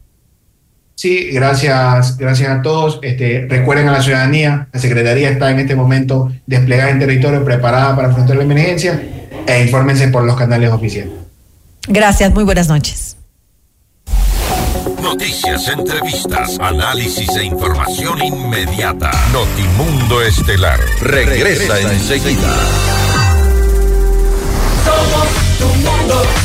Sí, 0.95 1.29
gracias, 1.31 2.17
gracias 2.17 2.49
a 2.49 2.61
todos. 2.61 2.99
Este, 3.01 3.45
recuerden 3.49 3.89
a 3.89 3.91
la 3.91 4.01
ciudadanía, 4.01 4.69
la 4.71 4.79
Secretaría 4.79 5.29
está 5.29 5.51
en 5.51 5.59
este 5.59 5.75
momento 5.75 6.31
desplegada 6.45 6.89
en 6.89 6.99
territorio, 6.99 7.43
preparada 7.43 7.95
para 7.95 8.07
afrontar 8.07 8.37
la 8.37 8.43
emergencia, 8.43 9.01
e 9.45 9.61
infórmense 9.61 10.07
por 10.07 10.23
los 10.23 10.35
canales 10.35 10.71
oficiales. 10.71 11.13
Gracias, 11.87 12.33
muy 12.33 12.45
buenas 12.45 12.69
noches. 12.69 13.17
Noticias, 15.01 15.67
entrevistas, 15.67 16.57
análisis 16.59 17.29
e 17.35 17.43
información 17.43 18.23
inmediata. 18.23 19.11
Notimundo 19.31 20.21
Estelar 20.21 20.79
regresa, 21.01 21.79
enseguida. 21.79 22.55
Somos 24.83 25.57
tu 25.59 25.65
Mundo. 25.67 26.44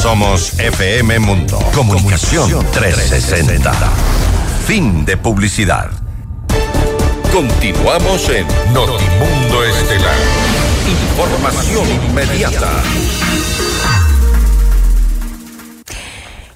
Somos 0.00 0.58
FM 0.58 1.18
Mundo. 1.18 1.58
Comunicación 1.74 2.66
360. 2.72 3.70
Fin 4.66 5.04
de 5.04 5.18
publicidad. 5.18 5.90
Continuamos 7.30 8.26
en 8.30 8.46
Notimundo 8.72 9.62
Estelar. 9.62 10.16
Información 10.88 11.86
inmediata. 12.06 12.82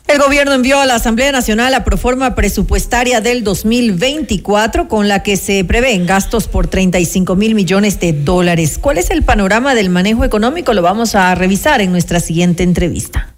El 0.06 0.18
gobierno 0.18 0.54
envió 0.54 0.80
a 0.80 0.86
la 0.86 0.94
Asamblea 0.94 1.30
Nacional 1.30 1.72
la 1.72 1.84
proforma 1.84 2.34
presupuestaria 2.34 3.20
del 3.20 3.44
2024 3.44 4.88
con 4.88 5.06
la 5.06 5.22
que 5.22 5.36
se 5.36 5.64
prevén 5.64 6.06
gastos 6.06 6.48
por 6.48 6.68
35 6.68 7.36
mil 7.36 7.54
millones 7.54 8.00
de 8.00 8.14
dólares. 8.14 8.78
¿Cuál 8.78 8.96
es 8.96 9.10
el 9.10 9.22
panorama 9.22 9.74
del 9.74 9.90
manejo 9.90 10.24
económico? 10.24 10.72
Lo 10.72 10.80
vamos 10.80 11.14
a 11.14 11.34
revisar 11.34 11.82
en 11.82 11.92
nuestra 11.92 12.20
siguiente 12.20 12.62
entrevista. 12.62 13.33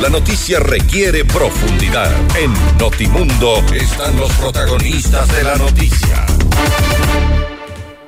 La 0.00 0.08
noticia 0.08 0.58
requiere 0.58 1.24
profundidad. 1.24 2.10
En 2.36 2.52
Notimundo 2.78 3.64
están 3.72 4.16
los 4.16 4.30
protagonistas 4.32 5.28
de 5.34 5.44
la 5.44 5.56
noticia. 5.56 6.26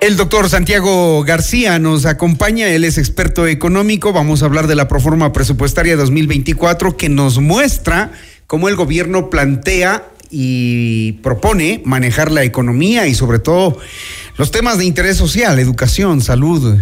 El 0.00 0.16
doctor 0.16 0.50
Santiago 0.50 1.22
García 1.22 1.78
nos 1.78 2.04
acompaña, 2.04 2.68
él 2.68 2.84
es 2.84 2.98
experto 2.98 3.46
económico, 3.46 4.12
vamos 4.12 4.42
a 4.42 4.46
hablar 4.46 4.66
de 4.66 4.74
la 4.74 4.88
proforma 4.88 5.32
presupuestaria 5.32 5.96
2024 5.96 6.96
que 6.96 7.08
nos 7.08 7.38
muestra 7.38 8.10
cómo 8.46 8.68
el 8.68 8.76
gobierno 8.76 9.30
plantea 9.30 10.08
y 10.28 11.12
propone 11.22 11.82
manejar 11.84 12.32
la 12.32 12.42
economía 12.42 13.06
y 13.06 13.14
sobre 13.14 13.38
todo 13.38 13.78
los 14.36 14.50
temas 14.50 14.78
de 14.78 14.84
interés 14.84 15.16
social, 15.16 15.58
educación, 15.58 16.20
salud, 16.20 16.78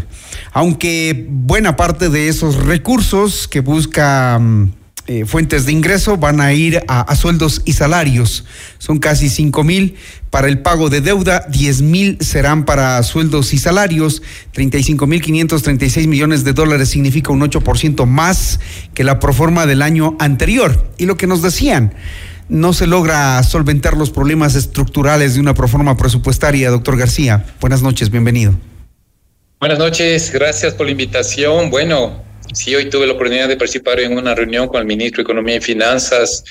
aunque 0.52 1.26
buena 1.28 1.76
parte 1.76 2.08
de 2.08 2.28
esos 2.28 2.56
recursos 2.64 3.46
que 3.46 3.60
busca 3.60 4.38
mm, 4.40 4.83
eh, 5.06 5.26
fuentes 5.26 5.66
de 5.66 5.72
ingreso 5.72 6.16
van 6.16 6.40
a 6.40 6.54
ir 6.54 6.82
a, 6.88 7.14
sueldos 7.14 7.60
y 7.66 7.74
salarios. 7.74 8.44
Son 8.78 8.98
casi 8.98 9.28
5 9.28 9.62
mil 9.62 9.96
para 10.30 10.48
el 10.48 10.60
pago 10.60 10.88
de 10.88 11.02
deuda, 11.02 11.44
10 11.48 11.82
mil 11.82 12.18
serán 12.20 12.64
para 12.64 13.02
sueldos 13.02 13.52
y 13.52 13.58
salarios, 13.58 14.22
35 14.52 15.06
mil 15.06 15.20
536 15.20 16.06
millones 16.06 16.42
de 16.42 16.54
dólares 16.54 16.88
significa 16.88 17.32
un 17.32 17.42
8% 17.42 18.06
más 18.06 18.60
que 18.94 19.04
la 19.04 19.20
proforma 19.20 19.66
del 19.66 19.82
año 19.82 20.16
anterior. 20.18 20.90
Y 20.96 21.04
lo 21.04 21.18
que 21.18 21.26
nos 21.26 21.42
decían, 21.42 21.92
no 22.48 22.72
se 22.72 22.86
logra 22.86 23.42
solventar 23.42 23.96
los 23.96 24.10
problemas 24.10 24.54
estructurales 24.54 25.34
de 25.34 25.40
una 25.40 25.54
proforma 25.54 25.96
presupuestaria. 25.96 26.70
Doctor 26.70 26.96
García, 26.96 27.44
buenas 27.60 27.82
noches, 27.82 28.10
bienvenido. 28.10 28.54
Buenas 29.60 29.78
noches, 29.78 30.30
gracias 30.32 30.74
por 30.74 30.86
la 30.86 30.92
invitación. 30.92 31.70
Bueno, 31.70 32.22
sí, 32.52 32.74
hoy 32.74 32.90
tuve 32.90 33.06
la 33.06 33.14
oportunidad 33.14 33.48
de 33.48 33.56
participar 33.56 34.00
en 34.00 34.16
una 34.16 34.34
reunión 34.34 34.68
con 34.68 34.80
el 34.80 34.86
ministro 34.86 35.18
de 35.18 35.22
Economía 35.22 35.56
y 35.56 35.60
Finanzas, 35.60 36.44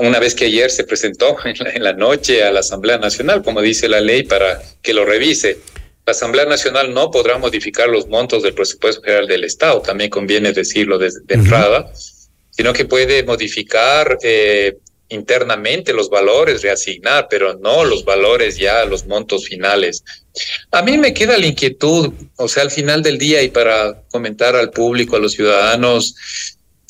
una 0.00 0.18
vez 0.18 0.34
que 0.34 0.46
ayer 0.46 0.70
se 0.70 0.84
presentó 0.84 1.36
en 1.44 1.54
la, 1.58 1.70
en 1.70 1.82
la 1.82 1.92
noche 1.92 2.44
a 2.44 2.52
la 2.52 2.60
Asamblea 2.60 2.98
Nacional, 2.98 3.42
como 3.42 3.60
dice 3.60 3.88
la 3.88 4.00
ley, 4.00 4.22
para 4.22 4.60
que 4.82 4.94
lo 4.94 5.04
revise. 5.04 5.58
La 6.06 6.12
Asamblea 6.12 6.46
Nacional 6.46 6.92
no 6.92 7.10
podrá 7.10 7.38
modificar 7.38 7.88
los 7.88 8.08
montos 8.08 8.42
del 8.42 8.54
presupuesto 8.54 9.02
general 9.02 9.26
del 9.28 9.44
Estado, 9.44 9.80
también 9.80 10.10
conviene 10.10 10.52
decirlo 10.52 10.98
de, 10.98 11.10
de 11.24 11.34
entrada, 11.34 11.92
sino 12.50 12.72
que 12.72 12.84
puede 12.84 13.22
modificar 13.22 14.18
eh, 14.22 14.78
internamente 15.10 15.92
los 15.92 16.08
valores, 16.08 16.62
reasignar, 16.62 17.26
pero 17.28 17.58
no 17.58 17.84
los 17.84 18.04
valores 18.04 18.56
ya, 18.56 18.84
los 18.84 19.06
montos 19.06 19.46
finales. 19.46 20.02
A 20.70 20.82
mí 20.82 20.96
me 20.96 21.12
queda 21.12 21.36
la 21.36 21.46
inquietud, 21.46 22.12
o 22.36 22.48
sea, 22.48 22.62
al 22.62 22.70
final 22.70 23.02
del 23.02 23.18
día 23.18 23.42
y 23.42 23.48
para 23.48 24.02
comentar 24.10 24.56
al 24.56 24.70
público, 24.70 25.16
a 25.16 25.20
los 25.20 25.32
ciudadanos, 25.32 26.14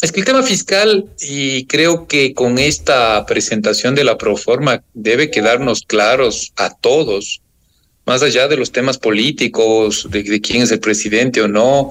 es 0.02 0.12
que 0.12 0.20
el 0.20 0.26
tema 0.26 0.42
fiscal, 0.42 1.06
y 1.20 1.66
creo 1.66 2.06
que 2.06 2.32
con 2.32 2.58
esta 2.58 3.26
presentación 3.26 3.94
de 3.94 4.04
la 4.04 4.16
proforma 4.16 4.82
debe 4.94 5.30
quedarnos 5.30 5.82
claros 5.86 6.52
a 6.56 6.74
todos, 6.74 7.42
más 8.10 8.22
allá 8.22 8.48
de 8.48 8.56
los 8.56 8.72
temas 8.72 8.98
políticos, 8.98 10.08
de, 10.10 10.24
de, 10.24 10.40
quién 10.40 10.62
es 10.62 10.72
el 10.72 10.80
presidente 10.80 11.40
o 11.42 11.46
no, 11.46 11.90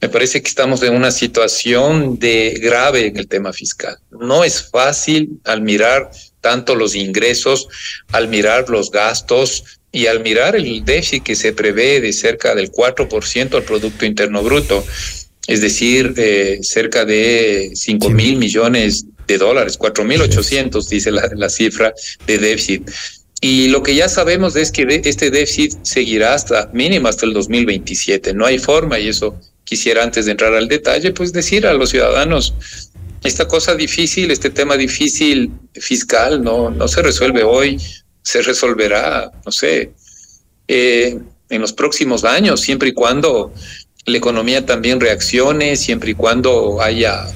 me 0.00 0.08
parece 0.08 0.40
que 0.40 0.46
estamos 0.48 0.80
en 0.84 0.94
una 0.94 1.10
situación 1.10 2.20
de 2.20 2.56
grave 2.62 3.08
en 3.08 3.16
el 3.16 3.26
tema 3.26 3.52
fiscal. 3.52 3.96
No 4.12 4.44
es 4.44 4.70
fácil 4.70 5.40
al 5.42 5.62
mirar 5.62 6.08
tanto 6.40 6.76
los 6.76 6.94
ingresos, 6.94 7.66
al 8.12 8.28
mirar 8.28 8.70
los 8.70 8.92
gastos 8.92 9.64
y 9.90 10.06
al 10.06 10.20
mirar 10.20 10.54
el 10.54 10.84
déficit 10.84 11.24
que 11.24 11.34
se 11.34 11.52
prevé 11.52 12.00
de 12.00 12.12
cerca 12.12 12.54
del 12.54 12.70
4% 12.70 13.54
al 13.56 13.64
Producto 13.64 14.06
Interno 14.06 14.44
Bruto, 14.44 14.86
es 15.48 15.60
decir, 15.60 16.14
eh, 16.16 16.60
cerca 16.62 17.04
de 17.04 17.72
5 17.74 18.08
mil 18.10 18.36
millones 18.36 19.04
de 19.26 19.36
dólares, 19.36 19.76
4 19.76 20.04
mil 20.04 20.22
800 20.22 20.88
dice 20.88 21.10
la, 21.10 21.28
la 21.34 21.48
cifra 21.48 21.92
de 22.24 22.38
déficit. 22.38 22.88
Y 23.40 23.68
lo 23.68 23.82
que 23.82 23.94
ya 23.94 24.08
sabemos 24.08 24.56
es 24.56 24.72
que 24.72 25.02
este 25.04 25.30
déficit 25.30 25.74
seguirá 25.82 26.34
hasta 26.34 26.70
mínimo 26.72 27.08
hasta 27.08 27.26
el 27.26 27.34
2027. 27.34 28.32
No 28.34 28.46
hay 28.46 28.58
forma, 28.58 28.98
y 28.98 29.08
eso 29.08 29.38
quisiera 29.64 30.02
antes 30.02 30.24
de 30.24 30.30
entrar 30.32 30.54
al 30.54 30.68
detalle, 30.68 31.12
pues 31.12 31.32
decir 31.32 31.66
a 31.66 31.74
los 31.74 31.90
ciudadanos, 31.90 32.54
esta 33.22 33.46
cosa 33.46 33.74
difícil, 33.74 34.30
este 34.30 34.50
tema 34.50 34.76
difícil 34.76 35.50
fiscal, 35.74 36.42
no, 36.42 36.70
no 36.70 36.88
se 36.88 37.02
resuelve 37.02 37.42
hoy, 37.42 37.78
se 38.22 38.42
resolverá, 38.42 39.30
no 39.44 39.52
sé, 39.52 39.90
eh, 40.68 41.18
en 41.48 41.60
los 41.60 41.72
próximos 41.72 42.24
años, 42.24 42.60
siempre 42.60 42.90
y 42.90 42.92
cuando 42.92 43.52
la 44.06 44.16
economía 44.16 44.64
también 44.64 45.00
reaccione, 45.00 45.76
siempre 45.76 46.12
y 46.12 46.14
cuando 46.14 46.80
haya 46.80 47.26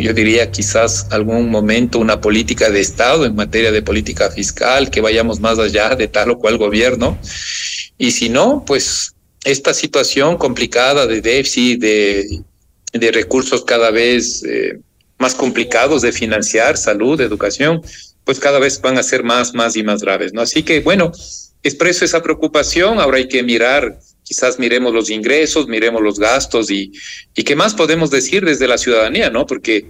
yo 0.00 0.12
diría 0.12 0.50
quizás 0.50 1.06
algún 1.10 1.50
momento 1.50 1.98
una 1.98 2.20
política 2.20 2.70
de 2.70 2.80
Estado 2.80 3.24
en 3.24 3.34
materia 3.34 3.72
de 3.72 3.82
política 3.82 4.30
fiscal, 4.30 4.90
que 4.90 5.00
vayamos 5.00 5.40
más 5.40 5.58
allá 5.58 5.94
de 5.94 6.08
tal 6.08 6.30
o 6.30 6.38
cual 6.38 6.58
gobierno. 6.58 7.18
Y 7.96 8.12
si 8.12 8.28
no, 8.28 8.64
pues 8.66 9.14
esta 9.44 9.74
situación 9.74 10.36
complicada 10.36 11.06
de 11.06 11.20
déficit, 11.20 11.80
de, 11.80 12.40
de 12.92 13.12
recursos 13.12 13.64
cada 13.64 13.90
vez 13.90 14.42
eh, 14.44 14.80
más 15.18 15.34
complicados 15.34 16.02
de 16.02 16.12
financiar, 16.12 16.76
salud, 16.76 17.20
educación, 17.20 17.82
pues 18.24 18.38
cada 18.38 18.58
vez 18.58 18.80
van 18.80 18.98
a 18.98 19.02
ser 19.02 19.24
más, 19.24 19.54
más 19.54 19.76
y 19.76 19.82
más 19.82 20.02
graves, 20.02 20.32
¿no? 20.32 20.42
Así 20.42 20.62
que, 20.62 20.80
bueno, 20.80 21.12
expreso 21.62 22.04
esa 22.04 22.22
preocupación, 22.22 23.00
ahora 23.00 23.18
hay 23.18 23.28
que 23.28 23.42
mirar, 23.42 23.98
quizás 24.28 24.58
miremos 24.58 24.92
los 24.92 25.08
ingresos, 25.08 25.68
miremos 25.68 26.02
los 26.02 26.18
gastos 26.18 26.70
y, 26.70 26.92
y 27.34 27.44
qué 27.44 27.56
más 27.56 27.72
podemos 27.72 28.10
decir 28.10 28.44
desde 28.44 28.68
la 28.68 28.76
ciudadanía, 28.76 29.30
¿no? 29.30 29.46
Porque 29.46 29.86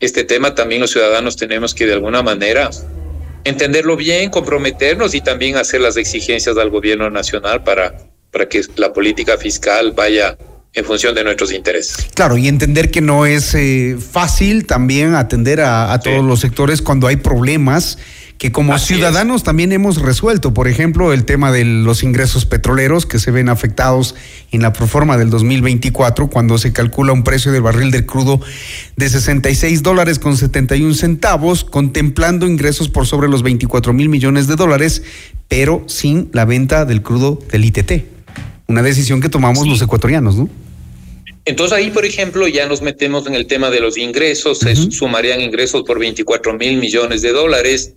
este 0.00 0.24
tema 0.24 0.56
también 0.56 0.80
los 0.80 0.90
ciudadanos 0.90 1.36
tenemos 1.36 1.72
que 1.72 1.86
de 1.86 1.92
alguna 1.92 2.20
manera 2.20 2.68
entenderlo 3.44 3.96
bien, 3.96 4.28
comprometernos 4.30 5.14
y 5.14 5.20
también 5.20 5.56
hacer 5.56 5.80
las 5.82 5.96
exigencias 5.96 6.56
al 6.56 6.68
gobierno 6.68 7.10
nacional 7.10 7.62
para, 7.62 7.96
para 8.32 8.48
que 8.48 8.60
la 8.74 8.92
política 8.92 9.38
fiscal 9.38 9.92
vaya 9.92 10.36
en 10.72 10.84
función 10.84 11.14
de 11.14 11.22
nuestros 11.22 11.52
intereses. 11.52 12.08
Claro, 12.12 12.36
y 12.36 12.48
entender 12.48 12.90
que 12.90 13.00
no 13.00 13.24
es 13.24 13.54
eh, 13.54 13.96
fácil 13.98 14.66
también 14.66 15.14
atender 15.14 15.60
a, 15.60 15.92
a 15.92 16.00
todos 16.00 16.24
los 16.24 16.40
sectores 16.40 16.82
cuando 16.82 17.06
hay 17.06 17.16
problemas 17.16 17.98
que 18.38 18.52
como 18.52 18.78
ciudadanos 18.78 19.42
también 19.42 19.72
hemos 19.72 20.02
resuelto. 20.02 20.52
Por 20.52 20.68
ejemplo, 20.68 21.12
el 21.12 21.24
tema 21.24 21.50
de 21.50 21.64
los 21.64 22.02
ingresos 22.02 22.44
petroleros 22.44 23.06
que 23.06 23.18
se 23.18 23.30
ven 23.30 23.48
afectados 23.48 24.14
en 24.52 24.62
la 24.62 24.72
proforma 24.72 25.16
del 25.16 25.30
2024 25.30 26.28
cuando 26.28 26.58
se 26.58 26.72
calcula 26.72 27.12
un 27.12 27.24
precio 27.24 27.50
del 27.50 27.62
barril 27.62 27.90
del 27.90 28.04
crudo 28.04 28.40
de 28.96 29.08
66 29.08 29.82
dólares 29.82 30.18
con 30.18 30.36
71 30.36 30.94
centavos, 30.94 31.64
contemplando 31.64 32.46
ingresos 32.46 32.88
por 32.88 33.06
sobre 33.06 33.28
los 33.28 33.42
24 33.42 33.92
mil 33.94 34.08
millones 34.08 34.46
de 34.46 34.56
dólares, 34.56 35.02
pero 35.48 35.84
sin 35.86 36.28
la 36.32 36.44
venta 36.44 36.84
del 36.84 37.02
crudo 37.02 37.38
del 37.50 37.64
ITT. 37.64 38.04
Una 38.68 38.82
decisión 38.82 39.20
que 39.20 39.28
tomamos 39.28 39.66
los 39.66 39.80
ecuatorianos, 39.80 40.36
¿no? 40.36 40.50
Entonces 41.46 41.78
ahí, 41.78 41.90
por 41.90 42.04
ejemplo, 42.04 42.48
ya 42.48 42.66
nos 42.66 42.82
metemos 42.82 43.26
en 43.28 43.34
el 43.34 43.46
tema 43.46 43.70
de 43.70 43.78
los 43.78 43.96
ingresos, 43.96 44.58
se 44.58 44.74
sumarían 44.74 45.40
ingresos 45.40 45.84
por 45.84 46.00
24 46.00 46.54
mil 46.54 46.78
millones 46.78 47.22
de 47.22 47.30
dólares, 47.30 47.94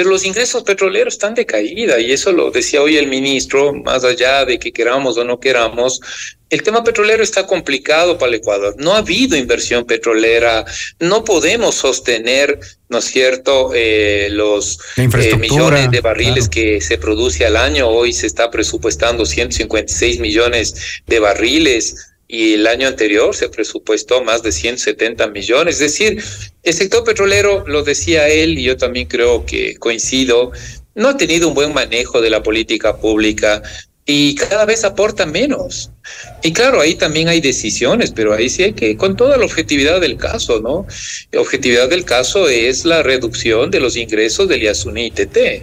pero 0.00 0.12
los 0.12 0.24
ingresos 0.24 0.62
petroleros 0.62 1.12
están 1.12 1.34
de 1.34 1.44
caída 1.44 2.00
y 2.00 2.10
eso 2.10 2.32
lo 2.32 2.50
decía 2.50 2.80
hoy 2.80 2.96
el 2.96 3.06
ministro, 3.06 3.74
más 3.74 4.02
allá 4.02 4.46
de 4.46 4.58
que 4.58 4.72
queramos 4.72 5.18
o 5.18 5.24
no 5.24 5.38
queramos, 5.38 6.00
el 6.48 6.62
tema 6.62 6.82
petrolero 6.82 7.22
está 7.22 7.46
complicado 7.46 8.16
para 8.16 8.30
el 8.30 8.36
Ecuador. 8.36 8.74
No 8.78 8.94
ha 8.94 8.98
habido 9.00 9.36
inversión 9.36 9.84
petrolera, 9.84 10.64
no 11.00 11.22
podemos 11.22 11.74
sostener, 11.74 12.58
¿no 12.88 12.96
es 12.96 13.04
cierto?, 13.04 13.72
eh, 13.74 14.28
los 14.30 14.78
eh, 14.96 15.36
millones 15.36 15.90
de 15.90 16.00
barriles 16.00 16.48
que 16.48 16.80
se 16.80 16.96
produce 16.96 17.44
al 17.44 17.58
año. 17.58 17.86
Hoy 17.86 18.14
se 18.14 18.26
está 18.26 18.50
presupuestando 18.50 19.26
156 19.26 20.18
millones 20.18 21.02
de 21.06 21.20
barriles 21.20 22.09
y 22.32 22.54
el 22.54 22.66
año 22.68 22.86
anterior 22.86 23.34
se 23.34 23.48
presupuestó 23.48 24.22
más 24.22 24.44
de 24.44 24.52
170 24.52 25.26
millones. 25.28 25.74
Es 25.74 25.80
decir, 25.80 26.22
el 26.62 26.74
sector 26.74 27.02
petrolero, 27.02 27.64
lo 27.66 27.82
decía 27.82 28.28
él, 28.28 28.56
y 28.56 28.62
yo 28.62 28.76
también 28.76 29.08
creo 29.08 29.44
que 29.44 29.74
coincido, 29.76 30.52
no 30.94 31.08
ha 31.08 31.16
tenido 31.16 31.48
un 31.48 31.54
buen 31.54 31.74
manejo 31.74 32.20
de 32.20 32.30
la 32.30 32.40
política 32.40 32.96
pública 32.96 33.62
y 34.06 34.36
cada 34.36 34.64
vez 34.64 34.84
aporta 34.84 35.26
menos. 35.26 35.90
Y 36.44 36.52
claro, 36.52 36.80
ahí 36.80 36.94
también 36.94 37.26
hay 37.26 37.40
decisiones, 37.40 38.12
pero 38.12 38.32
ahí 38.32 38.48
sí 38.48 38.62
hay 38.62 38.72
que, 38.74 38.96
con 38.96 39.16
toda 39.16 39.36
la 39.36 39.44
objetividad 39.44 40.00
del 40.00 40.16
caso, 40.16 40.60
¿no? 40.60 40.86
La 41.32 41.40
objetividad 41.40 41.88
del 41.88 42.04
caso 42.04 42.48
es 42.48 42.84
la 42.84 43.02
reducción 43.02 43.72
de 43.72 43.80
los 43.80 43.96
ingresos 43.96 44.46
del 44.46 44.62
Yasuni 44.62 45.06
ITT. 45.06 45.62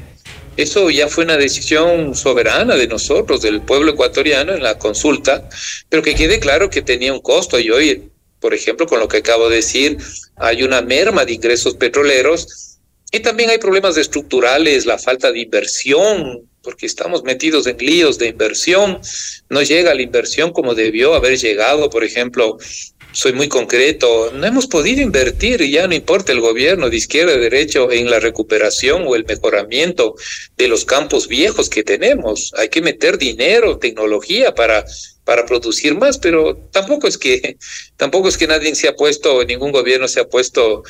Eso 0.58 0.90
ya 0.90 1.08
fue 1.08 1.24
una 1.24 1.38
decisión 1.38 2.16
soberana 2.16 2.76
de 2.76 2.88
nosotros, 2.88 3.42
del 3.42 3.62
pueblo 3.62 3.92
ecuatoriano 3.92 4.54
en 4.54 4.64
la 4.64 4.80
consulta, 4.80 5.48
pero 5.88 6.02
que 6.02 6.16
quede 6.16 6.40
claro 6.40 6.70
que 6.70 6.82
tenía 6.82 7.14
un 7.14 7.22
costo. 7.22 7.60
Y 7.60 7.70
hoy, 7.70 8.10
por 8.40 8.56
ejemplo, 8.56 8.88
con 8.88 9.00
lo 9.00 9.08
que 9.08 9.18
acabo 9.18 9.50
de 9.50 9.58
decir, 9.58 9.98
hay 10.36 10.64
una 10.64 10.82
merma 10.82 11.26
de 11.26 11.34
ingresos 11.34 11.76
petroleros 11.76 12.80
y 13.12 13.20
también 13.20 13.52
hay 13.52 13.60
problemas 13.60 13.98
estructurales, 13.98 14.86
la 14.86 14.98
falta 14.98 15.32
de 15.32 15.40
inversión, 15.40 16.50
porque 16.62 16.86
estamos 16.86 17.24
metidos 17.24 17.66
en 17.68 17.78
líos 17.78 18.18
de 18.18 18.28
inversión, 18.28 19.00
no 19.50 19.62
llega 19.62 19.94
la 19.94 20.02
inversión 20.02 20.52
como 20.52 20.76
debió 20.76 21.14
haber 21.14 21.38
llegado, 21.38 21.90
por 21.90 22.04
ejemplo, 22.04 22.58
soy 23.18 23.34
muy 23.34 23.48
concreto, 23.48 24.32
no 24.32 24.46
hemos 24.46 24.68
podido 24.68 25.02
invertir, 25.02 25.62
y 25.62 25.72
ya 25.72 25.88
no 25.88 25.96
importa 25.96 26.32
el 26.32 26.40
gobierno 26.40 26.88
de 26.88 26.98
izquierda 26.98 27.34
o 27.34 27.40
derecho, 27.40 27.92
en 27.92 28.12
la 28.12 28.20
recuperación 28.20 29.06
o 29.08 29.16
el 29.16 29.26
mejoramiento 29.26 30.14
de 30.56 30.68
los 30.68 30.86
campos 30.86 31.28
viejos 31.28 31.68
que 31.68 31.84
tenemos. 31.84 32.54
Hay 32.56 32.70
que 32.70 32.80
meter 32.80 33.18
dinero, 33.18 33.80
tecnología 33.80 34.54
para 34.54 34.86
para 35.24 35.46
producir 35.48 35.96
más, 35.96 36.20
pero 36.20 36.56
tampoco 36.72 37.08
es 37.08 37.18
que 37.18 37.58
tampoco 37.98 38.30
es 38.30 38.38
que 38.38 38.46
nadie 38.46 38.76
se 38.76 38.88
ha 38.88 38.96
puesto, 38.96 39.44
ningún 39.46 39.72
gobierno 39.72 40.08
se 40.08 40.20
ha 40.20 40.30
puesto 40.30 40.84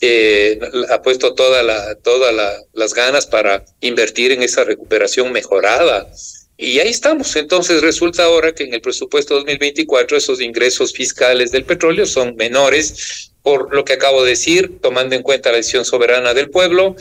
eh, 0.00 0.58
ha 0.88 1.02
puesto 1.02 1.34
toda 1.34 1.94
todas 1.96 2.34
la, 2.34 2.50
las 2.72 2.94
ganas 2.94 3.26
para 3.26 3.62
invertir 3.82 4.32
en 4.32 4.42
esa 4.42 4.64
recuperación 4.64 5.32
mejorada. 5.32 6.10
Y 6.56 6.78
ahí 6.78 6.88
estamos. 6.88 7.34
Entonces 7.36 7.82
resulta 7.82 8.24
ahora 8.24 8.54
que 8.54 8.64
en 8.64 8.74
el 8.74 8.80
presupuesto 8.80 9.34
2024 9.36 10.16
esos 10.16 10.40
ingresos 10.40 10.92
fiscales 10.92 11.50
del 11.50 11.64
petróleo 11.64 12.06
son 12.06 12.36
menores 12.36 13.32
por 13.42 13.74
lo 13.74 13.84
que 13.84 13.94
acabo 13.94 14.22
de 14.22 14.30
decir, 14.30 14.78
tomando 14.80 15.14
en 15.14 15.22
cuenta 15.22 15.50
la 15.50 15.58
decisión 15.58 15.84
soberana 15.84 16.32
del 16.32 16.50
pueblo. 16.50 16.96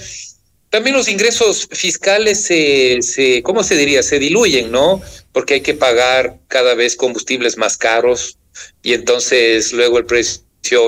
También 0.70 0.96
los 0.96 1.08
ingresos 1.08 1.68
fiscales 1.72 2.44
se, 2.46 3.42
¿cómo 3.44 3.64
se 3.64 3.78
diría? 3.78 4.02
Se 4.02 4.20
diluyen, 4.20 4.72
¿no? 4.72 5.02
Porque 5.32 5.56
hay 5.56 5.62
que 5.62 5.76
pagar 5.76 6.40
cada 6.48 6.74
vez 6.74 6.96
combustibles 6.96 7.58
más 7.58 7.78
caros 7.78 8.38
y 8.82 8.94
entonces 8.94 9.72
luego 9.72 10.00
el 10.00 10.06
precio 10.06 10.42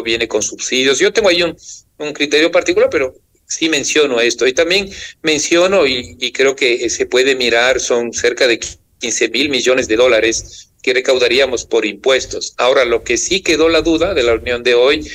viene 0.04 0.28
con 0.28 0.42
subsidios. 0.42 1.00
Yo 1.00 1.14
tengo 1.14 1.30
ahí 1.30 1.44
un 1.44 2.14
criterio 2.14 2.52
particular, 2.52 2.90
pero 2.90 3.16
sí 3.56 3.70
menciono 3.70 4.20
esto. 4.20 4.46
Y 4.48 4.54
también 4.54 4.90
menciono, 5.22 5.88
y, 5.88 6.32
creo 6.32 6.56
que 6.56 6.90
se 6.90 7.06
puede 7.06 7.36
mirar, 7.36 7.80
son 7.80 8.14
cerca 8.14 8.48
de 8.48 8.60
15 9.00 9.30
mil 9.30 9.50
millones 9.50 9.88
de 9.88 9.96
dólares 9.96 10.70
que 10.82 10.94
recaudaríamos 10.94 11.66
por 11.66 11.86
impuestos. 11.86 12.54
Ahora, 12.58 12.86
lo 12.86 13.04
que 13.04 13.18
sí 13.18 13.42
quedó 13.42 13.70
la 13.70 13.82
duda 13.82 14.14
de 14.14 14.24
la 14.24 14.34
reunión 14.34 14.64
de 14.64 14.76
hoy 14.76 15.08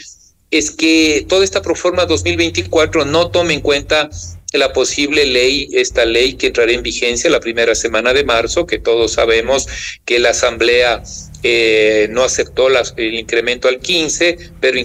es 0.50 0.70
que 0.70 1.24
toda 1.28 1.44
esta 1.44 1.62
proforma 1.62 2.06
2024 2.06 3.04
no 3.04 3.30
tome 3.30 3.54
en 3.54 3.60
cuenta 3.60 4.10
la 4.52 4.72
posible 4.72 5.26
ley, 5.26 5.68
esta 5.72 6.04
ley 6.04 6.34
que 6.34 6.48
entrará 6.48 6.72
en 6.72 6.82
vigencia 6.82 7.30
la 7.30 7.38
primera 7.38 7.76
semana 7.76 8.12
de 8.12 8.24
marzo, 8.24 8.66
que 8.66 8.80
todos 8.80 9.12
sabemos 9.12 9.68
que 10.04 10.18
la 10.18 10.30
Asamblea 10.30 11.04
eh, 11.42 12.08
no 12.10 12.22
aceptó 12.22 12.68
el 12.68 13.14
incremento 13.14 13.68
al 13.68 13.78
15, 13.78 14.36
pero 14.60 14.78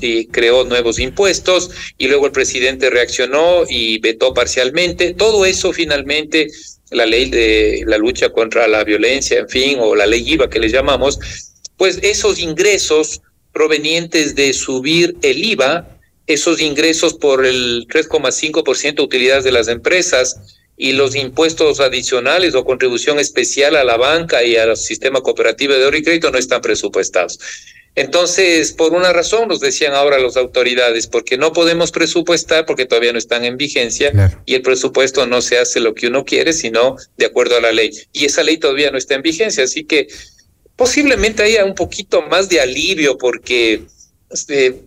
y 0.00 0.26
creó 0.26 0.64
nuevos 0.64 0.98
impuestos 0.98 1.70
y 1.98 2.06
luego 2.08 2.26
el 2.26 2.32
presidente 2.32 2.90
reaccionó 2.90 3.64
y 3.68 3.98
vetó 3.98 4.32
parcialmente. 4.32 5.14
Todo 5.14 5.44
eso 5.44 5.72
finalmente, 5.72 6.48
la 6.90 7.06
ley 7.06 7.30
de 7.30 7.82
la 7.86 7.98
lucha 7.98 8.30
contra 8.30 8.68
la 8.68 8.84
violencia, 8.84 9.40
en 9.40 9.48
fin, 9.48 9.78
o 9.80 9.94
la 9.94 10.06
ley 10.06 10.24
IVA 10.26 10.48
que 10.48 10.60
le 10.60 10.68
llamamos, 10.68 11.18
pues 11.76 11.98
esos 12.02 12.38
ingresos 12.38 13.20
provenientes 13.52 14.34
de 14.34 14.52
subir 14.52 15.16
el 15.22 15.44
IVA, 15.44 15.98
esos 16.26 16.60
ingresos 16.60 17.14
por 17.14 17.46
el 17.46 17.86
3,5% 17.88 18.94
de 18.96 19.02
utilidades 19.02 19.44
de 19.44 19.52
las 19.52 19.68
empresas, 19.68 20.58
y 20.76 20.92
los 20.92 21.14
impuestos 21.14 21.80
adicionales 21.80 22.54
o 22.54 22.64
contribución 22.64 23.18
especial 23.18 23.76
a 23.76 23.84
la 23.84 23.96
banca 23.96 24.44
y 24.44 24.56
al 24.56 24.76
sistema 24.76 25.20
cooperativo 25.20 25.74
de 25.74 25.86
oro 25.86 25.96
y 25.96 26.02
crédito 26.02 26.30
no 26.30 26.38
están 26.38 26.60
presupuestados. 26.60 27.38
Entonces, 27.94 28.72
por 28.72 28.92
una 28.92 29.10
razón, 29.10 29.48
nos 29.48 29.60
decían 29.60 29.94
ahora 29.94 30.18
las 30.18 30.36
autoridades, 30.36 31.06
porque 31.06 31.38
no 31.38 31.54
podemos 31.54 31.92
presupuestar 31.92 32.66
porque 32.66 32.84
todavía 32.84 33.12
no 33.12 33.18
están 33.18 33.42
en 33.42 33.56
vigencia 33.56 34.12
y 34.44 34.54
el 34.54 34.60
presupuesto 34.60 35.26
no 35.26 35.40
se 35.40 35.58
hace 35.58 35.80
lo 35.80 35.94
que 35.94 36.08
uno 36.08 36.26
quiere, 36.26 36.52
sino 36.52 36.96
de 37.16 37.24
acuerdo 37.24 37.56
a 37.56 37.60
la 37.62 37.72
ley. 37.72 37.90
Y 38.12 38.26
esa 38.26 38.42
ley 38.42 38.58
todavía 38.58 38.90
no 38.90 38.98
está 38.98 39.14
en 39.14 39.22
vigencia, 39.22 39.64
así 39.64 39.84
que 39.84 40.08
posiblemente 40.76 41.42
haya 41.42 41.64
un 41.64 41.74
poquito 41.74 42.20
más 42.20 42.50
de 42.50 42.60
alivio 42.60 43.16
porque 43.16 43.84
este, 44.30 44.82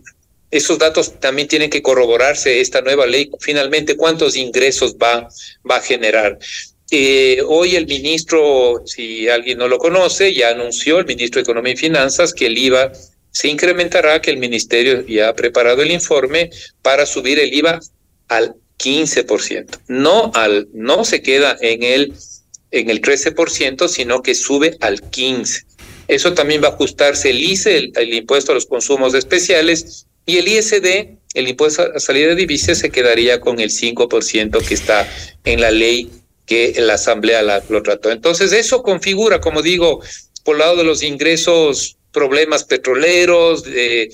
esos 0.50 0.78
datos 0.78 1.20
también 1.20 1.48
tienen 1.48 1.70
que 1.70 1.82
corroborarse 1.82 2.60
esta 2.60 2.80
nueva 2.80 3.06
ley. 3.06 3.30
Finalmente, 3.40 3.96
¿cuántos 3.96 4.36
ingresos 4.36 4.96
va, 4.96 5.28
va 5.68 5.76
a 5.76 5.80
generar? 5.80 6.38
Eh, 6.90 7.40
hoy 7.46 7.76
el 7.76 7.86
ministro, 7.86 8.82
si 8.84 9.28
alguien 9.28 9.58
no 9.58 9.68
lo 9.68 9.78
conoce, 9.78 10.34
ya 10.34 10.48
anunció 10.48 10.98
el 10.98 11.06
ministro 11.06 11.38
de 11.38 11.42
Economía 11.44 11.74
y 11.74 11.76
Finanzas 11.76 12.34
que 12.34 12.46
el 12.46 12.58
IVA 12.58 12.90
se 13.30 13.48
incrementará, 13.48 14.20
que 14.20 14.32
el 14.32 14.38
ministerio 14.38 15.06
ya 15.06 15.28
ha 15.28 15.36
preparado 15.36 15.82
el 15.82 15.92
informe 15.92 16.50
para 16.82 17.06
subir 17.06 17.38
el 17.38 17.54
IVA 17.54 17.78
al 18.26 18.56
15%. 18.76 19.78
No 19.86 20.32
al 20.34 20.68
no 20.72 21.04
se 21.04 21.22
queda 21.22 21.56
en 21.60 21.84
el 21.84 22.14
en 22.72 22.88
el 22.88 23.00
13%, 23.00 23.88
sino 23.88 24.22
que 24.22 24.34
sube 24.34 24.76
al 24.80 25.00
15. 25.10 25.64
Eso 26.08 26.34
también 26.34 26.62
va 26.62 26.68
a 26.68 26.72
ajustarse 26.72 27.30
el 27.30 27.40
ICE, 27.40 27.90
el 27.94 28.14
impuesto 28.14 28.52
a 28.52 28.54
los 28.54 28.66
consumos 28.66 29.14
especiales, 29.14 30.06
Y 30.30 30.38
el 30.38 30.46
ISD, 30.46 31.18
el 31.34 31.48
impuesto 31.48 31.90
a 31.92 31.98
salida 31.98 32.28
de 32.28 32.36
divisas, 32.36 32.78
se 32.78 32.90
quedaría 32.90 33.40
con 33.40 33.58
el 33.58 33.70
5% 33.70 34.64
que 34.64 34.74
está 34.74 35.12
en 35.44 35.60
la 35.60 35.72
ley 35.72 36.08
que 36.46 36.72
la 36.78 36.94
Asamblea 36.94 37.42
la, 37.42 37.64
lo 37.68 37.82
trató. 37.82 38.12
Entonces, 38.12 38.52
eso 38.52 38.84
configura, 38.84 39.40
como 39.40 39.60
digo, 39.60 40.00
por 40.44 40.56
lado 40.56 40.76
de 40.76 40.84
los 40.84 41.02
ingresos, 41.02 41.96
problemas 42.12 42.62
petroleros, 42.62 43.64
de, 43.64 44.12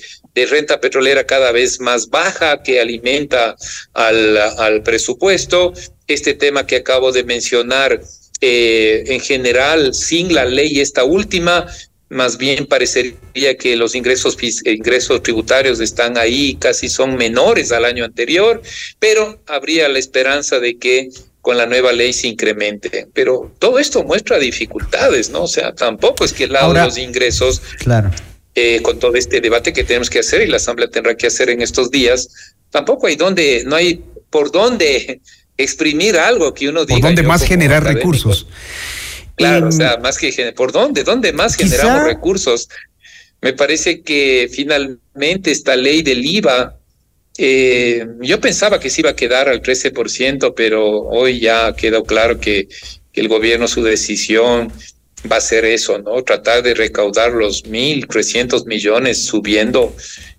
renta 0.49 0.81
petrolera 0.81 1.27
cada 1.27 1.51
vez 1.51 1.79
más 1.79 2.09
baja 2.09 2.63
que 2.63 2.79
alimenta 2.79 3.55
al, 3.93 4.37
al 4.37 4.81
presupuesto. 4.81 5.73
Este 6.07 6.33
tema 6.33 6.65
que 6.65 6.77
acabo 6.77 7.11
de 7.11 7.23
mencionar, 7.23 8.01
eh, 8.41 9.03
en 9.05 9.19
general, 9.19 9.93
sin 9.93 10.33
la 10.33 10.45
ley 10.45 10.79
esta 10.79 11.03
última, 11.03 11.67
más 12.09 12.37
bien 12.37 12.65
parecería 12.65 13.57
que 13.57 13.75
los 13.75 13.95
ingresos, 13.95 14.37
ingresos 14.63 15.21
tributarios 15.23 15.79
están 15.79 16.17
ahí, 16.17 16.55
casi 16.55 16.87
son 16.87 17.15
menores 17.15 17.71
al 17.71 17.85
año 17.85 18.05
anterior, 18.05 18.61
pero 18.99 19.41
habría 19.47 19.89
la 19.89 19.99
esperanza 19.99 20.59
de 20.59 20.77
que 20.77 21.09
con 21.41 21.57
la 21.57 21.65
nueva 21.65 21.91
ley 21.93 22.13
se 22.13 22.27
incremente. 22.27 23.07
Pero 23.13 23.53
todo 23.59 23.79
esto 23.79 24.03
muestra 24.03 24.37
dificultades, 24.37 25.29
¿no? 25.29 25.43
O 25.43 25.47
sea, 25.47 25.73
tampoco 25.73 26.23
es 26.25 26.33
que 26.33 26.45
el 26.45 26.53
lado 26.53 26.73
de 26.73 26.83
los 26.83 26.97
ingresos, 26.97 27.61
claro. 27.79 28.11
eh, 28.55 28.81
con 28.81 28.99
todo 28.99 29.15
este 29.15 29.41
debate 29.41 29.73
que 29.73 29.83
tenemos 29.83 30.09
que 30.09 30.19
hacer 30.19 30.41
y 30.41 30.47
la 30.47 30.57
Asamblea 30.57 30.89
tendrá 30.89 31.15
que 31.15 31.27
hacer 31.27 31.49
en 31.49 31.61
estos 31.61 31.91
días, 31.91 32.29
tampoco 32.69 33.07
hay 33.07 33.15
donde, 33.15 33.63
no 33.65 33.75
hay 33.75 34.03
por 34.29 34.51
dónde 34.51 35.21
exprimir 35.57 36.17
algo 36.17 36.53
que 36.53 36.69
uno 36.69 36.85
diga. 36.85 36.99
¿Por 36.99 37.09
dónde 37.09 37.23
más 37.23 37.43
generar 37.43 37.81
académico. 37.81 38.11
recursos? 38.11 38.47
Claro, 39.37 39.67
o 39.67 39.71
sea, 39.71 39.97
más 39.97 40.17
que 40.17 40.51
por 40.55 40.71
dónde, 40.71 41.03
dónde 41.03 41.31
más 41.31 41.55
Quizá- 41.55 41.77
generamos 41.77 42.03
recursos. 42.05 42.67
Me 43.39 43.53
parece 43.53 44.01
que 44.01 44.49
finalmente 44.51 45.51
esta 45.51 45.75
ley 45.75 46.01
del 46.01 46.25
IVA, 46.25 46.75
eh, 47.37 48.05
yo 48.21 48.41
pensaba 48.41 48.79
que 48.79 48.89
se 48.89 49.01
iba 49.01 49.11
a 49.11 49.15
quedar 49.15 49.47
al 49.47 49.61
13%, 49.61 50.55
pero 50.55 51.01
hoy 51.01 51.39
ya 51.39 51.73
quedó 51.75 52.03
claro 52.03 52.39
que, 52.39 52.67
que 53.13 53.21
el 53.21 53.27
gobierno 53.27 53.67
su 53.67 53.83
decisión 53.83 54.73
va 55.31 55.37
a 55.37 55.41
ser 55.41 55.65
eso, 55.65 55.99
¿no? 55.99 56.23
Tratar 56.23 56.63
de 56.63 56.73
recaudar 56.73 57.31
los 57.31 57.65
1.300 57.65 58.65
millones 58.65 59.25
subiendo 59.25 59.95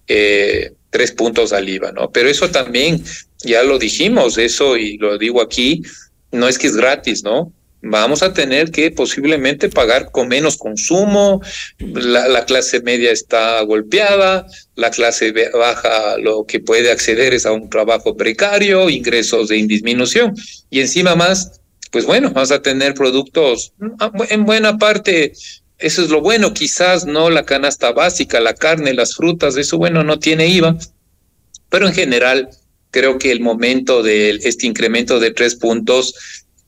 eh, 0.08 0.72
tres 0.90 1.12
puntos 1.12 1.52
al 1.52 1.68
IVA, 1.68 1.92
¿no? 1.92 2.10
Pero 2.10 2.28
eso 2.28 2.50
también, 2.50 3.04
ya 3.44 3.62
lo 3.62 3.78
dijimos, 3.78 4.38
eso 4.38 4.76
y 4.76 4.96
lo 4.98 5.18
digo 5.18 5.40
aquí, 5.40 5.82
no 6.32 6.48
es 6.48 6.58
que 6.58 6.66
es 6.66 6.76
gratis, 6.76 7.22
¿no? 7.22 7.52
Vamos 7.80 8.22
a 8.22 8.32
tener 8.32 8.72
que 8.72 8.90
posiblemente 8.90 9.68
pagar 9.68 10.10
con 10.10 10.26
menos 10.26 10.56
consumo, 10.56 11.40
la, 11.78 12.26
la 12.26 12.44
clase 12.44 12.80
media 12.80 13.12
está 13.12 13.60
golpeada, 13.62 14.46
la 14.74 14.90
clase 14.90 15.32
baja 15.52 16.18
lo 16.18 16.44
que 16.44 16.58
puede 16.58 16.90
acceder 16.90 17.34
es 17.34 17.46
a 17.46 17.52
un 17.52 17.70
trabajo 17.70 18.16
precario, 18.16 18.90
ingresos 18.90 19.50
en 19.52 19.68
disminución 19.68 20.34
y 20.70 20.80
encima 20.80 21.14
más, 21.14 21.60
pues 21.92 22.04
bueno, 22.04 22.30
vas 22.30 22.50
a 22.50 22.62
tener 22.62 22.94
productos 22.94 23.72
ah, 24.00 24.10
en 24.28 24.44
buena 24.44 24.76
parte, 24.76 25.32
eso 25.78 26.02
es 26.02 26.10
lo 26.10 26.20
bueno, 26.20 26.52
quizás 26.52 27.06
no 27.06 27.30
la 27.30 27.44
canasta 27.44 27.92
básica, 27.92 28.40
la 28.40 28.54
carne, 28.54 28.92
las 28.92 29.14
frutas, 29.14 29.56
eso 29.56 29.78
bueno, 29.78 30.02
no 30.02 30.18
tiene 30.18 30.48
IVA, 30.48 30.76
pero 31.68 31.86
en 31.86 31.94
general 31.94 32.48
creo 32.90 33.18
que 33.18 33.30
el 33.30 33.40
momento 33.40 34.02
de 34.02 34.30
este 34.30 34.66
incremento 34.66 35.20
de 35.20 35.30
tres 35.30 35.54
puntos, 35.54 36.14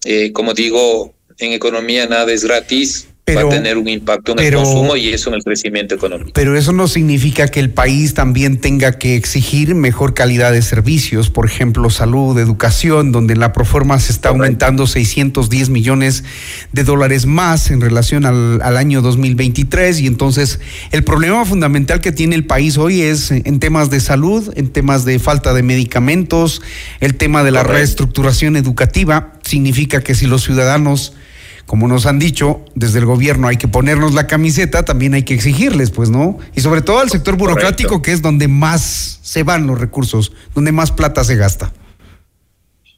eh, 0.04 0.32
como 0.32 0.54
digo, 0.54 1.14
en 1.38 1.52
economía 1.52 2.06
nada 2.06 2.32
es 2.32 2.44
gratis, 2.44 3.08
va 3.36 3.42
a 3.42 3.48
tener 3.48 3.78
un 3.78 3.88
impacto 3.88 4.32
en 4.32 4.36
pero- 4.38 4.58
el 4.60 4.64
consumo 4.64 4.96
y 4.96 5.08
eso 5.08 5.30
en 5.30 5.36
el 5.36 5.42
crecimiento 5.44 5.94
económico. 5.94 6.30
Pero 6.34 6.56
eso 6.56 6.72
no 6.72 6.88
significa 6.88 7.48
que 7.48 7.60
el 7.60 7.70
país 7.70 8.14
también 8.14 8.58
tenga 8.60 8.92
que 8.98 9.16
exigir 9.16 9.74
mejor 9.74 10.14
calidad 10.14 10.52
de 10.52 10.62
servicios, 10.62 11.30
por 11.30 11.46
ejemplo, 11.46 11.90
salud, 11.90 12.38
educación, 12.38 13.12
donde 13.12 13.36
la 13.36 13.52
proforma 13.52 13.98
se 14.00 14.12
está 14.12 14.30
aumentando 14.30 14.86
610 14.86 15.68
millones 15.70 16.24
de 16.72 16.84
dólares 16.84 17.26
más 17.26 17.70
en 17.70 17.80
relación 17.80 18.26
al, 18.26 18.60
al 18.62 18.76
año 18.76 19.02
2023. 19.02 20.00
Y 20.00 20.06
entonces 20.06 20.60
el 20.90 21.04
problema 21.04 21.44
fundamental 21.44 22.00
que 22.00 22.12
tiene 22.12 22.34
el 22.36 22.44
país 22.46 22.76
hoy 22.78 23.02
es 23.02 23.30
en 23.30 23.58
temas 23.60 23.90
de 23.90 24.00
salud, 24.00 24.52
en 24.56 24.68
temas 24.68 25.04
de 25.04 25.18
falta 25.18 25.52
de 25.54 25.62
medicamentos, 25.62 26.62
el 27.00 27.14
tema 27.14 27.42
de 27.44 27.50
la 27.50 27.60
Correcto. 27.60 27.78
reestructuración 27.78 28.56
educativa. 28.56 29.32
Significa 29.42 30.02
que 30.02 30.14
si 30.14 30.26
los 30.26 30.42
ciudadanos 30.44 31.14
como 31.70 31.86
nos 31.86 32.04
han 32.04 32.18
dicho, 32.18 32.64
desde 32.74 32.98
el 32.98 33.06
gobierno 33.06 33.46
hay 33.46 33.56
que 33.56 33.68
ponernos 33.68 34.12
la 34.12 34.26
camiseta, 34.26 34.84
también 34.84 35.14
hay 35.14 35.22
que 35.22 35.34
exigirles, 35.34 35.92
pues, 35.92 36.10
¿no? 36.10 36.36
Y 36.56 36.62
sobre 36.62 36.82
todo 36.82 36.98
al 36.98 37.10
sector 37.10 37.36
burocrático, 37.36 38.02
que 38.02 38.10
es 38.10 38.20
donde 38.20 38.48
más 38.48 39.20
se 39.22 39.44
van 39.44 39.68
los 39.68 39.78
recursos, 39.78 40.32
donde 40.52 40.72
más 40.72 40.90
plata 40.90 41.22
se 41.22 41.36
gasta. 41.36 41.72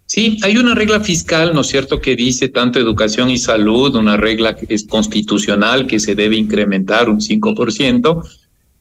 Sí, 0.06 0.38
hay 0.42 0.56
una 0.56 0.74
regla 0.74 1.00
fiscal, 1.00 1.54
¿no 1.54 1.60
es 1.60 1.66
cierto?, 1.66 2.00
que 2.00 2.16
dice 2.16 2.48
tanto 2.48 2.78
educación 2.78 3.28
y 3.28 3.36
salud, 3.36 3.94
una 3.94 4.16
regla 4.16 4.56
que 4.56 4.64
es 4.70 4.84
constitucional 4.84 5.86
que 5.86 6.00
se 6.00 6.14
debe 6.14 6.36
incrementar 6.36 7.10
un 7.10 7.20
5%. 7.20 8.22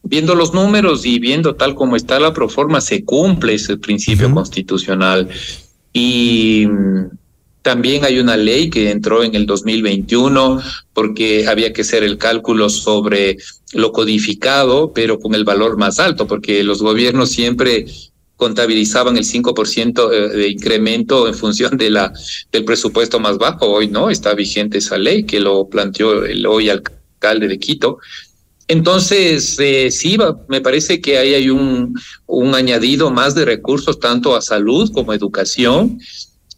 Viendo 0.03 0.35
los 0.35 0.53
números 0.53 1.05
y 1.05 1.19
viendo 1.19 1.55
tal 1.55 1.75
como 1.75 1.97
está 1.97 2.17
la 2.17 2.31
proforma, 2.31 2.79
se 2.79 3.03
cumple 3.03 3.55
ese 3.55 3.75
principio 3.75 4.31
constitucional. 4.31 5.27
Y 5.91 6.65
también 7.61 8.03
hay 8.05 8.19
una 8.19 8.37
ley 8.37 8.69
que 8.69 8.89
entró 8.89 9.23
en 9.23 9.35
el 9.35 9.45
2021 9.45 10.61
porque 10.93 11.47
había 11.47 11.73
que 11.73 11.81
hacer 11.81 12.03
el 12.03 12.17
cálculo 12.17 12.69
sobre 12.69 13.37
lo 13.73 13.91
codificado, 13.91 14.91
pero 14.93 15.19
con 15.19 15.35
el 15.35 15.43
valor 15.43 15.77
más 15.77 15.99
alto, 15.99 16.27
porque 16.27 16.63
los 16.63 16.81
gobiernos 16.81 17.29
siempre 17.29 17.85
contabilizaban 18.35 19.17
el 19.17 19.23
5% 19.23 20.11
eh, 20.11 20.29
de 20.35 20.49
incremento 20.49 21.27
en 21.27 21.35
función 21.35 21.77
de 21.77 21.91
la 21.91 22.11
del 22.51 22.65
presupuesto 22.65 23.19
más 23.19 23.37
bajo. 23.37 23.67
Hoy 23.67 23.87
no 23.87 24.09
está 24.09 24.33
vigente 24.33 24.79
esa 24.79 24.97
ley 24.97 25.25
que 25.25 25.39
lo 25.39 25.67
planteó 25.67 26.25
el 26.25 26.45
hoy 26.47 26.69
alcalde 26.69 27.47
de 27.47 27.59
Quito. 27.59 27.99
Entonces, 28.67 29.57
eh, 29.59 29.91
sí, 29.91 30.17
me 30.47 30.61
parece 30.61 31.01
que 31.01 31.19
ahí 31.19 31.35
hay 31.35 31.49
un, 31.51 31.93
un 32.25 32.55
añadido 32.55 33.11
más 33.11 33.35
de 33.35 33.45
recursos 33.45 33.99
tanto 33.99 34.35
a 34.35 34.41
salud 34.41 34.91
como 34.91 35.11
a 35.11 35.15
educación, 35.15 35.99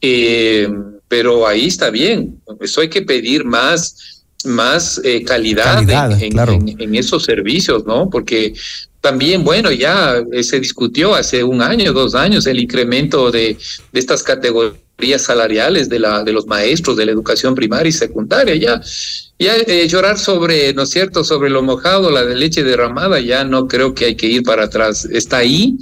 eh, 0.05 0.67
pero 1.07 1.47
ahí 1.47 1.67
está 1.67 1.89
bien. 1.89 2.41
Eso 2.59 2.81
hay 2.81 2.89
que 2.89 3.01
pedir 3.03 3.45
más, 3.45 4.23
más 4.45 4.99
eh, 5.03 5.23
calidad, 5.23 5.79
en- 5.79 5.87
Calidad, 5.87 6.21
en, 6.21 6.31
claro. 6.31 6.53
en- 6.53 6.75
en 6.81 6.95
esos 6.95 7.23
servicios, 7.23 7.85
¿no? 7.85 8.09
Porque 8.09 8.53
también, 8.99 9.43
bueno, 9.43 9.71
ya 9.71 10.21
eh, 10.31 10.43
se 10.43 10.59
discutió 10.59 11.15
hace 11.15 11.43
un 11.43 11.61
año, 11.61 11.93
dos 11.93 12.15
años, 12.15 12.45
el 12.47 12.59
incremento 12.59 13.31
de, 13.31 13.57
de 13.93 13.99
estas 13.99 14.23
categorías 14.23 15.21
salariales 15.21 15.87
de, 15.89 15.99
la, 15.99 16.23
de 16.23 16.33
los 16.33 16.45
maestros 16.47 16.97
de 16.97 17.05
la 17.05 17.11
educación 17.11 17.55
primaria 17.55 17.89
y 17.89 17.93
secundaria. 17.93 18.55
Ya, 18.55 18.81
ya 19.39 19.55
eh, 19.67 19.87
llorar 19.87 20.17
sobre, 20.19 20.73
¿no 20.73 20.83
es 20.83 20.89
cierto?, 20.89 21.23
sobre 21.23 21.49
lo 21.49 21.61
mojado, 21.63 22.11
la 22.11 22.23
de 22.25 22.35
leche 22.35 22.63
derramada, 22.63 23.19
ya 23.21 23.43
no 23.45 23.67
creo 23.67 23.93
que 23.93 24.05
hay 24.05 24.15
que 24.15 24.27
ir 24.27 24.43
para 24.43 24.65
atrás. 24.65 25.05
Está 25.05 25.37
ahí, 25.37 25.77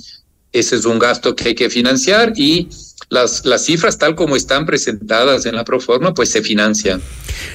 ese 0.52 0.76
es 0.76 0.86
un 0.86 1.00
gasto 1.00 1.36
que 1.36 1.50
hay 1.50 1.56
que 1.56 1.70
financiar 1.70 2.34
y 2.36 2.68
las, 3.12 3.46
las 3.46 3.66
cifras 3.66 3.98
tal 3.98 4.16
como 4.16 4.36
están 4.38 4.66
presentadas 4.66 5.46
en 5.46 5.54
la 5.56 5.66
proforma, 5.66 6.14
pues 6.14 6.30
se 6.32 6.42
financian. 6.42 7.02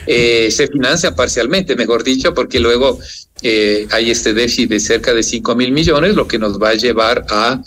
Eh, 0.07 0.49
se 0.51 0.69
financian 0.69 1.15
parcialmente, 1.17 1.75
mejor 1.75 2.05
dicho, 2.05 2.35
porque 2.35 2.61
luego 2.61 2.99
eh, 3.43 3.89
hay 3.91 4.11
este 4.11 4.35
déficit 4.35 4.69
de 4.71 4.79
cerca 4.81 5.15
de 5.15 5.23
5 5.23 5.57
mil 5.57 5.73
millones, 5.73 6.15
lo 6.15 6.29
que 6.29 6.39
nos 6.39 6.61
va 6.63 6.69
a 6.71 6.75
llevar 6.75 7.25
a, 7.31 7.63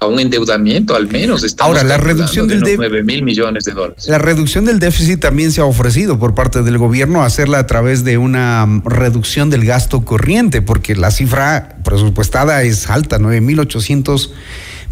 a 0.00 0.06
un 0.06 0.20
endeudamiento 0.20 0.94
al 0.94 1.08
menos. 1.08 1.42
Estamos 1.42 1.76
Ahora, 1.78 1.82
la 1.88 1.96
reducción 1.96 2.46
de 2.46 2.56
del 2.56 2.62
dé- 2.64 2.76
9 2.76 3.02
mil 3.04 3.22
millones 3.22 3.64
de 3.64 3.72
dólares. 3.72 4.06
La 4.06 4.18
reducción 4.18 4.66
del 4.66 4.78
déficit 4.78 5.18
también 5.20 5.50
se 5.50 5.62
ha 5.62 5.64
ofrecido 5.64 6.18
por 6.18 6.34
parte 6.34 6.62
del 6.62 6.76
gobierno 6.76 7.22
hacerla 7.24 7.58
a 7.60 7.66
través 7.66 8.04
de 8.04 8.18
una 8.18 8.66
mm, 8.66 8.82
reducción 8.84 9.48
del 9.48 9.64
gasto 9.64 10.04
corriente, 10.04 10.60
porque 10.60 10.94
la 10.94 11.10
cifra 11.10 11.78
presupuestada 11.84 12.62
es 12.64 12.88
alta, 12.90 13.18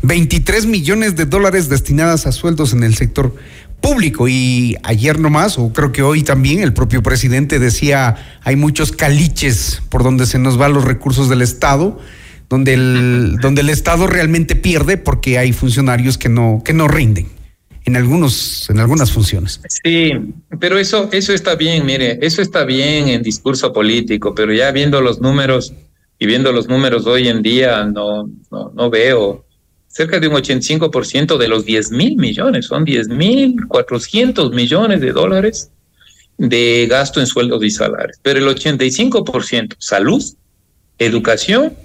9.823 0.03 0.67
millones 0.67 1.17
de 1.17 1.27
dólares 1.27 1.69
destinadas 1.69 2.27
a 2.27 2.33
sueldos 2.33 2.73
en 2.73 2.85
el 2.85 2.95
sector 2.95 3.35
público. 3.81 4.29
Y 4.29 4.77
ayer 4.83 5.19
nomás, 5.19 5.59
o 5.59 5.73
creo 5.73 5.93
que 5.93 6.03
hoy 6.03 6.23
también, 6.23 6.61
el 6.61 6.73
propio 6.73 7.03
presidente 7.03 7.59
decía, 7.59 8.17
hay 8.43 8.57
muchos 8.57 8.93
caliches 8.93 9.83
por 9.89 10.03
donde 10.03 10.27
se 10.27 10.39
nos 10.39 10.57
van 10.57 10.73
los 10.73 10.85
recursos 10.85 11.29
del 11.29 11.43
Estado. 11.43 11.99
Donde 12.49 12.75
el, 12.75 13.37
donde 13.43 13.61
el 13.61 13.71
Estado 13.71 14.07
realmente 14.07 14.57
pierde 14.57 14.97
porque 14.97 15.39
hay 15.39 15.53
funcionarios 15.53 16.17
que 16.17 16.29
no, 16.29 16.63
que 16.65 16.73
no 16.73 16.89
rinden 16.89 17.29
en 17.85 17.97
algunos, 17.97 18.69
en 18.71 18.81
algunas 18.81 19.13
funciones. 19.13 19.61
Sí, 19.83 20.13
pero 20.61 20.79
eso, 20.79 21.09
eso 21.13 21.33
está 21.33 21.55
bien, 21.55 21.87
mire, 21.87 22.19
eso 22.21 22.43
está 22.43 22.65
bien 22.65 23.09
en 23.09 23.23
discurso 23.23 23.73
político, 23.73 24.35
pero 24.35 24.53
ya 24.53 24.71
viendo 24.73 25.01
los 25.01 25.21
números 25.21 25.73
y 26.19 26.27
viendo 26.27 26.53
los 26.53 26.69
números 26.69 27.07
hoy 27.07 27.29
en 27.29 27.41
día, 27.43 27.85
no, 27.85 28.29
no, 28.51 28.73
no 28.75 28.91
veo 28.91 29.47
cerca 29.99 30.21
de 30.21 30.29
un 30.29 30.35
85% 30.35 31.37
de 31.37 31.49
los 31.49 31.65
10 31.65 31.91
mil 31.91 32.17
millones, 32.17 32.67
son 32.67 32.85
10 32.85 33.09
mil 33.09 33.57
400 33.67 34.53
millones 34.53 35.01
de 35.01 35.11
dólares 35.11 35.73
de 36.37 36.87
gasto 36.89 37.19
en 37.19 37.27
sueldos 37.27 37.65
y 37.65 37.71
salarios, 37.71 38.17
pero 38.23 38.39
el 38.39 38.47
85% 38.47 39.75
salud, 39.81 40.23
educación 41.01 41.77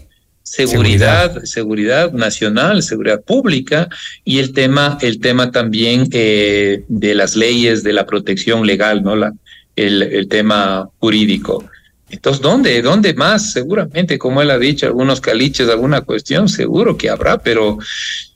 seguridad, 0.43 1.43
seguridad, 1.45 2.11
nacional, 2.11 2.83
seguridad 2.83 3.23
pública 3.23 3.89
y 4.23 4.37
el 4.37 4.53
tema, 4.53 4.99
el 5.01 5.19
tema 5.19 5.49
también 5.49 6.07
eh, 6.11 6.83
de 6.87 7.15
las 7.15 7.35
leyes 7.35 7.81
de 7.81 7.93
la 7.93 8.05
protección 8.05 8.67
legal, 8.67 9.01
¿no? 9.01 9.15
La, 9.15 9.33
el, 9.75 10.03
el 10.03 10.27
tema 10.27 10.87
jurídico. 10.99 11.65
Entonces, 12.13 12.41
¿dónde? 12.41 12.81
¿Dónde 12.81 13.13
más? 13.15 13.51
Seguramente, 13.53 14.17
como 14.19 14.41
él 14.41 14.51
ha 14.51 14.59
dicho, 14.59 14.85
algunos 14.85 15.19
caliches, 15.19 15.67
alguna 15.67 16.01
cuestión, 16.01 16.47
seguro 16.47 16.95
que 16.95 17.09
habrá, 17.09 17.39
pero, 17.39 17.79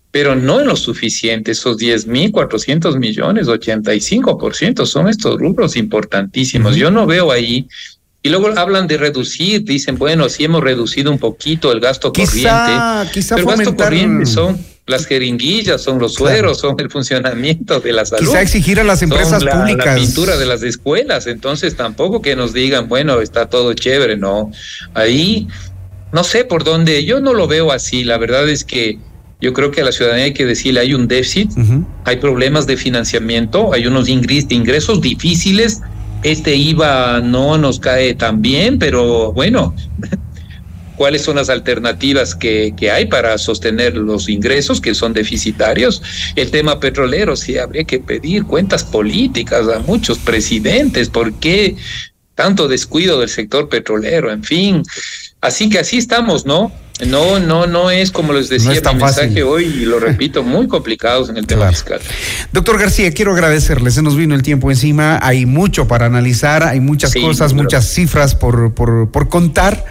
pero 0.09 0.35
no 0.35 0.59
en 0.59 0.67
lo 0.67 0.75
suficiente. 0.75 1.51
Esos 1.51 1.77
10.400 1.77 2.97
millones, 2.97 3.47
85% 3.47 4.85
son 4.85 5.07
estos 5.07 5.37
rubros 5.39 5.75
importantísimos. 5.77 6.75
Yo 6.75 6.89
no 6.89 7.05
veo 7.05 7.31
ahí 7.31 7.67
y 8.23 8.29
luego 8.29 8.49
hablan 8.57 8.87
de 8.87 8.97
reducir, 8.97 9.63
dicen, 9.63 9.95
bueno, 9.97 10.27
sí 10.27 10.43
hemos 10.43 10.63
reducido 10.63 11.11
un 11.11 11.19
poquito 11.19 11.71
el 11.71 11.79
gasto 11.79 12.11
Quizá- 12.11 12.25
corriente. 12.97 13.13
quizá 13.13 13.35
pero 13.35 13.51
el 13.51 13.57
gasto 13.57 13.75
corriente 13.75 14.25
son 14.25 14.57
las 14.87 15.05
jeringuillas, 15.05 15.81
son 15.81 15.99
los 15.99 16.13
sueros, 16.13 16.59
son 16.59 16.75
el 16.79 16.89
funcionamiento 16.89 17.79
de 17.81 17.91
la 17.93 18.05
salud. 18.05 18.25
Quizá 18.25 18.41
exigir 18.41 18.79
a 18.79 18.83
las 18.85 18.99
son 18.99 19.11
empresas 19.11 19.43
la- 19.43 19.51
públicas. 19.51 19.85
La 19.85 19.95
pintura 19.95 20.37
de 20.37 20.45
las 20.45 20.63
escuelas. 20.63 21.27
Entonces 21.27 21.75
tampoco 21.75 22.21
que 22.21 22.35
nos 22.37 22.53
digan, 22.53 22.87
bueno, 22.87 23.19
está 23.21 23.47
todo 23.47 23.73
chévere, 23.73 24.15
no. 24.17 24.49
Ahí 24.93 25.47
no 26.13 26.23
sé 26.23 26.45
por 26.45 26.63
dónde, 26.63 27.03
yo 27.03 27.19
no 27.19 27.33
lo 27.33 27.47
veo 27.47 27.71
así. 27.73 28.05
La 28.05 28.17
verdad 28.17 28.47
es 28.47 28.63
que 28.63 28.97
yo 29.41 29.51
creo 29.53 29.71
que 29.71 29.81
a 29.81 29.83
la 29.83 29.91
ciudadanía 29.91 30.25
hay 30.25 30.33
que 30.33 30.45
decirle, 30.45 30.79
hay 30.79 30.93
un 30.93 31.07
déficit, 31.07 31.51
hay 32.05 32.15
problemas 32.17 32.65
de 32.65 32.77
financiamiento, 32.77 33.73
hay 33.73 33.85
unos 33.87 34.07
ingres- 34.07 34.47
ingresos 34.49 35.01
difíciles. 35.01 35.81
Este 36.23 36.55
IVA 36.55 37.19
no 37.21 37.57
nos 37.57 37.79
cae 37.79 38.15
tan 38.15 38.41
bien, 38.41 38.79
pero 38.79 39.31
bueno, 39.33 39.75
¿cuáles 40.97 41.21
son 41.21 41.37
las 41.37 41.49
alternativas 41.49 42.35
que, 42.35 42.73
que 42.75 42.91
hay 42.91 43.05
para 43.05 43.37
sostener 43.37 43.95
los 43.95 44.27
ingresos 44.27 44.81
que 44.81 44.93
son 44.93 45.13
deficitarios? 45.13 46.01
El 46.35 46.51
tema 46.51 46.79
petrolero, 46.79 47.35
sí, 47.35 47.57
habría 47.57 47.83
que 47.85 47.99
pedir 47.99 48.43
cuentas 48.43 48.83
políticas 48.83 49.67
a 49.69 49.79
muchos 49.79 50.17
presidentes. 50.17 51.09
¿Por 51.09 51.33
qué 51.35 51.75
tanto 52.35 52.67
descuido 52.67 53.19
del 53.19 53.29
sector 53.29 53.69
petrolero? 53.69 54.31
En 54.31 54.43
fin, 54.43 54.83
así 55.39 55.69
que 55.69 55.79
así 55.79 55.97
estamos, 55.97 56.45
¿no? 56.45 56.71
No, 57.05 57.37
no, 57.37 57.67
no 57.67 57.91
es 57.91 58.09
como 58.09 58.33
les 58.33 58.49
decía 58.49 58.81
tan 58.81 58.97
mi 58.97 59.03
mensaje 59.03 59.27
fácil. 59.27 59.43
hoy, 59.43 59.65
y 59.65 59.85
lo 59.85 59.99
repito, 60.09 60.41
muy 60.41 60.67
complicados 60.67 61.29
en 61.29 61.37
el 61.37 61.45
tema 61.45 61.69
fiscal. 61.69 61.99
Doctor 62.51 62.79
García, 62.79 63.11
quiero 63.11 63.33
agradecerle, 63.33 63.91
se 63.91 64.01
nos 64.01 64.15
vino 64.15 64.33
el 64.33 64.41
tiempo 64.41 64.71
encima, 64.71 65.19
hay 65.21 65.45
mucho 65.45 65.87
para 65.87 66.07
analizar, 66.07 66.63
hay 66.63 66.79
muchas 66.79 67.11
Sí, 67.11 67.21
cosas, 67.21 67.53
muchas 67.53 67.87
cifras 67.93 68.33
por, 68.33 68.73
por, 68.73 69.11
por 69.11 69.29
contar. 69.29 69.85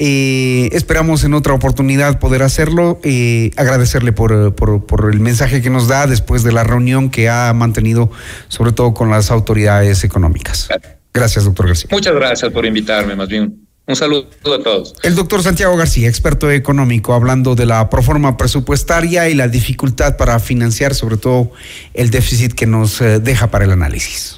Eh, 0.00 0.68
esperamos 0.72 1.24
en 1.24 1.34
otra 1.34 1.54
oportunidad 1.54 2.20
poder 2.20 2.44
hacerlo. 2.44 3.00
Eh, 3.02 3.50
agradecerle 3.56 4.12
por, 4.12 4.54
por, 4.54 4.86
por 4.86 5.10
el 5.12 5.18
mensaje 5.18 5.60
que 5.60 5.70
nos 5.70 5.88
da 5.88 6.06
después 6.06 6.44
de 6.44 6.52
la 6.52 6.62
reunión 6.62 7.10
que 7.10 7.28
ha 7.28 7.52
mantenido, 7.52 8.08
sobre 8.46 8.70
todo 8.70 8.94
con 8.94 9.10
las 9.10 9.32
autoridades 9.32 10.04
económicas. 10.04 10.68
Gracias, 11.12 11.44
doctor 11.44 11.66
García. 11.66 11.88
Muchas 11.90 12.14
gracias 12.14 12.52
por 12.52 12.64
invitarme, 12.64 13.16
más 13.16 13.28
bien. 13.28 13.66
Un 13.88 13.96
saludo 13.96 14.28
a 14.44 14.62
todos. 14.62 14.94
El 15.02 15.16
doctor 15.16 15.42
Santiago 15.42 15.74
García, 15.76 16.08
experto 16.08 16.50
económico, 16.50 17.14
hablando 17.14 17.54
de 17.54 17.66
la 17.66 17.88
proforma 17.88 18.36
presupuestaria 18.36 19.30
y 19.30 19.34
la 19.34 19.48
dificultad 19.48 20.16
para 20.16 20.38
financiar, 20.38 20.94
sobre 20.94 21.16
todo 21.16 21.50
el 21.94 22.10
déficit 22.10 22.52
que 22.52 22.66
nos 22.66 23.00
eh, 23.00 23.18
deja 23.18 23.50
para 23.50 23.64
el 23.64 23.72
análisis. 23.72 24.37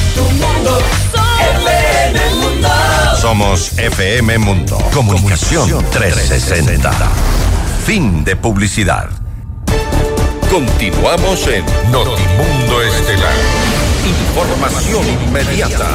Somos 3.19 3.77
FM 3.77 4.37
Mundo. 4.39 4.77
Comunicación 4.93 5.85
360. 5.91 6.91
Fin 7.85 8.23
de 8.23 8.35
publicidad. 8.35 9.09
Continuamos 10.49 11.47
en 11.47 11.63
Notimundo 11.91 12.81
Estelar. 12.81 13.33
Información 14.05 15.07
inmediata. 15.27 15.87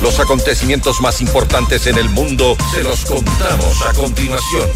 Los 0.00 0.20
acontecimientos 0.20 1.00
más 1.00 1.20
importantes 1.20 1.86
en 1.86 1.98
el 1.98 2.08
mundo 2.08 2.56
se 2.72 2.82
los 2.82 3.04
contamos 3.04 3.82
a 3.82 3.92
continuación. 3.94 4.70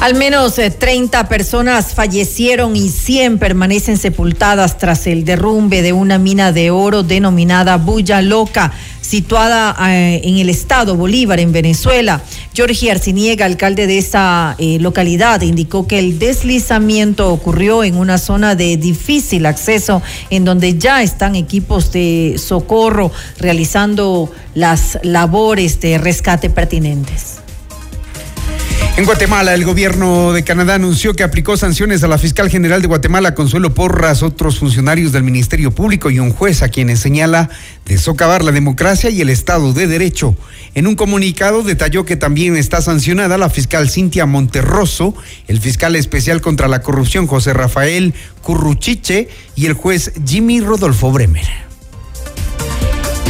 Al 0.00 0.14
menos 0.14 0.58
eh, 0.58 0.70
30 0.70 1.28
personas 1.28 1.92
fallecieron 1.92 2.74
y 2.74 2.88
100 2.88 3.38
permanecen 3.38 3.98
sepultadas 3.98 4.78
tras 4.78 5.06
el 5.06 5.26
derrumbe 5.26 5.82
de 5.82 5.92
una 5.92 6.16
mina 6.16 6.52
de 6.52 6.70
oro 6.70 7.02
denominada 7.02 7.76
Bulla 7.76 8.22
Loca, 8.22 8.72
situada 9.02 9.76
eh, 9.90 10.22
en 10.24 10.38
el 10.38 10.48
estado 10.48 10.96
Bolívar, 10.96 11.38
en 11.38 11.52
Venezuela. 11.52 12.22
Jorge 12.56 12.90
Arciniega, 12.90 13.44
alcalde 13.44 13.86
de 13.86 13.98
esa 13.98 14.54
eh, 14.56 14.78
localidad, 14.80 15.42
indicó 15.42 15.86
que 15.86 15.98
el 15.98 16.18
deslizamiento 16.18 17.30
ocurrió 17.30 17.84
en 17.84 17.98
una 17.98 18.16
zona 18.16 18.54
de 18.54 18.78
difícil 18.78 19.44
acceso, 19.44 20.00
en 20.30 20.46
donde 20.46 20.78
ya 20.78 21.02
están 21.02 21.36
equipos 21.36 21.92
de 21.92 22.36
socorro 22.38 23.12
realizando 23.36 24.32
las 24.54 24.98
labores 25.02 25.78
de 25.78 25.98
rescate 25.98 26.48
pertinentes. 26.48 27.40
En 29.00 29.06
Guatemala, 29.06 29.54
el 29.54 29.64
gobierno 29.64 30.34
de 30.34 30.44
Canadá 30.44 30.74
anunció 30.74 31.14
que 31.14 31.22
aplicó 31.22 31.56
sanciones 31.56 32.04
a 32.04 32.06
la 32.06 32.18
fiscal 32.18 32.50
general 32.50 32.82
de 32.82 32.88
Guatemala, 32.88 33.34
Consuelo 33.34 33.72
Porras, 33.72 34.22
otros 34.22 34.58
funcionarios 34.58 35.10
del 35.10 35.22
Ministerio 35.22 35.70
Público 35.70 36.10
y 36.10 36.18
un 36.18 36.34
juez 36.34 36.60
a 36.60 36.68
quienes 36.68 37.00
señala 37.00 37.48
de 37.86 37.96
socavar 37.96 38.44
la 38.44 38.52
democracia 38.52 39.08
y 39.08 39.22
el 39.22 39.30
Estado 39.30 39.72
de 39.72 39.86
Derecho. 39.86 40.36
En 40.74 40.86
un 40.86 40.96
comunicado 40.96 41.62
detalló 41.62 42.04
que 42.04 42.16
también 42.16 42.58
está 42.58 42.82
sancionada 42.82 43.38
la 43.38 43.48
fiscal 43.48 43.88
Cintia 43.88 44.26
Monterroso, 44.26 45.14
el 45.48 45.60
fiscal 45.62 45.96
especial 45.96 46.42
contra 46.42 46.68
la 46.68 46.82
corrupción 46.82 47.26
José 47.26 47.54
Rafael 47.54 48.12
Curruchiche 48.42 49.30
y 49.56 49.64
el 49.64 49.72
juez 49.72 50.12
Jimmy 50.26 50.60
Rodolfo 50.60 51.10
Bremer. 51.10 51.69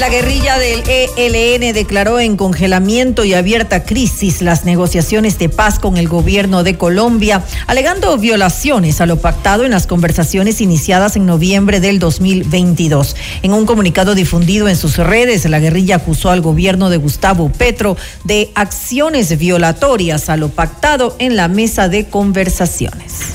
La 0.01 0.09
guerrilla 0.09 0.59
del 0.59 0.83
ELN 0.89 1.75
declaró 1.75 2.21
en 2.21 2.39
congelamiento 2.39 3.23
y 3.23 3.35
abierta 3.35 3.85
crisis 3.85 4.41
las 4.41 4.65
negociaciones 4.65 5.39
de 5.39 5.51
paz 5.51 5.79
con 5.79 5.99
el 5.99 6.09
gobierno 6.09 6.63
de 6.63 6.79
Colombia, 6.79 7.45
alegando 7.67 8.17
violaciones 8.17 9.03
a 9.03 9.07
lo 9.07 9.19
pactado 9.19 9.67
en 9.67 9.73
las 9.73 9.87
conversaciones 9.87 10.63
iniciadas 10.63 11.17
en 11.17 11.27
noviembre 11.27 11.81
del 11.81 11.99
2022. 11.99 13.15
En 13.43 13.53
un 13.53 13.67
comunicado 13.67 14.15
difundido 14.15 14.69
en 14.69 14.77
sus 14.77 14.97
redes, 14.97 15.45
la 15.45 15.59
guerrilla 15.59 15.97
acusó 15.97 16.31
al 16.31 16.41
gobierno 16.41 16.89
de 16.89 16.97
Gustavo 16.97 17.51
Petro 17.51 17.99
de 18.25 18.53
acciones 18.55 19.37
violatorias 19.37 20.31
a 20.31 20.39
lo 20.39 20.49
pactado 20.49 21.15
en 21.19 21.37
la 21.37 21.49
mesa 21.49 21.91
de 21.91 22.07
conversaciones. 22.07 23.35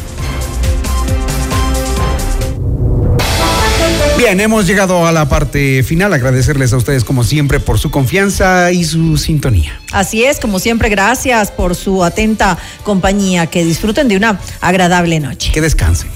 Bien, 4.18 4.40
hemos 4.40 4.66
llegado 4.66 5.06
a 5.06 5.12
la 5.12 5.28
parte 5.28 5.84
final. 5.84 6.14
Agradecerles 6.14 6.72
a 6.72 6.78
ustedes 6.78 7.04
como 7.04 7.26
siempre 7.26 7.60
por 7.60 7.80
su 7.80 7.92
confianza 7.92 8.72
y 8.72 8.86
su 8.86 9.18
sintonía. 9.18 9.82
Así 9.92 10.24
es, 10.24 10.40
como 10.40 10.60
siempre, 10.60 10.88
gracias 10.88 11.52
por 11.52 11.76
su 11.76 12.04
atenta 12.04 12.58
compañía. 12.84 13.48
Que 13.48 13.66
disfruten 13.66 14.08
de 14.08 14.16
una 14.16 14.40
agradable 14.62 15.20
noche. 15.20 15.52
Que 15.52 15.60
descansen. 15.60 16.10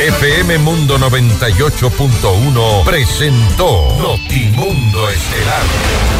FM 0.00 0.58
Mundo 0.58 0.98
98.1 0.98 2.84
presentó 2.84 3.98
Notimundo 3.98 5.10
Estelar. 5.10 6.19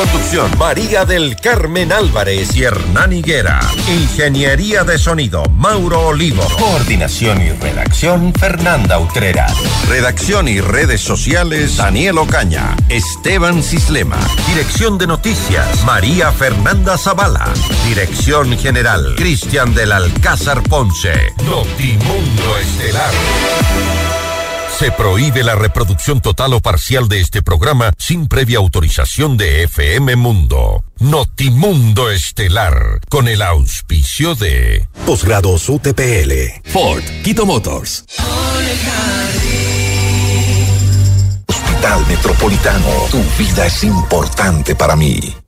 Conducción 0.00 0.50
María 0.56 1.04
del 1.04 1.36
Carmen 1.36 1.92
Álvarez 1.92 2.56
y 2.56 2.62
Hernán 2.62 3.12
Higuera. 3.12 3.60
Ingeniería 3.86 4.82
de 4.82 4.96
sonido 4.96 5.42
Mauro 5.50 6.06
Olivo. 6.08 6.42
Coordinación 6.58 7.42
y 7.42 7.50
redacción 7.50 8.32
Fernanda 8.32 8.98
Utrera. 8.98 9.46
Redacción 9.90 10.48
y 10.48 10.62
redes 10.62 11.02
sociales 11.02 11.76
Daniel 11.76 12.16
Ocaña. 12.16 12.74
Esteban 12.88 13.62
Cislema. 13.62 14.16
Dirección 14.48 14.96
de 14.96 15.06
noticias 15.06 15.84
María 15.84 16.32
Fernanda 16.32 16.96
Zavala. 16.96 17.52
Dirección 17.86 18.56
general 18.56 19.16
Cristian 19.16 19.74
del 19.74 19.92
Alcázar 19.92 20.62
Ponce. 20.62 21.34
Notimundo 21.44 22.56
Estelar. 22.58 23.12
Se 24.80 24.90
prohíbe 24.90 25.44
la 25.44 25.56
reproducción 25.56 26.22
total 26.22 26.54
o 26.54 26.60
parcial 26.60 27.06
de 27.06 27.20
este 27.20 27.42
programa 27.42 27.92
sin 27.98 28.28
previa 28.28 28.56
autorización 28.56 29.36
de 29.36 29.64
FM 29.64 30.16
Mundo. 30.16 30.84
Notimundo 30.98 32.10
Estelar, 32.10 32.98
con 33.10 33.28
el 33.28 33.42
auspicio 33.42 34.34
de 34.36 34.88
Posgrados 35.04 35.68
UTPL. 35.68 36.32
Ford, 36.64 37.02
Quito 37.22 37.44
Motors. 37.44 38.06
Hospital 41.46 42.06
Metropolitano, 42.08 42.88
tu 43.10 43.22
vida 43.36 43.66
es 43.66 43.84
importante 43.84 44.74
para 44.74 44.96
mí. 44.96 45.40